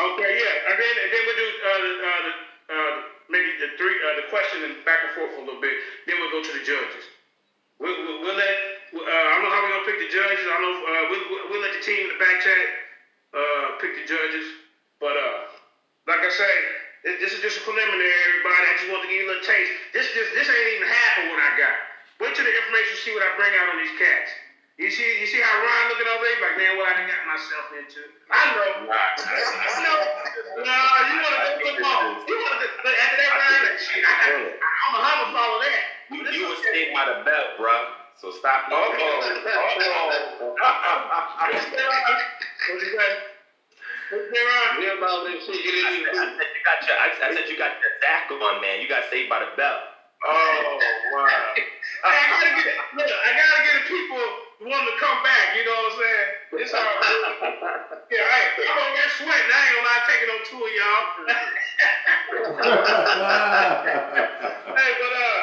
Okay, 0.00 0.30
yeah, 0.38 0.70
and 0.72 0.78
then 0.80 0.94
and 1.04 1.10
then 1.12 1.22
we 1.26 1.34
do 1.34 1.46
uh, 1.46 1.80
the, 1.80 1.90
uh, 1.92 2.20
the, 2.26 2.32
uh, 2.74 2.92
maybe 3.30 3.52
the 3.60 3.68
three 3.78 3.96
uh, 4.10 4.14
the 4.16 4.22
question 4.30 4.64
and 4.64 4.74
back 4.84 5.00
and 5.02 5.12
forth 5.12 5.36
a 5.36 5.40
little 5.40 5.60
bit. 5.60 5.76
Then 6.06 6.18
we'll 6.20 6.30
go 6.30 6.40
to 6.42 6.52
the 6.52 6.60
judges. 6.60 7.08
We'll, 7.82 7.98
we'll, 8.06 8.20
we'll 8.22 8.38
let 8.38 8.54
uh, 8.94 9.02
I 9.02 9.32
don't 9.36 9.44
know 9.44 9.52
how 9.52 9.60
we're 9.66 9.74
gonna 9.74 9.84
pick 9.90 10.00
the 10.00 10.08
judges. 10.08 10.46
I 10.48 10.58
know. 10.62 10.72
Uh, 10.72 11.04
we'll, 11.10 11.24
we'll- 11.30 11.50
let 11.62 11.74
the 11.74 11.82
team 11.82 12.06
in 12.06 12.12
the 12.14 12.20
back 12.22 12.40
chat 12.40 12.66
uh, 13.34 13.76
pick 13.82 13.94
the 13.96 14.04
judges. 14.06 14.46
But 15.00 15.16
uh, 15.18 15.38
like 16.08 16.22
I 16.24 16.30
say, 16.30 16.52
this, 17.04 17.16
this 17.20 17.32
is 17.34 17.40
just 17.42 17.58
a 17.58 17.64
preliminary. 17.66 18.16
Everybody, 18.30 18.64
I 18.70 18.74
just 18.78 18.88
want 18.90 19.02
to 19.04 19.08
give 19.08 19.18
you 19.22 19.26
a 19.26 19.30
little 19.30 19.44
taste. 19.46 19.72
This 19.92 20.08
this 20.14 20.28
this 20.34 20.48
ain't 20.50 20.70
even 20.78 20.88
half 20.88 21.24
of 21.24 21.28
what 21.28 21.40
I 21.40 21.52
got. 21.58 21.76
Wait 22.20 22.34
till 22.34 22.46
the 22.46 22.54
information, 22.54 22.96
see 22.96 23.12
what 23.12 23.22
I 23.22 23.34
bring 23.36 23.52
out 23.58 23.68
on 23.68 23.78
these 23.78 23.92
cats. 23.98 24.30
You 24.80 24.88
see, 24.88 25.04
you 25.20 25.28
see 25.28 25.36
how 25.36 25.52
Ron 25.60 25.92
looking 25.92 26.08
over 26.08 26.24
there, 26.24 26.40
like, 26.40 26.56
man, 26.56 26.80
what 26.80 26.88
I 26.88 27.04
done 27.04 27.04
got 27.04 27.20
myself 27.28 27.76
into. 27.76 28.08
I 28.32 28.56
know. 28.56 28.88
I 28.88 29.04
know. 29.84 30.00
No, 30.64 30.76
you 31.12 31.16
want 31.20 31.34
to 31.44 31.60
go 31.60 31.76
more. 31.76 32.24
You 32.24 32.36
want 32.40 32.56
to 32.56 32.68
look 32.80 32.96
after 32.96 33.18
that 33.20 33.32
Ron, 33.36 33.68
like, 33.68 33.76
shit, 33.76 34.00
I, 34.00 34.32
I, 34.32 34.48
I'm 34.48 34.96
a 34.96 35.00
Hummer 35.04 35.28
follow 35.36 35.60
that. 35.60 35.76
You, 36.08 36.24
you 36.24 36.48
was 36.48 36.56
saved 36.64 36.96
by 36.96 37.04
the 37.04 37.20
belt, 37.20 37.60
bruh. 37.60 38.00
So 38.16 38.32
stop. 38.32 38.72
Uh-oh. 38.72 38.80
Uh-oh. 38.80 40.08
What 41.36 41.52
you 41.52 41.68
say, 41.68 41.84
Ron? 41.84 42.00
What 42.08 42.80
you 42.80 42.96
say? 42.96 43.12
What 44.08 44.24
you 44.24 44.28
say, 44.32 44.40
Ron? 44.40 44.68
Yeah, 44.80 44.96
about 44.96 45.28
that 45.28 45.36
shit. 45.36 45.52
It 45.52 45.68
in 45.68 45.84
said, 46.00 46.16
I 46.16 46.32
said 46.32 46.48
you 46.48 46.62
got 46.64 46.78
your, 46.88 46.96
I, 46.96 47.06
I 47.12 47.28
said 47.28 47.44
you 47.44 47.56
got 47.60 47.76
your 47.76 47.92
Zach 48.00 48.24
on, 48.32 48.64
man. 48.64 48.80
You 48.80 48.88
got 48.88 49.04
saved 49.12 49.28
by 49.28 49.44
the 49.44 49.52
belt. 49.52 49.84
Oh, 50.22 50.78
wow. 51.12 51.28
I 52.06 52.14
gotta 52.30 52.54
get, 52.62 52.78
look, 52.94 53.10
I 53.10 53.30
gotta 53.34 53.58
get 53.66 53.74
the 53.82 53.86
people 53.90 54.22
wanting 54.64 54.92
to 54.92 54.98
come 55.00 55.22
back, 55.22 55.56
you 55.56 55.64
know 55.64 55.72
what 55.72 55.92
I'm 55.92 55.98
saying? 55.98 56.28
It's 56.56 56.74
all 56.74 57.02
good. 57.02 57.34
Yeah, 58.10 58.20
hey, 58.22 58.46
I'm 58.70 58.78
over 58.78 58.96
here 58.98 59.08
sweating. 59.08 59.50
I 59.52 59.66
ain't 59.66 59.74
gonna 59.74 59.86
lie, 59.86 60.00
taking 60.06 60.28
no 60.28 60.38
two 60.44 60.62
of 60.62 60.72
y'all. 60.72 61.04
hey, 64.76 64.92
but, 64.98 65.12
uh, 65.12 65.42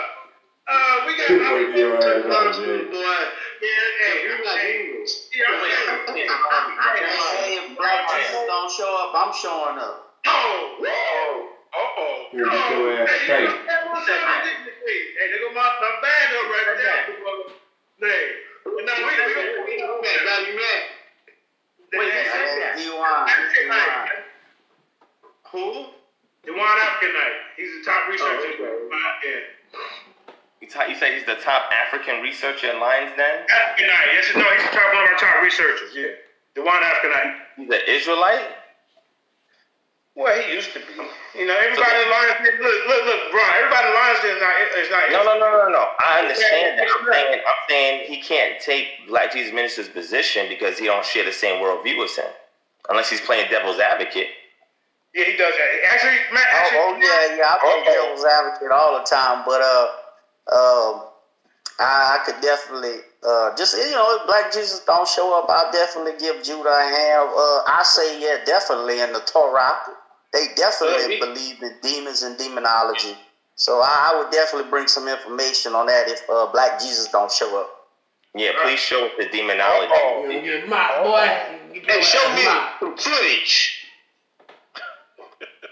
uh, 0.68 1.04
we 1.06 1.16
got, 1.18 1.30
I 1.46 1.56
mean, 1.56 1.78
Your 1.78 1.98
ass 1.98 2.24
Boy, 2.24 2.32
out, 2.32 2.54
Jay. 2.54 2.86
boy, 2.90 3.26
yeah, 3.62 3.70
hey, 4.00 4.22
you 4.24 4.44
got 4.44 4.58
hey, 4.58 4.84
demons. 4.84 5.22
yeah, 5.36 5.46
Hey, 7.36 7.56
if 7.58 7.66
Black 7.78 8.08
Jesus 8.08 8.44
don't 8.48 8.72
show 8.72 9.04
up, 9.04 9.12
I'm 9.16 9.32
showing 9.34 9.78
up. 9.78 10.00
Oh, 10.28 10.76
whoa. 10.80 11.48
Uh-oh. 11.74 12.26
You 12.34 12.52
get 12.52 12.70
your 12.70 13.02
ass 13.02 13.10
Hey, 13.10 13.24
straight. 13.24 13.50
you 13.50 13.56
know 13.68 13.92
what's 13.92 14.10
up 14.10 14.28
with 14.28 14.44
this 14.44 14.56
thing? 14.86 15.08
Hey, 15.20 15.30
there 15.30 15.40
go 15.40 15.50
my, 15.54 15.70
my 15.82 15.92
bag 16.02 16.34
up 16.34 16.50
right 16.50 16.68
there. 16.78 17.04
Hey, 18.00 18.28
but 18.76 18.84
now 18.86 18.98
we, 18.98 19.04
we, 19.06 19.34
we, 19.66 19.74
we, 19.80 20.02
Matt, 20.02 20.20
Bobby 20.26 20.54
Matt. 20.56 20.84
Wait, 21.94 22.12
who 22.14 22.22
said 22.30 22.46
Hey, 22.46 22.60
that? 22.62 22.74
D1. 22.78 23.26
D1. 23.56 24.10
Who? 25.52 25.86
Dewan 26.46 26.62
African 26.62 27.14
Knight. 27.14 27.38
He's 27.58 27.72
the 27.80 27.84
top 27.86 28.08
researcher. 28.10 28.54
Oh, 28.62 29.14
okay. 29.18 29.44
Yeah. 29.74 29.82
You, 30.62 30.68
ta- 30.70 30.86
you 30.86 30.96
say 30.96 31.16
he's 31.18 31.26
the 31.26 31.36
top 31.42 31.72
African 31.72 32.22
researcher 32.22 32.68
at 32.68 32.80
Lions 32.80 33.12
Den? 33.18 33.46
African 33.50 33.88
Knight. 33.88 34.08
Yes, 34.14 34.26
no, 34.36 34.44
he's 34.44 34.64
the 34.70 34.76
top 34.78 34.94
one 34.94 35.04
of 35.04 35.10
our 35.10 35.18
top 35.18 35.42
researchers. 35.44 35.90
Yeah. 35.96 36.14
Dewan 36.56 36.80
African 36.84 37.12
Knight. 37.12 37.34
He's 37.58 37.70
an 37.70 37.82
Israelite? 37.88 38.46
Well, 40.20 40.36
he 40.36 40.52
used 40.52 40.74
to 40.76 40.80
be. 40.84 40.92
You 41.40 41.48
know, 41.48 41.56
everybody 41.56 41.96
in 42.04 42.10
Lions 42.12 42.44
Den, 42.44 42.60
look, 42.60 42.78
look, 42.92 43.02
look, 43.08 43.22
Brian, 43.32 43.56
everybody 43.64 43.88
in 43.88 43.96
Lions 43.96 44.20
Den 44.20 44.36
is 44.36 44.42
not, 44.44 44.54
is 44.76 44.90
not 44.92 45.04
No, 45.16 45.24
no, 45.24 45.40
no, 45.40 45.48
no, 45.64 45.68
no. 45.72 45.84
I 45.96 46.20
understand 46.20 46.76
that. 46.76 46.88
I'm 46.92 47.08
saying, 47.08 47.40
I'm 47.40 47.62
saying 47.70 48.12
he 48.12 48.20
can't 48.20 48.60
take 48.60 49.08
Black 49.08 49.32
Jesus 49.32 49.54
Minister's 49.54 49.88
position 49.88 50.48
because 50.50 50.78
he 50.78 50.86
don't 50.92 51.06
share 51.06 51.24
the 51.24 51.32
same 51.32 51.64
worldview 51.64 52.04
as 52.04 52.18
him, 52.18 52.28
unless 52.90 53.10
he's 53.10 53.22
playing 53.22 53.48
devil's 53.50 53.80
advocate. 53.80 54.28
Yeah, 55.16 55.24
he 55.24 55.38
does 55.38 55.54
that. 55.56 55.70
Actually, 55.88 56.20
Matt, 56.36 56.48
Oh, 56.52 56.58
actually, 56.60 56.80
oh 56.84 56.92
yeah, 57.00 57.38
yeah. 57.40 57.48
I 57.48 57.58
play 57.64 57.80
Uh-oh. 57.80 57.88
devil's 57.88 58.26
advocate 58.26 58.72
all 58.76 59.00
the 59.00 59.06
time, 59.08 59.44
but 59.48 59.62
uh, 59.64 59.88
um, 60.52 61.08
I, 61.80 62.20
I 62.20 62.24
could 62.26 62.42
definitely 62.42 63.08
uh, 63.24 63.56
just 63.56 63.78
you 63.78 63.92
know, 63.92 64.20
if 64.20 64.28
Black 64.28 64.52
Jesus 64.52 64.84
don't 64.84 65.08
show 65.08 65.32
up, 65.40 65.50
I'll 65.50 65.72
definitely 65.72 66.20
give 66.20 66.44
Judah 66.44 66.70
a 66.70 66.84
hand. 66.84 67.30
Uh, 67.32 67.64
I 67.72 67.82
say 67.84 68.20
yeah, 68.22 68.44
definitely 68.46 69.00
in 69.00 69.14
the 69.14 69.22
Torah, 69.22 69.80
they 70.34 70.48
definitely 70.56 71.20
Uh, 71.20 71.26
believe 71.26 71.62
in 71.62 71.76
demons 71.82 72.24
and 72.24 72.38
demonology. 72.38 73.18
So 73.56 73.82
I, 73.82 74.12
I 74.14 74.18
would 74.20 74.32
definitely 74.32 74.70
bring 74.70 74.88
some 74.88 75.08
information 75.08 75.74
on 75.76 75.86
that 75.88 76.08
if 76.08 76.22
uh, 76.30 76.46
Black 76.52 76.80
Jesus 76.80 77.08
don't 77.12 77.32
show 77.32 77.60
up. 77.60 77.76
Yeah, 78.36 78.52
please 78.62 78.80
show 78.80 79.06
us 79.06 79.12
the 79.18 79.26
demonology. 79.26 79.92
Uh-oh. 79.92 80.30
You 80.30 80.42
get 80.42 80.70
mopped, 80.70 81.04
boy. 81.04 81.28
Hey, 81.88 82.02
show 82.02 82.24
me 82.36 82.44
some 82.80 82.96
footage. 82.96 83.86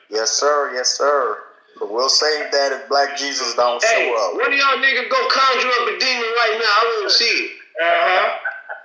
Yes, 0.09 0.31
sir. 0.31 0.71
Yes, 0.73 0.97
sir. 0.97 1.37
But 1.79 1.91
we'll 1.91 2.09
save 2.09 2.51
that 2.51 2.71
if 2.71 2.89
Black 2.89 3.15
Jesus 3.17 3.53
don't 3.53 3.81
Hey, 3.83 4.09
show 4.09 4.17
up. 4.17 4.33
one 4.41 4.51
of 4.51 4.57
y'all 4.57 4.77
niggas 4.81 5.09
go 5.09 5.27
conjure 5.29 5.67
up 5.69 5.87
a 5.87 5.99
demon 5.99 6.29
right 6.41 6.57
now. 6.59 6.65
I 6.65 6.97
want 6.97 7.09
to 7.11 7.13
see 7.15 7.25
it. 7.25 7.51
Uh-huh. 7.79 8.33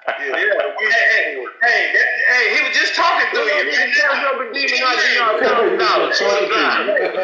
Yeah, 0.03 0.35
yeah. 0.35 0.35
Hey, 0.35 0.91
hey, 0.91 1.47
hey, 1.63 1.83
that, 1.95 2.09
hey, 2.27 2.45
he 2.55 2.59
was 2.67 2.75
just 2.75 2.95
talking 2.99 3.27
to 3.31 3.39
you. 3.39 3.47
y'all 3.47 3.67
niggas 3.71 3.95
conjure 4.03 4.31
up 4.35 4.39
a 4.43 4.47
demon. 4.51 4.83
I 4.83 4.95
see 4.99 5.15
y'all 5.15 5.39
thousand 5.39 5.79
dollars. 5.79 6.19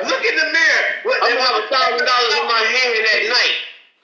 Look 0.07 0.23
in 0.23 0.35
the 0.39 0.49
mirror. 0.55 0.85
What, 1.03 1.19
I'm 1.27 1.35
gonna 1.35 1.43
have 1.43 1.59
a 1.59 1.67
thousand 1.67 2.07
dollars 2.07 2.33
in 2.39 2.47
my 2.47 2.63
hand 2.63 3.03
at 3.03 3.23
night. 3.35 3.57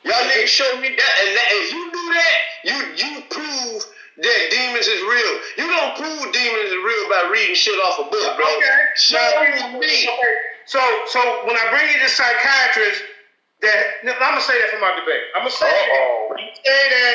Y'all 0.02 0.26
niggas 0.26 0.50
show 0.50 0.66
me 0.82 0.90
that, 0.90 1.12
and 1.22 1.30
that, 1.38 1.48
if 1.54 1.66
you 1.70 1.82
do 1.94 2.04
that, 2.18 2.36
you 2.66 2.76
you 2.98 3.10
prove 3.30 3.78
that 4.26 4.40
demons 4.50 4.86
is 4.90 5.00
real. 5.06 5.32
You 5.58 5.66
don't 5.70 5.94
prove 5.94 6.22
demons 6.34 6.70
is 6.70 6.78
real 6.82 7.04
by 7.10 7.30
reading 7.30 7.54
shit 7.54 7.78
off 7.86 8.02
a 8.02 8.06
book, 8.10 8.30
bro. 8.36 8.46
Okay. 8.58 8.78
Show 8.98 9.18
Now, 9.18 9.78
me. 9.78 9.86
okay. 9.86 10.34
So, 10.66 10.80
so 11.06 11.20
when 11.46 11.54
I 11.56 11.70
bring 11.70 11.86
you 11.94 11.98
this 12.02 12.14
psychiatrist, 12.18 13.02
that 13.62 14.02
I'm 14.02 14.18
gonna 14.18 14.40
say 14.42 14.58
that 14.60 14.70
for 14.74 14.80
my 14.82 14.92
debate. 14.98 15.30
I'm 15.38 15.46
gonna 15.46 15.50
say 15.54 15.70
that. 15.70 15.88
Uh-oh. 15.94 16.34
I'm 16.34 16.42
gonna 16.42 16.58
say 16.58 16.82
that 16.90 17.14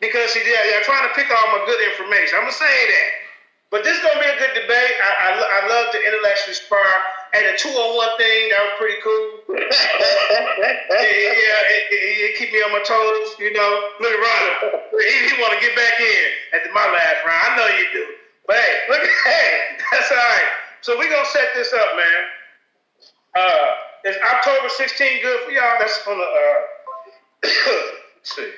because 0.00 0.34
he, 0.34 0.40
yeah, 0.44 0.84
trying 0.84 1.08
to 1.08 1.14
pick 1.14 1.28
all 1.32 1.48
my 1.56 1.64
good 1.64 1.80
information. 1.92 2.36
I'm 2.36 2.48
gonna 2.48 2.56
say 2.56 2.68
that. 2.68 3.10
But 3.70 3.82
this 3.82 3.98
is 3.98 4.02
gonna 4.04 4.22
be 4.22 4.30
a 4.30 4.38
good 4.38 4.54
debate. 4.54 4.94
I, 5.02 5.10
I, 5.10 5.30
I 5.36 5.60
love 5.66 5.90
to 5.92 5.98
intellectually 5.98 6.54
spar. 6.54 6.86
And 7.34 7.42
the 7.50 7.54
two 7.58 7.68
on 7.74 7.96
one 7.98 8.14
thing 8.16 8.48
that 8.54 8.60
was 8.62 8.74
pretty 8.78 9.00
cool. 9.02 9.28
yeah, 9.52 10.72
yeah, 10.96 11.74
it, 11.74 11.82
it, 11.90 12.02
it 12.24 12.32
keep 12.38 12.54
me 12.54 12.62
on 12.62 12.72
my 12.72 12.80
toes. 12.86 13.34
You 13.42 13.52
know, 13.52 13.70
look 14.00 14.12
at 14.14 14.20
Ron. 14.22 14.80
He, 14.94 15.12
he 15.28 15.32
want 15.42 15.52
to 15.52 15.60
get 15.60 15.74
back 15.74 15.98
in 15.98 16.24
at 16.54 16.60
the, 16.64 16.70
my 16.72 16.86
last 16.86 17.18
round. 17.26 17.42
I 17.42 17.56
know 17.58 17.68
you 17.76 17.86
do. 17.92 18.04
But 18.46 18.56
hey, 18.56 18.72
look 18.88 19.02
at 19.02 19.10
hey, 19.26 19.76
that's 19.92 20.10
all 20.12 20.16
right. 20.16 20.50
So 20.80 20.98
we 20.98 21.10
gonna 21.10 21.26
set 21.34 21.50
this 21.58 21.72
up, 21.74 21.90
man. 21.98 22.22
Uh, 23.34 23.68
is 24.08 24.16
October 24.22 24.68
16 24.70 25.20
good 25.20 25.40
for 25.44 25.50
y'all? 25.50 25.76
That's 25.82 25.98
on 26.06 26.16
the. 26.16 26.28
Uh, 26.30 27.50
see. 28.22 28.52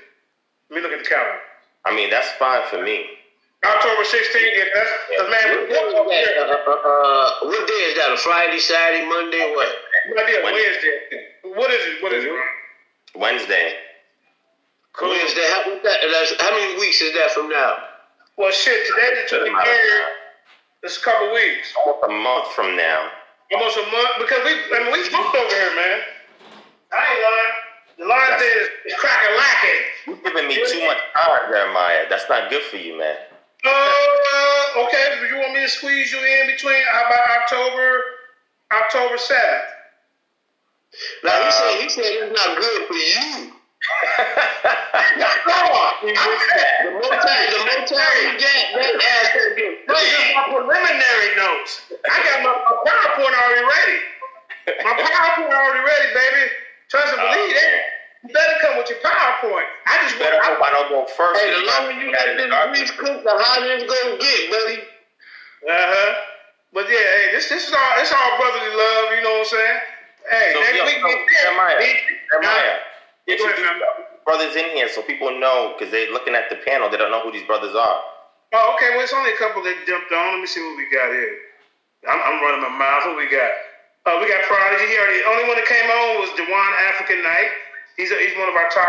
Let 0.70 0.76
me 0.76 0.82
look 0.82 0.92
at 0.92 1.02
the 1.02 1.08
calendar. 1.08 1.40
I 1.86 1.96
mean, 1.96 2.10
that's 2.10 2.28
fine 2.36 2.60
for 2.68 2.82
me. 2.84 3.18
October 3.64 4.04
16th. 4.04 4.38
Yeah, 4.38 4.70
that's 4.74 4.92
because 5.10 5.28
man. 5.32 5.66
What 5.66 6.06
day 6.06 6.22
is 6.22 6.30
that? 6.36 6.46
Uh, 6.46 6.70
uh, 6.70 6.78
uh, 6.78 7.28
what 7.48 7.66
day 7.66 7.82
is 7.90 7.94
that? 7.98 8.12
A 8.12 8.16
Friday, 8.16 8.58
Saturday, 8.60 9.08
Monday, 9.08 9.42
what? 9.56 9.66
It 9.66 10.14
might 10.14 10.26
be 10.30 10.38
Wednesday. 10.44 10.94
What 11.58 11.70
is 11.72 11.82
it? 11.82 12.02
What 12.02 12.12
is 12.12 12.24
it? 12.24 12.32
Wednesday. 13.18 13.74
Cool. 14.92 15.10
Wednesday. 15.10 15.46
How, 15.50 15.74
what 15.74 15.82
that, 15.82 15.98
that's, 16.06 16.38
how 16.38 16.50
many 16.54 16.78
weeks 16.78 17.00
is 17.02 17.14
that 17.14 17.32
from 17.32 17.48
now? 17.50 17.98
Well, 18.36 18.52
shit. 18.52 18.86
Today 18.86 19.26
the 19.26 19.50
23rd. 19.50 20.18
It's 20.84 20.98
a 20.98 21.00
couple 21.02 21.34
weeks. 21.34 21.74
Almost 21.82 22.06
a 22.06 22.12
month 22.14 22.46
from 22.54 22.76
now. 22.76 23.10
Almost 23.50 23.78
a 23.78 23.86
month 23.90 24.12
because 24.22 24.44
we. 24.44 24.54
I 24.54 24.86
mean, 24.86 24.92
we 24.92 25.02
booked 25.10 25.34
over 25.34 25.50
here, 25.50 25.74
man. 25.74 25.98
I 26.94 27.02
ain't 27.02 27.22
lying. 27.26 27.67
The 27.98 28.06
line 28.06 28.32
is, 28.38 28.68
is 28.86 28.94
cracking 28.94 29.36
lacking. 29.36 29.82
You're 30.06 30.16
giving 30.22 30.46
me 30.46 30.54
too 30.54 30.86
much 30.86 30.98
time, 31.18 31.50
Jeremiah. 31.50 32.06
That's 32.08 32.28
not 32.28 32.48
good 32.48 32.62
for 32.70 32.76
you, 32.76 32.96
man. 32.96 33.16
Oh, 33.66 34.86
okay, 34.86 35.18
if 35.18 35.30
you 35.32 35.38
want 35.38 35.52
me 35.52 35.62
to 35.62 35.68
squeeze 35.68 36.12
you 36.12 36.18
in 36.18 36.46
between, 36.46 36.78
how 36.92 37.06
about 37.10 37.42
October, 37.42 38.02
October 38.70 39.18
seventh? 39.18 39.74
Now 41.24 41.42
he 41.42 41.50
said 41.50 41.82
he 41.82 41.88
said 41.88 42.04
it's 42.06 42.38
not 42.38 42.56
good 42.56 42.86
for 42.86 42.94
you. 42.94 43.52
He 45.98 46.14
missed 46.14 46.50
that. 46.54 46.86
The 46.86 46.90
more 46.94 47.10
time, 47.10 47.46
the 47.50 47.58
more 47.58 47.82
time 47.90 48.14
you 48.22 48.38
get, 48.38 48.70
that 48.74 48.94
ass 49.02 49.34
gonna 49.34 49.54
get 49.58 49.82
This 49.82 50.02
is 50.06 50.30
my 50.34 50.44
preliminary 50.46 51.30
notes. 51.34 51.90
I 52.06 52.22
got 52.22 52.38
my, 52.46 52.54
my 52.54 52.74
PowerPoint 52.86 53.34
already 53.34 53.66
ready. 53.66 53.98
My 54.86 54.94
PowerPoint 54.94 55.50
already 55.50 55.82
ready, 55.82 56.08
baby. 56.14 56.44
Trust 56.88 57.12
and 57.12 57.20
believe 57.20 57.52
that. 57.54 57.80
You 58.26 58.34
better 58.34 58.56
come 58.60 58.76
with 58.80 58.88
your 58.90 58.98
PowerPoint. 59.04 59.68
I 59.86 59.94
just 60.02 60.18
Better 60.18 60.36
want. 60.42 60.58
hope 60.58 60.60
I 60.64 60.70
don't 60.74 60.90
go 60.90 61.00
first. 61.14 61.38
Hey, 61.40 61.54
the 61.54 61.62
longer 61.70 61.94
you 62.02 62.10
let 62.10 62.34
this 62.34 62.50
grease 62.50 62.92
cook, 62.98 63.22
the 63.22 63.30
hotter 63.36 63.70
it's 63.78 63.86
gonna 63.86 64.18
get, 64.18 64.40
buddy. 64.50 64.78
Uh 65.68 65.70
huh. 65.70 66.10
But 66.74 66.90
yeah, 66.90 66.98
hey, 66.98 67.26
this 67.32 67.48
this 67.48 67.68
is 67.68 67.72
all 67.72 67.92
it's 68.02 68.10
all 68.12 68.30
brotherly 68.40 68.74
love. 68.74 69.06
You 69.16 69.22
know 69.22 69.34
what 69.38 69.48
I'm 69.48 69.54
saying? 69.54 69.78
Hey, 70.28 70.48
So, 70.52 70.58
next 70.60 70.76
yo, 70.76 70.84
week 70.84 71.00
so, 71.00 71.08
we 71.08 71.14
Jeremiah, 71.40 71.78
we- 71.78 72.00
Jeremiah, 72.28 72.76
get 73.26 73.38
Go 73.38 73.44
your 73.48 73.54
ahead, 73.54 73.64
man. 73.64 74.06
brothers 74.26 74.54
in 74.56 74.66
here 74.76 74.88
so 74.90 75.00
people 75.02 75.30
know 75.40 75.72
because 75.78 75.88
they're 75.94 76.10
looking 76.12 76.34
at 76.34 76.50
the 76.50 76.56
panel. 76.66 76.90
They 76.90 76.98
don't 76.98 77.10
know 77.14 77.22
who 77.24 77.32
these 77.32 77.46
brothers 77.46 77.72
are. 77.74 78.00
Oh, 78.52 78.74
okay. 78.76 78.92
Well, 78.96 79.04
it's 79.04 79.12
only 79.14 79.32
a 79.32 79.38
couple 79.40 79.62
that 79.64 79.76
jumped 79.86 80.12
on. 80.12 80.36
Let 80.36 80.40
me 80.42 80.48
see 80.50 80.60
what 80.64 80.76
we 80.76 80.84
got 80.90 81.08
here. 81.12 81.32
I'm, 82.08 82.20
I'm 82.20 82.36
running 82.42 82.62
my 82.64 82.72
mouth. 82.76 83.06
What 83.12 83.16
we 83.16 83.28
got? 83.30 83.52
Uh, 84.08 84.16
we 84.24 84.24
got 84.24 84.40
Prodigy. 84.48 84.88
here. 84.88 85.04
The 85.04 85.28
only 85.28 85.44
one 85.44 85.60
that 85.60 85.68
came 85.68 85.84
on 85.84 86.24
was 86.24 86.32
Dewan 86.32 86.72
African 86.88 87.20
Knight. 87.20 87.52
He's 88.00 88.08
a, 88.08 88.16
he's 88.16 88.32
one 88.40 88.48
of 88.48 88.56
our 88.56 88.72
top 88.72 88.88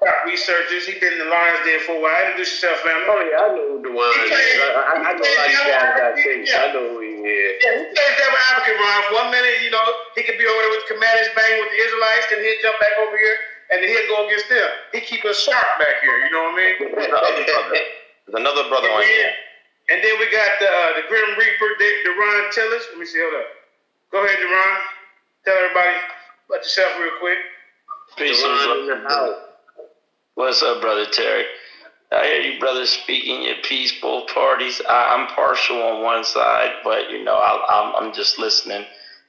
top 0.00 0.24
researchers. 0.24 0.88
He's 0.88 0.96
been 0.96 1.12
in 1.12 1.20
the 1.20 1.28
Lions 1.28 1.60
Den 1.68 1.84
for 1.84 2.00
a 2.00 2.00
while. 2.00 2.16
Introduce 2.32 2.56
yourself, 2.56 2.80
man. 2.80 2.96
Oh 3.04 3.20
yeah, 3.28 3.44
I 3.44 3.48
know 3.52 3.76
the 3.84 3.92
is. 3.92 4.32
I, 4.32 4.80
I, 4.88 4.94
I 5.04 5.12
know 5.20 5.20
you 5.20 5.60
guys 5.68 5.92
got 6.00 6.16
things. 6.16 6.48
I 6.48 6.72
know 6.72 6.96
who 6.96 7.04
he 7.04 7.12
is. 7.28 7.60
Yeah, 7.60 7.76
he 7.76 7.84
plays 7.92 8.14
devil 8.16 8.40
advocate, 8.40 8.80
Ron. 8.80 9.00
One 9.12 9.28
minute, 9.36 9.60
you 9.60 9.68
know, 9.68 9.84
he 10.16 10.24
could 10.24 10.40
be 10.40 10.48
over 10.48 10.56
there 10.64 10.72
with 10.72 10.88
Commanders 10.88 11.28
bang 11.36 11.60
with 11.60 11.68
the 11.68 11.80
Israelites, 11.84 12.24
then 12.32 12.40
he'll 12.40 12.60
jump 12.64 12.80
back 12.80 12.96
over 13.04 13.20
here, 13.20 13.36
and 13.68 13.84
then 13.84 13.88
he'll 13.92 14.08
go 14.16 14.24
against 14.24 14.48
them. 14.48 14.64
He 14.96 15.04
keep 15.04 15.28
us 15.28 15.44
sharp 15.44 15.68
back 15.76 16.00
here. 16.00 16.24
You 16.24 16.32
know 16.32 16.48
what 16.48 16.56
I 16.56 16.62
mean? 16.64 16.72
Who's 16.80 17.04
the 17.04 17.20
other 17.20 17.44
brother? 17.44 17.76
There's 18.24 18.40
another 18.40 18.64
brother 18.72 18.88
on 18.88 19.04
here. 19.04 19.28
And 19.92 20.00
then 20.00 20.16
we 20.16 20.24
got 20.32 20.56
the 20.56 20.72
uh, 20.72 20.90
the 20.96 21.04
Grim 21.12 21.36
Reaper, 21.36 21.70
De- 21.76 22.00
Deron 22.08 22.48
Tillers. 22.56 22.88
Let 22.96 22.96
me 22.96 23.04
see. 23.04 23.20
Hold 23.20 23.36
up. 23.36 23.53
Go 24.14 24.24
ahead, 24.24 24.38
Deron. 24.38 24.76
Tell 25.44 25.56
everybody 25.56 25.96
about 26.48 26.62
yourself 26.62 26.92
real 27.00 27.10
quick. 27.18 27.38
Peace 28.16 28.40
and 28.44 28.52
Deron 28.52 28.80
in 28.82 29.02
the 29.02 29.08
house. 29.08 29.34
What's 30.36 30.62
up, 30.62 30.80
brother 30.80 31.06
Terry? 31.06 31.46
I 32.12 32.24
hear 32.24 32.52
you 32.52 32.60
brothers 32.60 32.90
speaking 32.90 33.42
your 33.42 33.56
peaceful 33.64 34.24
parties. 34.32 34.80
I, 34.88 35.16
I'm 35.16 35.34
partial 35.34 35.82
on 35.82 36.04
one 36.04 36.22
side, 36.22 36.74
but 36.84 37.10
you 37.10 37.24
know 37.24 37.34
I, 37.34 37.66
I'm 37.68 38.06
I'm 38.06 38.14
just 38.14 38.38
listening. 38.38 38.84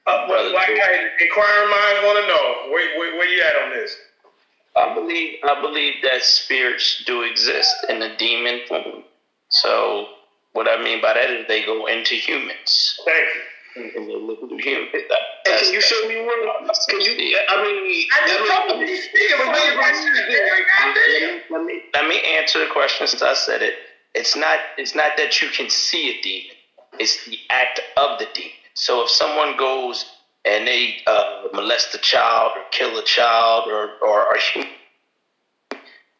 Uh, 0.06 0.28
Brother 0.28 0.50
well, 0.50 0.54
like, 0.54 0.68
Drew. 0.68 0.76
hey, 0.76 1.08
inquiring 1.20 1.68
minds 1.68 2.00
want 2.04 2.20
to 2.20 2.28
know 2.28 2.72
where, 2.72 2.96
where 2.96 3.16
where 3.18 3.26
you 3.26 3.42
at 3.42 3.64
on 3.64 3.70
this. 3.70 3.96
I 4.76 4.94
believe 4.94 5.38
I 5.42 5.60
believe 5.60 5.94
that 6.04 6.22
spirits 6.22 7.02
do 7.04 7.22
exist 7.22 7.74
in 7.88 7.98
the 7.98 8.14
demon 8.18 8.60
form. 8.68 9.02
So 9.48 10.06
what 10.52 10.68
I 10.68 10.80
mean 10.80 11.02
by 11.02 11.14
that 11.14 11.28
is 11.28 11.48
they 11.48 11.66
go 11.66 11.86
into 11.86 12.14
humans 12.14 13.00
Thank 13.04 13.34
you. 13.34 13.40
And 13.76 14.08
they 14.08 14.16
live 14.16 14.38
through 14.40 14.58
humans. 14.58 14.90
That, 14.92 15.18
Hey, 15.46 15.58
can 15.64 15.72
you 15.74 15.80
show 15.80 16.08
me 16.08 16.16
one? 16.24 16.68
Can 16.88 17.00
you? 17.00 17.38
I 17.48 17.62
mean, 17.62 18.08
I 18.12 18.26
just 18.26 18.50
I 18.50 18.66
told 18.68 18.80
mean, 18.80 18.88
you 18.88 18.96
speaking 18.96 19.36
for 19.38 19.46
me. 19.46 19.52
let 21.50 21.64
me 21.64 21.82
let 21.94 22.08
me 22.08 22.20
answer 22.38 22.58
the 22.60 22.70
question 22.72 23.06
since 23.06 23.22
I 23.22 23.34
said 23.34 23.62
it. 23.62 23.74
It's 24.14 24.34
not 24.36 24.58
it's 24.78 24.94
not 24.94 25.16
that 25.16 25.40
you 25.40 25.48
can 25.50 25.70
see 25.70 26.10
a 26.18 26.22
demon. 26.22 26.56
It's 26.98 27.24
the 27.26 27.38
act 27.50 27.80
of 27.96 28.18
the 28.18 28.26
demon. 28.34 28.50
So 28.74 29.04
if 29.04 29.10
someone 29.10 29.56
goes 29.56 30.04
and 30.44 30.66
they 30.66 30.96
uh, 31.06 31.44
molest 31.52 31.94
a 31.94 31.98
child 31.98 32.52
or 32.56 32.62
kill 32.70 32.98
a 32.98 33.04
child 33.04 33.68
or 33.68 33.90
or, 34.02 34.26
or 34.26 34.36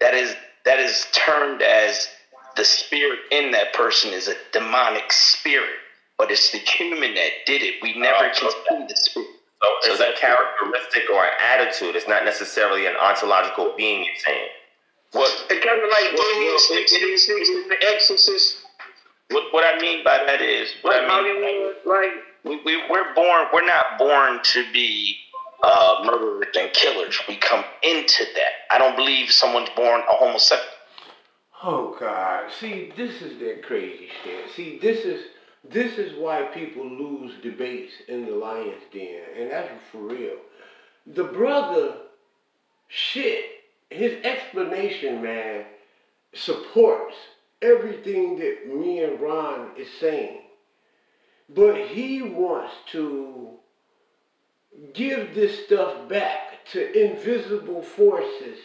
that 0.00 0.14
is 0.14 0.34
that 0.64 0.78
is 0.78 1.06
termed 1.12 1.62
as 1.62 2.08
the 2.56 2.64
spirit 2.64 3.20
in 3.30 3.50
that 3.52 3.72
person 3.72 4.12
is 4.12 4.28
a 4.28 4.34
demonic 4.52 5.12
spirit, 5.12 5.76
but 6.18 6.30
it's 6.30 6.50
the 6.52 6.58
human 6.58 7.14
that 7.14 7.30
did 7.46 7.62
it. 7.62 7.74
We 7.82 7.94
never 7.98 8.16
Oh, 8.16 8.30
can 8.34 8.48
okay. 8.48 8.56
see 8.68 8.86
the 8.88 8.96
spirit. 8.96 9.28
So 9.62 9.68
So 9.82 9.90
it's 9.92 10.00
a 10.00 10.04
that- 10.04 10.16
characteristic 10.16 11.10
or 11.10 11.24
an 11.24 11.32
attitude. 11.38 11.96
It's 11.96 12.08
not 12.08 12.24
necessarily 12.24 12.86
an 12.86 12.96
ontological 12.96 13.72
being. 13.76 14.04
You're 14.04 14.14
saying. 14.16 14.48
What 15.12 15.30
it 15.50 15.62
kind 15.64 15.80
of 15.82 15.88
like 15.88 16.12
Well, 16.18 16.32
Damien 16.34 16.50
well, 16.52 16.58
Six 16.58 16.92
it- 16.92 17.18
Six 17.18 17.48
in 17.48 17.68
The 17.68 17.94
Exorcist. 17.94 18.58
what 19.30 19.52
what 19.52 19.64
I 19.64 19.78
mean 19.80 20.04
by 20.04 20.18
that 20.26 20.40
is 20.42 20.68
what 20.82 20.94
Like 20.94 21.10
I 21.10 21.22
mean. 21.22 21.42
Hollywood, 21.42 21.76
like 21.84 22.12
we, 22.44 22.56
we 22.64 22.82
we're 22.90 23.14
born 23.14 23.46
we're 23.52 23.64
not 23.66 23.98
born 23.98 24.40
to 24.42 24.72
be 24.72 25.16
uh, 25.62 26.02
murderers 26.04 26.54
and 26.56 26.70
killers 26.74 27.18
we 27.28 27.34
come 27.36 27.64
into 27.82 28.24
that 28.34 28.52
i 28.70 28.78
don't 28.78 28.94
believe 28.94 29.32
someone's 29.32 29.70
born 29.74 30.00
a 30.02 30.12
homosexual 30.14 30.70
Oh 31.64 31.96
God! 31.98 32.52
See, 32.52 32.92
this 32.96 33.22
is 33.22 33.38
that 33.40 33.62
crazy 33.64 34.08
shit. 34.22 34.50
See, 34.54 34.78
this 34.78 34.98
is 35.06 35.24
this 35.70 35.98
is 35.98 36.18
why 36.18 36.42
people 36.54 36.86
lose 36.86 37.32
debates 37.42 37.92
in 38.08 38.26
the 38.26 38.32
Lions 38.32 38.82
Den, 38.92 39.22
and 39.38 39.50
that's 39.50 39.70
for 39.90 39.98
real. 39.98 40.36
The 41.06 41.24
brother, 41.24 41.94
shit, 42.88 43.44
his 43.90 44.24
explanation, 44.24 45.22
man, 45.22 45.64
supports 46.34 47.14
everything 47.62 48.38
that 48.38 48.68
me 48.68 49.02
and 49.02 49.20
Ron 49.20 49.70
is 49.76 49.88
saying, 50.00 50.42
but 51.48 51.86
he 51.88 52.22
wants 52.22 52.74
to 52.92 53.50
give 54.92 55.34
this 55.34 55.64
stuff 55.64 56.08
back 56.08 56.64
to 56.72 57.10
invisible 57.10 57.82
forces 57.82 58.58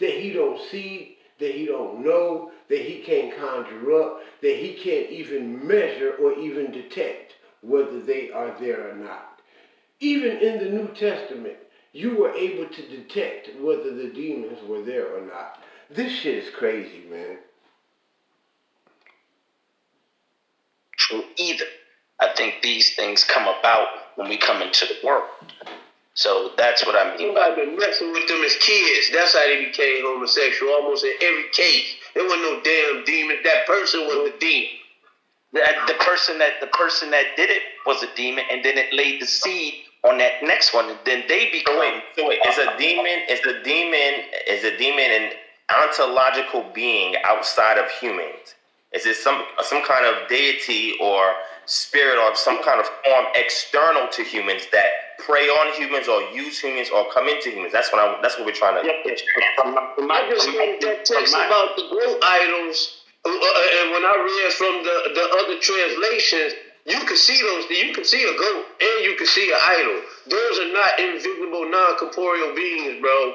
that 0.00 0.10
he 0.10 0.32
don't 0.32 0.60
see, 0.70 1.17
that 1.38 1.54
he 1.54 1.66
don't 1.66 2.04
know, 2.04 2.50
that 2.68 2.80
he 2.80 3.00
can't 3.00 3.36
conjure 3.38 4.02
up, 4.02 4.20
that 4.42 4.56
he 4.56 4.74
can't 4.74 5.10
even 5.10 5.66
measure 5.66 6.14
or 6.20 6.34
even 6.34 6.70
detect 6.70 7.34
whether 7.62 8.00
they 8.00 8.30
are 8.30 8.54
there 8.60 8.90
or 8.90 8.94
not. 8.94 9.40
Even 10.00 10.36
in 10.38 10.58
the 10.58 10.70
New 10.70 10.88
Testament, 10.88 11.56
you 11.92 12.16
were 12.16 12.32
able 12.32 12.68
to 12.68 12.88
detect 12.88 13.50
whether 13.60 13.94
the 13.94 14.08
demons 14.08 14.58
were 14.68 14.82
there 14.82 15.16
or 15.16 15.26
not. 15.26 15.58
This 15.90 16.12
shit 16.12 16.44
is 16.44 16.54
crazy, 16.54 17.04
man. 17.10 17.38
true 21.08 21.24
either 21.36 21.64
i 22.20 22.28
think 22.36 22.56
these 22.62 22.94
things 22.94 23.24
come 23.24 23.44
about 23.44 23.88
when 24.16 24.28
we 24.28 24.36
come 24.36 24.60
into 24.62 24.86
the 24.86 25.06
world 25.06 25.24
so 26.18 26.50
that's 26.58 26.84
what 26.84 26.96
i 26.96 27.16
mean 27.16 27.28
somebody 27.30 27.64
been 27.64 27.76
messing 27.76 28.10
with 28.12 28.26
them 28.26 28.42
as 28.42 28.56
kids. 28.56 29.10
That's 29.12 29.34
how 29.34 29.46
they 29.46 29.64
became 29.66 30.02
homosexual. 30.02 30.72
Almost 30.72 31.04
in 31.04 31.12
every 31.22 31.46
case, 31.52 31.94
there 32.14 32.24
wasn't 32.24 32.42
no 32.42 32.60
damn 32.62 33.04
demon. 33.04 33.38
That 33.44 33.66
person 33.66 34.00
was 34.00 34.32
the 34.32 34.38
demon. 34.38 34.70
that 35.54 35.86
the 35.86 35.94
person 35.94 36.38
that 36.38 36.60
the 36.60 36.66
person 36.68 37.10
that 37.10 37.36
did 37.36 37.50
it 37.50 37.62
was 37.86 38.02
a 38.02 38.14
demon 38.16 38.44
and 38.50 38.64
then 38.64 38.76
it 38.76 38.92
laid 38.92 39.20
the 39.22 39.26
seed 39.26 39.74
on 40.04 40.18
that 40.18 40.42
next 40.42 40.74
one 40.74 40.90
and 40.90 40.98
then 41.04 41.22
they 41.28 41.50
become 41.50 41.74
So 41.76 41.80
wait, 41.82 42.02
so 42.16 42.28
wait, 42.28 42.40
is 42.48 42.58
a 42.58 42.76
demon 42.78 43.18
is 43.28 43.40
a 43.46 43.62
demon 43.62 44.24
is 44.46 44.64
a 44.64 44.76
demon 44.76 45.10
an 45.10 45.30
ontological 45.70 46.64
being 46.74 47.14
outside 47.24 47.78
of 47.78 47.90
humans? 48.00 48.54
Is 48.92 49.06
it 49.06 49.16
some 49.16 49.44
some 49.62 49.84
kind 49.84 50.04
of 50.06 50.28
deity 50.28 50.94
or 51.00 51.34
spirit 51.66 52.18
or 52.18 52.34
some 52.34 52.62
kind 52.64 52.80
of 52.80 52.86
form 53.04 53.26
external 53.34 54.08
to 54.08 54.22
humans 54.24 54.66
that 54.72 54.90
prey 55.18 55.46
on 55.48 55.72
humans 55.74 56.08
or 56.08 56.22
use 56.32 56.58
humans 56.60 56.88
or 56.90 57.10
come 57.12 57.28
into 57.28 57.50
humans? 57.50 57.72
That's 57.72 57.92
what 57.92 58.00
I 58.02 58.20
that's 58.22 58.36
what 58.38 58.46
we're 58.46 58.52
trying 58.56 58.80
to 58.80 58.86
get 58.86 59.04
your 59.06 59.18
from 59.56 59.74
my, 59.74 59.82
from 59.94 60.06
my, 60.08 60.14
I 60.22 60.30
just 60.30 60.46
from 60.46 60.56
read 60.56 60.80
that 60.82 61.04
text 61.04 61.32
from 61.34 61.42
about 61.46 61.76
the 61.76 61.84
goat 61.90 62.18
idols, 62.22 63.02
uh, 63.26 63.30
uh, 63.30 63.76
and 63.82 63.86
when 63.92 64.04
I 64.06 64.14
read 64.16 64.52
from 64.54 64.74
the, 64.86 64.96
the 65.14 65.24
other 65.42 65.56
translations, 65.60 66.54
you 66.86 67.00
can 67.04 67.16
see 67.16 67.36
those. 67.42 67.68
You 67.70 67.92
can 67.92 68.04
see 68.04 68.22
a 68.24 68.34
goat 68.38 68.64
and 68.80 69.04
you 69.04 69.16
can 69.16 69.26
see 69.26 69.50
an 69.50 69.58
idol. 69.60 69.98
Those 70.30 70.54
are 70.60 70.72
not 70.72 70.98
invisible, 70.98 71.68
non-corporeal 71.68 72.54
beings, 72.54 73.00
bro. 73.00 73.34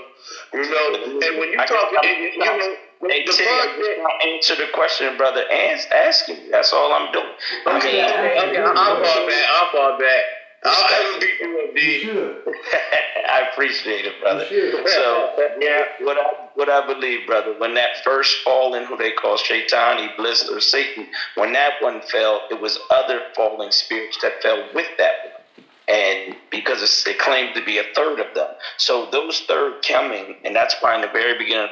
You 0.53 0.69
know, 0.72 1.19
and 1.22 1.38
when 1.38 1.51
you 1.51 1.60
I 1.60 1.65
talk, 1.65 1.91
can- 2.01 2.23
you 2.23 2.39
know, 2.39 2.76
Hey, 3.03 3.26
the 3.26 3.34
Terry, 3.34 3.51
part 3.60 3.68
I'm 3.68 3.81
that. 3.81 4.27
answer 4.31 4.55
the 4.55 4.68
question, 4.73 5.18
brother. 5.18 5.43
Ask, 5.51 5.91
asking. 5.91 6.49
That's 6.49 6.72
all 6.72 6.93
I'm 6.93 7.11
doing. 7.11 7.26
I 7.68 7.76
Okay, 7.77 7.99
mean, 7.99 8.05
okay, 8.05 8.39
okay, 8.47 8.64
I'm 8.64 8.76
fall 9.03 9.27
back. 9.27 9.45
I'll 9.60 9.72
fall 9.76 9.99
back. 9.99 10.23
I'll, 10.65 11.14
I'll 11.14 11.19
beat 11.19 11.40
you 11.40 11.60
up, 11.60 11.76
You 11.76 11.81
D. 11.81 11.99
should. 12.02 12.38
I 13.30 13.49
appreciate 13.52 14.06
it, 14.06 14.19
brother. 14.22 14.45
So, 14.48 15.34
yeah, 15.60 15.84
what 16.02 16.18
I 16.18 16.48
what 16.56 16.69
I 16.69 16.85
believe, 16.85 17.26
brother, 17.26 17.56
when 17.57 17.73
that 17.76 18.03
first 18.03 18.38
fallen, 18.44 18.85
who 18.85 18.95
they 18.98 19.11
call 19.11 19.38
Shaitan, 19.38 20.10
Iblis, 20.10 20.49
or 20.49 20.60
Satan, 20.60 21.07
when 21.35 21.53
that 21.53 21.73
one 21.81 22.02
fell, 22.02 22.41
it 22.52 22.61
was 22.61 22.77
other 22.91 23.22
falling 23.35 23.72
spirits 23.72 24.18
that 24.22 24.41
fell 24.44 24.68
with 24.76 24.88
that 24.98 25.14
one. 25.23 25.65
And 25.88 26.35
because 26.52 26.81
it's, 26.84 27.06
it 27.07 27.18
claimed 27.19 27.56
to 27.56 27.65
be 27.65 27.77
a 27.80 27.84
third 27.95 28.19
of 28.19 28.34
them. 28.35 28.48
So 28.77 29.10
those 29.11 29.41
third 29.41 29.81
coming, 29.88 30.35
and 30.45 30.56
that's 30.56 30.76
why 30.80 30.95
in 30.95 31.02
the 31.02 31.07
very 31.07 31.38
beginning, 31.38 31.69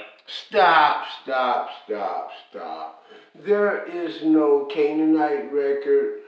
Stop, 0.50 1.06
stop, 1.24 1.70
stop, 1.86 2.32
stop. 2.50 3.04
There 3.46 3.86
is 3.86 4.24
no 4.24 4.68
Canaanite 4.74 5.52
record. 5.52 6.20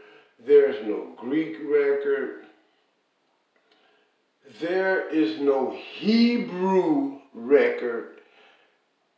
There's 0.46 0.86
no 0.86 1.14
Greek 1.18 1.58
record. 1.70 2.43
There 4.60 5.10
is 5.10 5.40
no 5.40 5.72
Hebrew 5.72 7.20
record. 7.34 8.20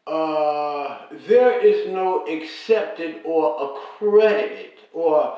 Uh, 0.08 1.08
there 1.28 1.60
is 1.60 1.92
no 1.92 2.26
accepted 2.26 3.22
or 3.26 3.76
accredited 3.76 4.72
or 4.94 5.38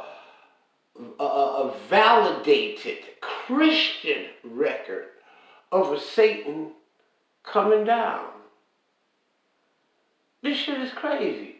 a, 1.19 1.24
a 1.24 1.76
validated 1.90 2.99
Christian 3.22 4.26
record 4.44 5.06
of 5.72 5.94
a 5.94 5.99
Satan 5.99 6.72
coming 7.44 7.86
down. 7.86 8.26
This 10.44 10.57
shit 10.57 10.80
is 10.82 10.91
crazy. 10.91 11.57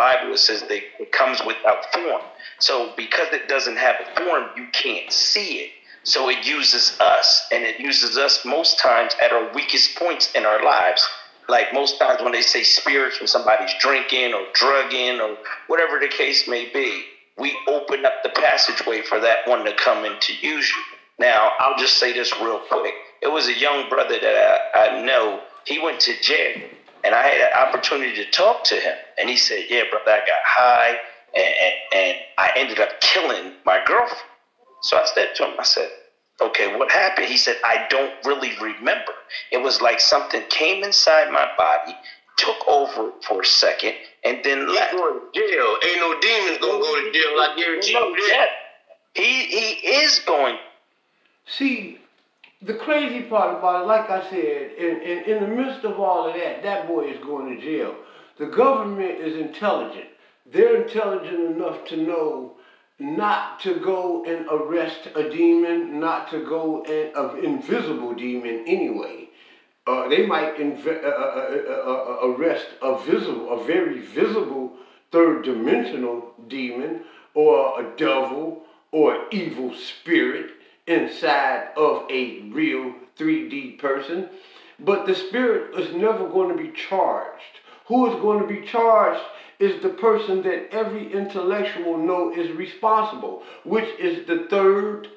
Bible 0.00 0.38
says 0.38 0.62
that 0.62 0.80
it 0.98 1.12
comes 1.12 1.42
without 1.46 1.92
form. 1.92 2.22
So 2.58 2.94
because 2.96 3.28
it 3.34 3.48
doesn't 3.48 3.76
have 3.76 3.96
a 4.00 4.18
form, 4.18 4.44
you 4.56 4.66
can't 4.72 5.12
see 5.12 5.58
it. 5.58 5.72
So 6.04 6.30
it 6.30 6.46
uses 6.46 6.98
us, 7.00 7.46
and 7.52 7.64
it 7.64 7.78
uses 7.78 8.16
us 8.16 8.42
most 8.46 8.78
times 8.78 9.12
at 9.22 9.30
our 9.30 9.52
weakest 9.52 9.98
points 9.98 10.32
in 10.32 10.46
our 10.46 10.64
lives. 10.64 11.06
Like 11.50 11.74
most 11.74 11.98
times 11.98 12.22
when 12.22 12.32
they 12.32 12.40
say 12.40 12.62
spirits, 12.62 13.20
when 13.20 13.28
somebody's 13.28 13.74
drinking 13.78 14.32
or 14.32 14.46
drugging 14.54 15.20
or 15.20 15.36
whatever 15.66 15.98
the 15.98 16.08
case 16.08 16.48
may 16.48 16.70
be, 16.72 17.04
we 17.36 17.54
open 17.68 18.06
up 18.06 18.22
the 18.22 18.30
passageway 18.30 19.02
for 19.02 19.20
that 19.20 19.46
one 19.46 19.66
to 19.66 19.74
come 19.74 20.06
in 20.06 20.18
to 20.18 20.32
use 20.40 20.70
you. 20.70 20.82
Now, 21.18 21.50
I'll 21.58 21.76
just 21.76 21.98
say 21.98 22.14
this 22.14 22.32
real 22.40 22.60
quick. 22.70 22.94
It 23.20 23.30
was 23.30 23.48
a 23.48 23.58
young 23.58 23.90
brother 23.90 24.18
that 24.18 24.72
I, 24.74 24.96
I 24.96 25.02
know. 25.02 25.42
He 25.66 25.78
went 25.78 26.00
to 26.00 26.18
jail 26.22 26.56
and 27.04 27.14
I 27.14 27.22
had 27.28 27.40
an 27.40 27.68
opportunity 27.68 28.14
to 28.24 28.30
talk 28.30 28.64
to 28.64 28.74
him. 28.76 28.94
And 29.18 29.28
he 29.30 29.36
said, 29.36 29.64
Yeah, 29.68 29.82
brother, 29.90 30.10
I 30.12 30.18
got 30.20 30.42
high 30.44 30.96
and, 31.34 31.54
and, 31.62 31.74
and 31.94 32.18
I 32.38 32.50
ended 32.56 32.80
up 32.80 33.00
killing 33.00 33.52
my 33.64 33.82
girlfriend. 33.86 34.22
So 34.82 34.96
I 34.96 35.06
said 35.14 35.34
to 35.36 35.44
him, 35.46 35.54
I 35.58 35.64
said, 35.64 35.88
Okay, 36.42 36.74
what 36.76 36.90
happened? 36.90 37.26
He 37.28 37.36
said, 37.36 37.56
I 37.64 37.86
don't 37.90 38.12
really 38.24 38.52
remember. 38.60 39.12
It 39.52 39.58
was 39.58 39.80
like 39.82 40.00
something 40.00 40.42
came 40.48 40.82
inside 40.84 41.30
my 41.30 41.48
body, 41.58 41.94
took 42.38 42.56
over 42.66 43.12
for 43.22 43.42
a 43.42 43.46
second, 43.46 43.94
and 44.24 44.38
then 44.42 44.66
He's 44.66 44.76
left. 44.76 44.92
going 44.94 45.20
to 45.20 45.38
jail. 45.38 45.76
Ain't 45.88 46.00
no 46.00 46.18
demons 46.20 46.58
gonna 46.58 46.78
go 46.80 47.04
to 47.04 47.12
jail. 47.12 47.32
I 47.38 47.54
guarantee 47.56 47.92
you 47.92 48.16
that. 48.28 48.48
yeah. 49.16 49.22
He 49.22 49.46
he 49.46 49.88
is 50.02 50.18
going 50.20 50.56
See, 51.46 51.99
the 52.62 52.74
crazy 52.74 53.22
part 53.22 53.58
about 53.58 53.82
it, 53.82 53.86
like 53.86 54.10
I 54.10 54.28
said, 54.28 54.72
in, 54.72 55.00
in, 55.00 55.24
in 55.24 55.42
the 55.42 55.48
midst 55.48 55.84
of 55.84 55.98
all 55.98 56.28
of 56.28 56.34
that, 56.34 56.62
that 56.62 56.86
boy 56.86 57.10
is 57.10 57.18
going 57.24 57.56
to 57.56 57.62
jail. 57.62 57.94
The 58.38 58.46
government 58.46 59.18
is 59.20 59.36
intelligent. 59.36 60.06
They're 60.50 60.82
intelligent 60.82 61.56
enough 61.56 61.84
to 61.86 61.96
know 61.96 62.56
not 62.98 63.60
to 63.60 63.76
go 63.76 64.24
and 64.26 64.46
arrest 64.50 65.08
a 65.14 65.30
demon, 65.30 65.98
not 65.98 66.30
to 66.30 66.44
go 66.44 66.82
and 66.84 67.16
an 67.16 67.44
invisible 67.44 68.14
demon 68.14 68.64
anyway. 68.66 69.28
Uh, 69.86 70.08
they 70.08 70.26
might 70.26 70.60
uh, 70.60 70.90
uh, 70.90 71.00
uh, 71.00 71.82
uh, 71.86 72.26
arrest 72.26 72.66
a 72.82 72.98
visible, 72.98 73.58
a 73.58 73.64
very 73.64 74.00
visible 74.00 74.72
third 75.10 75.44
dimensional 75.44 76.34
demon 76.48 77.00
or 77.34 77.80
a 77.80 77.96
devil 77.96 78.62
or 78.92 79.14
an 79.14 79.20
evil 79.30 79.74
spirit 79.74 80.50
inside 80.90 81.68
of 81.76 82.10
a 82.10 82.40
real 82.50 82.94
3D 83.16 83.78
person. 83.78 84.28
But 84.78 85.06
the 85.06 85.14
spirit 85.14 85.78
is 85.78 85.94
never 85.94 86.28
going 86.28 86.54
to 86.56 86.62
be 86.62 86.72
charged. 86.72 87.60
Who 87.86 88.12
is 88.12 88.20
going 88.20 88.40
to 88.40 88.46
be 88.46 88.66
charged 88.66 89.22
is 89.58 89.82
the 89.82 89.90
person 89.90 90.42
that 90.42 90.72
every 90.72 91.12
intellectual 91.12 91.96
know 91.96 92.32
is 92.32 92.50
responsible, 92.56 93.42
which 93.64 93.88
is 93.98 94.26
the 94.26 94.46
third 94.50 95.08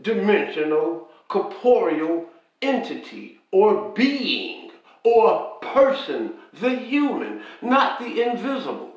dimensional 0.00 1.08
corporeal 1.28 2.26
entity 2.62 3.38
or 3.52 3.92
being 3.92 4.70
or 5.04 5.58
person, 5.60 6.34
the 6.60 6.70
human, 6.70 7.42
not 7.60 8.00
the 8.00 8.22
invisible. 8.22 8.90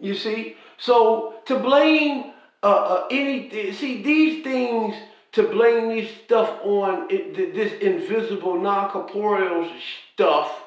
You 0.00 0.14
see? 0.14 0.56
So 0.78 1.34
to 1.46 1.58
blame 1.58 2.32
uh, 2.62 2.66
uh, 2.66 3.06
any, 3.10 3.72
see, 3.72 4.02
these 4.02 4.42
things, 4.42 4.96
to 5.32 5.42
blame 5.44 5.88
these 5.88 6.10
stuff 6.24 6.58
on 6.62 7.06
it, 7.10 7.54
this 7.54 7.72
invisible, 7.80 8.60
non 8.60 8.90
corporeal 8.90 9.70
stuff 10.14 10.62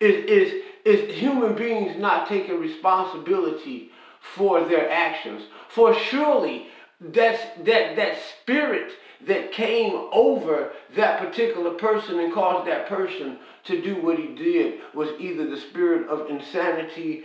is, 0.00 0.24
is, 0.26 0.62
is 0.84 1.14
human 1.16 1.54
beings 1.54 1.96
not 1.98 2.28
taking 2.28 2.60
responsibility 2.60 3.90
for 4.20 4.64
their 4.64 4.90
actions. 4.90 5.42
For 5.68 5.94
surely 5.94 6.66
that's, 7.00 7.42
that, 7.64 7.96
that 7.96 8.18
spirit 8.40 8.92
that 9.26 9.52
came 9.52 10.08
over 10.12 10.72
that 10.96 11.18
particular 11.20 11.74
person 11.74 12.18
and 12.18 12.32
caused 12.32 12.68
that 12.68 12.88
person 12.88 13.38
to 13.64 13.80
do 13.80 14.00
what 14.02 14.18
he 14.18 14.34
did 14.34 14.80
was 14.94 15.08
either 15.20 15.48
the 15.48 15.60
spirit 15.60 16.08
of 16.08 16.28
insanity 16.28 17.24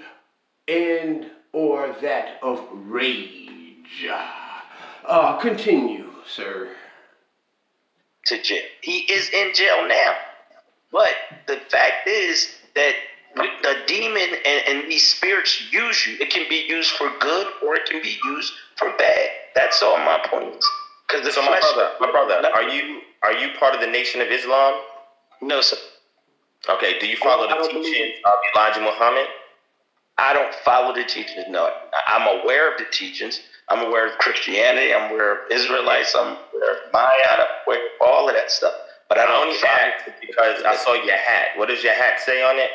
and 0.67 1.31
or 1.53 1.95
that 2.01 2.39
of 2.43 2.61
rage. 2.71 4.05
Uh, 5.05 5.37
continue, 5.37 6.06
sir. 6.27 6.69
to 8.25 8.41
jail. 8.41 8.63
He 8.81 8.99
is 9.11 9.29
in 9.29 9.53
jail 9.53 9.87
now. 9.87 10.15
But 10.91 11.13
the 11.47 11.57
fact 11.69 12.07
is 12.07 12.55
that 12.75 12.93
the 13.35 13.75
demon 13.87 14.29
and, 14.45 14.63
and 14.67 14.91
these 14.91 15.07
spirits 15.15 15.71
use 15.71 16.07
you. 16.07 16.17
It 16.19 16.29
can 16.29 16.47
be 16.49 16.65
used 16.67 16.91
for 16.91 17.11
good 17.19 17.47
or 17.63 17.75
it 17.75 17.85
can 17.85 18.01
be 18.01 18.17
used 18.25 18.53
for 18.77 18.89
bad. 18.97 19.29
That's 19.55 19.81
all 19.83 19.97
my 19.97 20.19
point 20.25 20.55
is. 20.55 20.69
Because 21.07 21.25
the 21.25 21.31
So 21.31 21.41
my 21.41 21.59
brother, 21.59 21.91
my 21.99 22.11
brother, 22.11 22.49
are 22.53 22.63
you 22.63 23.01
are 23.23 23.33
you 23.33 23.49
part 23.57 23.73
of 23.73 23.81
the 23.81 23.87
Nation 23.87 24.21
of 24.21 24.27
Islam? 24.29 24.81
No, 25.41 25.61
sir. 25.61 25.77
Okay. 26.69 26.99
Do 26.99 27.07
you 27.07 27.17
follow 27.17 27.47
I 27.47 27.57
the 27.61 27.67
teachings 27.69 28.17
of 28.25 28.33
Elijah 28.55 28.81
Muhammad? 28.81 29.27
I 30.17 30.33
don't 30.33 30.53
follow 30.65 30.93
the 30.93 31.03
teachings. 31.03 31.45
No, 31.49 31.71
I'm 32.07 32.41
aware 32.41 32.71
of 32.71 32.79
the 32.79 32.85
teachings. 32.91 33.39
I'm 33.69 33.85
aware 33.85 34.07
of 34.07 34.17
Christianity. 34.19 34.93
I'm 34.93 35.11
aware 35.11 35.31
of 35.45 35.51
Israelites. 35.51 36.15
I'm 36.17 36.37
aware 36.55 36.71
of 36.73 36.91
Maya. 36.93 37.27
I'm 37.31 37.45
aware 37.67 37.83
of 37.83 37.91
all 38.01 38.29
of 38.29 38.35
that 38.35 38.49
stuff. 38.51 38.73
But 39.09 39.17
I 39.19 39.23
I 39.23 39.27
don't 39.27 39.47
only 39.47 39.57
follow. 39.59 39.73
asked 39.75 40.07
because 40.21 40.63
I 40.63 40.75
saw 40.75 40.93
your 40.95 41.15
hat. 41.15 41.55
What 41.55 41.67
does 41.67 41.83
your 41.83 41.93
hat 41.93 42.19
say 42.19 42.43
on 42.43 42.55
it? 42.59 42.71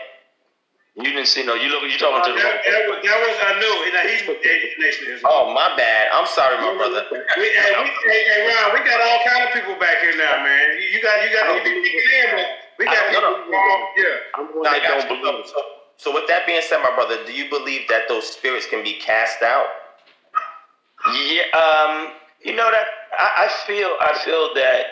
You 0.96 1.08
didn't 1.08 1.28
see 1.28 1.40
no. 1.44 1.54
You 1.56 1.72
look. 1.72 1.84
You 1.88 1.96
talking 1.96 2.20
Uh, 2.20 2.28
to 2.28 2.32
that, 2.36 2.60
the. 2.64 2.70
that 2.72 2.84
was, 2.88 2.98
that 3.00 3.16
was 3.24 3.36
I 3.40 3.52
knew. 3.56 3.76
Now 3.96 4.04
he's 4.04 4.24
with 4.28 4.40
the 4.44 4.52
Nation 4.84 5.08
of 5.16 5.20
Oh, 5.24 5.52
my 5.56 5.72
bad. 5.76 6.12
I'm 6.12 6.28
sorry, 6.28 6.60
my 6.60 6.76
brother. 6.76 7.08
We, 7.08 7.16
hey, 7.48 7.72
we, 7.80 7.88
hey, 8.12 8.20
hey, 8.28 8.40
Ron, 8.52 8.76
we 8.76 8.84
got 8.84 9.00
all 9.00 9.20
kind 9.24 9.48
of 9.48 9.56
people 9.56 9.72
back 9.80 10.04
here 10.04 10.12
now, 10.20 10.44
man. 10.44 10.76
You, 10.76 10.92
you 10.92 11.00
got, 11.00 11.24
you 11.24 11.32
got 11.32 11.48
to 11.48 11.64
be 11.64 11.72
in, 11.72 12.28
but 12.36 12.46
we 12.78 12.84
got 12.84 12.96
I 13.08 13.12
don't 13.16 13.40
people 13.40 13.56
wrong. 13.56 13.80
Yeah. 13.96 14.36
I'm 14.36 14.44
one 14.52 14.68
I 14.68 14.84
that 14.84 15.08
don't 15.08 15.08
believe. 15.24 15.48
So, 15.48 15.60
so 15.96 16.06
with 16.12 16.28
that 16.28 16.44
being 16.44 16.60
said, 16.60 16.84
my 16.84 16.92
brother, 16.92 17.24
do 17.24 17.32
you 17.32 17.48
believe 17.48 17.88
that 17.88 18.04
those 18.08 18.28
spirits 18.28 18.66
can 18.68 18.84
be 18.84 19.00
cast 19.00 19.40
out? 19.40 19.81
Yeah, 21.06 21.42
um, 21.58 22.12
you 22.44 22.54
know 22.54 22.70
that 22.70 22.86
I, 23.18 23.46
I 23.46 23.66
feel 23.66 23.90
I 24.00 24.18
feel 24.24 24.54
that 24.54 24.86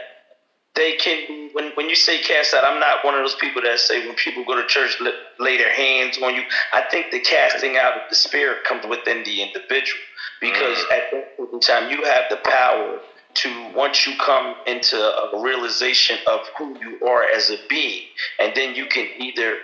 they 0.75 0.95
can 0.97 1.51
when 1.53 1.71
when 1.75 1.89
you 1.89 1.95
say 1.95 2.21
cast 2.23 2.55
out, 2.55 2.65
I'm 2.65 2.81
not 2.81 3.05
one 3.05 3.15
of 3.15 3.21
those 3.21 3.37
people 3.37 3.63
that 3.63 3.79
say 3.79 4.07
when 4.07 4.17
people 4.17 4.45
go 4.45 4.61
to 4.61 4.67
church 4.67 4.97
lay, 5.01 5.13
lay 5.39 5.57
their 5.57 5.73
hands 5.73 6.19
on 6.23 6.35
you. 6.35 6.43
I 6.73 6.83
think 6.91 7.11
the 7.11 7.21
casting 7.21 7.77
out 7.77 7.95
of 7.95 8.01
the 8.09 8.17
spirit 8.17 8.65
comes 8.65 8.87
within 8.87 9.23
the 9.25 9.43
individual 9.43 10.01
because 10.41 10.79
at 10.93 11.11
that 11.13 11.37
point 11.37 11.53
in 11.53 11.61
time 11.61 11.91
you 11.91 12.05
have 12.05 12.25
the 12.31 12.39
power 12.45 13.01
to 13.33 13.73
once 13.75 14.07
you 14.07 14.15
come 14.19 14.57
into 14.67 14.97
a 14.97 15.41
realization 15.41 16.19
of 16.27 16.41
who 16.59 16.77
you 16.81 17.07
are 17.07 17.25
as 17.25 17.51
a 17.51 17.57
being, 17.69 18.05
and 18.39 18.53
then 18.57 18.75
you 18.75 18.87
can 18.87 19.09
either 19.19 19.59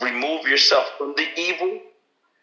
remove 0.00 0.46
yourself 0.46 0.86
from 0.96 1.14
the 1.16 1.26
evil 1.36 1.80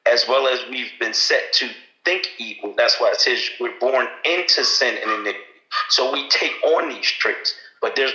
as 0.05 0.25
well 0.27 0.47
as 0.47 0.59
we've 0.69 0.91
been 0.99 1.13
set 1.13 1.51
to 1.53 1.69
think 2.07 2.27
evil. 2.37 2.73
That's 2.77 2.99
why 3.01 3.11
it 3.11 3.19
says 3.19 3.49
we're 3.59 3.77
born 3.79 4.07
into 4.23 4.63
sin 4.63 4.97
and 5.01 5.11
iniquity. 5.11 5.43
So 5.89 6.13
we 6.13 6.29
take 6.29 6.53
on 6.63 6.87
these 6.87 7.05
traits. 7.05 7.53
But 7.81 7.95
there's 7.95 8.13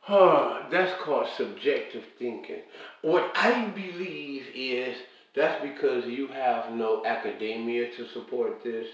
Huh, 0.00 0.62
that's 0.70 1.02
called 1.02 1.26
subjective 1.36 2.04
thinking. 2.16 2.60
What 3.02 3.32
I 3.34 3.66
believe 3.70 4.44
is 4.54 4.96
that's 5.34 5.60
because 5.60 6.06
you 6.06 6.28
have 6.28 6.72
no 6.72 7.04
academia 7.04 7.90
to 7.96 8.08
support 8.10 8.62
this. 8.62 8.86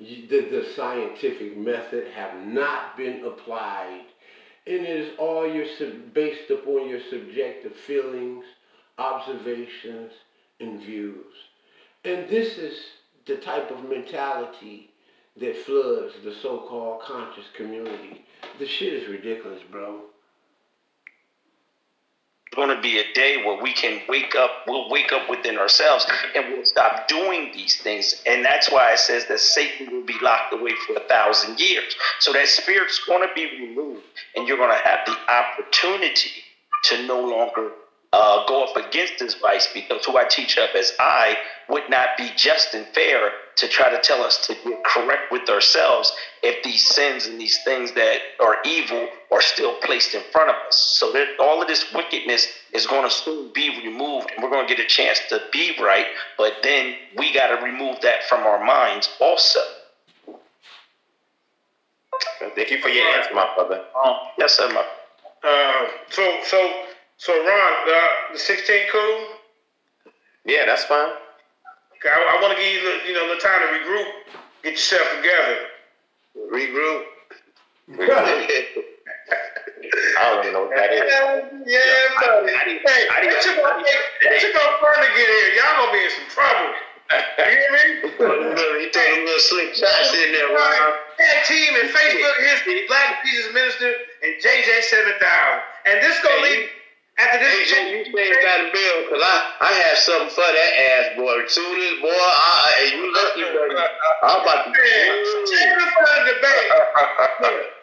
The, 0.00 0.26
the 0.30 0.66
scientific 0.74 1.58
method 1.58 2.06
have 2.14 2.46
not 2.46 2.96
been 2.96 3.26
applied. 3.26 4.06
And 4.66 4.86
it 4.86 4.88
is 4.88 5.12
all 5.18 5.46
your 5.46 5.66
sub- 5.78 6.14
based 6.14 6.50
upon 6.50 6.88
your 6.88 7.00
subjective 7.10 7.76
feelings, 7.76 8.46
observations, 8.96 10.12
and 10.60 10.80
views. 10.80 11.34
And 12.04 12.26
this 12.28 12.56
is 12.56 12.74
the 13.26 13.36
type 13.36 13.70
of 13.70 13.88
mentality 13.88 14.90
that 15.40 15.56
floods 15.56 16.14
the 16.22 16.34
so-called 16.42 17.02
conscious 17.02 17.46
community. 17.56 18.24
The 18.58 18.66
shit 18.66 18.92
is 18.92 19.08
ridiculous, 19.08 19.62
bro. 19.70 20.02
going 22.54 22.68
to 22.68 22.80
be 22.80 22.98
a 22.98 23.12
day 23.14 23.42
where 23.44 23.60
we 23.60 23.72
can 23.72 24.00
wake 24.08 24.36
up, 24.36 24.50
we'll 24.68 24.88
wake 24.88 25.12
up 25.12 25.28
within 25.28 25.58
ourselves 25.58 26.06
and 26.36 26.52
we'll 26.52 26.64
stop 26.64 27.08
doing 27.08 27.50
these 27.52 27.80
things. 27.80 28.22
And 28.26 28.44
that's 28.44 28.70
why 28.70 28.92
it 28.92 29.00
says 29.00 29.26
that 29.26 29.40
Satan 29.40 29.90
will 29.90 30.04
be 30.04 30.16
locked 30.22 30.52
away 30.52 30.72
for 30.86 30.94
a 30.94 31.08
thousand 31.08 31.58
years. 31.58 31.96
So 32.20 32.32
that 32.32 32.46
spirit's 32.46 33.04
going 33.06 33.26
to 33.26 33.34
be 33.34 33.66
removed 33.66 34.04
and 34.36 34.46
you're 34.46 34.58
going 34.58 34.70
to 34.70 34.88
have 34.88 35.00
the 35.06 35.16
opportunity 35.32 36.30
to 36.84 37.06
no 37.06 37.20
longer 37.20 37.72
uh, 38.14 38.46
go 38.46 38.62
up 38.62 38.76
against 38.76 39.18
this 39.18 39.34
vice 39.34 39.68
because 39.74 40.04
who 40.04 40.16
I 40.16 40.24
teach 40.24 40.56
up 40.56 40.70
as 40.76 40.92
I 41.00 41.36
would 41.68 41.90
not 41.90 42.10
be 42.16 42.30
just 42.36 42.72
and 42.72 42.86
fair 42.94 43.32
to 43.56 43.66
try 43.66 43.90
to 43.90 44.00
tell 44.00 44.22
us 44.22 44.46
to 44.46 44.54
get 44.64 44.84
correct 44.84 45.32
with 45.32 45.48
ourselves 45.48 46.12
if 46.44 46.62
these 46.62 46.86
sins 46.86 47.26
and 47.26 47.40
these 47.40 47.58
things 47.64 47.90
that 47.94 48.18
are 48.40 48.58
evil 48.64 49.08
are 49.32 49.42
still 49.42 49.74
placed 49.82 50.14
in 50.14 50.22
front 50.30 50.48
of 50.48 50.54
us. 50.68 50.76
So 50.76 51.10
that 51.12 51.26
all 51.40 51.60
of 51.60 51.66
this 51.66 51.92
wickedness 51.92 52.46
is 52.72 52.86
going 52.86 53.02
to 53.02 53.12
soon 53.12 53.52
be 53.52 53.82
removed 53.84 54.30
and 54.30 54.44
we're 54.44 54.50
going 54.50 54.68
to 54.68 54.72
get 54.72 54.84
a 54.84 54.88
chance 54.88 55.20
to 55.30 55.42
be 55.52 55.74
right, 55.80 56.06
but 56.38 56.52
then 56.62 56.94
we 57.16 57.34
got 57.34 57.48
to 57.48 57.64
remove 57.64 58.00
that 58.02 58.22
from 58.28 58.44
our 58.44 58.64
minds 58.64 59.10
also. 59.20 59.58
Thank 62.54 62.70
you 62.70 62.80
for 62.80 62.90
your 62.90 63.06
answer, 63.16 63.34
my 63.34 63.52
brother. 63.56 63.82
Um, 64.04 64.14
yes, 64.38 64.56
sir, 64.56 64.68
my. 64.72 64.84
Uh, 65.42 65.88
so 66.10 66.38
so 66.44 66.84
so 67.16 67.32
Ron, 67.32 67.72
uh, 67.88 68.32
the 68.32 68.38
16 68.38 68.86
cool. 68.92 69.26
Yeah, 70.44 70.66
that's 70.66 70.84
fine. 70.84 71.08
Okay, 71.96 72.10
I, 72.12 72.36
I 72.36 72.42
want 72.42 72.56
to 72.56 72.62
give 72.62 72.72
you 72.74 72.82
the- 72.82 73.08
you 73.08 73.14
know 73.14 73.32
the 73.34 73.40
time 73.40 73.60
to 73.60 73.66
regroup, 73.78 74.06
get 74.62 74.72
yourself 74.72 75.08
together. 75.16 75.58
Regroup. 76.52 77.04
I 80.18 80.22
don't 80.30 80.40
even 80.44 80.52
know 80.52 80.64
what 80.66 80.76
that 80.76 80.92
is. 80.92 81.00
Yeah, 81.04 81.80
buddy. 82.20 82.52
I 82.52 82.64
didn't- 82.64 82.88
hey, 82.88 83.08
I 83.08 83.20
didn't- 83.20 83.42
took 83.42 83.58
our- 83.64 83.80
it 83.80 84.40
took 84.40 84.54
our 84.56 84.72
fun 84.80 84.96
to 85.04 85.10
get 85.16 85.26
here. 85.28 85.54
Y'all 85.60 85.76
gonna 85.80 85.92
be 85.92 86.04
in 86.04 86.10
some 86.10 86.28
trouble. 86.28 86.74
You 87.12 87.44
hear 87.44 87.70
me? 87.72 87.84
he 88.80 88.88
threw 88.90 89.04
them 89.04 89.24
little 89.24 89.40
slick 89.40 89.74
shots 89.76 90.12
in 90.14 90.32
there, 90.32 90.48
Ron. 90.48 90.98
Tag 91.18 91.44
team 91.44 91.76
in 91.76 91.88
Facebook 91.88 92.36
history, 92.40 92.86
Black 92.88 93.24
Jesus 93.24 93.52
Minister 93.52 93.92
and 94.24 94.32
JJ 94.42 94.82
7000. 94.82 95.20
And 95.86 96.02
this 96.02 96.18
gonna 96.24 96.40
leave 96.42 96.70
after 97.18 97.38
this. 97.38 97.70
You 97.70 98.04
stay 98.10 98.30
by 98.42 98.54
the 98.62 98.68
bell 98.74 98.96
because 99.06 99.22
I, 99.22 99.34
I 99.60 99.72
have 99.86 99.98
something 99.98 100.30
for 100.34 100.40
that 100.46 100.72
ass 100.90 101.06
boy. 101.16 101.46
Soon 101.46 101.78
as 101.78 102.00
boy, 102.02 102.10
I, 102.10 102.12
I, 102.66 102.82
you 102.94 103.06
lucky, 103.12 103.42
buddy. 103.54 103.74
I'm 104.22 104.40
about 104.42 104.64
to. 104.64 104.70
Man, 104.70 104.76
save 105.46 105.78
it 105.78 105.90
for 105.94 106.04
the 106.04 106.10
debate. 106.34 106.70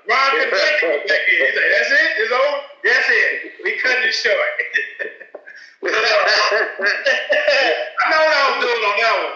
Ron 0.09 0.29
can 0.35 0.49
back 0.51 0.83
it 0.83 1.07
back 1.07 1.23
in. 1.29 1.35
He's 1.39 1.55
like, 1.55 1.71
that's 1.71 1.91
it? 1.91 2.11
It's 2.19 2.31
over? 2.33 2.61
That's 2.83 3.09
it. 3.09 3.51
We 3.63 3.71
cutting 3.79 4.03
it 4.07 4.13
short. 4.13 4.35
Uh, 5.81 5.89
I 5.89 5.91
know 8.11 8.21
what 8.21 8.37
I 8.37 8.39
was 8.53 8.61
doing 8.61 8.83
on 8.85 8.95
that 9.01 9.15
one. 9.17 9.33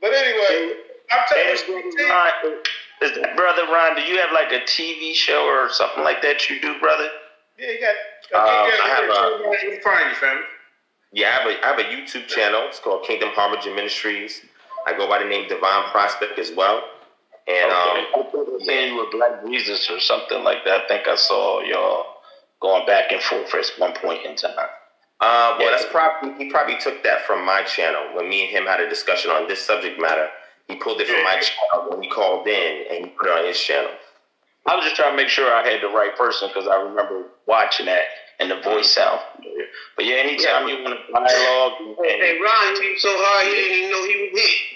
But 0.00 0.10
anyway, 0.12 0.74
I'm 1.12 1.22
telling 1.28 1.46
you, 1.46 1.54
is 3.02 3.12
that 3.16 3.36
brother 3.36 3.62
Ron, 3.70 3.94
do 3.94 4.02
you 4.02 4.18
have 4.18 4.32
like 4.32 4.50
a 4.50 4.58
TV 4.66 5.14
show 5.14 5.44
or 5.44 5.68
something 5.70 6.02
like 6.02 6.20
that 6.22 6.50
you 6.50 6.60
do, 6.60 6.80
brother? 6.80 7.08
Yeah, 7.58 7.70
you 7.70 7.80
got. 7.80 7.94
Okay, 8.66 8.78
I 8.82 8.88
have 8.88 9.04
a- 9.04 9.64
You 9.64 9.72
can 9.72 9.80
find 9.82 10.10
you, 10.10 10.16
family. 10.16 10.42
Yeah, 11.12 11.28
I 11.28 11.30
have 11.32 11.46
a 11.50 11.64
I 11.64 11.68
have 11.68 11.78
a 11.78 11.84
YouTube 11.84 12.26
channel. 12.26 12.62
It's 12.66 12.80
called 12.80 13.04
Kingdom 13.04 13.30
Harbinger 13.34 13.74
Ministries. 13.74 14.42
I 14.86 14.92
go 14.96 15.08
by 15.08 15.20
the 15.22 15.28
name 15.28 15.48
Divine 15.48 15.84
Prospect 15.90 16.38
as 16.38 16.50
well. 16.52 16.82
And 17.46 17.70
um, 17.70 18.06
saying 18.64 18.94
you 18.94 18.98
were 18.98 19.10
Black 19.10 19.44
Jesus 19.46 19.88
or 19.90 20.00
something 20.00 20.42
like 20.42 20.64
that. 20.64 20.82
I 20.82 20.88
think 20.88 21.06
I 21.06 21.14
saw 21.14 21.60
y'all 21.60 22.06
going 22.60 22.86
back 22.86 23.12
and 23.12 23.20
forth 23.20 23.54
at 23.54 23.66
one 23.78 23.92
point 23.92 24.24
in 24.24 24.34
time. 24.34 24.56
Uh, 25.20 25.56
well, 25.58 25.70
that's 25.70 25.84
probably 25.92 26.34
he 26.44 26.50
probably 26.50 26.76
took 26.78 27.02
that 27.04 27.24
from 27.26 27.44
my 27.44 27.62
channel 27.62 28.02
when 28.14 28.28
me 28.28 28.42
and 28.46 28.50
him 28.50 28.64
had 28.66 28.80
a 28.80 28.88
discussion 28.88 29.30
on 29.30 29.46
this 29.46 29.60
subject 29.60 30.00
matter. 30.00 30.28
He 30.68 30.76
pulled 30.76 31.00
it 31.00 31.06
from 31.06 31.22
my 31.22 31.38
channel 31.40 31.90
when 31.90 32.02
he 32.02 32.08
called 32.08 32.46
in, 32.48 32.84
and 32.90 33.04
he 33.04 33.10
put 33.12 33.26
it 33.28 33.38
on 33.38 33.46
his 33.46 33.58
channel. 33.58 33.90
I 34.66 34.76
was 34.76 34.84
just 34.84 34.96
trying 34.96 35.12
to 35.12 35.16
make 35.16 35.28
sure 35.28 35.52
I 35.52 35.66
had 35.66 35.82
the 35.82 35.88
right 35.88 36.16
person 36.16 36.48
because 36.48 36.66
I 36.66 36.76
remember 36.80 37.24
watching 37.46 37.86
that 37.86 38.04
and 38.40 38.50
the 38.50 38.60
voice 38.60 38.90
sound 38.90 39.20
familiar. 39.36 39.66
But 39.96 40.06
yeah, 40.06 40.16
anytime 40.16 40.68
you 40.68 40.82
want 40.82 40.98
to 40.98 41.12
dialogue, 41.12 41.72
and, 41.80 41.96
Hey, 42.00 42.18
hey, 42.18 42.40
Ron 42.40 42.74
hit 42.80 42.92
him 42.92 42.98
so 42.98 43.12
hard 43.12 43.44
he 43.46 43.52
didn't 43.52 43.78
even 43.78 43.90
know 43.90 44.02
he 44.08 44.14
was 44.24 44.40
hit. 44.40 44.74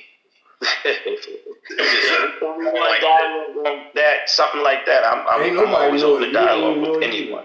anytime 1.08 2.60
you 2.60 2.66
want 2.66 3.00
dialogue 3.00 3.66
on 3.66 3.86
that, 3.94 4.28
something 4.28 4.62
like 4.62 4.84
that, 4.86 5.04
I'm, 5.04 5.26
I'm, 5.26 5.42
Ain't 5.42 5.58
I'm 5.58 5.74
always 5.74 6.02
open 6.02 6.28
to 6.28 6.32
dialogue 6.32 6.78
with 6.78 7.02
anyone. 7.02 7.44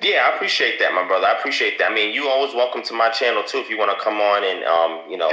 Yeah, 0.00 0.30
I 0.30 0.36
appreciate 0.36 0.78
that, 0.78 0.94
my 0.94 1.06
brother. 1.06 1.26
I 1.26 1.36
appreciate 1.36 1.78
that. 1.78 1.90
I 1.90 1.94
mean, 1.94 2.14
you 2.14 2.28
always 2.28 2.54
welcome 2.54 2.82
to 2.84 2.94
my 2.94 3.10
channel 3.10 3.42
too 3.42 3.58
if 3.58 3.68
you 3.68 3.76
want 3.76 3.90
to 3.90 4.02
come 4.02 4.20
on 4.20 4.44
and 4.44 4.62
um, 4.64 5.10
you 5.10 5.16
know, 5.18 5.28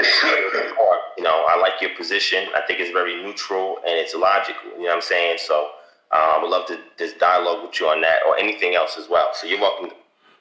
you 1.18 1.24
know, 1.24 1.46
I 1.48 1.56
like 1.62 1.80
your 1.82 1.92
position. 1.96 2.50
I 2.56 2.62
think 2.66 2.80
it's 2.80 2.90
very 2.92 3.22
neutral 3.24 3.78
and 3.86 3.94
it's 3.94 4.16
logical. 4.16 4.72
You 4.76 4.84
know 4.84 4.88
what 4.90 4.96
I'm 4.96 5.02
saying? 5.02 5.38
So 5.40 5.70
Um, 6.16 6.22
I 6.22 6.40
would 6.42 6.50
love 6.50 6.66
to 6.68 6.80
just 6.98 7.20
dialogue 7.20 7.64
with 7.64 7.78
you 7.80 7.88
on 7.88 8.00
that 8.02 8.20
or 8.26 8.38
anything 8.40 8.74
else 8.74 8.98
as 8.98 9.10
well. 9.10 9.32
So 9.34 9.48
you're 9.48 9.60
welcome. 9.60 9.90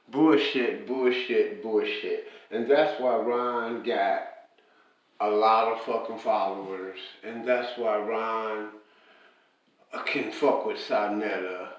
Bullshit, 0.09 0.87
bullshit, 0.87 1.63
bullshit. 1.63 2.29
And 2.53 2.71
that's 2.71 3.01
why 3.01 3.17
Ron 3.17 3.83
got 3.83 4.29
a 5.21 5.29
lot 5.29 5.73
of 5.73 5.81
fucking 5.81 6.19
followers. 6.19 6.99
And 7.25 7.49
that's 7.49 7.77
why 7.77 7.99
Ron 7.99 8.69
can 10.07 10.31
fuck 10.31 10.65
with 10.65 10.77
Sarnetta. 10.77 11.71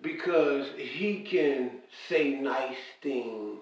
Because 0.00 0.68
he 0.78 1.22
can 1.22 1.72
say 2.08 2.30
nice 2.30 2.76
things 3.02 3.58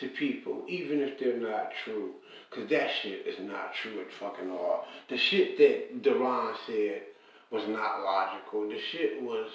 to 0.00 0.08
people, 0.08 0.64
even 0.68 1.00
if 1.00 1.18
they're 1.18 1.38
not 1.38 1.70
true. 1.82 2.10
Because 2.50 2.68
that 2.68 2.90
shit 3.00 3.26
is 3.26 3.40
not 3.40 3.72
true 3.74 4.02
at 4.02 4.12
fucking 4.12 4.50
all. 4.50 4.84
The 5.08 5.16
shit 5.16 5.56
that 5.56 6.02
Deron 6.02 6.54
said 6.66 7.02
was 7.50 7.66
not 7.68 8.02
logical. 8.02 8.68
The 8.68 8.78
shit 8.78 9.22
was 9.22 9.50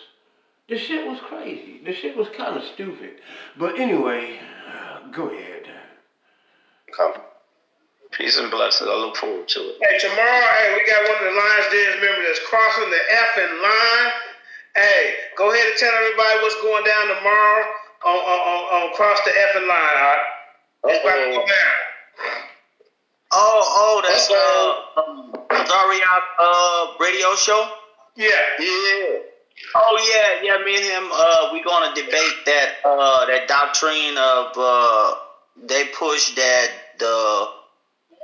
the 0.70 0.78
shit 0.78 1.06
was 1.06 1.20
crazy. 1.28 1.82
The 1.86 1.94
shit 1.94 2.16
was 2.16 2.28
kind 2.36 2.56
of 2.56 2.64
stupid. 2.64 3.20
But 3.58 3.80
anyway, 3.80 4.40
go 5.12 5.30
ahead. 5.30 5.68
Come. 6.96 7.14
Peace 8.12 8.38
and 8.38 8.50
blessings. 8.52 8.90
I 8.90 8.96
look 8.96 9.18
forward 9.18 9.48
to 9.48 9.60
it. 9.60 9.76
Hey, 9.82 9.98
tomorrow, 9.98 10.46
hey, 10.62 10.78
we 10.78 10.86
got 10.86 11.02
one 11.10 11.18
of 11.18 11.34
the 11.34 11.36
Lions 11.36 11.68
Den 11.74 12.00
members 12.00 12.26
that's 12.30 12.48
crossing 12.48 12.90
the 12.90 13.02
effing 13.12 13.62
line. 13.62 14.12
Hey, 14.76 15.14
go 15.36 15.52
ahead 15.52 15.66
and 15.68 15.78
tell 15.78 15.94
everybody 15.94 16.40
what's 16.42 16.62
going 16.62 16.86
down 16.86 17.08
tomorrow 17.08 17.66
on 18.06 18.18
on, 18.18 18.40
on, 18.40 18.62
on 18.90 18.94
cross 18.94 19.20
the 19.26 19.32
effing 19.32 19.68
line. 19.68 19.96
All 19.98 20.14
right? 20.14 20.26
It's 20.86 21.04
about 21.04 21.16
to 21.16 21.32
go 21.32 21.42
down. 21.42 21.84
Oh, 23.34 23.62
oh, 23.66 24.02
that's 24.06 24.30
uh, 24.30 25.02
um, 25.02 25.34
Zariak 25.66 26.24
uh 26.40 26.94
radio 27.00 27.36
show. 27.36 27.83
Yeah. 28.16 28.28
Yeah. 28.60 29.20
Oh 29.76 29.98
yeah, 30.16 30.42
yeah. 30.44 30.64
Me 30.66 30.76
and 30.76 30.84
him, 30.86 31.10
uh, 31.12 31.50
we 31.54 31.64
gonna 31.64 31.94
debate 31.96 32.34
that 32.46 32.76
uh 32.86 33.26
that 33.28 33.48
doctrine 33.48 34.18
of 34.18 34.52
uh 34.58 35.16
they 35.68 35.86
push 35.98 36.36
that 36.36 36.68
the 37.00 37.48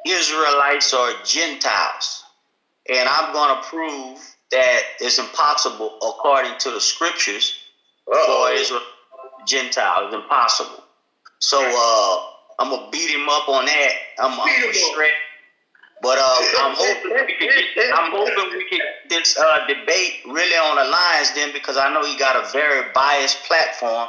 Israelites 0.07 0.94
are 0.94 1.11
Gentiles, 1.26 2.24
and 2.90 3.07
I'm 3.07 3.34
gonna 3.34 3.61
prove 3.64 4.20
that 4.52 4.82
it's 4.99 5.20
impossible 5.20 5.98
according 6.02 6.53
to 6.60 6.72
the 6.72 6.82
scriptures 6.82 7.53
for 8.06 8.52
Israel 8.52 8.82
Gentile. 9.48 10.06
It's 10.07 10.16
impossible. 10.16 10.84
So 11.40 11.60
uh, 11.61 12.18
I'm 12.60 12.70
gonna 12.70 12.90
beat 12.91 13.10
him 13.11 13.30
up 13.30 13.48
on 13.49 13.66
that. 13.66 13.91
I'm, 14.20 14.40
I'm 14.40 14.61
gonna 14.61 14.74
shred. 14.74 15.10
But 16.01 16.17
uh, 16.17 16.35
I'm 16.59 16.76
hoping 16.76 17.11
we 17.27 17.35
could 17.38 17.49
get, 17.76 17.93
I'm 17.93 18.11
hoping 18.11 18.57
we 18.57 18.65
could 18.69 18.81
this 19.09 19.38
uh, 19.38 19.67
debate 19.67 20.21
really 20.26 20.55
on 20.55 20.77
the 20.77 20.89
lines 20.89 21.34
then 21.35 21.51
because 21.51 21.77
I 21.77 21.91
know 21.93 22.05
he 22.05 22.17
got 22.17 22.35
a 22.35 22.49
very 22.51 22.89
biased 22.93 23.43
platform. 23.43 24.07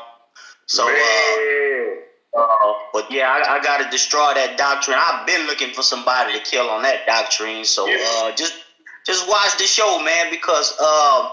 So, 0.66 0.86
uh, 0.86 2.38
uh, 2.38 2.72
but 2.92 3.10
yeah, 3.10 3.28
I, 3.28 3.56
I 3.56 3.62
got 3.62 3.78
to 3.82 3.90
destroy 3.90 4.34
that 4.34 4.56
doctrine. 4.56 4.96
I've 5.00 5.26
been 5.26 5.46
looking 5.48 5.74
for 5.74 5.82
somebody 5.82 6.32
to 6.38 6.44
kill 6.44 6.70
on 6.70 6.82
that 6.82 7.06
doctrine. 7.06 7.64
So 7.64 7.88
uh, 7.90 8.36
just 8.36 8.54
just 9.04 9.28
watch 9.28 9.58
the 9.58 9.64
show, 9.64 10.00
man, 10.04 10.30
because 10.30 10.70
um, 10.78 11.26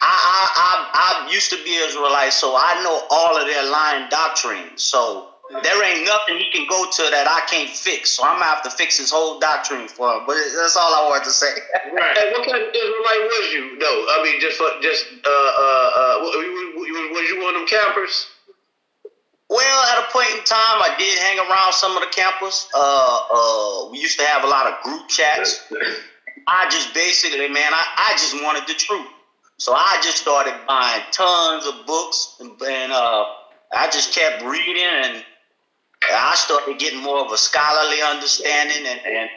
I, 0.00 0.10
I 0.10 0.42
I 0.56 1.26
I 1.28 1.32
used 1.32 1.50
to 1.50 1.62
be 1.62 1.74
Israelite, 1.76 2.32
so 2.32 2.56
I 2.56 2.82
know 2.82 3.06
all 3.10 3.40
of 3.40 3.46
their 3.46 3.70
lying 3.70 4.08
doctrines. 4.10 4.82
So 4.82 5.28
there 5.62 5.84
ain't 5.84 6.06
nothing 6.06 6.38
he 6.38 6.48
can 6.50 6.66
go 6.68 6.88
to 6.88 7.02
that 7.12 7.28
I 7.28 7.44
can't 7.50 7.68
fix. 7.70 8.10
So 8.10 8.24
I'm 8.24 8.40
gonna 8.40 8.46
have 8.46 8.62
to 8.64 8.70
fix 8.70 8.96
his 8.98 9.10
whole 9.10 9.38
doctrine 9.38 9.88
for 9.88 10.08
him. 10.08 10.24
But 10.26 10.36
that's 10.56 10.76
all 10.76 10.94
I 10.94 11.08
wanted 11.08 11.24
to 11.24 11.30
say. 11.30 11.52
Right. 11.92 12.16
Hey, 12.16 12.32
what 12.32 12.48
kind 12.48 12.62
of 12.62 12.68
Israelite 12.72 13.24
was 13.28 13.46
you? 13.52 13.64
No, 13.78 13.90
I 14.08 14.20
mean 14.24 14.40
just 14.40 14.56
just 14.80 15.04
uh 15.24 15.28
uh 15.28 15.30
uh. 15.30 16.14
wa- 16.24 16.32
wa- 16.32 16.72
wa- 16.80 17.12
Was 17.12 17.28
you 17.28 17.36
one 17.42 17.54
of 17.54 17.60
them 17.60 17.68
campers? 17.68 18.26
Well, 19.50 19.84
at 19.92 20.08
a 20.08 20.10
point 20.12 20.30
in 20.32 20.42
time, 20.44 20.80
I 20.80 20.94
did 20.98 21.18
hang 21.18 21.38
around 21.38 21.74
some 21.74 21.94
of 21.94 22.00
the 22.02 22.08
campers. 22.08 22.66
Uh, 22.74 23.20
uh, 23.34 23.90
we 23.90 23.98
used 23.98 24.18
to 24.18 24.24
have 24.24 24.44
a 24.44 24.46
lot 24.48 24.66
of 24.66 24.82
group 24.82 25.08
chats. 25.08 25.60
I 26.46 26.68
just 26.70 26.94
basically, 26.94 27.48
man, 27.48 27.74
I, 27.74 27.84
I 27.98 28.12
just 28.12 28.34
wanted 28.42 28.66
the 28.66 28.72
truth. 28.72 29.06
So 29.58 29.74
I 29.74 30.00
just 30.02 30.16
started 30.16 30.54
buying 30.66 31.02
tons 31.12 31.66
of 31.66 31.84
books, 31.86 32.36
and, 32.40 32.52
and 32.62 32.92
uh, 32.92 33.26
I 33.74 33.90
just 33.90 34.14
kept 34.14 34.42
reading, 34.42 34.82
and 34.82 35.22
I 36.10 36.34
started 36.34 36.78
getting 36.78 37.02
more 37.02 37.24
of 37.24 37.32
a 37.32 37.38
scholarly 37.38 38.02
understanding 38.02 38.86
and, 38.86 39.00
and 39.06 39.30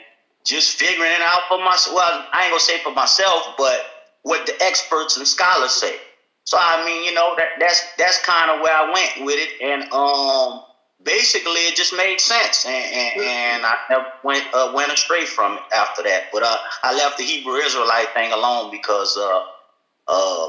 just 0.45 0.77
figuring 0.77 1.11
it 1.11 1.21
out 1.21 1.41
for 1.47 1.57
myself. 1.63 1.95
Well, 1.95 2.27
I 2.33 2.43
ain't 2.43 2.51
gonna 2.51 2.59
say 2.59 2.79
for 2.83 2.93
myself, 2.93 3.55
but 3.57 3.81
what 4.23 4.45
the 4.45 4.53
experts 4.63 5.17
and 5.17 5.27
scholars 5.27 5.71
say. 5.71 5.95
So 6.45 6.57
I 6.59 6.85
mean, 6.85 7.03
you 7.03 7.13
know, 7.13 7.33
that 7.37 7.47
that's 7.59 7.81
that's 7.97 8.23
kind 8.23 8.51
of 8.51 8.61
where 8.61 8.73
I 8.73 8.91
went 8.91 9.25
with 9.25 9.37
it, 9.37 9.61
and 9.61 9.91
um, 9.91 10.63
basically 11.03 11.61
it 11.69 11.75
just 11.75 11.95
made 11.95 12.19
sense, 12.21 12.65
and, 12.65 12.93
and, 12.93 13.21
and 13.21 13.65
I 13.65 13.75
never 13.89 14.05
went 14.23 14.45
uh, 14.53 14.71
went 14.75 14.91
astray 14.91 15.25
from 15.25 15.53
it 15.53 15.63
after 15.73 16.03
that. 16.03 16.25
But 16.31 16.43
uh, 16.43 16.57
I 16.83 16.95
left 16.95 17.17
the 17.17 17.23
Hebrew 17.23 17.55
Israelite 17.55 18.13
thing 18.13 18.31
alone 18.31 18.71
because 18.71 19.17
uh, 19.17 19.43
uh, 20.07 20.47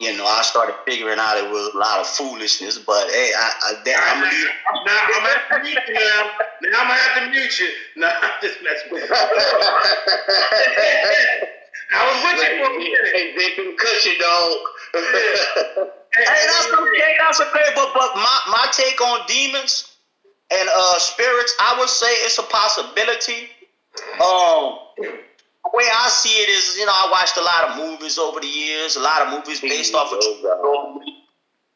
you 0.00 0.16
know, 0.16 0.26
I 0.26 0.42
started 0.42 0.74
figuring 0.86 1.18
out 1.18 1.36
it 1.38 1.48
was 1.50 1.72
a 1.74 1.78
lot 1.78 2.00
of 2.00 2.06
foolishness. 2.06 2.78
But 2.78 3.08
hey, 3.10 3.32
I, 3.36 3.52
I 3.62 3.74
I'm 3.78 4.20
now, 4.20 4.30
now 4.84 4.98
I'm 5.00 5.12
gonna 5.12 5.28
have 5.28 5.48
to 5.50 5.62
mute 5.62 5.78
you. 5.86 5.94
Now, 5.94 6.30
now 6.62 6.80
I'm 6.80 6.88
gonna 6.88 6.94
have 6.94 7.24
to 7.24 7.30
mute 7.30 7.60
you. 7.60 7.68
No, 7.96 8.08
I'm 8.08 8.32
just 8.42 8.58
messing 8.62 8.90
with 8.90 9.04
you. 9.04 9.14
I 11.94 12.02
was 12.10 12.18
with 12.26 12.42
you 12.42 12.50
for 12.58 12.70
a 12.74 12.78
minute. 12.78 13.06
Hey, 13.14 13.26
they 13.38 13.50
can 13.54 13.76
cut 13.76 14.04
you, 14.04 14.18
dog. 14.18 14.58
Hey, 16.14 16.22
that's 16.46 16.70
okay. 16.70 17.16
That's 17.18 17.40
okay. 17.40 17.74
But 17.74 17.90
but 17.92 18.14
my, 18.14 18.38
my 18.46 18.68
take 18.70 19.00
on 19.00 19.26
demons 19.26 19.96
and 20.52 20.68
uh 20.76 20.98
spirits, 21.00 21.52
I 21.60 21.76
would 21.78 21.88
say 21.88 22.06
it's 22.06 22.38
a 22.38 22.44
possibility. 22.44 23.50
Um, 24.22 24.78
the 25.64 25.70
way 25.76 25.84
I 25.92 26.08
see 26.08 26.30
it 26.30 26.48
is, 26.48 26.76
you 26.78 26.86
know, 26.86 26.92
I 26.92 27.08
watched 27.10 27.36
a 27.36 27.42
lot 27.42 27.70
of 27.70 27.76
movies 27.90 28.18
over 28.18 28.40
the 28.40 28.46
years, 28.46 28.96
a 28.96 29.00
lot 29.00 29.22
of 29.22 29.32
movies 29.32 29.60
based 29.60 29.94
off 29.94 30.12
of. 30.12 30.18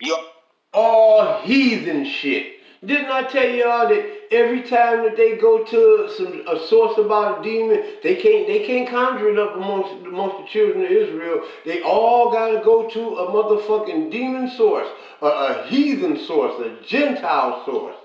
You 0.01 0.09
know, 0.09 0.25
all 0.73 1.41
heathen 1.43 2.05
shit. 2.05 2.55
Didn't 2.85 3.11
I 3.11 3.25
tell 3.25 3.49
y'all 3.49 3.89
that 3.89 4.19
every 4.31 4.63
time 4.63 5.03
that 5.03 5.17
they 5.17 5.37
go 5.37 5.65
to 5.65 6.11
some 6.17 6.45
a 6.47 6.65
source 6.69 6.97
about 6.97 7.41
a 7.41 7.43
demon, 7.43 7.83
they 8.05 8.15
can't 8.15 8.47
they 8.47 8.65
can't 8.65 8.89
conjure 8.89 9.31
it 9.31 9.39
up 9.39 9.57
amongst 9.57 10.07
amongst 10.07 10.39
the 10.39 10.47
children 10.47 10.85
of 10.85 10.91
Israel. 10.91 11.43
They 11.65 11.83
all 11.83 12.31
gotta 12.31 12.63
go 12.65 12.89
to 12.89 13.01
a 13.17 13.33
motherfucking 13.33 14.13
demon 14.13 14.49
source, 14.51 14.87
a, 15.23 15.27
a 15.27 15.67
heathen 15.67 16.25
source, 16.25 16.55
a 16.65 16.81
Gentile 16.87 17.65
source. 17.65 17.97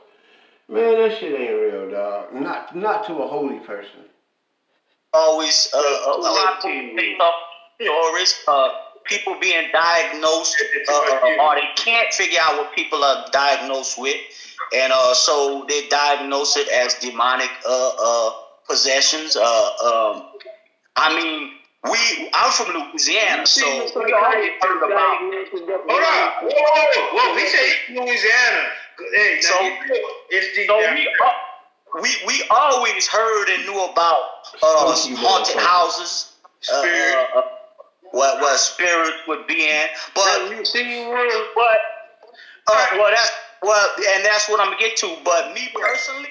Man, 0.68 0.93
that 0.93 1.19
shit 1.19 1.39
ain't 1.39 1.61
real, 1.61 1.91
dog. 1.91 2.34
Not 2.34 2.76
not 2.76 3.05
to 3.05 3.14
a 3.18 3.27
holy 3.27 3.60
person. 3.60 4.05
Always 5.14 5.69
uh, 5.73 5.77
a 5.77 6.18
lot 6.18 6.57
of 6.57 6.61
people 6.64 6.95
think 6.95 7.22
of 7.22 7.34
stories, 7.81 8.35
uh, 8.48 8.69
people 9.06 9.35
being 9.40 9.68
diagnosed, 9.72 10.56
uh, 10.90 10.94
uh, 10.94 11.44
or 11.44 11.56
they 11.56 11.69
can't 11.76 12.14
figure 12.14 12.40
out 12.41 12.57
what 12.57 12.76
people 12.76 13.03
are 13.03 13.26
diagnosed 13.31 13.99
with, 13.99 14.18
and 14.76 14.91
uh, 14.94 15.14
so 15.14 15.65
they 15.68 15.88
diagnose 15.88 16.56
it 16.57 16.68
as 16.69 16.95
demonic 16.95 17.49
uh, 17.68 17.91
uh, 17.99 18.31
possessions. 18.68 19.35
Uh, 19.35 19.44
um, 19.44 20.30
I 20.95 21.15
mean, 21.15 21.52
we 21.84 22.30
I'm 22.34 22.52
from 22.52 22.73
Louisiana, 22.73 23.45
so 23.45 23.65
we 23.65 24.14
already 24.14 24.52
heard 24.61 24.77
about. 24.77 25.19
Hold 25.19 25.61
on. 25.61 26.30
Whoa, 26.44 26.49
whoa, 26.49 26.85
whoa, 26.95 27.34
whoa. 27.34 27.38
He 27.38 27.48
said 27.49 27.95
Louisiana. 27.95 28.64
Hey, 29.15 29.41
So- 29.41 29.57
it's 30.30 30.56
the 30.56 30.68
So 30.68 30.77
we, 30.94 31.07
uh, 31.26 31.30
we 32.02 32.10
we 32.26 32.44
always 32.49 33.07
heard 33.07 33.49
and 33.49 33.65
knew 33.65 33.84
about 33.86 34.22
uh, 34.61 34.95
haunted 35.18 35.57
houses, 35.57 36.34
uh, 36.72 36.82
Spirit. 36.82 37.28
uh, 37.36 37.40
uh, 37.40 37.41
what 38.11 38.40
what 38.41 38.60
spirit 38.60 39.14
would 39.28 39.48
be 39.48 39.70
in, 39.70 39.88
but 40.15 40.49
you 40.52 40.64
see, 40.65 41.03
but 41.56 41.78
uh, 42.72 42.88
well 42.94 43.11
that's 43.11 43.32
well 43.61 43.90
and 44.15 44.26
that's 44.26 44.49
what 44.49 44.60
I'm 44.60 44.68
gonna 44.68 44.80
get 44.80 44.98
to. 44.98 45.15
But 45.24 45.53
me 45.53 45.70
personally, 45.74 46.30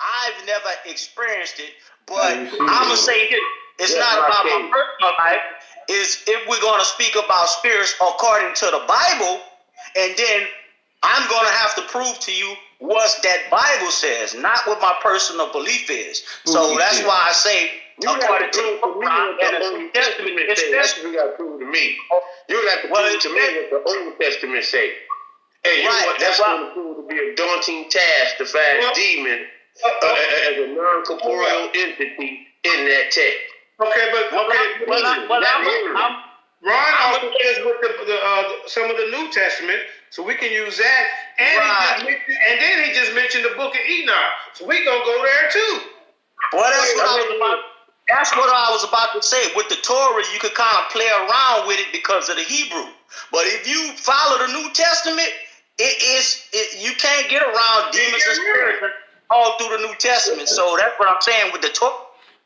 I've 0.00 0.46
never 0.46 0.70
experienced 0.86 1.58
it. 1.58 1.70
But 2.06 2.22
Have 2.22 2.38
you 2.44 2.50
seen 2.50 2.60
I'm 2.68 2.84
gonna 2.84 2.96
say 2.96 3.18
it, 3.26 3.42
it's 3.78 3.92
Yeah, 3.94 4.00
not 4.00 4.18
about 4.18 4.44
my 4.44 4.70
personal 4.70 5.12
life. 5.18 5.40
Is 5.88 6.22
if 6.26 6.48
we're 6.48 6.60
gonna 6.62 6.84
speak 6.84 7.14
about 7.16 7.48
spirits 7.48 7.94
according 8.00 8.54
to 8.54 8.66
the 8.66 8.82
Bible, 8.86 9.40
and 9.96 10.16
then 10.16 10.46
I'm 11.02 11.28
gonna 11.28 11.50
have 11.50 11.74
to 11.76 11.82
prove 11.82 12.18
to 12.20 12.32
you 12.32 12.54
what 12.78 13.10
that 13.22 13.50
Bible 13.50 13.90
says, 13.90 14.34
not 14.34 14.60
what 14.66 14.80
my 14.80 14.94
personal 15.02 15.50
belief 15.52 15.88
is. 15.90 16.22
so 16.44 16.76
that's 16.76 16.98
shit. 16.98 17.06
why 17.06 17.18
I 17.28 17.32
say 17.32 17.70
You 18.00 18.06
got 18.08 18.22
according 18.22 18.50
to 18.52 18.58
to 18.60 18.62
prove 18.62 18.80
the 18.80 18.86
to 18.86 19.00
me 19.00 19.06
Quran 19.06 19.26
what 19.32 19.44
and 19.44 19.54
the 19.54 19.58
the 19.58 19.64
Old 19.66 19.78
New 19.80 19.90
Testament, 19.92 20.36
Testament 20.36 20.58
say. 20.58 20.72
That's 20.72 20.92
especially 20.92 21.02
what 21.04 21.12
you 21.12 21.18
got 21.18 21.26
to 21.30 21.36
prove 21.36 21.60
to 21.60 21.66
me. 21.66 21.84
You 22.48 22.56
got 22.68 22.82
to 22.82 22.88
Well, 22.92 23.08
prove 23.08 23.22
to 23.22 23.30
me 23.32 23.40
it's- 23.40 23.72
what 23.72 23.84
the 23.84 23.90
Old 23.96 24.18
Testament 24.20 24.64
say. 24.64 24.86
And 25.64 25.74
you 25.82 25.88
Right, 25.88 26.00
know 26.00 26.06
what? 26.06 26.20
That's 26.20 26.38
that's 26.38 26.40
why- 26.40 26.56
going 26.56 26.66
to 26.68 26.72
prove 26.76 26.94
to 27.00 27.04
be 27.08 27.18
a 27.18 27.34
daunting 27.34 27.88
task 27.90 28.36
to 28.38 28.44
find 28.46 28.78
Well- 28.80 28.94
demon 28.94 29.40
uh, 29.84 30.14
as 30.48 30.56
a 30.56 30.66
non-corporeal 30.72 31.70
entity 31.74 32.46
in 32.64 32.78
that 32.88 33.10
text. 33.10 33.40
Okay, 33.80 34.08
but 34.12 34.32
well, 34.32 34.46
okay, 34.48 34.56
I, 34.56 34.84
well, 34.88 35.04
I, 35.04 35.26
well, 35.28 35.40
Not 35.40 35.54
I'm, 35.56 35.66
really. 35.66 35.90
I'm, 36.00 36.12
Ron 36.64 36.92
I'm 36.96 37.14
also 37.14 37.28
says 37.42 37.56
with 37.64 37.80
the, 37.84 37.90
the 38.08 38.16
uh, 38.24 38.42
some 38.66 38.88
of 38.88 38.96
the 38.96 39.04
New 39.12 39.30
Testament, 39.30 39.80
so 40.10 40.22
we 40.22 40.34
can 40.34 40.50
use 40.52 40.78
that. 40.78 41.04
And 41.38 41.58
Right. 41.58 41.98
he 41.98 42.04
mentioned, 42.04 42.38
and 42.48 42.60
then 42.60 42.84
he 42.84 42.92
just 42.92 43.12
mentioned 43.14 43.44
the 43.44 43.54
Book 43.56 43.74
of 43.74 43.80
Enoch, 43.80 44.32
so 44.54 44.64
we 44.64 44.84
gonna 44.84 45.04
go 45.04 45.22
there 45.22 45.50
too. 45.50 45.80
Well, 46.52 46.70
that's 46.70 46.94
what 46.94 47.06
I 47.06 47.16
was 47.16 47.36
about. 47.36 47.58
That's 48.08 48.30
what 48.36 48.48
I 48.54 48.70
was 48.70 48.84
about 48.84 49.12
to 49.14 49.22
say. 49.22 49.52
With 49.56 49.68
the 49.68 49.76
Torah, 49.76 50.22
you 50.32 50.38
could 50.38 50.54
kind 50.54 50.76
of 50.78 50.92
play 50.92 51.08
around 51.08 51.66
with 51.66 51.80
it 51.80 51.90
because 51.90 52.28
of 52.28 52.36
the 52.36 52.44
Hebrew. 52.44 52.86
But 53.32 53.46
if 53.46 53.66
you 53.66 53.92
follow 53.96 54.46
the 54.46 54.52
New 54.52 54.72
Testament, 54.72 55.28
it 55.78 56.02
is 56.02 56.46
it, 56.52 56.80
you 56.80 56.94
can't 56.94 57.28
get 57.28 57.42
around 57.42 57.92
demons 57.92 58.22
and 58.28 58.36
spirits 58.36 58.94
all 59.30 59.58
through 59.58 59.76
the 59.76 59.82
New 59.82 59.94
Testament. 59.98 60.48
So 60.48 60.76
that's 60.78 60.98
what 60.98 61.08
I'm 61.08 61.20
saying 61.20 61.52
with 61.52 61.62
the 61.62 61.68
Torah. 61.70 61.94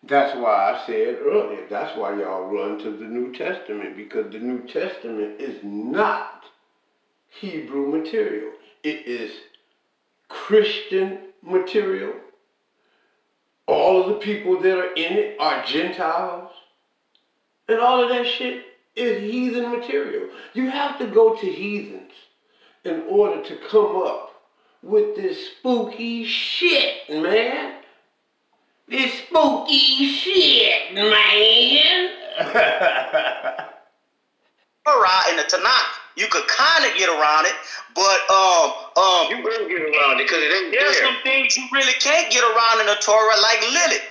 That's 0.04 0.34
why 0.34 0.72
I 0.72 0.86
said 0.86 1.18
earlier. 1.20 1.66
That's 1.68 1.96
why 1.96 2.18
y'all 2.18 2.44
run 2.44 2.78
to 2.78 2.90
the 2.90 3.04
New 3.04 3.34
Testament 3.34 3.96
because 3.96 4.32
the 4.32 4.38
New 4.38 4.66
Testament 4.66 5.38
is 5.40 5.60
not 5.62 6.39
Hebrew 7.30 7.86
material. 7.86 8.52
It 8.82 9.06
is 9.06 9.32
Christian 10.28 11.18
material. 11.42 12.14
All 13.66 14.02
of 14.02 14.08
the 14.08 14.14
people 14.14 14.60
that 14.60 14.76
are 14.76 14.92
in 14.94 15.12
it 15.12 15.36
are 15.40 15.64
Gentiles. 15.64 16.50
And 17.68 17.78
all 17.78 18.02
of 18.02 18.08
that 18.08 18.26
shit 18.26 18.64
is 18.96 19.22
heathen 19.22 19.70
material. 19.70 20.28
You 20.54 20.68
have 20.70 20.98
to 20.98 21.06
go 21.06 21.36
to 21.36 21.46
heathens 21.46 22.12
in 22.84 23.02
order 23.08 23.42
to 23.44 23.56
come 23.68 23.96
up 23.96 24.30
with 24.82 25.14
this 25.16 25.50
spooky 25.50 26.24
shit, 26.24 27.08
man. 27.10 27.76
This 28.88 29.12
spooky 29.20 30.06
shit, 30.06 30.94
man. 30.94 32.10
Torah 34.84 35.22
and 35.28 35.38
the 35.38 35.44
Tanakh, 35.44 35.99
you 36.16 36.26
could 36.28 36.46
kind 36.48 36.84
of 36.84 36.96
get 36.98 37.08
around 37.08 37.46
it, 37.46 37.54
but 37.94 38.18
um 38.30 38.66
um 38.98 39.22
You 39.30 39.38
will 39.42 39.68
get 39.68 39.80
around 39.82 40.20
it 40.20 40.26
because 40.26 40.42
it 40.42 40.50
ain't 40.50 40.72
There's 40.72 40.98
there. 40.98 41.06
some 41.06 41.16
things 41.22 41.56
you 41.56 41.64
really 41.72 41.94
can't 42.00 42.30
get 42.30 42.42
around 42.42 42.80
in 42.80 42.86
the 42.86 42.98
Torah, 43.00 43.36
like 43.42 43.60
Lilith. 43.70 44.06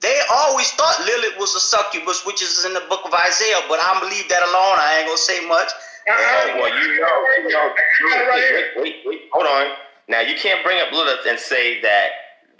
They 0.00 0.18
always 0.32 0.70
thought 0.72 0.98
Lilith 1.06 1.38
was 1.38 1.54
a 1.54 1.60
succubus, 1.60 2.26
which 2.26 2.42
is 2.42 2.64
in 2.64 2.74
the 2.74 2.82
book 2.90 3.06
of 3.06 3.14
Isaiah, 3.14 3.62
but 3.68 3.78
I'm 3.82 4.02
leave 4.10 4.28
that 4.28 4.42
alone. 4.42 4.76
I 4.78 4.98
ain't 4.98 5.06
gonna 5.06 5.18
say 5.18 5.46
much. 5.46 5.70
Oh, 6.08 6.58
well, 6.58 6.68
you 6.68 6.98
know, 6.98 7.06
you 7.38 7.48
know. 7.54 7.70
I 7.70 8.10
got 8.10 8.20
it 8.20 8.28
right 8.28 8.42
here. 8.42 8.72
Wait, 8.76 8.82
wait, 8.82 8.96
wait, 9.06 9.20
hold 9.32 9.46
on. 9.46 9.76
Now, 10.08 10.20
you 10.20 10.34
can't 10.34 10.64
bring 10.64 10.80
up 10.82 10.90
Lilith 10.90 11.24
and 11.28 11.38
say 11.38 11.80
that 11.82 12.08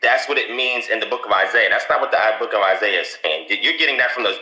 that's 0.00 0.28
what 0.28 0.38
it 0.38 0.54
means 0.54 0.88
in 0.88 1.00
the 1.00 1.06
book 1.06 1.26
of 1.26 1.32
Isaiah. 1.32 1.68
That's 1.68 1.86
not 1.90 2.00
what 2.00 2.12
the 2.12 2.18
book 2.38 2.54
of 2.54 2.62
Isaiah 2.62 3.00
is 3.00 3.16
saying. 3.22 3.48
You're 3.50 3.76
getting 3.78 3.96
that 3.98 4.12
from 4.12 4.22
the 4.22 4.38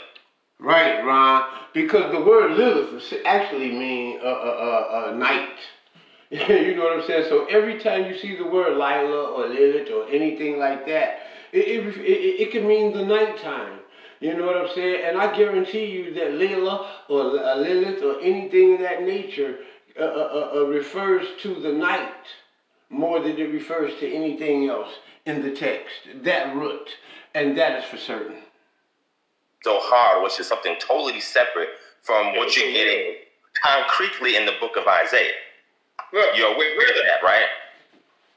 Right, 0.60 1.02
Ron. 1.02 1.48
Because 1.72 2.12
the 2.12 2.20
word 2.20 2.52
Lilith 2.52 3.14
actually 3.24 3.72
mean 3.72 4.20
a 4.20 4.24
uh, 4.24 4.28
uh, 4.28 5.10
uh, 5.10 5.14
night. 5.16 5.58
you 6.30 6.76
know 6.76 6.84
what 6.84 7.00
I'm 7.00 7.06
saying? 7.06 7.26
So 7.28 7.46
every 7.46 7.80
time 7.80 8.04
you 8.04 8.18
see 8.18 8.36
the 8.36 8.46
word 8.46 8.74
Lila 8.74 9.32
or 9.32 9.48
Lilith 9.48 9.90
or 9.90 10.08
anything 10.08 10.58
like 10.58 10.86
that, 10.86 11.20
it, 11.52 11.66
it, 11.66 11.96
it, 11.96 12.40
it 12.42 12.52
can 12.52 12.68
mean 12.68 12.92
the 12.92 13.04
nighttime. 13.04 13.78
You 14.20 14.36
know 14.36 14.44
what 14.44 14.56
I'm 14.56 14.68
saying? 14.74 15.02
And 15.06 15.18
I 15.18 15.34
guarantee 15.34 15.86
you 15.86 16.12
that 16.14 16.34
Lila 16.34 16.90
or 17.08 17.42
uh, 17.42 17.56
Lilith 17.56 18.02
or 18.02 18.20
anything 18.20 18.74
of 18.74 18.80
that 18.80 19.02
nature 19.02 19.60
uh, 19.98 20.04
uh, 20.04 20.50
uh, 20.54 20.64
refers 20.66 21.26
to 21.42 21.54
the 21.54 21.72
night 21.72 22.26
more 22.90 23.20
than 23.20 23.38
it 23.38 23.50
refers 23.50 23.98
to 24.00 24.12
anything 24.12 24.68
else 24.68 24.90
in 25.24 25.40
the 25.40 25.52
text. 25.52 25.94
That 26.22 26.54
root. 26.54 26.90
And 27.34 27.56
that 27.56 27.82
is 27.82 27.84
for 27.88 27.96
certain. 27.96 28.39
Zohar, 29.64 30.22
which 30.22 30.40
is 30.40 30.46
something 30.48 30.76
totally 30.80 31.20
separate 31.20 31.68
from 32.02 32.36
what 32.36 32.56
you're 32.56 32.72
getting 32.72 33.16
concretely 33.62 34.36
in 34.36 34.46
the 34.46 34.52
book 34.60 34.76
of 34.76 34.86
Isaiah. 34.86 35.36
Look, 36.12 36.36
You're 36.36 36.52
aware 36.54 36.72
of 36.72 37.04
that, 37.06 37.22
right? 37.22 37.46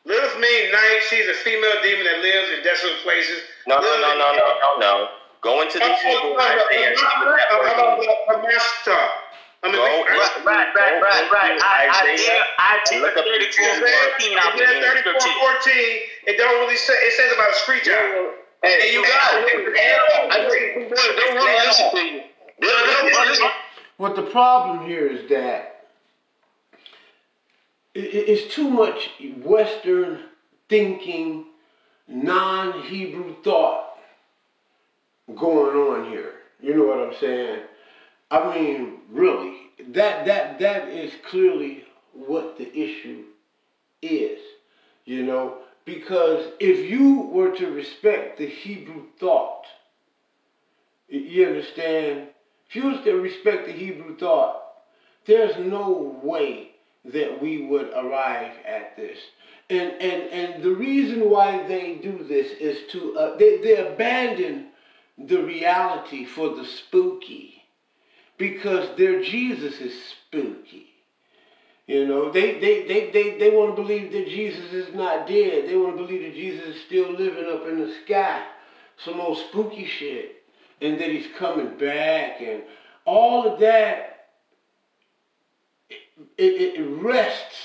Lilith 0.06 0.36
means 0.40 0.72
night. 0.72 1.00
She's 1.10 1.28
a 1.28 1.34
female 1.34 1.80
demon 1.82 2.04
that 2.04 2.20
lives 2.20 2.50
in 2.58 2.64
desolate 2.64 3.00
places. 3.04 3.40
No, 3.68 3.80
no, 3.80 3.88
no, 4.02 4.12
no, 4.20 4.30
no, 4.36 4.48
no, 4.60 4.70
no. 4.80 4.94
Go 5.42 5.62
into 5.62 5.80
the 5.80 5.88
Hebrew 5.96 6.36
Isaiah. 6.40 6.92
and 6.92 6.98
see 6.98 7.04
what 7.04 7.40
that 7.40 7.48
how 7.52 7.60
word 7.60 7.72
about 7.72 8.00
means. 8.00 8.12
the 8.28 8.38
master? 8.44 9.00
I 9.64 9.72
mean, 9.72 9.80
Go, 9.80 9.88
Right, 9.88 10.44
right, 10.44 10.68
right, 10.76 11.00
right, 11.00 11.28
right. 11.32 11.56
I, 11.64 11.88
I 11.88 12.04
Isaiah, 12.04 12.20
dare, 12.20 12.44
I 12.60 12.72
dare 12.84 13.00
look 13.00 13.16
up 13.16 13.24
34 13.24 13.80
the 13.80 13.88
14 14.20 14.38
out 14.44 14.60
Isaiah 14.60 14.76
the 14.76 14.88
34, 15.08 15.20
scripture. 15.24 15.72
14, 15.72 15.72
it 16.28 16.36
don't 16.36 16.52
really 16.60 16.76
say, 16.76 16.92
it 17.08 17.16
says 17.16 17.32
about 17.32 17.52
a 17.52 17.56
screech 17.64 17.88
owl. 17.88 18.43
Hey, 18.64 18.94
you 18.94 19.04
got 19.04 19.36
it. 19.36 19.78
I 20.32 20.38
don't 21.18 21.36
want 21.38 21.62
to 21.64 21.68
listen 21.68 21.92
to 21.92 21.98
you. 22.00 22.22
They 22.62 22.68
don't 22.68 23.04
want 23.04 23.16
to 23.26 23.30
listen. 23.32 23.48
What 23.98 24.16
the 24.18 24.24
problem 24.24 24.86
here 24.88 25.08
is 25.08 25.30
that 25.30 25.88
it, 27.96 28.06
it- 28.06 28.30
it's 28.30 28.54
too 28.56 28.70
much 28.70 29.10
Western 29.44 30.24
thinking, 30.70 31.46
non-Hebrew 32.08 33.36
thought 33.44 33.98
going 35.36 35.76
on 35.78 36.12
here. 36.12 36.34
You 36.62 36.76
know 36.76 36.86
what 36.86 37.00
I'm 37.08 37.16
saying? 37.20 37.62
I 38.32 38.56
mean, 38.56 39.00
really, 39.12 39.56
that 39.90 40.26
that 40.26 40.60
that 40.60 40.90
is 40.90 41.14
clearly 41.30 41.86
what 42.14 42.58
the 42.58 42.70
issue 42.78 43.26
is. 44.02 44.40
You 45.06 45.24
know, 45.24 45.60
because 45.86 46.52
if 46.60 46.90
you 46.90 47.22
were 47.22 47.56
to 47.58 47.72
respect 47.72 48.38
the 48.38 48.48
Hebrew 48.48 49.04
thought, 49.20 49.66
you 51.08 51.46
understand? 51.46 52.30
If 52.68 52.76
you 52.76 52.84
was 52.90 53.04
to 53.04 53.14
respect 53.14 53.68
the 53.68 53.74
Hebrew 53.74 54.18
thought, 54.18 54.62
there's 55.26 55.58
no 55.58 56.20
way 56.24 56.72
that 57.06 57.42
we 57.42 57.66
would 57.66 57.90
arrive 57.94 58.54
at 58.66 58.96
this. 58.96 59.18
And 59.70 59.92
and 60.02 60.24
and 60.32 60.64
the 60.64 60.72
reason 60.72 61.30
why 61.30 61.66
they 61.68 61.96
do 61.96 62.24
this 62.24 62.52
is 62.52 62.92
to 62.92 63.18
uh, 63.18 63.38
they 63.38 63.58
they 63.58 63.76
abandon 63.76 64.70
the 65.18 65.44
reality 65.44 66.26
for 66.26 66.56
the 66.56 66.66
spooky 66.66 67.64
because 68.38 68.98
their 68.98 69.22
Jesus 69.22 69.80
is 69.80 69.94
spooky. 70.06 70.93
You 71.88 72.08
know, 72.08 72.32
they 72.32 72.60
they, 72.60 72.88
they, 72.88 73.12
they, 73.12 73.38
they 73.38 73.50
want 73.50 73.76
to 73.76 73.82
believe 73.82 74.12
that 74.14 74.28
Jesus 74.28 74.72
is 74.72 74.94
not 74.96 75.28
dead. 75.28 75.68
They 75.68 75.76
want 75.76 75.98
to 75.98 76.04
believe 76.04 76.22
that 76.22 76.34
Jesus 76.34 76.76
is 76.76 76.82
still 76.86 77.12
living 77.12 77.46
up 77.52 77.68
in 77.68 77.80
the 77.80 77.94
sky. 78.06 78.44
Some 79.04 79.20
old 79.20 79.38
spooky 79.38 79.86
shit. 79.86 80.44
And 80.82 81.00
that 81.00 81.10
he's 81.10 81.28
coming 81.38 81.78
back 81.78 82.42
and 82.42 82.64
all 83.06 83.48
of 83.48 83.60
that 83.60 84.14
it, 86.38 86.44
it, 86.44 86.80
it 86.80 87.02
rests 87.02 87.56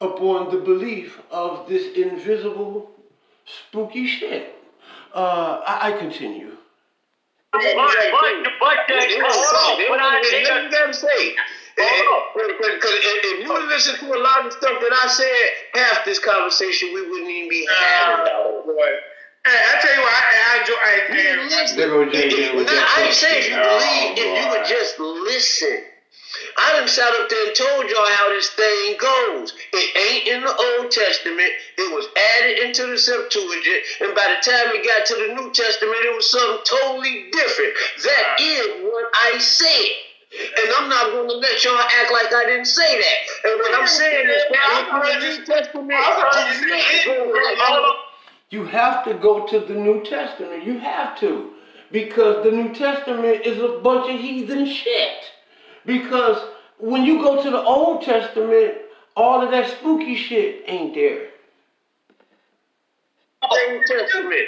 upon 0.00 0.50
the 0.50 0.60
belief 0.60 1.20
of 1.30 1.68
this 1.68 1.96
invisible 1.96 2.90
spooky 3.44 4.06
shit. 4.06 4.54
Uh, 5.14 5.60
I, 5.66 5.92
I 5.92 5.98
continue. 5.98 6.56
But, 7.52 7.60
but, 7.76 7.94
but, 8.60 8.76
uh, 8.78 9.28
on. 9.36 9.84
But 9.88 10.00
I 10.00 10.20
They 10.22 10.30
think 10.30 10.48
don't 10.48 10.70
gotta 10.70 10.94
say. 10.94 11.34
Because 12.34 12.96
if 12.96 13.44
you 13.44 13.52
would 13.52 13.68
listen 13.68 13.98
to 13.98 14.06
a 14.14 14.20
lot 14.20 14.46
of 14.46 14.52
the 14.52 14.58
stuff 14.58 14.80
that 14.80 14.92
I 14.92 15.08
said, 15.08 15.80
half 15.80 16.04
this 16.04 16.18
conversation 16.18 16.90
we 16.94 17.02
wouldn't 17.08 17.30
even 17.30 17.48
be 17.48 17.66
having. 17.68 18.26
Hey, 19.44 19.58
I 19.58 19.80
tell 19.82 19.94
you 19.94 20.00
what, 20.00 20.12
I, 20.14 20.22
I 20.38 20.60
enjoy, 20.60 20.78
I, 20.78 20.92
I, 21.10 21.76
There 21.76 21.88
go 21.88 22.06
JJ 22.06 22.54
with 22.54 22.66
Nah, 22.66 22.72
that 22.72 22.94
I 22.96 23.02
ain't 23.06 23.14
saying 23.14 23.42
if 23.42 23.50
you 23.50 23.58
Oh, 23.58 24.14
believe, 24.14 24.18
if 24.22 24.30
you 24.38 24.50
would 24.50 24.66
just 24.66 24.98
listen. 25.00 25.82
I 26.56 26.78
done 26.78 26.88
sat 26.88 27.12
up 27.12 27.28
there 27.28 27.46
and 27.48 27.54
told 27.56 27.90
y'all 27.90 28.06
how 28.06 28.28
this 28.30 28.48
thing 28.50 28.96
goes. 28.96 29.52
It 29.72 29.88
ain't 29.98 30.28
in 30.28 30.40
the 30.44 30.54
Old 30.54 30.90
Testament. 30.90 31.50
It 31.76 31.92
was 31.92 32.06
added 32.16 32.58
into 32.64 32.86
the 32.86 32.96
Septuagint, 32.96 33.82
and 34.00 34.14
by 34.14 34.32
the 34.32 34.40
time 34.40 34.72
it 34.72 34.86
got 34.86 35.04
to 35.06 35.14
the 35.26 35.34
New 35.34 35.52
Testament, 35.52 36.00
it 36.00 36.14
was 36.14 36.30
something 36.30 36.64
totally 36.64 37.28
different. 37.32 37.74
That 38.04 38.40
is 38.40 38.66
what 38.80 39.10
I 39.12 39.38
said. 39.38 39.92
And 40.34 40.72
I'm 40.78 40.88
not 40.88 41.12
going 41.12 41.28
to 41.28 41.36
let 41.36 41.62
y'all 41.64 41.78
act 41.78 42.10
like 42.12 42.32
I 42.32 42.44
didn't 42.46 42.64
say 42.66 42.98
that. 43.00 43.50
And 43.50 43.58
what 43.60 43.78
I'm 43.80 43.86
saying 43.86 44.28
is, 44.28 44.42
I've 44.64 44.88
in 44.88 45.20
the 45.20 45.26
you- 45.26 45.38
New 45.38 45.44
Testament, 45.44 45.92
I've 45.92 46.22
heard 46.22 46.54
you 46.54 46.60
do 46.62 46.68
say 46.68 46.76
not 46.78 46.94
it. 46.94 47.04
go 47.06 47.34
back. 47.34 47.66
Hold 47.66 47.84
on. 47.84 47.94
You 48.50 48.64
have 48.64 49.04
to 49.04 49.14
go 49.14 49.46
to 49.46 49.60
the 49.60 49.74
New 49.74 50.02
Testament. 50.04 50.64
You 50.64 50.78
have 50.78 51.18
to. 51.20 51.50
Because 51.90 52.42
the 52.44 52.50
New 52.50 52.74
Testament 52.74 53.44
is 53.44 53.58
a 53.58 53.78
bunch 53.80 54.10
of 54.12 54.18
heathen 54.20 54.66
shit. 54.66 55.18
Because 55.84 56.38
when 56.78 57.04
you 57.04 57.18
go 57.22 57.42
to 57.42 57.50
the 57.50 57.62
Old 57.62 58.02
Testament, 58.02 58.78
all 59.16 59.42
of 59.42 59.50
that 59.50 59.70
spooky 59.78 60.14
shit 60.16 60.64
ain't 60.66 60.94
there. 60.94 61.28
Old 63.42 63.82
Testament. 63.86 64.40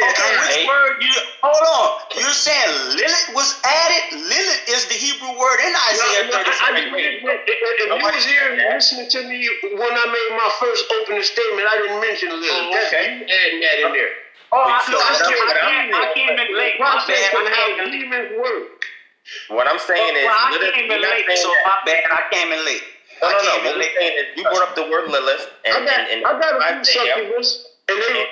Okay, 0.00 0.30
which 0.40 0.56
Hey. 0.56 0.66
word 0.66 1.02
you 1.02 1.12
hold 1.42 1.64
on? 1.76 1.88
You're 2.16 2.32
saying 2.32 2.70
Lilith 2.96 3.30
was 3.34 3.60
added? 3.64 4.16
Lilith 4.24 4.62
is 4.68 4.86
the 4.86 4.94
Hebrew 4.94 5.32
word 5.38 5.58
in 5.60 5.72
Isaiah 5.92 6.24
No, 6.30 6.38
no, 6.40 6.44
I- 6.44 6.48
I 6.48 6.72
33. 6.72 7.04
if 7.04 7.22
if 7.46 7.86
you 7.86 7.96
was 8.00 8.24
here 8.24 8.48
listening 8.74 9.08
to 9.10 9.22
me 9.24 9.48
when 9.76 9.92
I 9.92 10.06
made 10.06 10.30
my 10.36 10.50
first 10.60 10.90
opening 10.92 11.22
statement, 11.22 11.68
I 11.68 11.76
didn't 11.78 12.00
mention 12.00 12.30
Lilith. 12.30 12.50
Oh, 12.52 12.70
That's 12.72 12.86
okay. 12.94 13.04
you 13.14 13.26
adding 13.28 13.60
that 13.60 13.78
in 13.86 13.92
there. 13.92 14.12
Oh, 14.52 14.58
I, 14.66 14.78
So 14.84 14.98
I, 14.98 15.12
what 15.12 15.22
I'm- 15.22 15.30
came, 15.30 15.44
I, 15.46 15.54
came, 15.54 15.94
I 15.94 16.12
came 16.14 16.38
in 16.38 16.58
late. 16.58 16.80
My 16.80 16.90
Process 16.90 17.20
bad. 17.30 17.34
and 17.38 17.48
I 17.48 17.50
how 17.54 17.66
came 17.66 17.78
in 17.80 17.84
late. 17.90 18.00
demons 18.00 18.30
work. 18.40 18.84
What 19.48 19.68
I'm 19.68 19.78
saying 19.78 20.16
is, 20.16 20.24
Well, 20.26 20.34
I 20.36 20.50
Lilith- 20.50 20.74
came 20.74 20.90
in 20.90 21.00
late, 21.02 21.38
so 21.38 21.52
that- 21.54 21.66
my 21.66 21.92
bad. 21.92 22.02
I 22.10 22.22
came 22.34 22.52
in 22.52 22.64
late. 22.64 22.82
No, 23.22 23.28
I 23.28 23.32
no, 23.32 23.38
came 23.38 23.46
no. 23.46 23.70
What 23.70 23.76
we're 23.78 23.94
saying 24.00 24.12
is, 24.18 24.26
you 24.36 24.42
brought 24.44 24.62
up 24.62 24.74
the 24.74 24.82
word 24.84 25.08
Lilith, 25.08 25.46
and, 25.64 25.76
I 25.76 25.80
got, 25.86 26.00
and, 26.00 26.08
and 26.10 26.26
I 26.26 26.32
got 26.40 26.54
a 26.56 26.84
few 26.84 27.00
Isaiah, 27.00 27.14
and 27.14 28.02
they, 28.02 28.26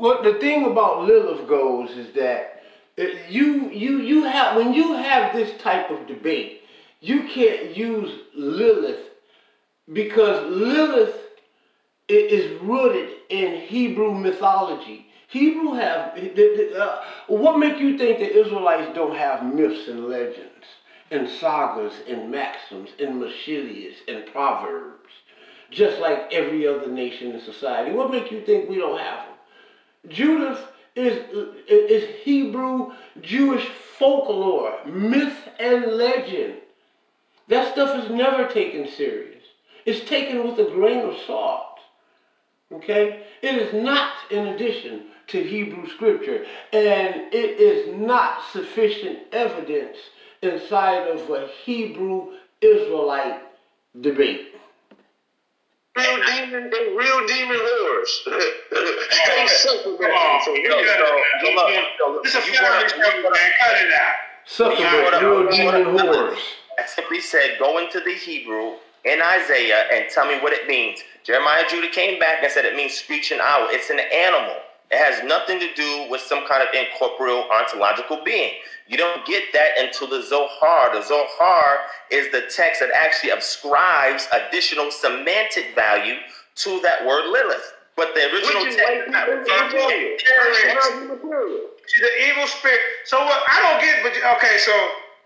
Well, 0.00 0.22
the 0.22 0.38
thing 0.38 0.64
about 0.64 1.02
Lilith 1.04 1.46
goes 1.46 1.90
is 1.90 2.14
that 2.14 2.62
uh, 2.98 3.02
you 3.28 3.68
you 3.70 3.98
you 3.98 4.24
have 4.24 4.56
when 4.56 4.72
you 4.72 4.94
have 4.94 5.34
this 5.34 5.60
type 5.60 5.90
of 5.90 6.06
debate, 6.06 6.62
you 7.00 7.24
can't 7.24 7.76
use 7.76 8.20
Lilith 8.34 9.10
because 9.92 10.50
Lilith 10.50 11.14
is 12.08 12.62
rooted 12.62 13.10
in 13.28 13.60
Hebrew 13.60 14.14
mythology. 14.14 15.06
Hebrew 15.28 15.74
have 15.74 16.16
uh, 16.16 17.02
what 17.26 17.58
make 17.58 17.78
you 17.78 17.98
think 17.98 18.20
the 18.20 18.40
Israelites 18.40 18.94
don't 18.94 19.14
have 19.14 19.44
myths 19.44 19.86
and 19.86 20.06
legends 20.06 20.66
and 21.10 21.28
sagas 21.28 21.92
and 22.08 22.30
maxims 22.30 22.88
and 22.98 23.22
Mashilius 23.22 23.96
and 24.08 24.24
proverbs, 24.32 25.10
just 25.70 26.00
like 26.00 26.32
every 26.32 26.66
other 26.66 26.90
nation 26.90 27.32
in 27.32 27.40
society? 27.42 27.92
What 27.92 28.10
make 28.10 28.32
you 28.32 28.40
think 28.46 28.66
we 28.70 28.76
don't 28.76 28.98
have? 28.98 29.29
Judith 30.08 30.58
is, 30.96 31.24
is 31.68 32.08
Hebrew 32.22 32.92
Jewish 33.20 33.66
folklore, 33.98 34.84
myth 34.86 35.48
and 35.58 35.86
legend. 35.92 36.54
That 37.48 37.72
stuff 37.72 38.04
is 38.04 38.10
never 38.10 38.48
taken 38.48 38.88
serious. 38.88 39.44
It's 39.84 40.08
taken 40.08 40.46
with 40.46 40.58
a 40.58 40.70
grain 40.70 41.00
of 41.00 41.16
salt. 41.26 41.78
Okay? 42.72 43.24
It 43.42 43.56
is 43.56 43.84
not 43.84 44.12
in 44.30 44.48
addition 44.48 45.06
to 45.28 45.42
Hebrew 45.42 45.88
scripture, 45.88 46.44
and 46.72 47.32
it 47.32 47.60
is 47.60 47.98
not 48.00 48.42
sufficient 48.52 49.18
evidence 49.32 49.96
inside 50.42 51.08
of 51.08 51.28
a 51.30 51.48
Hebrew 51.64 52.32
Israelite 52.60 53.42
debate. 54.00 54.49
Real 55.96 56.16
demon, 56.26 56.70
they 56.70 56.94
real 56.96 57.26
demon 57.26 57.56
whores. 57.56 58.10
they 58.26 59.46
succubus. 59.48 59.98
Come 60.00 60.10
on, 60.12 60.42
So, 60.44 60.54
you 60.54 60.62
yo, 60.64 60.70
got 60.70 61.00
it, 61.00 61.06
so, 61.44 61.54
man. 61.54 61.54
look, 61.54 61.90
so 61.98 62.20
This 62.24 62.34
is 62.34 62.48
a 62.48 62.52
you 62.52 62.58
family 62.58 62.88
show, 62.88 63.30
man. 63.30 63.50
Cut 63.60 63.76
it 63.76 63.92
out. 63.92 64.16
Succubus, 64.46 64.80
real 64.80 64.94
you 64.94 65.10
brought 65.10 65.74
up 65.74 65.84
demon 65.84 65.96
Lilith. 65.96 66.34
whores. 66.34 66.42
I 66.78 66.86
simply 66.86 67.20
said, 67.20 67.56
go 67.58 67.78
into 67.78 68.00
the 68.00 68.14
Hebrew 68.14 68.74
in 69.04 69.20
Isaiah 69.20 69.84
and 69.92 70.06
tell 70.10 70.26
me 70.26 70.38
what 70.40 70.52
it 70.52 70.66
means. 70.68 71.00
Jeremiah 71.24 71.64
Judah 71.68 71.88
came 71.90 72.18
back 72.18 72.42
and 72.42 72.50
said 72.52 72.64
it 72.64 72.74
means 72.74 72.94
screeching 72.94 73.38
owl. 73.42 73.68
It's 73.70 73.90
an 73.90 74.00
animal. 74.00 74.56
It 74.90 74.98
has 74.98 75.22
nothing 75.22 75.60
to 75.60 75.72
do 75.74 76.06
with 76.10 76.20
some 76.20 76.46
kind 76.48 76.62
of 76.62 76.68
incorporeal 76.74 77.46
ontological 77.50 78.22
being. 78.24 78.54
You 78.88 78.96
don't 78.96 79.24
get 79.24 79.44
that 79.52 79.78
until 79.78 80.08
the 80.08 80.20
Zohar. 80.20 80.92
The 80.92 81.02
Zohar 81.06 81.78
is 82.10 82.32
the 82.32 82.50
text 82.50 82.80
that 82.80 82.90
actually 82.92 83.30
ascribes 83.30 84.26
additional 84.32 84.90
semantic 84.90 85.76
value 85.76 86.16
to 86.66 86.80
that 86.82 87.06
word 87.06 87.30
Lilith. 87.30 87.72
But 87.94 88.14
the 88.14 88.32
original 88.34 88.64
text 88.64 88.80
white 88.82 89.06
is 89.06 89.12
not 89.12 89.28
referring 89.28 89.46
to 89.46 89.78
material. 89.78 89.90
it. 89.94 90.22
White 90.26 91.22
material. 91.22 91.60
She's 91.86 92.02
the 92.02 92.14
evil 92.26 92.46
spirit. 92.46 92.80
So 93.04 93.18
what? 93.22 93.42
I 93.46 93.62
don't 93.62 93.78
get, 93.78 94.02
but 94.02 94.14
okay. 94.38 94.58
So 94.58 94.74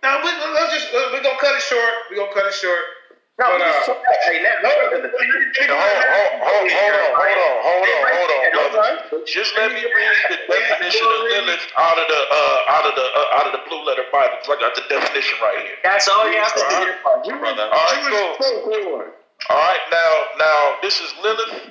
now 0.03 0.21
we, 0.21 0.29
let's 0.29 0.73
just 0.75 0.93
we're 0.93 1.23
gonna 1.23 1.41
cut 1.41 1.57
it 1.57 1.63
short. 1.63 1.95
We're 2.11 2.21
gonna 2.21 2.35
cut 2.35 2.47
it 2.47 2.55
short. 2.55 2.85
No, 3.35 3.51
But, 3.51 3.59
we 3.59 3.67
just 3.67 3.83
uh, 3.83 3.95
talk 3.95 3.99
about 3.99 4.31
it. 4.31 4.43
Now, 4.47 4.55
no, 4.63 4.71
the- 4.95 5.03
the- 5.03 5.11
let 5.11 5.27
me- 5.27 5.35
let 5.35 5.67
me- 5.67 5.75
Hold, 5.75 5.91
hold, 6.07 6.31
hold, 6.39 6.71
hold 6.71 6.95
on, 6.95 7.11
hold 7.19 7.35
on, 7.35 7.55
hold 7.67 7.83
on, 7.83 8.03
hold 8.15 8.31
on, 8.31 8.43
brother. 8.55 9.27
Just 9.27 9.51
let 9.59 9.73
me 9.75 9.83
read 9.83 10.17
the 10.31 10.39
definition 10.47 11.03
of 11.07 11.19
Lilith 11.35 11.67
out 11.77 11.99
of 11.99 12.07
the 12.07 12.21
uh, 12.31 12.73
out 12.79 12.85
of 12.87 12.95
the 12.95 13.03
uh, 13.11 13.37
out 13.43 13.47
of 13.47 13.53
the 13.59 13.63
Blue 13.69 13.83
Letter 13.83 14.07
Bible. 14.13 14.39
'cause 14.39 14.55
I 14.55 14.61
got 14.61 14.75
the 14.77 14.83
definition 14.87 15.39
right 15.43 15.59
here. 15.67 15.77
That's 15.83 16.07
all 16.07 16.31
you 16.31 16.39
have 16.39 16.55
to 16.55 16.61
do. 16.63 16.95
Alright, 17.07 17.41
brother. 17.41 17.63
All 17.75 17.85
right, 17.91 18.07
cool. 18.07 18.39
All 19.51 19.57
right, 19.59 19.81
now, 19.91 20.13
now 20.39 20.77
this 20.83 21.01
is 21.01 21.13
Lilith 21.21 21.71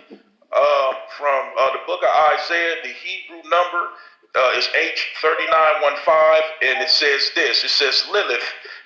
uh, 0.52 0.94
from 1.18 1.41
uh, 1.57 1.72
the 1.73 1.80
book 1.88 2.03
of 2.03 2.11
Isaiah. 2.35 2.76
The 2.84 2.90
Hebrew 2.91 3.41
number 3.49 3.88
uh, 4.35 4.52
is 4.60 4.68
H 4.76 4.99
thirty 5.22 5.45
nine 5.48 5.81
one 5.81 5.95
five, 6.03 6.44
and 6.61 6.81
it 6.84 6.90
says 6.90 7.31
this. 7.35 7.64
It 7.64 7.69
says 7.69 8.03
Lilith, 8.11 8.44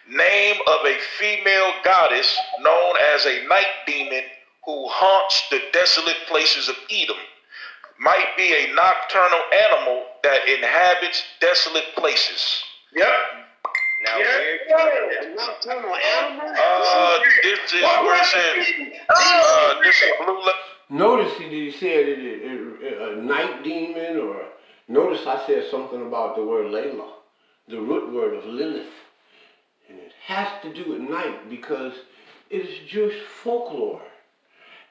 Name 0.09 0.55
of 0.67 0.85
a 0.85 0.97
female 1.19 1.71
goddess 1.83 2.37
known 2.61 2.95
as 3.13 3.25
a 3.25 3.45
night 3.47 3.67
demon 3.85 4.23
who 4.65 4.87
haunts 4.87 5.47
the 5.51 5.59
desolate 5.73 6.17
places 6.27 6.69
of 6.69 6.75
Edom. 6.91 7.17
Might 7.99 8.27
be 8.37 8.53
a 8.53 8.73
nocturnal 8.73 9.41
animal 9.67 10.05
that 10.23 10.47
inhabits 10.47 11.23
desolate 11.41 11.93
places. 11.95 12.63
Yep. 12.93 13.07
Now, 14.03 14.17
Yeah. 14.17 14.25
where, 14.37 15.33
Nocturnal 15.35 15.95
animal? 15.95 16.53
Uh, 16.57 17.19
this 17.43 17.73
is 17.73 17.81
where 17.81 18.15
it 18.21 18.25
says, 18.25 18.67
uh, 19.09 19.81
this 19.81 20.01
is 20.01 20.11
blue. 20.23 20.39
Le- 20.39 20.53
Notice 20.89 21.37
he, 21.37 21.49
he 21.49 21.71
said 21.71 22.07
it, 22.07 22.19
it, 22.19 22.83
it, 22.83 23.01
a 23.01 23.15
night 23.21 23.63
demon, 23.63 24.19
or 24.19 24.45
notice 24.87 25.25
I 25.27 25.45
said 25.45 25.65
something 25.69 26.05
about 26.05 26.35
the 26.37 26.43
word 26.43 26.67
Layla, 26.67 27.09
the 27.67 27.81
root 27.81 28.13
word 28.13 28.35
of 28.35 28.45
Lilith. 28.45 28.87
Has 30.27 30.61
to 30.61 30.73
do 30.73 30.93
at 30.93 30.99
night 30.99 31.49
because 31.49 31.93
it 32.49 32.57
is 32.57 32.89
Jewish 32.89 33.17
folklore. 33.43 34.01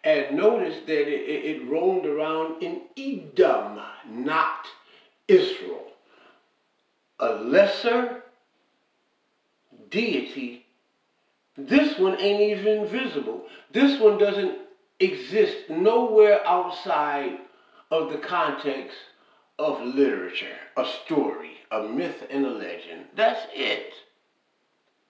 And 0.02 0.34
notice 0.34 0.76
that 0.86 1.08
it, 1.08 1.44
it 1.44 1.70
roamed 1.70 2.06
around 2.06 2.62
in 2.62 2.80
Edom, 2.96 3.78
not 4.08 4.64
Israel. 5.28 5.88
A 7.20 7.34
lesser 7.34 8.22
deity. 9.90 10.64
This 11.58 11.98
one 11.98 12.18
ain't 12.18 12.58
even 12.58 12.86
visible. 12.86 13.44
This 13.72 14.00
one 14.00 14.16
doesn't 14.16 14.56
exist 15.00 15.68
nowhere 15.68 16.40
outside 16.46 17.40
of 17.90 18.10
the 18.10 18.18
context 18.18 18.96
of 19.58 19.82
literature, 19.82 20.56
a 20.78 20.86
story, 21.04 21.58
a 21.70 21.82
myth, 21.82 22.26
and 22.30 22.46
a 22.46 22.50
legend. 22.50 23.04
That's 23.14 23.46
it. 23.52 23.92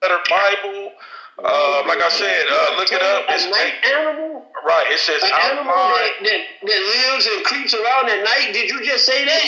Letter 0.01 0.21
Bible. 0.29 0.91
Uh, 1.37 1.83
like 1.87 2.01
I 2.01 2.09
said, 2.09 2.43
uh, 2.49 2.77
look 2.81 2.89
it 2.91 3.01
up. 3.01 3.25
It's 3.29 3.45
A 3.45 3.49
night 3.49 3.77
animal? 3.93 4.41
right. 4.65 4.87
It 4.89 4.97
says 4.99 5.21
An 5.21 5.29
animal 5.53 5.69
that, 5.69 6.13
that, 6.25 6.41
that 6.65 6.81
lives 6.81 7.25
and 7.29 7.45
creeps 7.45 7.73
around 7.77 8.09
at 8.09 8.23
night? 8.25 8.53
Did 8.53 8.69
you 8.69 8.81
just 8.83 9.05
say 9.05 9.23
that? 9.25 9.45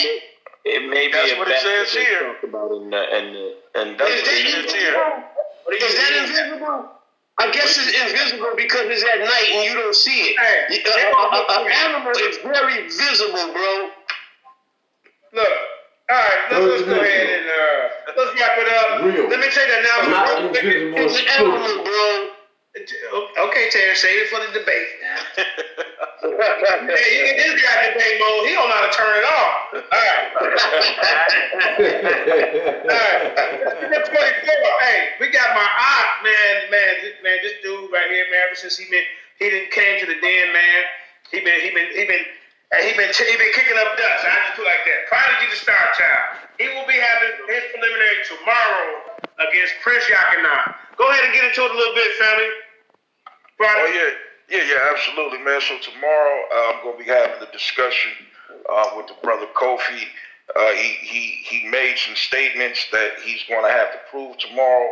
It 0.64 0.88
may 0.88 1.08
be 1.08 1.12
That's 1.12 1.32
a 1.32 1.38
what 1.38 1.48
it 1.48 1.58
says 1.58 1.90
that 1.92 1.98
here. 1.98 2.34
talk 2.34 2.42
about 2.46 2.70
in 2.78 2.90
the 2.90 3.02
in 3.18 3.24
the 3.34 3.46
and 3.74 3.98
That's 3.98 4.12
Is 4.12 4.22
that 4.22 4.38
invisible? 4.38 5.10
Is 5.82 5.94
that 5.98 6.12
invisible? 6.22 6.78
I 7.40 7.50
guess 7.50 7.74
it's 7.80 7.90
invisible 7.96 8.52
because 8.54 8.86
it's 8.86 9.02
at 9.02 9.18
night 9.18 9.48
and 9.50 9.64
you 9.64 9.74
don't 9.74 9.94
see 9.96 10.30
it. 10.30 10.38
Hey, 10.38 10.78
An 10.78 11.66
animal 11.90 12.12
is 12.12 12.36
very 12.44 12.86
visible, 12.86 13.50
bro. 13.50 13.90
Look, 15.32 15.56
all 16.10 16.18
right, 16.18 16.40
let's, 16.50 16.66
let's 16.66 16.84
go 16.90 16.98
ahead 17.00 17.28
and 17.30 17.46
uh, 17.46 18.18
let's 18.18 18.32
wrap 18.40 18.58
it 18.58 18.68
up. 18.74 18.86
Real. 19.06 19.30
Let 19.30 19.38
me 19.40 19.46
take 19.54 19.68
the 19.70 19.78
announcement. 19.78 20.10
Not 20.10 20.26
real 20.42 20.50
quick. 20.50 20.64
invisible 20.64 20.98
It's 21.06 21.14
an 21.14 21.26
spiritual. 21.26 21.54
animal, 21.54 21.84
bro. 21.86 23.46
Okay, 23.46 23.64
Terry, 23.70 23.94
save 23.96 24.18
it 24.22 24.28
for 24.30 24.38
the 24.42 24.50
debate. 24.58 24.90
Yeah, 26.22 26.96
you 26.96 27.20
get 27.26 27.36
this 27.36 27.62
guy 27.62 27.90
debate 27.92 28.16
mode. 28.20 28.46
He 28.46 28.54
don't 28.54 28.68
know 28.68 28.78
how 28.78 28.86
to 28.86 28.94
turn 28.94 29.14
it 29.18 29.26
off. 29.26 29.54
All 29.74 30.04
right. 30.10 30.26
All 32.86 33.02
right. 33.06 33.22
Number 33.90 34.06
24. 34.06 34.16
Hey, 34.80 34.98
we 35.20 35.30
got 35.30 35.54
my 35.54 35.66
aunt, 35.66 36.10
man, 36.24 36.70
man, 36.70 36.92
this, 37.02 37.14
man, 37.22 37.38
this 37.42 37.54
dude 37.62 37.90
right 37.92 38.08
here, 38.10 38.24
man, 38.30 38.40
ever 38.46 38.56
since 38.56 38.78
he 38.78 38.88
been 38.90 39.04
he 39.38 39.50
didn't 39.50 39.70
came 39.72 40.00
to 40.00 40.06
the 40.06 40.14
den, 40.20 40.52
man. 40.52 40.80
He 41.32 41.40
been 41.40 41.60
he 41.60 41.70
been 41.70 41.88
he 41.94 42.04
been 42.06 42.24
uh, 43.18 43.24
he 43.26 43.34
been 43.34 43.54
kicking 43.58 43.78
up 43.82 43.98
dust. 43.98 44.22
I 44.22 44.30
just 44.46 44.54
put 44.54 44.66
like 44.66 44.84
that. 44.86 45.10
Prodigy 45.10 45.50
the 45.50 45.58
Star 45.58 45.82
Child. 45.98 46.46
He 46.62 46.70
will 46.70 46.86
be 46.86 46.94
having 46.94 47.34
his 47.50 47.64
preliminary 47.74 48.20
tomorrow 48.30 49.18
against 49.42 49.74
Prince 49.82 50.06
Yakina. 50.06 50.78
Go 50.94 51.10
ahead 51.10 51.24
and 51.24 51.34
get 51.34 51.48
into 51.48 51.64
it 51.66 51.72
a 51.72 51.74
little 51.74 51.96
bit, 51.96 52.12
family. 52.20 52.50
Oh 53.60 53.88
yeah, 53.92 54.58
yeah, 54.58 54.64
yeah, 54.64 54.92
absolutely, 54.94 55.38
man. 55.42 55.60
So 55.60 55.78
tomorrow 55.82 56.36
uh, 56.54 56.72
I'm 56.72 56.84
gonna 56.84 56.98
be 56.98 57.04
having 57.04 57.40
the 57.40 57.50
discussion 57.52 58.12
uh, 58.70 58.94
with 58.96 59.06
the 59.08 59.14
brother 59.22 59.46
Kofi. 59.54 60.06
Uh, 60.54 60.72
he 60.72 60.88
he 61.02 61.22
he 61.44 61.68
made 61.68 61.96
some 61.98 62.16
statements 62.16 62.86
that 62.92 63.20
he's 63.24 63.42
going 63.48 63.64
to 63.64 63.70
have 63.70 63.92
to 63.92 63.98
prove 64.10 64.36
tomorrow. 64.38 64.88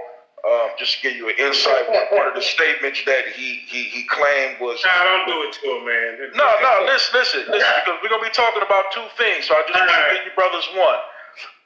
Um, 0.46 0.70
just 0.78 0.94
to 0.96 1.02
give 1.02 1.16
you 1.18 1.28
an 1.28 1.34
insight, 1.38 1.90
one, 1.90 2.06
one 2.14 2.26
of 2.28 2.34
the 2.34 2.42
statements 2.42 3.02
that 3.06 3.26
he 3.34 3.60
he, 3.66 3.90
he 3.90 4.04
claimed 4.06 4.60
was 4.60 4.78
Nah, 4.86 5.02
don't 5.02 5.26
do 5.26 5.42
it 5.42 5.52
to 5.58 5.66
him, 5.66 5.82
man. 5.84 6.30
no, 6.38 6.46
no. 6.62 6.86
Listen, 6.86 7.18
listen, 7.18 7.40
listen. 7.50 7.66
Because 7.84 7.98
we're 8.02 8.08
gonna 8.08 8.22
be 8.22 8.30
talking 8.30 8.62
about 8.62 8.86
two 8.94 9.04
things, 9.18 9.46
so 9.50 9.54
I 9.58 9.62
just 9.66 9.74
want 9.74 9.90
to 9.90 10.14
give 10.14 10.24
you 10.30 10.34
brothers 10.38 10.66
one. 10.78 11.00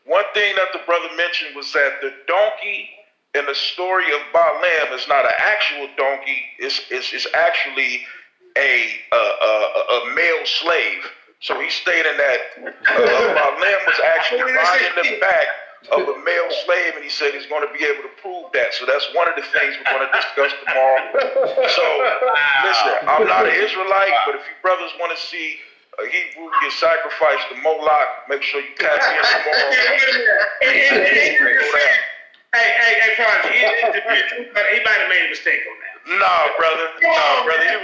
One 0.08 0.24
thing 0.34 0.56
that 0.56 0.72
the 0.72 0.80
brother 0.86 1.08
mentioned 1.16 1.54
was 1.54 1.70
that 1.74 2.00
the 2.00 2.12
donkey 2.26 2.90
in 3.34 3.46
the 3.46 3.54
story 3.54 4.08
of 4.12 4.20
Balaam 4.32 4.92
is 4.98 5.06
not 5.06 5.24
an 5.24 5.36
actual 5.38 5.88
donkey. 5.96 6.42
It's 6.58 6.80
it's, 6.90 7.12
it's 7.12 7.26
actually 7.34 8.02
a, 8.56 8.98
a, 9.12 9.16
a 9.16 9.82
a 10.10 10.14
male 10.16 10.44
slave. 10.44 11.04
So 11.40 11.58
he's 11.60 11.74
stating 11.74 12.16
that 12.16 12.40
uh, 12.62 13.34
Balaam 13.36 13.80
was 13.86 14.00
actually 14.16 14.48
riding 14.52 14.92
the 14.96 15.18
back 15.20 15.46
of 15.90 16.06
a 16.06 16.16
male 16.22 16.50
slave, 16.64 16.94
and 16.94 17.02
he 17.02 17.10
said 17.10 17.34
he's 17.34 17.46
going 17.50 17.66
to 17.66 17.72
be 17.74 17.82
able 17.82 18.06
to 18.06 18.12
prove 18.22 18.52
that. 18.54 18.70
So 18.78 18.86
that's 18.86 19.06
one 19.18 19.26
of 19.26 19.34
the 19.34 19.42
things 19.50 19.74
we're 19.80 19.90
going 19.90 20.06
to 20.06 20.12
discuss 20.14 20.52
tomorrow. 20.62 21.02
So 21.74 21.84
listen, 22.62 22.94
I'm 23.10 23.26
not 23.26 23.48
an 23.50 23.56
Israelite, 23.58 24.14
but 24.30 24.38
if 24.38 24.46
you 24.46 24.54
brothers 24.62 24.94
want 25.02 25.10
to 25.16 25.20
see 25.20 25.58
a 25.98 26.06
Hebrew 26.08 26.48
get 26.62 26.72
sacrificed 26.78 27.50
to 27.50 27.56
Moloch, 27.60 28.28
make 28.30 28.42
sure 28.46 28.62
you 28.62 28.72
tap 28.78 28.96
in 28.96 29.12
tomorrow. 29.20 29.70
Hey, 32.52 32.68
hey, 32.76 32.92
hey, 33.00 33.10
Prodigy, 33.16 33.48
he, 33.56 33.64
he, 33.64 34.44
he 34.44 34.78
might 34.84 35.00
have 35.00 35.08
made 35.08 35.24
a 35.24 35.30
mistake 35.32 35.64
on 35.64 35.76
that. 35.80 36.20
Nah, 36.20 36.52
brother. 36.60 36.84
Nah, 37.00 37.44
brother. 37.48 37.64
He, 37.64 37.76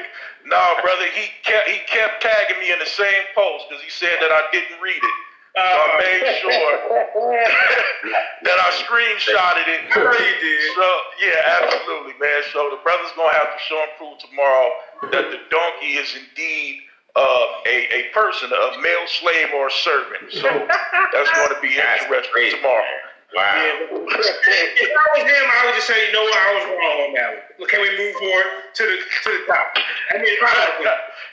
nah, 0.45 0.81
brother. 0.85 1.07
He 1.17 1.33
kept 1.41 1.69
he 1.69 1.81
kept 1.89 2.21
tagging 2.21 2.61
me 2.61 2.69
in 2.73 2.79
the 2.79 2.87
same 2.89 3.25
post 3.35 3.65
because 3.69 3.83
he 3.83 3.89
said 3.89 4.13
that 4.21 4.29
I 4.29 4.45
didn't 4.53 4.77
read 4.85 5.01
it. 5.01 5.17
So 5.59 5.79
I 5.83 5.91
made 5.99 6.23
sure 6.39 6.75
that 8.47 8.59
I 8.63 8.69
screenshotted 8.87 9.67
it. 9.67 9.81
I 9.91 9.99
know 9.99 10.13
you 10.15 10.37
did. 10.39 10.61
So 10.75 10.87
yeah, 11.19 11.59
absolutely, 11.63 12.15
man. 12.21 12.43
So 12.53 12.71
the 12.71 12.81
brother's 12.83 13.11
gonna 13.17 13.35
have 13.35 13.51
to 13.51 13.61
show 13.67 13.79
and 13.83 13.93
prove 13.99 14.19
tomorrow 14.23 14.71
that 15.11 15.31
the 15.35 15.41
donkey 15.51 15.99
is 15.99 16.15
indeed 16.15 16.83
uh, 17.17 17.67
a 17.67 17.77
a 17.91 18.01
person, 18.15 18.51
a 18.53 18.81
male 18.81 19.07
slave 19.07 19.51
or 19.55 19.67
a 19.69 19.75
servant. 19.83 20.31
So 20.31 20.47
that's 20.47 21.31
going 21.35 21.55
to 21.55 21.61
be 21.61 21.75
That's 21.75 22.05
interesting 22.07 22.33
crazy, 22.33 22.57
tomorrow. 22.57 22.95
Wow. 23.35 23.61
If 23.61 24.89
I 24.89 25.07
was 25.13 25.25
him, 25.29 25.45
I 25.53 25.61
would 25.69 25.77
just 25.77 25.87
say, 25.87 26.01
you 26.09 26.13
know 26.17 26.25
what, 26.25 26.33
I 26.33 26.49
was 26.57 26.65
wrong 26.65 26.97
on 27.05 27.11
that 27.13 27.31
one. 27.61 27.69
Can 27.69 27.85
we 27.85 27.93
move 27.93 28.15
forward 28.17 28.49
to 28.73 28.83
the 28.89 28.97
to 28.97 29.29
the 29.37 29.43
top? 29.53 29.67
I 30.15 30.23
mean. 30.23 30.33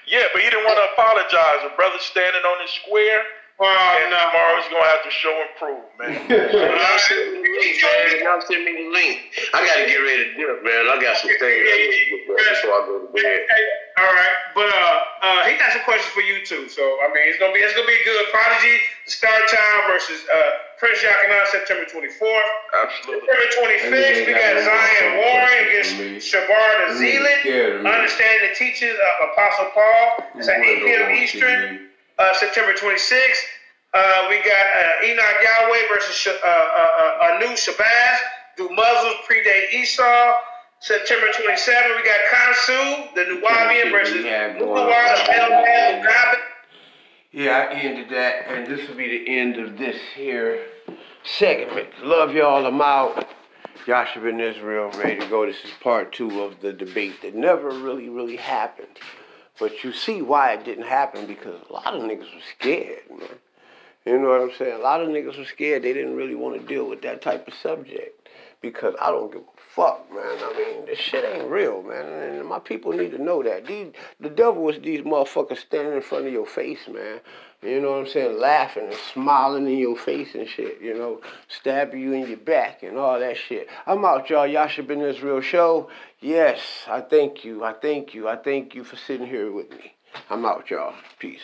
Yeah, 0.05 0.29
but 0.33 0.45
he 0.45 0.49
didn't 0.53 0.65
want 0.69 0.77
to 0.77 0.85
apologize. 0.93 1.65
A 1.65 1.73
brother 1.73 1.97
standing 1.97 2.45
on 2.45 2.61
his 2.61 2.69
square. 2.77 3.25
Oh 3.57 3.63
And 3.63 4.11
no. 4.11 4.19
tomorrow 4.19 4.59
he's 4.59 4.67
gonna 4.67 4.91
have 4.91 5.03
to 5.07 5.13
show 5.15 5.31
and 5.31 5.51
prove, 5.55 5.87
man. 5.95 6.11
Y'all 6.27 6.99
send 6.99 7.31
me 7.31 7.39
the 7.39 7.55
link, 7.55 7.79
man. 7.79 8.19
Y'all 8.19 8.43
send 8.43 8.61
me 8.67 8.71
the 8.83 8.87
link. 8.91 9.31
I 9.55 9.63
gotta 9.63 9.87
get 9.87 9.95
ready 10.03 10.23
to 10.27 10.31
dip, 10.35 10.59
man. 10.59 10.91
I 10.91 10.99
got 10.99 11.15
some 11.23 11.31
things 11.31 11.39
I 11.39 11.75
need 11.79 11.95
to 11.95 12.05
get 12.11 12.21
done 12.27 12.35
before 12.35 12.75
I 12.75 12.81
go 12.83 12.93
to 12.99 13.09
bed. 13.15 13.23
Hey, 13.47 13.65
all 13.95 14.11
right, 14.11 14.35
but 14.59 14.67
uh, 14.67 14.99
uh, 15.23 15.41
he 15.47 15.55
got 15.55 15.71
some 15.71 15.87
questions 15.87 16.11
for 16.11 16.19
you 16.19 16.43
too. 16.43 16.67
So 16.67 16.83
I 16.83 17.07
mean, 17.15 17.23
it's 17.31 17.39
gonna 17.39 17.55
be 17.55 17.63
it's 17.63 17.71
gonna 17.79 17.87
be 17.87 17.95
good. 18.03 18.27
Prodigy, 18.35 18.75
Star 19.07 19.31
Child 19.47 19.79
versus 19.87 20.19
uh, 20.27 20.75
Prince 20.75 20.99
Yakina, 20.99 21.47
September 21.47 21.87
twenty 21.87 22.11
fourth. 22.11 22.51
Absolutely. 22.75 23.23
September 23.23 23.47
twenty 23.55 23.79
fifth, 23.87 24.27
we 24.27 24.33
got 24.35 24.51
Zion 24.67 25.07
Warren 25.23 25.59
against 25.71 25.95
Shabar 26.27 26.91
the 26.91 26.99
Zealot. 26.99 27.39
Understanding 27.87 28.51
the 28.51 28.55
teachings 28.59 28.99
of 28.99 29.31
Apostle 29.31 29.71
Paul. 29.71 30.27
It's 30.35 30.51
at 30.51 30.59
eight 30.59 30.83
p.m. 30.83 31.07
Eastern. 31.15 31.87
Uh, 32.17 32.33
September 32.33 32.73
26th, 32.73 33.43
uh, 33.93 34.25
we 34.29 34.37
got 34.37 34.47
uh, 34.47 35.05
Enoch 35.05 35.23
Yahweh 35.43 35.77
versus 35.93 36.15
Sh- 36.15 36.27
uh, 36.27 36.47
uh, 36.47 36.49
uh, 36.49 37.35
Anu 37.35 37.47
Shabazz. 37.55 38.17
Do 38.57 38.69
Muslims 38.69 39.17
predate 39.29 39.73
Esau? 39.73 40.33
September 40.79 41.27
27th, 41.27 41.95
we 41.95 42.03
got 42.03 42.19
Kansu, 42.29 43.13
the 43.15 43.21
Nuwaubian 43.21 43.91
versus 43.91 44.23
Mugabe. 44.23 46.35
Yeah, 47.31 47.67
I 47.69 47.73
ended 47.73 48.09
that, 48.11 48.47
and 48.47 48.67
this 48.67 48.87
will 48.87 48.95
be 48.95 49.07
the 49.09 49.37
end 49.37 49.57
of 49.57 49.77
this 49.77 49.97
here 50.15 50.65
segment. 51.23 51.89
Love 52.03 52.33
y'all. 52.33 52.65
I'm 52.65 52.81
out. 52.81 53.27
Joshua 53.85 54.29
in 54.29 54.39
Israel, 54.39 54.89
ready 54.91 55.19
to 55.19 55.27
go. 55.27 55.45
This 55.45 55.57
is 55.63 55.71
part 55.81 56.13
two 56.13 56.41
of 56.41 56.61
the 56.61 56.71
debate 56.71 57.21
that 57.23 57.35
never 57.35 57.69
really, 57.69 58.09
really 58.09 58.37
happened. 58.37 58.87
But 59.59 59.83
you 59.83 59.93
see 59.93 60.21
why 60.21 60.53
it 60.53 60.65
didn't 60.65 60.85
happen 60.85 61.25
because 61.25 61.61
a 61.69 61.73
lot 61.73 61.93
of 61.93 62.01
niggas 62.03 62.33
were 62.33 62.41
scared, 62.59 63.09
man. 63.09 63.39
You 64.05 64.19
know 64.19 64.29
what 64.29 64.41
I'm 64.41 64.51
saying? 64.57 64.79
A 64.79 64.83
lot 64.83 65.01
of 65.01 65.09
niggas 65.09 65.37
were 65.37 65.45
scared. 65.45 65.83
They 65.83 65.93
didn't 65.93 66.15
really 66.15 66.35
want 66.35 66.59
to 66.59 66.67
deal 66.67 66.87
with 66.87 67.01
that 67.01 67.21
type 67.21 67.47
of 67.47 67.53
subject 67.55 68.29
because 68.61 68.95
I 69.01 69.11
don't 69.11 69.31
give 69.31 69.41
a 69.41 69.61
fuck, 69.75 70.11
man. 70.13 70.23
I 70.23 70.53
mean, 70.57 70.85
this 70.85 70.99
shit 70.99 71.23
ain't 71.25 71.49
real, 71.49 71.81
man. 71.81 72.05
And 72.05 72.47
my 72.47 72.59
people 72.59 72.91
need 72.91 73.11
to 73.11 73.21
know 73.21 73.41
that. 73.43 73.65
These, 73.65 73.93
the 74.19 74.29
devil 74.29 74.69
is 74.69 74.81
these 74.81 75.01
motherfuckers 75.01 75.57
standing 75.57 75.93
in 75.93 76.01
front 76.01 76.27
of 76.27 76.33
your 76.33 76.45
face, 76.45 76.87
man. 76.91 77.19
You 77.65 77.81
know 77.81 77.91
what 77.91 77.99
I'm 78.01 78.07
saying? 78.07 78.39
Laughing 78.39 78.85
and 78.85 78.97
smiling 79.13 79.65
in 79.67 79.77
your 79.77 79.97
face 79.97 80.35
and 80.35 80.47
shit, 80.47 80.81
you 80.81 80.93
know, 80.93 81.21
stabbing 81.47 81.99
you 81.99 82.13
in 82.13 82.27
your 82.27 82.37
back 82.37 82.83
and 82.83 82.97
all 82.97 83.19
that 83.19 83.37
shit. 83.37 83.67
I'm 83.87 84.05
out, 84.05 84.29
y'all. 84.29 84.45
Y'all 84.45 84.67
should 84.67 84.87
been 84.87 85.01
in 85.01 85.07
this 85.07 85.21
real 85.21 85.41
show. 85.41 85.89
Yes, 86.19 86.59
I 86.87 87.01
thank 87.01 87.43
you. 87.43 87.63
I 87.63 87.73
thank 87.73 88.13
you. 88.13 88.27
I 88.27 88.35
thank 88.35 88.75
you 88.75 88.83
for 88.83 88.95
sitting 88.95 89.27
here 89.27 89.51
with 89.51 89.71
me. 89.71 89.95
I'm 90.29 90.45
out, 90.45 90.69
y'all. 90.69 90.93
Peace. 91.19 91.41